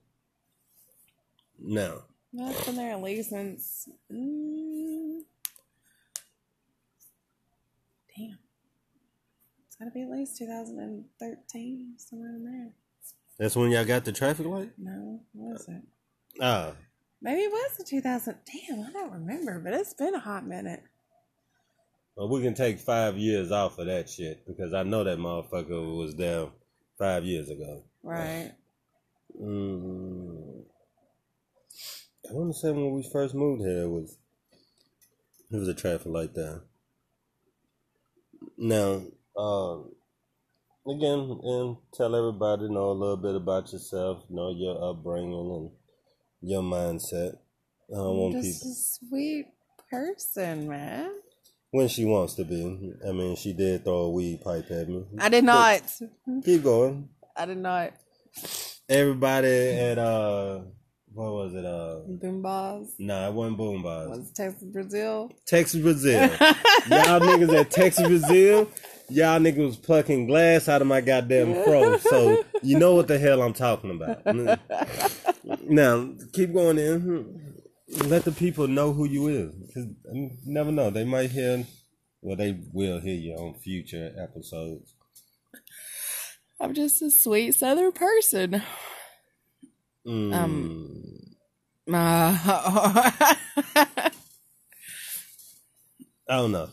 Now, 1.60 2.03
That's 2.34 2.66
been 2.66 2.76
there 2.76 2.91
at 2.91 3.02
least 3.02 3.30
since. 3.30 3.90
Mm, 4.12 5.22
damn. 8.16 8.38
It's 9.76 9.80
gotta 9.80 9.92
be 9.92 10.04
at 10.04 10.10
least 10.10 10.38
2013, 10.38 11.96
somewhere 11.98 12.30
in 12.30 12.44
there. 12.46 12.70
that's 13.38 13.56
when 13.58 13.72
y'all 13.72 13.84
got 13.84 14.06
the 14.06 14.12
traffic 14.14 14.46
light? 14.46 14.72
No, 14.78 15.20
what 15.34 15.52
was 15.54 15.68
it? 15.68 15.82
Ah, 16.42 16.72
Maybe 17.22 17.42
it 17.42 17.52
was 17.52 17.78
the 17.78 17.84
2000. 17.84 18.36
Damn, 18.46 18.84
I 18.86 18.92
don't 18.92 19.12
remember, 19.12 19.60
but 19.60 19.74
it's 19.74 19.94
been 19.94 20.14
a 20.16 20.20
hot 20.20 20.46
minute. 20.48 20.84
well, 22.16 22.30
we 22.30 22.42
can 22.42 22.54
take 22.54 22.80
five 22.80 23.18
years 23.18 23.52
off 23.52 23.80
of 23.80 23.88
that 23.88 24.10
shit 24.10 24.46
because 24.48 24.74
I 24.74 24.84
know 24.84 25.04
that 25.04 25.18
motherfucker 25.18 25.98
was 25.98 26.16
there 26.16 26.48
five 26.98 27.26
years 27.26 27.50
ago. 27.50 27.84
Right. 28.04 28.52
Mm, 29.42 30.64
I 32.30 32.34
want 32.34 32.54
to 32.54 32.60
say 32.60 32.72
when 32.72 32.92
we 32.94 33.04
first 33.12 33.34
moved 33.36 33.62
here, 33.64 33.84
it 33.84 33.90
was 33.90 34.18
it 35.52 35.58
was 35.58 35.68
a 35.68 35.74
traffic 35.74 36.08
light 36.08 36.34
there. 36.34 36.62
Now, 38.58 39.02
um, 39.38 39.91
again, 40.88 41.40
and 41.44 41.78
tell 41.94 42.16
everybody 42.16 42.70
know 42.70 42.91
a 42.91 42.94
little 42.94 43.18
bit 43.18 43.36
about 43.36 43.72
yourself, 43.74 44.24
know 44.30 44.52
your 44.52 44.90
upbringing 44.91 45.34
and 45.52 45.72
your 46.41 46.62
mindset. 46.62 47.38
I 47.91 47.95
don't 47.98 48.18
want 48.18 48.34
Just 48.36 48.62
people 48.62 48.72
a 48.72 48.76
sweet 49.10 49.45
person, 49.91 50.68
man. 50.68 51.12
when 51.72 51.88
she 51.88 52.06
wants 52.06 52.34
to 52.36 52.44
be. 52.45 52.94
I 53.07 53.12
mean, 53.12 53.36
she 53.36 53.53
did 53.53 53.84
throw 53.84 53.98
a 54.06 54.10
weed 54.12 54.41
pipe 54.44 54.70
at 54.72 54.90
me. 54.90 55.06
I 55.20 55.30
did 55.30 55.44
not. 55.44 55.82
Keep 56.44 56.64
going. 56.64 57.10
I 57.38 57.45
did 57.45 57.57
not. 57.57 57.94
Everybody 58.90 59.48
at 59.48 59.98
uh, 59.98 60.62
what 61.14 61.32
was 61.34 61.53
it? 61.56 61.66
Uh, 61.66 61.99
Boom 62.20 62.41
balls. 62.41 62.94
nah, 62.99 63.28
it 63.30 63.34
wasn't 63.34 63.57
Boom 63.57 63.82
Bars. 63.84 64.10
Was 64.10 64.32
Texas 64.32 64.64
Brazil? 64.64 65.32
Texas 65.48 65.82
Brazil. 65.82 66.22
y'all 66.90 67.20
niggas 67.20 67.57
at 67.57 67.72
Texas 67.72 68.07
Brazil, 68.07 68.70
y'all 69.10 69.40
niggas 69.40 69.65
was 69.65 69.77
plucking 69.77 70.27
glass 70.27 70.68
out 70.69 70.82
of 70.82 70.88
my 70.88 71.02
goddamn 71.02 71.53
fro. 71.64 71.98
So 71.98 72.44
you 72.61 72.77
know 72.80 72.95
what 72.95 73.07
the 73.07 73.18
hell 73.18 73.41
I'm 73.41 73.53
talking 73.53 73.91
about. 73.91 74.26
Now 75.64 76.10
keep 76.34 76.53
going 76.53 76.77
in. 76.77 77.41
Let 78.06 78.26
the 78.26 78.32
people 78.32 78.68
know 78.68 78.94
who 78.94 79.06
you 79.06 79.27
is. 79.27 79.53
'Cause 79.73 79.86
you 80.11 80.32
never 80.45 80.72
know. 80.72 80.90
They 80.90 81.06
might 81.06 81.32
hear. 81.32 81.65
Well, 82.22 82.36
they 82.36 82.57
will 82.73 82.99
hear 82.99 83.14
you 83.15 83.34
on 83.36 83.53
future 83.60 84.11
episodes. 84.18 84.95
I'm 86.60 86.73
just 86.73 87.02
a 87.03 87.11
sweet 87.11 87.52
southern 87.53 87.91
person. 87.91 88.64
Mm. 90.07 90.34
Um, 90.34 91.02
Uh, 91.88 91.94
I 96.27 96.38
don't 96.38 96.52
know. 96.52 96.68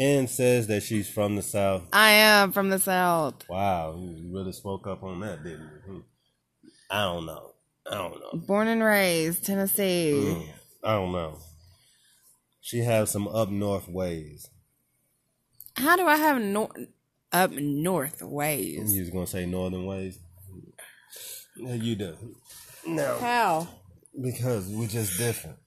Ann 0.00 0.28
says 0.28 0.66
that 0.68 0.82
she's 0.82 1.10
from 1.10 1.36
the 1.36 1.42
south. 1.42 1.82
I 1.92 2.12
am 2.12 2.52
from 2.52 2.70
the 2.70 2.78
south. 2.78 3.46
Wow, 3.50 3.96
you 4.00 4.30
really 4.32 4.52
spoke 4.52 4.86
up 4.86 5.02
on 5.02 5.20
that, 5.20 5.44
didn't 5.44 5.60
you? 5.60 5.92
Hmm. 5.92 5.98
I 6.90 7.02
don't 7.04 7.26
know. 7.26 7.50
I 7.86 7.94
don't 7.96 8.18
know. 8.18 8.40
Born 8.46 8.66
and 8.68 8.82
raised, 8.82 9.44
Tennessee. 9.44 10.12
Mm, 10.24 10.48
I 10.82 10.92
don't 10.94 11.12
know. 11.12 11.38
She 12.62 12.78
has 12.78 13.10
some 13.10 13.28
up 13.28 13.50
north 13.50 13.88
ways. 13.88 14.48
How 15.76 15.96
do 15.96 16.06
I 16.06 16.16
have 16.16 16.40
nor- 16.40 16.72
up 17.30 17.50
north 17.52 18.22
ways? 18.22 18.94
You 18.94 19.00
was 19.00 19.10
gonna 19.10 19.26
say 19.26 19.44
northern 19.44 19.84
ways. 19.84 20.18
Yeah, 21.56 21.74
you 21.74 21.94
do. 21.94 22.16
No, 22.86 23.18
How? 23.18 23.68
because 24.18 24.66
we're 24.68 24.88
just 24.88 25.18
different. 25.18 25.58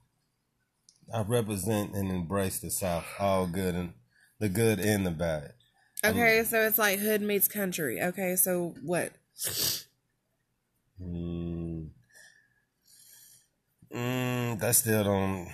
I 1.12 1.22
represent 1.22 1.94
and 1.94 2.10
embrace 2.10 2.58
the 2.58 2.70
South, 2.70 3.04
all 3.20 3.46
good 3.46 3.76
and 3.76 3.92
the 4.40 4.48
good 4.48 4.80
and 4.80 5.06
the 5.06 5.10
bad. 5.10 5.52
Okay, 6.04 6.44
so 6.44 6.60
it's 6.60 6.78
like 6.78 6.98
hood 6.98 7.22
meets 7.22 7.48
country. 7.48 8.00
Okay, 8.02 8.36
so 8.36 8.74
what? 8.82 9.12
Mm, 11.00 11.88
mm, 13.94 14.60
that 14.60 14.74
still 14.74 15.04
don't. 15.04 15.48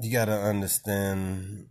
You 0.00 0.12
gotta 0.12 0.32
understand. 0.32 1.66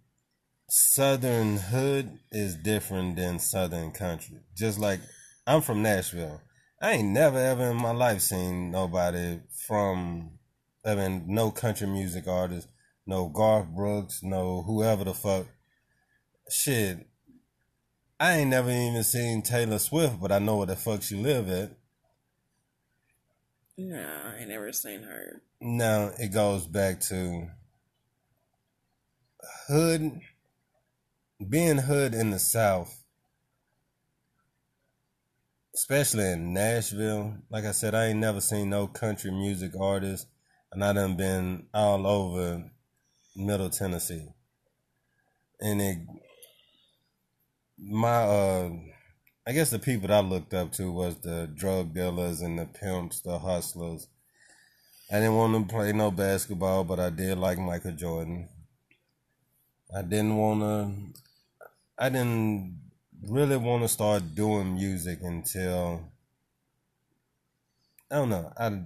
Southern 0.71 1.57
hood 1.57 2.19
is 2.31 2.55
different 2.55 3.15
than 3.15 3.39
Southern 3.39 3.89
country. 3.91 4.37
Just 4.55 4.77
like 4.77 4.99
I'm 5.47 5.61
from 5.61 5.81
Nashville. 5.81 6.41
I 6.79 6.91
ain't 6.91 7.09
never 7.09 7.39
ever 7.39 7.71
in 7.71 7.77
my 7.77 7.91
life 7.91 8.21
seen 8.21 8.69
nobody 8.69 9.39
from. 9.67 10.37
I 10.85 10.93
mean, 10.93 11.25
no 11.27 11.49
country 11.49 11.87
music 11.87 12.27
artist, 12.27 12.67
no 13.07 13.27
Garth 13.27 13.67
Brooks, 13.67 14.21
no 14.21 14.61
whoever 14.61 15.03
the 15.03 15.15
fuck. 15.15 15.47
Shit, 16.51 17.07
I 18.19 18.37
ain't 18.37 18.49
never 18.49 18.71
even 18.71 19.03
seen 19.03 19.43
Taylor 19.43 19.77
Swift, 19.77 20.19
but 20.19 20.31
I 20.31 20.39
know 20.39 20.57
where 20.57 20.65
the 20.65 20.75
fuck 20.75 21.03
she 21.03 21.15
live 21.15 21.47
at. 21.47 21.71
No, 23.77 24.03
I 24.25 24.39
ain't 24.39 24.49
never 24.49 24.73
seen 24.73 25.03
her. 25.03 25.41
Now 25.61 26.11
it 26.17 26.33
goes 26.33 26.65
back 26.65 27.01
to 27.01 27.49
hood, 29.67 30.19
being 31.47 31.77
hood 31.77 32.15
in 32.15 32.31
the 32.31 32.39
South, 32.39 33.03
especially 35.75 36.31
in 36.31 36.53
Nashville. 36.53 37.35
Like 37.51 37.65
I 37.65 37.71
said, 37.71 37.93
I 37.93 38.07
ain't 38.07 38.19
never 38.19 38.41
seen 38.41 38.71
no 38.71 38.87
country 38.87 39.31
music 39.31 39.73
artist, 39.79 40.27
and 40.71 40.83
I 40.83 40.93
done 40.93 41.15
been 41.15 41.67
all 41.75 42.07
over 42.07 42.71
Middle 43.35 43.69
Tennessee, 43.69 44.29
and 45.61 45.81
it, 45.81 45.99
my 47.81 48.23
uh. 48.23 48.69
I 49.47 49.51
guess 49.51 49.71
the 49.71 49.79
people 49.79 50.09
that 50.09 50.17
I 50.17 50.19
looked 50.19 50.53
up 50.53 50.73
to 50.73 50.91
was 50.91 51.15
the 51.17 51.49
drug 51.51 51.95
dealers 51.95 52.41
and 52.41 52.59
the 52.59 52.65
pimps, 52.67 53.21
the 53.21 53.39
hustlers. 53.39 54.07
I 55.11 55.15
didn't 55.15 55.35
want 55.35 55.67
to 55.67 55.73
play 55.73 55.91
no 55.91 56.11
basketball, 56.11 56.83
but 56.83 56.99
I 56.99 57.09
did 57.09 57.39
like 57.39 57.57
Michael 57.57 57.93
Jordan. 57.93 58.47
I 59.95 60.03
didn't 60.03 60.37
want 60.37 60.61
to. 60.61 61.21
I 61.97 62.09
didn't 62.09 62.79
really 63.27 63.57
want 63.57 63.81
to 63.81 63.87
start 63.87 64.35
doing 64.35 64.75
music 64.75 65.19
until 65.23 66.11
I 68.11 68.15
don't 68.15 68.29
know. 68.29 68.51
I 68.57 68.81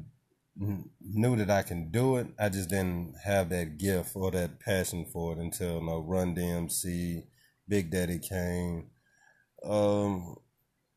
knew 1.01 1.35
that 1.37 1.49
I 1.49 1.63
can 1.63 1.91
do 1.91 2.17
it. 2.17 2.27
I 2.39 2.49
just 2.49 2.69
didn't 2.69 3.15
have 3.23 3.49
that 3.49 3.77
gift 3.77 4.15
or 4.15 4.31
that 4.31 4.59
passion 4.59 5.05
for 5.11 5.33
it 5.33 5.39
until 5.39 5.81
no 5.81 5.99
Run 5.99 6.35
DMC, 6.35 7.23
Big 7.67 7.91
Daddy 7.91 8.19
Kane. 8.19 8.89
Um, 9.63 10.35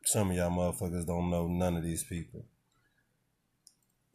some 0.04 0.30
of 0.30 0.36
y'all 0.36 0.50
motherfuckers 0.50 1.06
don't 1.06 1.30
know 1.30 1.48
none 1.48 1.76
of 1.76 1.82
these 1.82 2.04
people. 2.04 2.44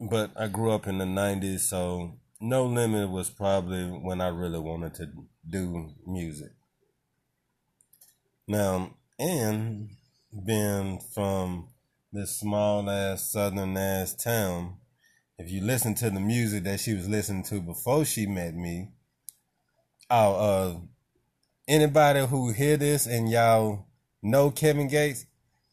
But 0.00 0.30
I 0.36 0.48
grew 0.48 0.72
up 0.72 0.86
in 0.86 0.98
the 0.98 1.04
'90s, 1.04 1.60
so 1.60 2.18
No 2.40 2.64
Limit 2.64 3.10
was 3.10 3.30
probably 3.30 3.84
when 3.84 4.20
I 4.20 4.28
really 4.28 4.58
wanted 4.58 4.94
to 4.94 5.06
do 5.48 5.90
music. 6.06 6.52
Now, 8.48 8.94
and 9.18 9.90
being 10.44 11.00
from 11.14 11.68
this 12.12 12.38
small 12.40 12.90
ass 12.90 13.30
southern 13.30 13.76
ass 13.76 14.14
town, 14.14 14.78
if 15.38 15.50
you 15.50 15.62
listen 15.62 15.94
to 15.96 16.10
the 16.10 16.20
music 16.20 16.64
that 16.64 16.80
she 16.80 16.94
was 16.94 17.08
listening 17.08 17.44
to 17.44 17.60
before 17.60 18.04
she 18.04 18.26
met 18.26 18.54
me, 18.54 18.90
oh, 20.10 20.34
uh, 20.34 20.80
anybody 21.72 22.26
who 22.26 22.52
hear 22.52 22.76
this 22.76 23.06
and 23.06 23.30
y'all 23.30 23.86
know 24.22 24.50
Kevin 24.50 24.88
Gates, 24.88 25.24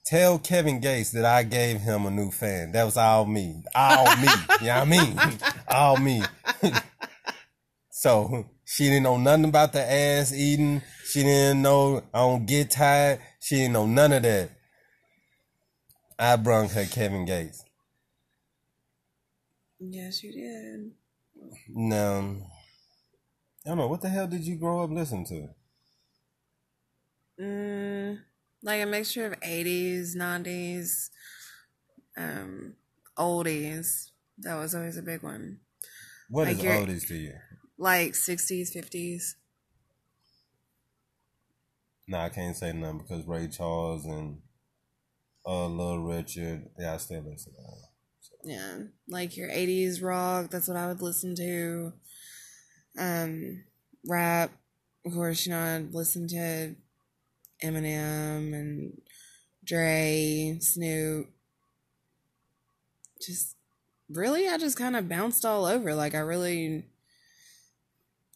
tell 0.06 0.40
Kevin 0.40 0.80
Gates 0.80 1.12
that 1.12 1.26
I 1.26 1.44
gave 1.44 1.82
him 1.82 2.06
a 2.06 2.10
new 2.10 2.32
fan. 2.32 2.72
That 2.72 2.86
was 2.86 2.96
all 2.96 3.26
me. 3.26 3.64
All 3.76 4.16
me. 4.18 4.28
you 4.62 4.68
know 4.68 4.80
what 4.80 4.82
I 4.82 4.86
mean? 4.86 5.20
All 5.68 5.98
me. 5.98 6.24
so 7.92 8.46
she 8.64 8.86
didn't 8.86 9.04
know 9.04 9.18
nothing 9.18 9.46
about 9.46 9.74
the 9.74 9.82
ass 9.82 10.34
eating. 10.34 10.82
She 11.04 11.24
didn't 11.24 11.62
know 11.62 12.02
I 12.14 12.20
don't 12.20 12.46
get 12.46 12.72
tired. 12.72 13.20
She 13.42 13.56
didn't 13.56 13.74
know 13.74 13.86
none 13.86 14.14
of 14.14 14.24
that. 14.24 14.52
I 16.18 16.38
brung 16.38 16.70
her 16.70 16.86
Kevin 16.86 17.26
Gates. 17.26 17.64
Yes, 19.80 20.24
you 20.24 20.34
did. 20.34 20.92
No. 21.70 22.42
I 23.66 23.70
don't 23.70 23.78
know 23.78 23.88
what 23.88 24.02
the 24.02 24.10
hell 24.10 24.28
did 24.28 24.42
you 24.42 24.56
grow 24.56 24.84
up 24.84 24.92
listening 24.92 25.26
to? 25.28 25.50
Mm, 27.40 28.20
like 28.64 28.82
a 28.82 28.86
mixture 28.86 29.26
of 29.26 29.40
80s, 29.42 30.16
90s, 30.16 31.10
um, 32.18 32.76
oldies. 33.18 34.10
That 34.40 34.56
was 34.56 34.76
always 34.76 34.98
a 34.98 35.02
big 35.02 35.24
one. 35.24 35.60
What 36.30 36.48
Like 36.48 36.58
is 36.58 36.64
your- 36.64 36.74
oldies 36.74 37.08
to 37.08 37.16
you? 37.16 37.36
Like 37.78 38.14
60s, 38.14 38.72
50s. 38.72 39.36
Nah, 42.08 42.26
I 42.26 42.30
can't 42.30 42.58
say 42.58 42.74
nothing 42.74 43.00
because 43.00 43.26
Ray 43.26 43.48
Charles 43.48 44.06
and 44.06 44.42
uh 45.46 45.68
Little 45.68 46.04
Richard, 46.04 46.70
yeah, 46.78 46.96
I 46.96 46.98
still 46.98 47.22
listen 47.22 47.54
to 47.54 47.62
them. 47.62 47.80
Yeah. 48.44 48.78
Like 49.08 49.38
your 49.38 49.50
80s 49.50 50.02
rock. 50.02 50.50
That's 50.50 50.68
what 50.68 50.78
I 50.78 50.88
would 50.88 51.02
listen 51.02 51.36
to. 51.36 51.94
Um, 52.98 53.64
rap. 54.08 54.52
Of 55.06 55.14
course, 55.14 55.46
you 55.46 55.52
know, 55.52 55.60
I'd 55.60 55.94
listen 55.94 56.28
to 56.30 56.76
Eminem 57.64 58.54
and 58.54 59.02
Dre, 59.64 60.58
Snoop. 60.62 61.28
Just 63.22 63.56
really, 64.10 64.48
I 64.48 64.58
just 64.58 64.78
kind 64.78 64.96
of 64.96 65.10
bounced 65.10 65.46
all 65.46 65.66
over. 65.66 65.94
Like, 65.94 66.16
I 66.16 66.20
really, 66.20 66.86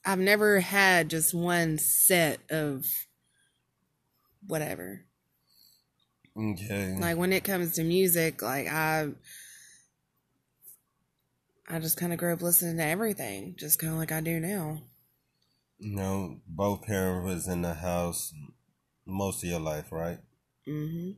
I've 0.06 0.20
never 0.20 0.60
had 0.60 1.10
just 1.10 1.34
one 1.34 1.78
set 1.80 2.40
of 2.52 2.86
whatever. 4.46 5.06
Okay. 6.38 6.96
Like, 7.00 7.18
when 7.18 7.32
it 7.32 7.44
comes 7.44 7.74
to 7.74 7.84
music, 7.84 8.42
like, 8.42 8.68
I, 8.68 9.10
I 11.70 11.80
just 11.80 11.96
kind 11.98 12.12
of 12.12 12.20
grew 12.20 12.34
up 12.34 12.42
listening 12.42 12.78
to 12.78 12.86
everything, 12.86 13.56
just 13.58 13.80
kind 13.80 13.94
of 13.94 14.00
like 14.00 14.12
I 14.12 14.20
do 14.20 14.40
now. 14.40 14.82
you 15.80 15.96
know, 15.96 16.40
both 16.48 16.84
parents 16.84 17.26
was 17.26 17.48
in 17.48 17.62
the 17.62 17.74
house 17.76 18.34
most 19.06 19.44
of 19.44 19.50
your 19.50 19.60
life, 19.60 19.92
right? 19.92 20.20
hmm 20.66 21.12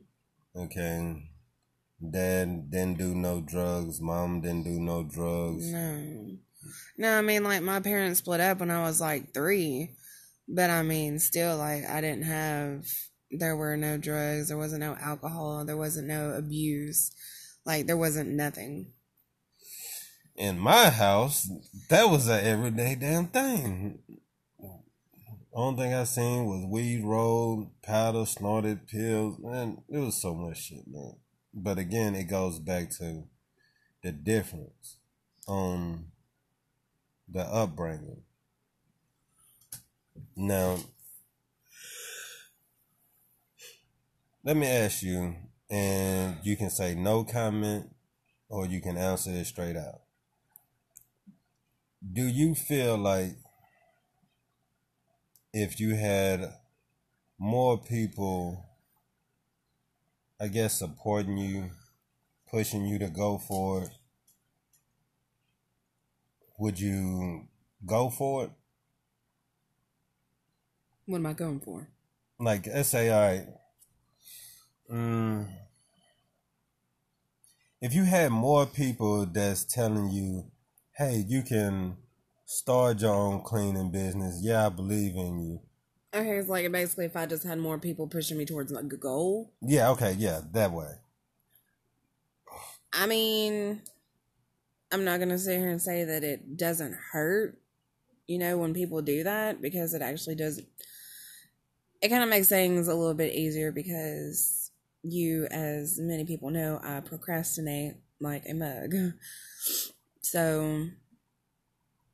Okay. 0.56 1.30
Dad 2.00 2.70
didn't 2.70 2.98
do 2.98 3.14
no 3.14 3.40
drugs. 3.40 4.00
Mom 4.00 4.40
didn't 4.40 4.64
do 4.64 4.78
no 4.80 5.02
drugs. 5.02 5.70
No. 5.70 6.36
No, 6.98 7.18
I 7.18 7.22
mean, 7.22 7.44
like, 7.44 7.62
my 7.62 7.80
parents 7.80 8.18
split 8.20 8.40
up 8.40 8.60
when 8.60 8.70
I 8.70 8.82
was 8.82 9.00
like 9.00 9.32
three. 9.32 9.90
But 10.48 10.70
I 10.70 10.82
mean, 10.82 11.18
still, 11.18 11.56
like, 11.56 11.84
I 11.88 12.00
didn't 12.00 12.24
have, 12.24 12.86
there 13.30 13.56
were 13.56 13.76
no 13.76 13.98
drugs, 13.98 14.48
there 14.48 14.56
wasn't 14.56 14.80
no 14.80 14.96
alcohol, 15.00 15.64
there 15.64 15.76
wasn't 15.76 16.08
no 16.08 16.30
abuse. 16.32 17.10
Like, 17.64 17.86
there 17.86 17.96
wasn't 17.96 18.30
nothing. 18.30 18.92
In 20.36 20.58
my 20.58 20.90
house, 20.90 21.48
that 21.88 22.10
was 22.10 22.28
a 22.28 22.42
everyday 22.42 22.94
damn 22.94 23.26
thing. 23.28 23.98
Only 25.56 25.84
thing 25.84 25.94
I 25.94 26.04
seen 26.04 26.44
was 26.44 26.66
weed 26.66 27.02
rolled, 27.02 27.80
powder, 27.80 28.26
snorted 28.26 28.86
pills, 28.86 29.38
man. 29.38 29.78
It 29.88 29.96
was 29.96 30.20
so 30.20 30.34
much 30.34 30.64
shit, 30.64 30.86
man. 30.86 31.16
But 31.54 31.78
again, 31.78 32.14
it 32.14 32.24
goes 32.24 32.58
back 32.58 32.90
to 32.98 33.24
the 34.02 34.12
difference 34.12 34.98
on 35.48 36.08
the 37.26 37.40
upbringing. 37.40 38.20
Now, 40.36 40.76
let 44.44 44.58
me 44.58 44.66
ask 44.66 45.02
you, 45.02 45.36
and 45.70 46.36
you 46.42 46.58
can 46.58 46.68
say 46.68 46.94
no 46.94 47.24
comment, 47.24 47.94
or 48.50 48.66
you 48.66 48.82
can 48.82 48.98
answer 48.98 49.30
it 49.30 49.46
straight 49.46 49.78
out. 49.78 50.02
Do 52.12 52.24
you 52.24 52.54
feel 52.54 52.98
like 52.98 53.38
if 55.58 55.80
you 55.80 55.94
had 55.94 56.52
more 57.38 57.78
people, 57.78 58.62
I 60.38 60.48
guess, 60.48 60.78
supporting 60.78 61.38
you, 61.38 61.70
pushing 62.50 62.84
you 62.84 62.98
to 62.98 63.08
go 63.08 63.38
for 63.38 63.84
it, 63.84 63.88
would 66.58 66.78
you 66.78 67.48
go 67.86 68.10
for 68.10 68.44
it? 68.44 68.50
What 71.06 71.16
am 71.16 71.26
I 71.26 71.32
going 71.32 71.60
for? 71.60 71.88
Like, 72.38 72.66
let's 72.66 72.90
say, 72.90 73.08
all 73.08 73.22
right, 73.22 73.46
mm, 74.92 75.48
if 77.80 77.94
you 77.94 78.04
had 78.04 78.30
more 78.30 78.66
people 78.66 79.24
that's 79.24 79.64
telling 79.64 80.10
you, 80.10 80.50
hey, 80.98 81.24
you 81.26 81.42
can 81.42 81.96
start 82.46 83.00
your 83.00 83.12
own 83.12 83.42
cleaning 83.42 83.90
business, 83.90 84.40
yeah, 84.42 84.66
I 84.66 84.68
believe 84.70 85.16
in 85.16 85.38
you. 85.40 85.60
Okay, 86.14 86.38
it's 86.38 86.48
like 86.48 86.70
basically 86.72 87.04
if 87.04 87.16
I 87.16 87.26
just 87.26 87.44
had 87.44 87.58
more 87.58 87.78
people 87.78 88.06
pushing 88.06 88.38
me 88.38 88.46
towards 88.46 88.72
like 88.72 88.90
a 88.90 88.96
goal. 88.96 89.52
Yeah, 89.60 89.90
okay, 89.90 90.14
yeah, 90.16 90.40
that 90.52 90.72
way. 90.72 90.92
I 92.92 93.06
mean, 93.06 93.82
I'm 94.90 95.04
not 95.04 95.18
gonna 95.18 95.38
sit 95.38 95.58
here 95.58 95.68
and 95.68 95.82
say 95.82 96.04
that 96.04 96.24
it 96.24 96.56
doesn't 96.56 96.94
hurt, 97.12 97.58
you 98.26 98.38
know, 98.38 98.56
when 98.56 98.72
people 98.72 99.02
do 99.02 99.24
that 99.24 99.60
because 99.60 99.92
it 99.92 100.00
actually 100.00 100.36
does. 100.36 100.62
It 102.00 102.08
kind 102.08 102.22
of 102.22 102.30
makes 102.30 102.48
things 102.48 102.88
a 102.88 102.94
little 102.94 103.14
bit 103.14 103.34
easier 103.34 103.72
because 103.72 104.70
you, 105.02 105.46
as 105.50 105.98
many 105.98 106.24
people 106.24 106.50
know, 106.50 106.80
I 106.82 107.00
procrastinate 107.00 107.94
like 108.20 108.44
a 108.48 108.54
mug. 108.54 108.94
So, 110.22 110.88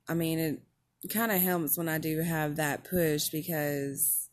I 0.07 0.13
mean, 0.13 0.39
it 0.39 1.07
kind 1.09 1.31
of 1.31 1.41
helps 1.41 1.77
when 1.77 1.89
I 1.89 1.97
do 1.97 2.21
have 2.21 2.55
that 2.57 2.83
push 2.83 3.29
because 3.29 4.29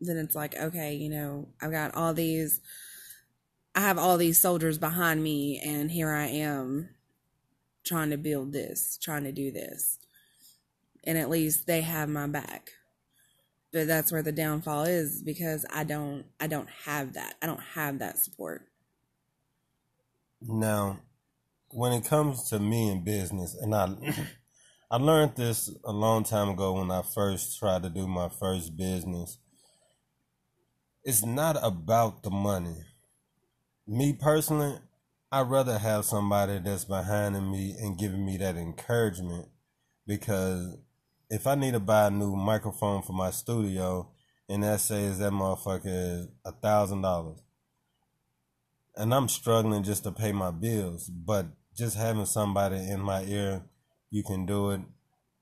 then 0.00 0.16
it's 0.16 0.34
like, 0.34 0.56
okay, 0.56 0.94
you 0.94 1.08
know, 1.08 1.48
I've 1.60 1.72
got 1.72 1.94
all 1.94 2.14
these 2.14 2.60
I 3.78 3.82
have 3.82 3.96
all 3.96 4.16
these 4.16 4.40
soldiers 4.40 4.76
behind 4.76 5.22
me, 5.22 5.60
and 5.64 5.88
here 5.88 6.10
I 6.10 6.26
am 6.26 6.88
trying 7.84 8.10
to 8.10 8.16
build 8.16 8.52
this, 8.52 8.98
trying 9.00 9.22
to 9.22 9.30
do 9.30 9.52
this. 9.52 10.00
And 11.04 11.16
at 11.16 11.30
least 11.30 11.68
they 11.68 11.82
have 11.82 12.08
my 12.08 12.26
back. 12.26 12.72
But 13.72 13.86
that's 13.86 14.10
where 14.10 14.22
the 14.22 14.32
downfall 14.32 14.82
is 14.84 15.22
because 15.22 15.64
I 15.72 15.84
don't 15.84 16.24
I 16.40 16.48
don't 16.48 16.68
have 16.86 17.12
that. 17.12 17.36
I 17.40 17.46
don't 17.46 17.62
have 17.74 18.00
that 18.00 18.18
support. 18.18 18.66
Now, 20.40 20.98
when 21.70 21.92
it 21.92 22.04
comes 22.04 22.48
to 22.50 22.58
me 22.58 22.90
in 22.90 23.04
business, 23.04 23.54
and 23.54 23.76
I, 23.76 23.94
I 24.90 24.96
learned 24.96 25.36
this 25.36 25.70
a 25.84 25.92
long 25.92 26.24
time 26.24 26.48
ago 26.48 26.72
when 26.74 26.90
I 26.90 27.02
first 27.02 27.58
tried 27.58 27.82
to 27.82 27.90
do 27.90 28.06
my 28.06 28.28
first 28.28 28.76
business. 28.76 29.38
It's 31.04 31.24
not 31.24 31.58
about 31.62 32.22
the 32.22 32.30
money. 32.30 32.76
Me 33.86 34.14
personally, 34.14 34.78
I'd 35.30 35.50
rather 35.50 35.78
have 35.78 36.06
somebody 36.06 36.58
that's 36.58 36.84
behind 36.84 37.34
me 37.50 37.76
and 37.78 37.98
giving 37.98 38.24
me 38.24 38.38
that 38.38 38.56
encouragement 38.56 39.48
because 40.06 40.78
if 41.28 41.46
I 41.46 41.54
need 41.54 41.74
to 41.74 41.80
buy 41.80 42.06
a 42.06 42.10
new 42.10 42.34
microphone 42.34 43.02
for 43.02 43.12
my 43.12 43.30
studio 43.30 44.08
and 44.48 44.62
that 44.62 44.80
says 44.80 45.18
that 45.18 45.32
motherfucker 45.32 46.20
is 46.20 46.28
a 46.46 46.52
thousand 46.52 47.02
dollars 47.02 47.40
and 48.98 49.14
I'm 49.14 49.28
struggling 49.28 49.84
just 49.84 50.02
to 50.04 50.12
pay 50.12 50.32
my 50.32 50.50
bills. 50.50 51.08
But 51.08 51.46
just 51.76 51.96
having 51.96 52.26
somebody 52.26 52.76
in 52.76 53.00
my 53.00 53.22
ear, 53.22 53.62
you 54.10 54.22
can 54.22 54.46
do 54.46 54.70
it. 54.70 54.80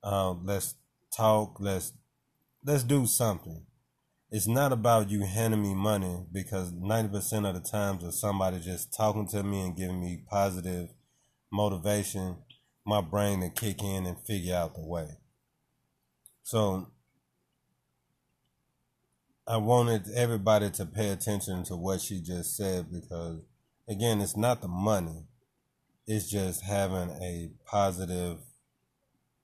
Uh, 0.03 0.31
let's 0.43 0.75
talk. 1.15 1.57
Let's 1.59 1.93
let's 2.63 2.83
do 2.83 3.05
something. 3.05 3.65
It's 4.29 4.47
not 4.47 4.73
about 4.73 5.09
you 5.09 5.21
handing 5.21 5.61
me 5.61 5.73
money 5.73 6.25
because 6.31 6.71
ninety 6.73 7.09
percent 7.09 7.45
of 7.45 7.55
the 7.55 7.61
times, 7.61 8.03
if 8.03 8.13
somebody 8.13 8.59
just 8.59 8.93
talking 8.93 9.27
to 9.29 9.43
me 9.43 9.61
and 9.61 9.75
giving 9.75 10.01
me 10.01 10.23
positive 10.29 10.89
motivation, 11.51 12.37
my 12.85 13.01
brain 13.01 13.41
to 13.41 13.49
kick 13.49 13.81
in 13.81 14.05
and 14.05 14.19
figure 14.25 14.55
out 14.55 14.75
the 14.75 14.85
way. 14.85 15.07
So 16.43 16.91
I 19.47 19.57
wanted 19.57 20.09
everybody 20.13 20.69
to 20.71 20.85
pay 20.85 21.09
attention 21.09 21.63
to 21.65 21.77
what 21.77 22.01
she 22.01 22.21
just 22.21 22.57
said 22.57 22.91
because 22.91 23.39
again, 23.87 24.19
it's 24.19 24.35
not 24.35 24.61
the 24.61 24.67
money. 24.67 25.23
It's 26.05 26.29
just 26.29 26.63
having 26.63 27.09
a 27.21 27.51
positive 27.65 28.39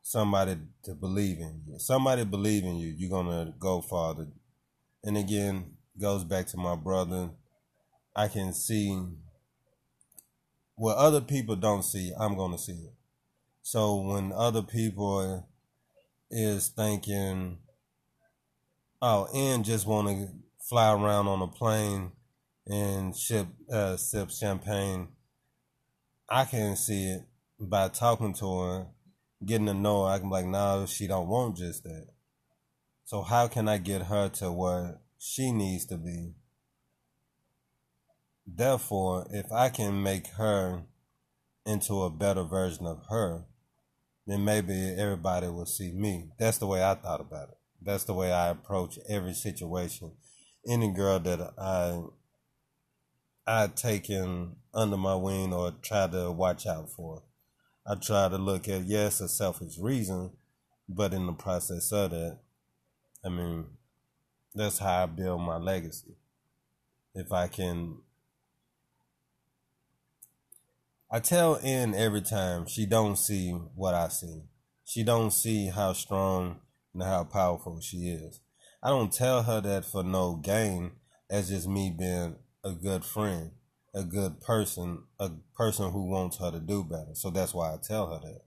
somebody 0.04 0.58
to 0.84 0.94
believe 0.94 1.40
in 1.40 1.64
you. 1.66 1.80
Somebody 1.80 2.26
believe 2.26 2.64
in 2.66 2.76
you, 2.76 2.94
you're 2.96 3.10
gonna 3.10 3.54
go 3.58 3.82
farther. 3.82 4.28
And 5.04 5.18
again, 5.18 5.78
goes 6.00 6.24
back 6.24 6.46
to 6.48 6.58
my 6.58 6.76
brother. 6.76 7.32
I 8.16 8.28
can 8.28 8.54
see 8.54 9.02
what 10.76 10.98
other 10.98 11.22
people 11.22 11.56
don't 11.56 11.84
see, 11.84 12.12
I'm 12.20 12.36
gonna 12.36 12.58
see 12.58 12.74
it. 12.74 12.94
So 13.62 14.02
when 14.02 14.34
other 14.34 14.62
people 14.62 15.48
is 16.30 16.68
thinking, 16.68 17.60
oh, 19.02 19.28
and 19.34 19.64
just 19.64 19.88
want 19.88 20.10
to 20.10 20.28
fly 20.60 20.92
around 20.92 21.28
on 21.28 21.42
a 21.42 21.48
plane 21.48 22.12
and 22.68 23.16
ship 23.16 23.48
uh, 23.72 23.96
sip 23.96 24.32
champagne, 24.32 25.08
I 26.28 26.44
can 26.44 26.76
see 26.76 27.06
it 27.06 27.22
by 27.60 27.88
talking 27.88 28.34
to 28.34 28.60
her, 28.60 28.88
getting 29.46 29.68
to 29.68 29.74
know 29.74 30.06
her. 30.06 30.12
I 30.12 30.20
can 30.20 30.30
be 30.30 30.34
like, 30.34 30.46
no, 30.46 30.86
she 30.88 31.08
don't 31.08 31.28
want 31.28 31.58
just 31.58 31.84
that. 31.84 32.08
So 33.06 33.22
how 33.22 33.48
can 33.48 33.68
I 33.68 33.78
get 33.78 34.04
her 34.04 34.30
to 34.30 34.52
where 34.52 35.00
she 35.18 35.52
needs 35.52 35.86
to 35.88 35.98
be? 35.98 36.34
Therefore, 38.46 39.28
if 39.32 39.52
I 39.52 39.70
can 39.70 40.04
make 40.04 40.28
her 40.38 40.84
into 41.66 42.04
a 42.04 42.10
better 42.10 42.44
version 42.44 42.86
of 42.86 43.04
her, 43.10 43.46
then 44.26 44.46
maybe 44.46 44.96
everybody 44.98 45.48
will 45.48 45.66
see 45.66 45.92
me. 45.92 46.30
That's 46.40 46.58
the 46.58 46.68
way 46.68 46.84
I 46.84 46.96
thought 46.96 47.22
about 47.22 47.50
it. 47.50 47.58
That's 47.82 48.06
the 48.06 48.14
way 48.14 48.32
I 48.32 48.50
approach 48.50 48.98
every 49.10 49.34
situation. 49.34 50.14
Any 50.66 50.94
girl 50.94 51.20
that 51.20 51.54
I 51.58 52.02
I 53.46 53.68
taken 53.68 54.56
under 54.74 54.96
my 54.96 55.16
wing 55.16 55.54
or 55.54 55.72
try 55.82 56.08
to 56.08 56.32
watch 56.32 56.66
out 56.66 56.90
for. 56.90 57.24
I 57.86 57.96
try 57.96 58.30
to 58.30 58.38
look 58.38 58.68
at 58.70 58.86
yes 58.86 59.20
a 59.22 59.28
selfish 59.28 59.78
reason, 59.78 60.32
but 60.88 61.14
in 61.14 61.26
the 61.26 61.34
process 61.34 61.92
of 61.92 62.12
that, 62.12 62.40
I 63.26 63.30
mean, 63.30 63.66
that's 64.56 64.80
how 64.80 65.04
I 65.04 65.06
build 65.08 65.42
my 65.42 65.58
legacy. 65.58 66.16
If 67.16 67.32
I 67.32 67.48
can 67.48 67.98
I 71.14 71.20
tell 71.20 71.60
Ann 71.64 71.94
every 71.94 72.22
time 72.22 72.66
she 72.66 72.88
don't 72.88 73.18
see 73.18 73.52
what 73.52 73.94
I 73.94 74.08
see. 74.08 74.46
She 74.84 75.04
don't 75.04 75.30
see 75.30 75.68
how 75.68 75.94
strong 75.94 76.60
and 76.92 77.04
how 77.04 77.24
powerful 77.26 77.80
she 77.82 78.08
is. 78.08 78.42
I 78.82 78.90
don't 78.90 79.14
tell 79.14 79.44
her 79.44 79.62
that 79.62 79.86
for 79.86 80.04
no 80.04 80.38
gain. 80.38 80.94
That's 81.30 81.50
just 81.50 81.68
me 81.68 81.94
being 81.96 82.38
a 82.64 82.72
good 82.72 83.06
friend, 83.06 83.52
a 83.94 84.04
good 84.04 84.42
person, 84.42 85.04
a 85.20 85.30
person 85.56 85.92
who 85.92 86.10
wants 86.10 86.38
her 86.38 86.52
to 86.52 86.60
do 86.60 86.84
better. 86.84 87.14
So 87.14 87.30
that's 87.30 87.54
why 87.54 87.74
I 87.74 87.78
tell 87.82 88.12
her 88.12 88.20
that. 88.20 88.42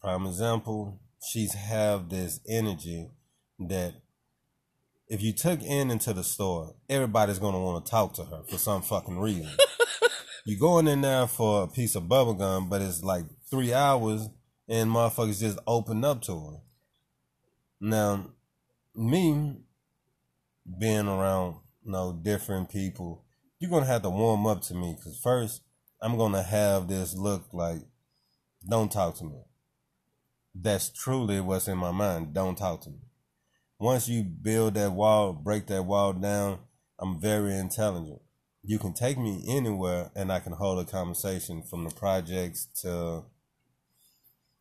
Prime 0.00 0.26
example, 0.26 1.00
she's 1.30 1.54
have 1.54 2.08
this 2.08 2.40
energy 2.48 3.10
that 3.58 3.94
if 5.08 5.22
you 5.22 5.32
took 5.32 5.62
in 5.62 5.90
into 5.90 6.12
the 6.12 6.24
store, 6.24 6.74
everybody's 6.88 7.38
gonna 7.38 7.60
want 7.60 7.84
to 7.84 7.90
talk 7.90 8.14
to 8.14 8.24
her 8.24 8.42
for 8.48 8.58
some 8.58 8.82
fucking 8.82 9.18
reason 9.18 9.56
you 10.46 10.56
going 10.56 10.86
in 10.86 11.00
there 11.00 11.26
for 11.26 11.64
a 11.64 11.68
piece 11.68 11.96
of 11.96 12.08
bubble 12.08 12.34
gum, 12.34 12.68
but 12.68 12.80
it's 12.80 13.02
like 13.02 13.24
three 13.50 13.74
hours 13.74 14.28
and 14.68 14.90
motherfuckers 14.90 15.40
just 15.40 15.58
open 15.66 16.04
up 16.04 16.22
to 16.22 16.32
her. 16.32 16.56
Now, 17.80 18.30
me 18.94 19.56
being 20.78 21.08
around 21.08 21.56
you 21.84 21.90
know 21.90 22.18
different 22.22 22.70
people, 22.70 23.24
you're 23.58 23.70
gonna 23.70 23.86
have 23.86 24.02
to 24.02 24.10
warm 24.10 24.46
up 24.46 24.62
to 24.62 24.74
me 24.74 24.94
because 24.96 25.18
first 25.18 25.62
I'm 26.02 26.16
gonna 26.16 26.42
have 26.42 26.88
this 26.88 27.14
look 27.14 27.46
like, 27.52 27.82
don't 28.68 28.90
talk 28.90 29.16
to 29.18 29.24
me. 29.24 29.42
That's 30.54 30.90
truly 30.90 31.40
what's 31.40 31.68
in 31.68 31.78
my 31.78 31.92
mind. 31.92 32.34
Don't 32.34 32.56
talk 32.56 32.82
to 32.82 32.90
me. 32.90 33.00
Once 33.78 34.08
you 34.08 34.22
build 34.22 34.74
that 34.74 34.92
wall, 34.92 35.32
break 35.32 35.66
that 35.66 35.84
wall 35.84 36.12
down, 36.12 36.58
I'm 36.98 37.20
very 37.20 37.54
intelligent 37.54 38.20
you 38.68 38.80
can 38.80 38.92
take 38.92 39.16
me 39.16 39.44
anywhere 39.46 40.10
and 40.16 40.32
I 40.32 40.40
can 40.40 40.52
hold 40.52 40.80
a 40.80 40.90
conversation 40.90 41.62
from 41.62 41.84
the 41.84 41.90
projects 41.90 42.66
to 42.82 43.22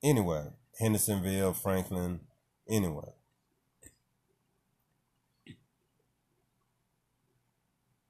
anywhere. 0.03 0.53
Hendersonville, 0.79 1.53
Franklin, 1.53 2.19
anywhere. 2.69 3.13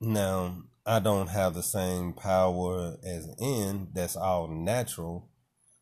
Now, 0.02 0.64
I 0.86 1.00
don't 1.00 1.28
have 1.30 1.56
the 1.56 1.64
same 1.64 2.14
power 2.14 2.98
as 3.04 3.28
Ann. 3.42 3.88
That's 3.94 4.16
all 4.16 4.48
natural. 4.48 5.30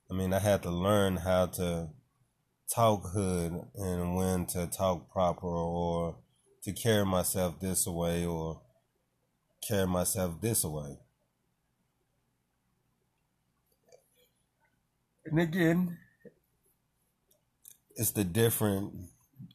I 0.09 0.13
mean, 0.13 0.33
I 0.33 0.39
had 0.39 0.63
to 0.63 0.71
learn 0.71 1.17
how 1.17 1.47
to 1.47 1.89
talk 2.73 3.11
hood 3.13 3.51
and 3.75 4.15
when 4.15 4.45
to 4.47 4.67
talk 4.67 5.11
proper 5.11 5.47
or 5.47 6.17
to 6.63 6.71
carry 6.71 7.05
myself 7.05 7.59
this 7.59 7.85
way 7.85 8.25
or 8.25 8.61
carry 9.67 9.87
myself 9.87 10.39
this 10.41 10.63
way. 10.63 10.97
And 15.25 15.39
again, 15.39 15.97
it's 17.95 18.11
the 18.11 18.23
different 18.23 18.93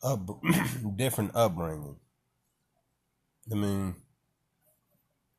up, 0.02 0.28
different 0.96 1.34
upbringing. 1.34 1.96
I 3.50 3.54
mean, 3.54 3.96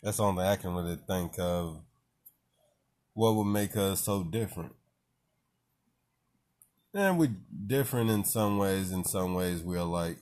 that's 0.01 0.19
only 0.19 0.45
I 0.45 0.55
can 0.55 0.73
really 0.73 0.97
think 1.07 1.39
of 1.39 1.81
what 3.13 3.35
would 3.35 3.45
make 3.45 3.76
us 3.76 4.01
so 4.01 4.23
different. 4.23 4.73
And 6.93 7.19
we're 7.19 7.35
different 7.67 8.09
in 8.09 8.23
some 8.23 8.57
ways, 8.57 8.91
in 8.91 9.03
some 9.03 9.35
ways 9.35 9.61
we're 9.61 9.84
like 9.84 10.17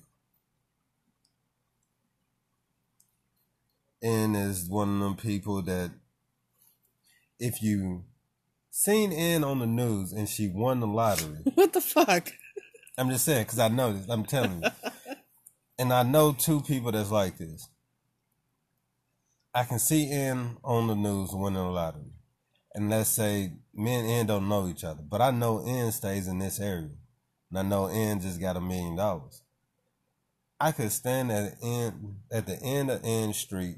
and 4.01 4.35
is 4.35 4.69
one 4.69 4.95
of 4.95 4.99
them 4.99 5.15
people 5.15 5.61
that 5.63 5.91
if 7.39 7.61
you 7.61 8.03
seen 8.77 9.11
Ann 9.11 9.43
on 9.43 9.59
the 9.59 9.65
news 9.65 10.13
and 10.13 10.29
she 10.29 10.47
won 10.47 10.79
the 10.79 10.87
lottery. 10.87 11.39
What 11.55 11.73
the 11.73 11.81
fuck? 11.81 12.31
I'm 12.97 13.09
just 13.09 13.25
saying 13.25 13.43
because 13.43 13.59
I 13.59 13.67
know 13.69 13.93
this. 13.93 14.07
I'm 14.07 14.23
telling 14.23 14.61
you, 14.63 14.69
and 15.79 15.91
I 15.91 16.03
know 16.03 16.33
two 16.33 16.61
people 16.61 16.91
that's 16.91 17.11
like 17.11 17.37
this. 17.37 17.67
I 19.57 19.63
can 19.63 19.79
see 19.79 20.11
Ann 20.11 20.57
on 20.63 20.85
the 20.85 20.93
news 20.93 21.31
winning 21.33 21.55
the 21.55 21.63
lottery, 21.63 22.11
and 22.75 22.91
let's 22.91 23.09
say 23.09 23.53
me 23.73 23.95
and 23.95 24.07
Ann 24.07 24.27
don't 24.27 24.47
know 24.47 24.67
each 24.67 24.83
other, 24.83 25.01
but 25.01 25.19
I 25.19 25.31
know 25.31 25.65
Ann 25.65 25.91
stays 25.91 26.27
in 26.27 26.37
this 26.37 26.59
area, 26.59 26.91
and 27.49 27.57
I 27.57 27.63
know 27.63 27.87
Ann 27.87 28.19
just 28.21 28.39
got 28.39 28.55
a 28.55 28.61
million 28.61 28.95
dollars. 28.95 29.41
I 30.59 30.73
could 30.73 30.91
stand 30.91 31.31
at 31.31 31.59
the 31.59 31.65
end 31.67 32.17
at 32.31 32.45
the 32.45 32.61
end 32.61 32.91
of 32.91 33.01
N 33.03 33.33
Street 33.33 33.77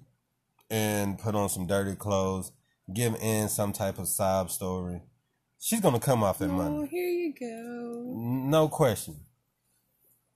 and 0.69 1.17
put 1.17 1.33
on 1.33 1.47
some 1.47 1.65
dirty 1.65 1.95
clothes, 1.95 2.51
give 2.93 3.15
in 3.21 3.47
some 3.47 3.71
type 3.71 3.99
of 3.99 4.09
sob 4.09 4.51
story, 4.51 5.01
she's 5.61 5.79
gonna 5.79 6.01
come 6.01 6.23
off 6.23 6.39
that 6.39 6.49
money. 6.49 6.75
oh, 6.75 6.77
money. 6.79 6.89
here 6.89 7.07
you 7.07 7.33
go. 7.39 8.15
No 8.19 8.67
question. 8.67 9.15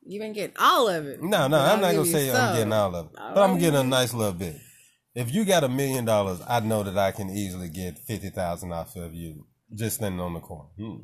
You 0.06 0.22
been 0.22 0.32
getting 0.32 0.56
all 0.57 0.88
of 0.88 1.06
it. 1.06 1.22
No, 1.22 1.49
no, 1.49 1.60
I'm 1.60 1.82
not 1.82 1.95
gonna 1.95 2.06
say 2.06 2.32
I'm 2.32 2.56
getting 2.56 2.72
all 2.72 2.95
of 2.95 3.07
it, 3.07 3.20
All 3.20 3.34
but 3.34 3.41
I'm 3.44 3.57
getting 3.57 3.82
a 3.82 3.84
nice 3.84 4.14
little 4.14 4.32
bit. 4.32 4.56
If 5.15 5.34
you 5.34 5.45
got 5.45 5.64
a 5.64 5.69
million 5.69 6.06
dollars, 6.06 6.41
I 6.48 6.60
know 6.61 6.84
that 6.84 6.98
I 6.98 7.11
can 7.11 7.30
easily 7.30 7.69
get 7.69 7.99
fifty 7.99 8.30
thousand 8.30 8.72
off 8.72 8.95
of 8.95 9.14
you 9.14 9.45
just 9.73 9.98
standing 9.98 10.19
on 10.19 10.34
the 10.34 10.40
corner. 10.40 10.69
Hmm. 10.77 11.03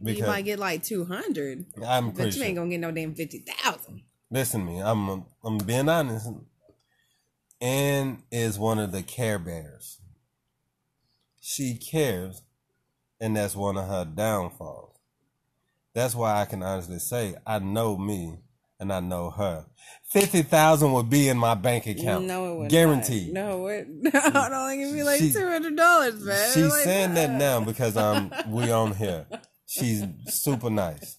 you 0.00 0.26
might 0.26 0.44
get 0.44 0.58
like 0.58 0.82
two 0.82 1.04
hundred, 1.04 1.66
I'm 1.86 2.10
but 2.10 2.18
you 2.18 2.24
ain't 2.24 2.34
sure. 2.34 2.54
gonna 2.54 2.70
get 2.70 2.80
no 2.80 2.90
damn 2.90 3.14
fifty 3.14 3.40
thousand. 3.40 4.02
Listen 4.30 4.64
to 4.64 4.72
me. 4.72 4.80
I'm 4.80 5.24
I'm 5.44 5.58
being 5.58 5.88
honest. 5.88 6.28
Ann 7.60 8.22
is 8.30 8.58
one 8.58 8.78
of 8.78 8.92
the 8.92 9.02
care 9.02 9.38
bears. 9.38 10.00
She 11.40 11.76
cares, 11.76 12.42
and 13.20 13.36
that's 13.36 13.54
one 13.54 13.76
of 13.76 13.86
her 13.88 14.04
downfalls. 14.04 14.98
That's 15.94 16.14
why 16.14 16.40
I 16.40 16.46
can 16.46 16.62
honestly 16.62 16.98
say 16.98 17.36
I 17.46 17.58
know 17.58 17.96
me. 17.98 18.38
And 18.80 18.92
I 18.92 19.00
know 19.00 19.30
her. 19.30 19.66
Fifty 20.10 20.42
thousand 20.42 20.92
would 20.92 21.10
be 21.10 21.28
in 21.28 21.36
my 21.36 21.54
bank 21.54 21.86
account. 21.86 22.24
No, 22.26 22.52
it 22.52 22.58
would 22.58 22.70
guaranteed. 22.70 23.32
Not. 23.32 23.48
No, 23.48 23.66
it. 23.68 23.86
I 24.14 24.48
don't 24.48 24.68
think 24.68 24.82
it'd 24.82 24.94
be 24.94 25.02
like 25.02 25.20
two 25.20 25.46
hundred 25.48 25.76
dollars, 25.76 26.22
man. 26.24 26.52
She's 26.54 26.70
Like, 26.70 26.84
saying 26.84 27.14
that 27.14 27.30
now 27.30 27.60
because 27.60 27.96
I'm 27.96 28.32
um, 28.32 28.32
we 28.52 28.70
on 28.70 28.94
here. 28.94 29.26
She's 29.66 30.04
super 30.28 30.70
nice. 30.70 31.18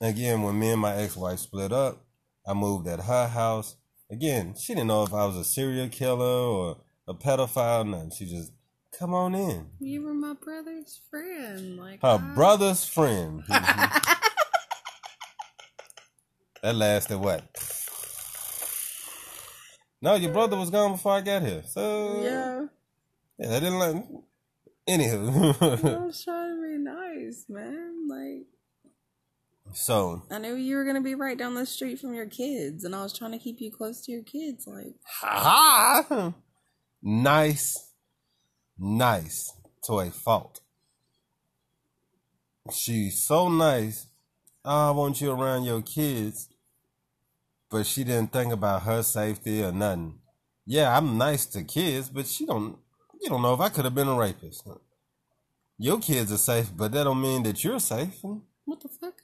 Again, 0.00 0.42
when 0.42 0.58
me 0.58 0.70
and 0.72 0.80
my 0.80 0.94
ex 0.96 1.16
wife 1.16 1.38
split 1.38 1.72
up, 1.72 2.04
I 2.46 2.52
moved 2.54 2.86
at 2.88 3.00
her 3.00 3.28
house. 3.28 3.76
Again, 4.10 4.54
she 4.60 4.74
didn't 4.74 4.88
know 4.88 5.02
if 5.04 5.14
I 5.14 5.24
was 5.26 5.36
a 5.36 5.44
serial 5.44 5.88
killer 5.88 6.24
or 6.26 6.76
a 7.08 7.14
pedophile. 7.14 7.88
Nothing. 7.88 8.10
She 8.16 8.26
just 8.26 8.52
come 8.98 9.14
on 9.14 9.34
in. 9.34 9.68
You 9.80 10.02
were 10.02 10.14
my 10.14 10.34
brother's 10.34 11.00
friend. 11.10 11.76
Like 11.78 12.02
Her 12.02 12.18
I- 12.22 12.34
brother's 12.34 12.84
friend. 12.84 13.42
that 16.64 16.74
lasted 16.74 17.18
what? 17.18 17.44
No, 20.00 20.14
your 20.14 20.32
brother 20.32 20.56
was 20.56 20.70
gone 20.70 20.92
before 20.92 21.12
I 21.12 21.20
got 21.20 21.42
here. 21.42 21.62
So 21.66 22.22
Yeah, 22.22 22.66
yeah, 23.38 23.48
that 23.50 23.60
didn't 23.60 23.78
let. 23.78 23.96
I 23.96 24.90
Anywho, 24.90 26.06
was 26.06 26.22
trying 26.24 26.56
to 26.56 26.62
be 26.62 26.78
nice, 26.78 27.44
man. 27.50 28.06
Like 28.08 28.46
so 29.74 30.22
I 30.30 30.38
knew 30.38 30.54
you 30.54 30.76
were 30.76 30.84
gonna 30.86 31.02
be 31.02 31.14
right 31.14 31.36
down 31.36 31.54
the 31.54 31.66
street 31.66 31.98
from 31.98 32.14
your 32.14 32.26
kids, 32.26 32.84
and 32.84 32.94
I 32.94 33.02
was 33.02 33.12
trying 33.16 33.32
to 33.32 33.38
keep 33.38 33.60
you 33.60 33.70
close 33.70 34.00
to 34.06 34.12
your 34.12 34.22
kids. 34.22 34.66
Like 34.66 34.94
ha, 35.06 36.04
ha, 36.08 36.32
nice, 37.02 37.92
nice 38.78 39.52
to 39.84 40.00
a 40.00 40.10
fault. 40.10 40.60
She's 42.72 43.22
so 43.22 43.48
nice. 43.50 44.06
"Oh, 44.64 44.88
I 44.88 44.90
want 44.92 45.20
you 45.20 45.30
around 45.30 45.64
your 45.64 45.82
kids, 45.82 46.48
but 47.74 47.86
she 47.86 48.04
didn't 48.04 48.30
think 48.30 48.52
about 48.52 48.82
her 48.82 49.02
safety 49.02 49.60
or 49.64 49.72
nothing. 49.72 50.20
Yeah, 50.64 50.96
I'm 50.96 51.18
nice 51.18 51.44
to 51.46 51.64
kids, 51.64 52.08
but 52.08 52.24
she 52.28 52.46
don't. 52.46 52.78
You 53.20 53.28
don't 53.30 53.42
know 53.42 53.52
if 53.52 53.58
I 53.58 53.68
could 53.68 53.84
have 53.84 53.96
been 53.96 54.06
a 54.06 54.14
rapist. 54.14 54.64
Your 55.76 55.98
kids 55.98 56.30
are 56.30 56.36
safe, 56.36 56.70
but 56.76 56.92
that 56.92 57.02
don't 57.02 57.20
mean 57.20 57.42
that 57.42 57.64
you're 57.64 57.80
safe. 57.80 58.14
what 58.64 58.80
the 58.80 58.88
fuck? 58.88 59.14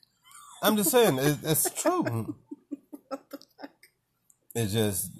I'm 0.61 0.77
just 0.77 0.91
saying, 0.91 1.21
it, 1.21 1.39
it's 1.45 1.71
true. 1.81 2.35
What 3.09 3.31
the 3.31 3.39
fuck? 3.39 3.71
It's 4.57 4.73
just 4.73 5.13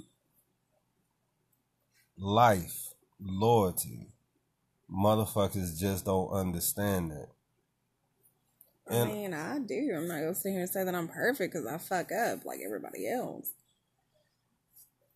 life, 2.19 2.89
loyalty. 3.21 4.09
Motherfuckers 4.93 5.79
just 5.79 6.05
don't 6.05 6.33
understand 6.33 7.13
that. 7.13 7.29
I 8.91 8.99
And 8.99 9.11
mean, 9.11 9.35
I 9.35 9.59
do. 9.61 9.95
I'm 9.97 10.09
not 10.09 10.21
gonna 10.21 10.35
sit 10.35 10.53
here 10.53 10.61
and 10.63 10.71
say 10.71 10.85
that 10.85 10.95
I'm 10.95 11.09
perfect 11.09 11.55
because 11.55 11.67
I 11.67 11.79
fuck 11.79 12.13
up 12.13 12.45
like 12.45 12.61
everybody 12.65 13.09
else. 13.09 13.53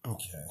okay, 0.07 0.45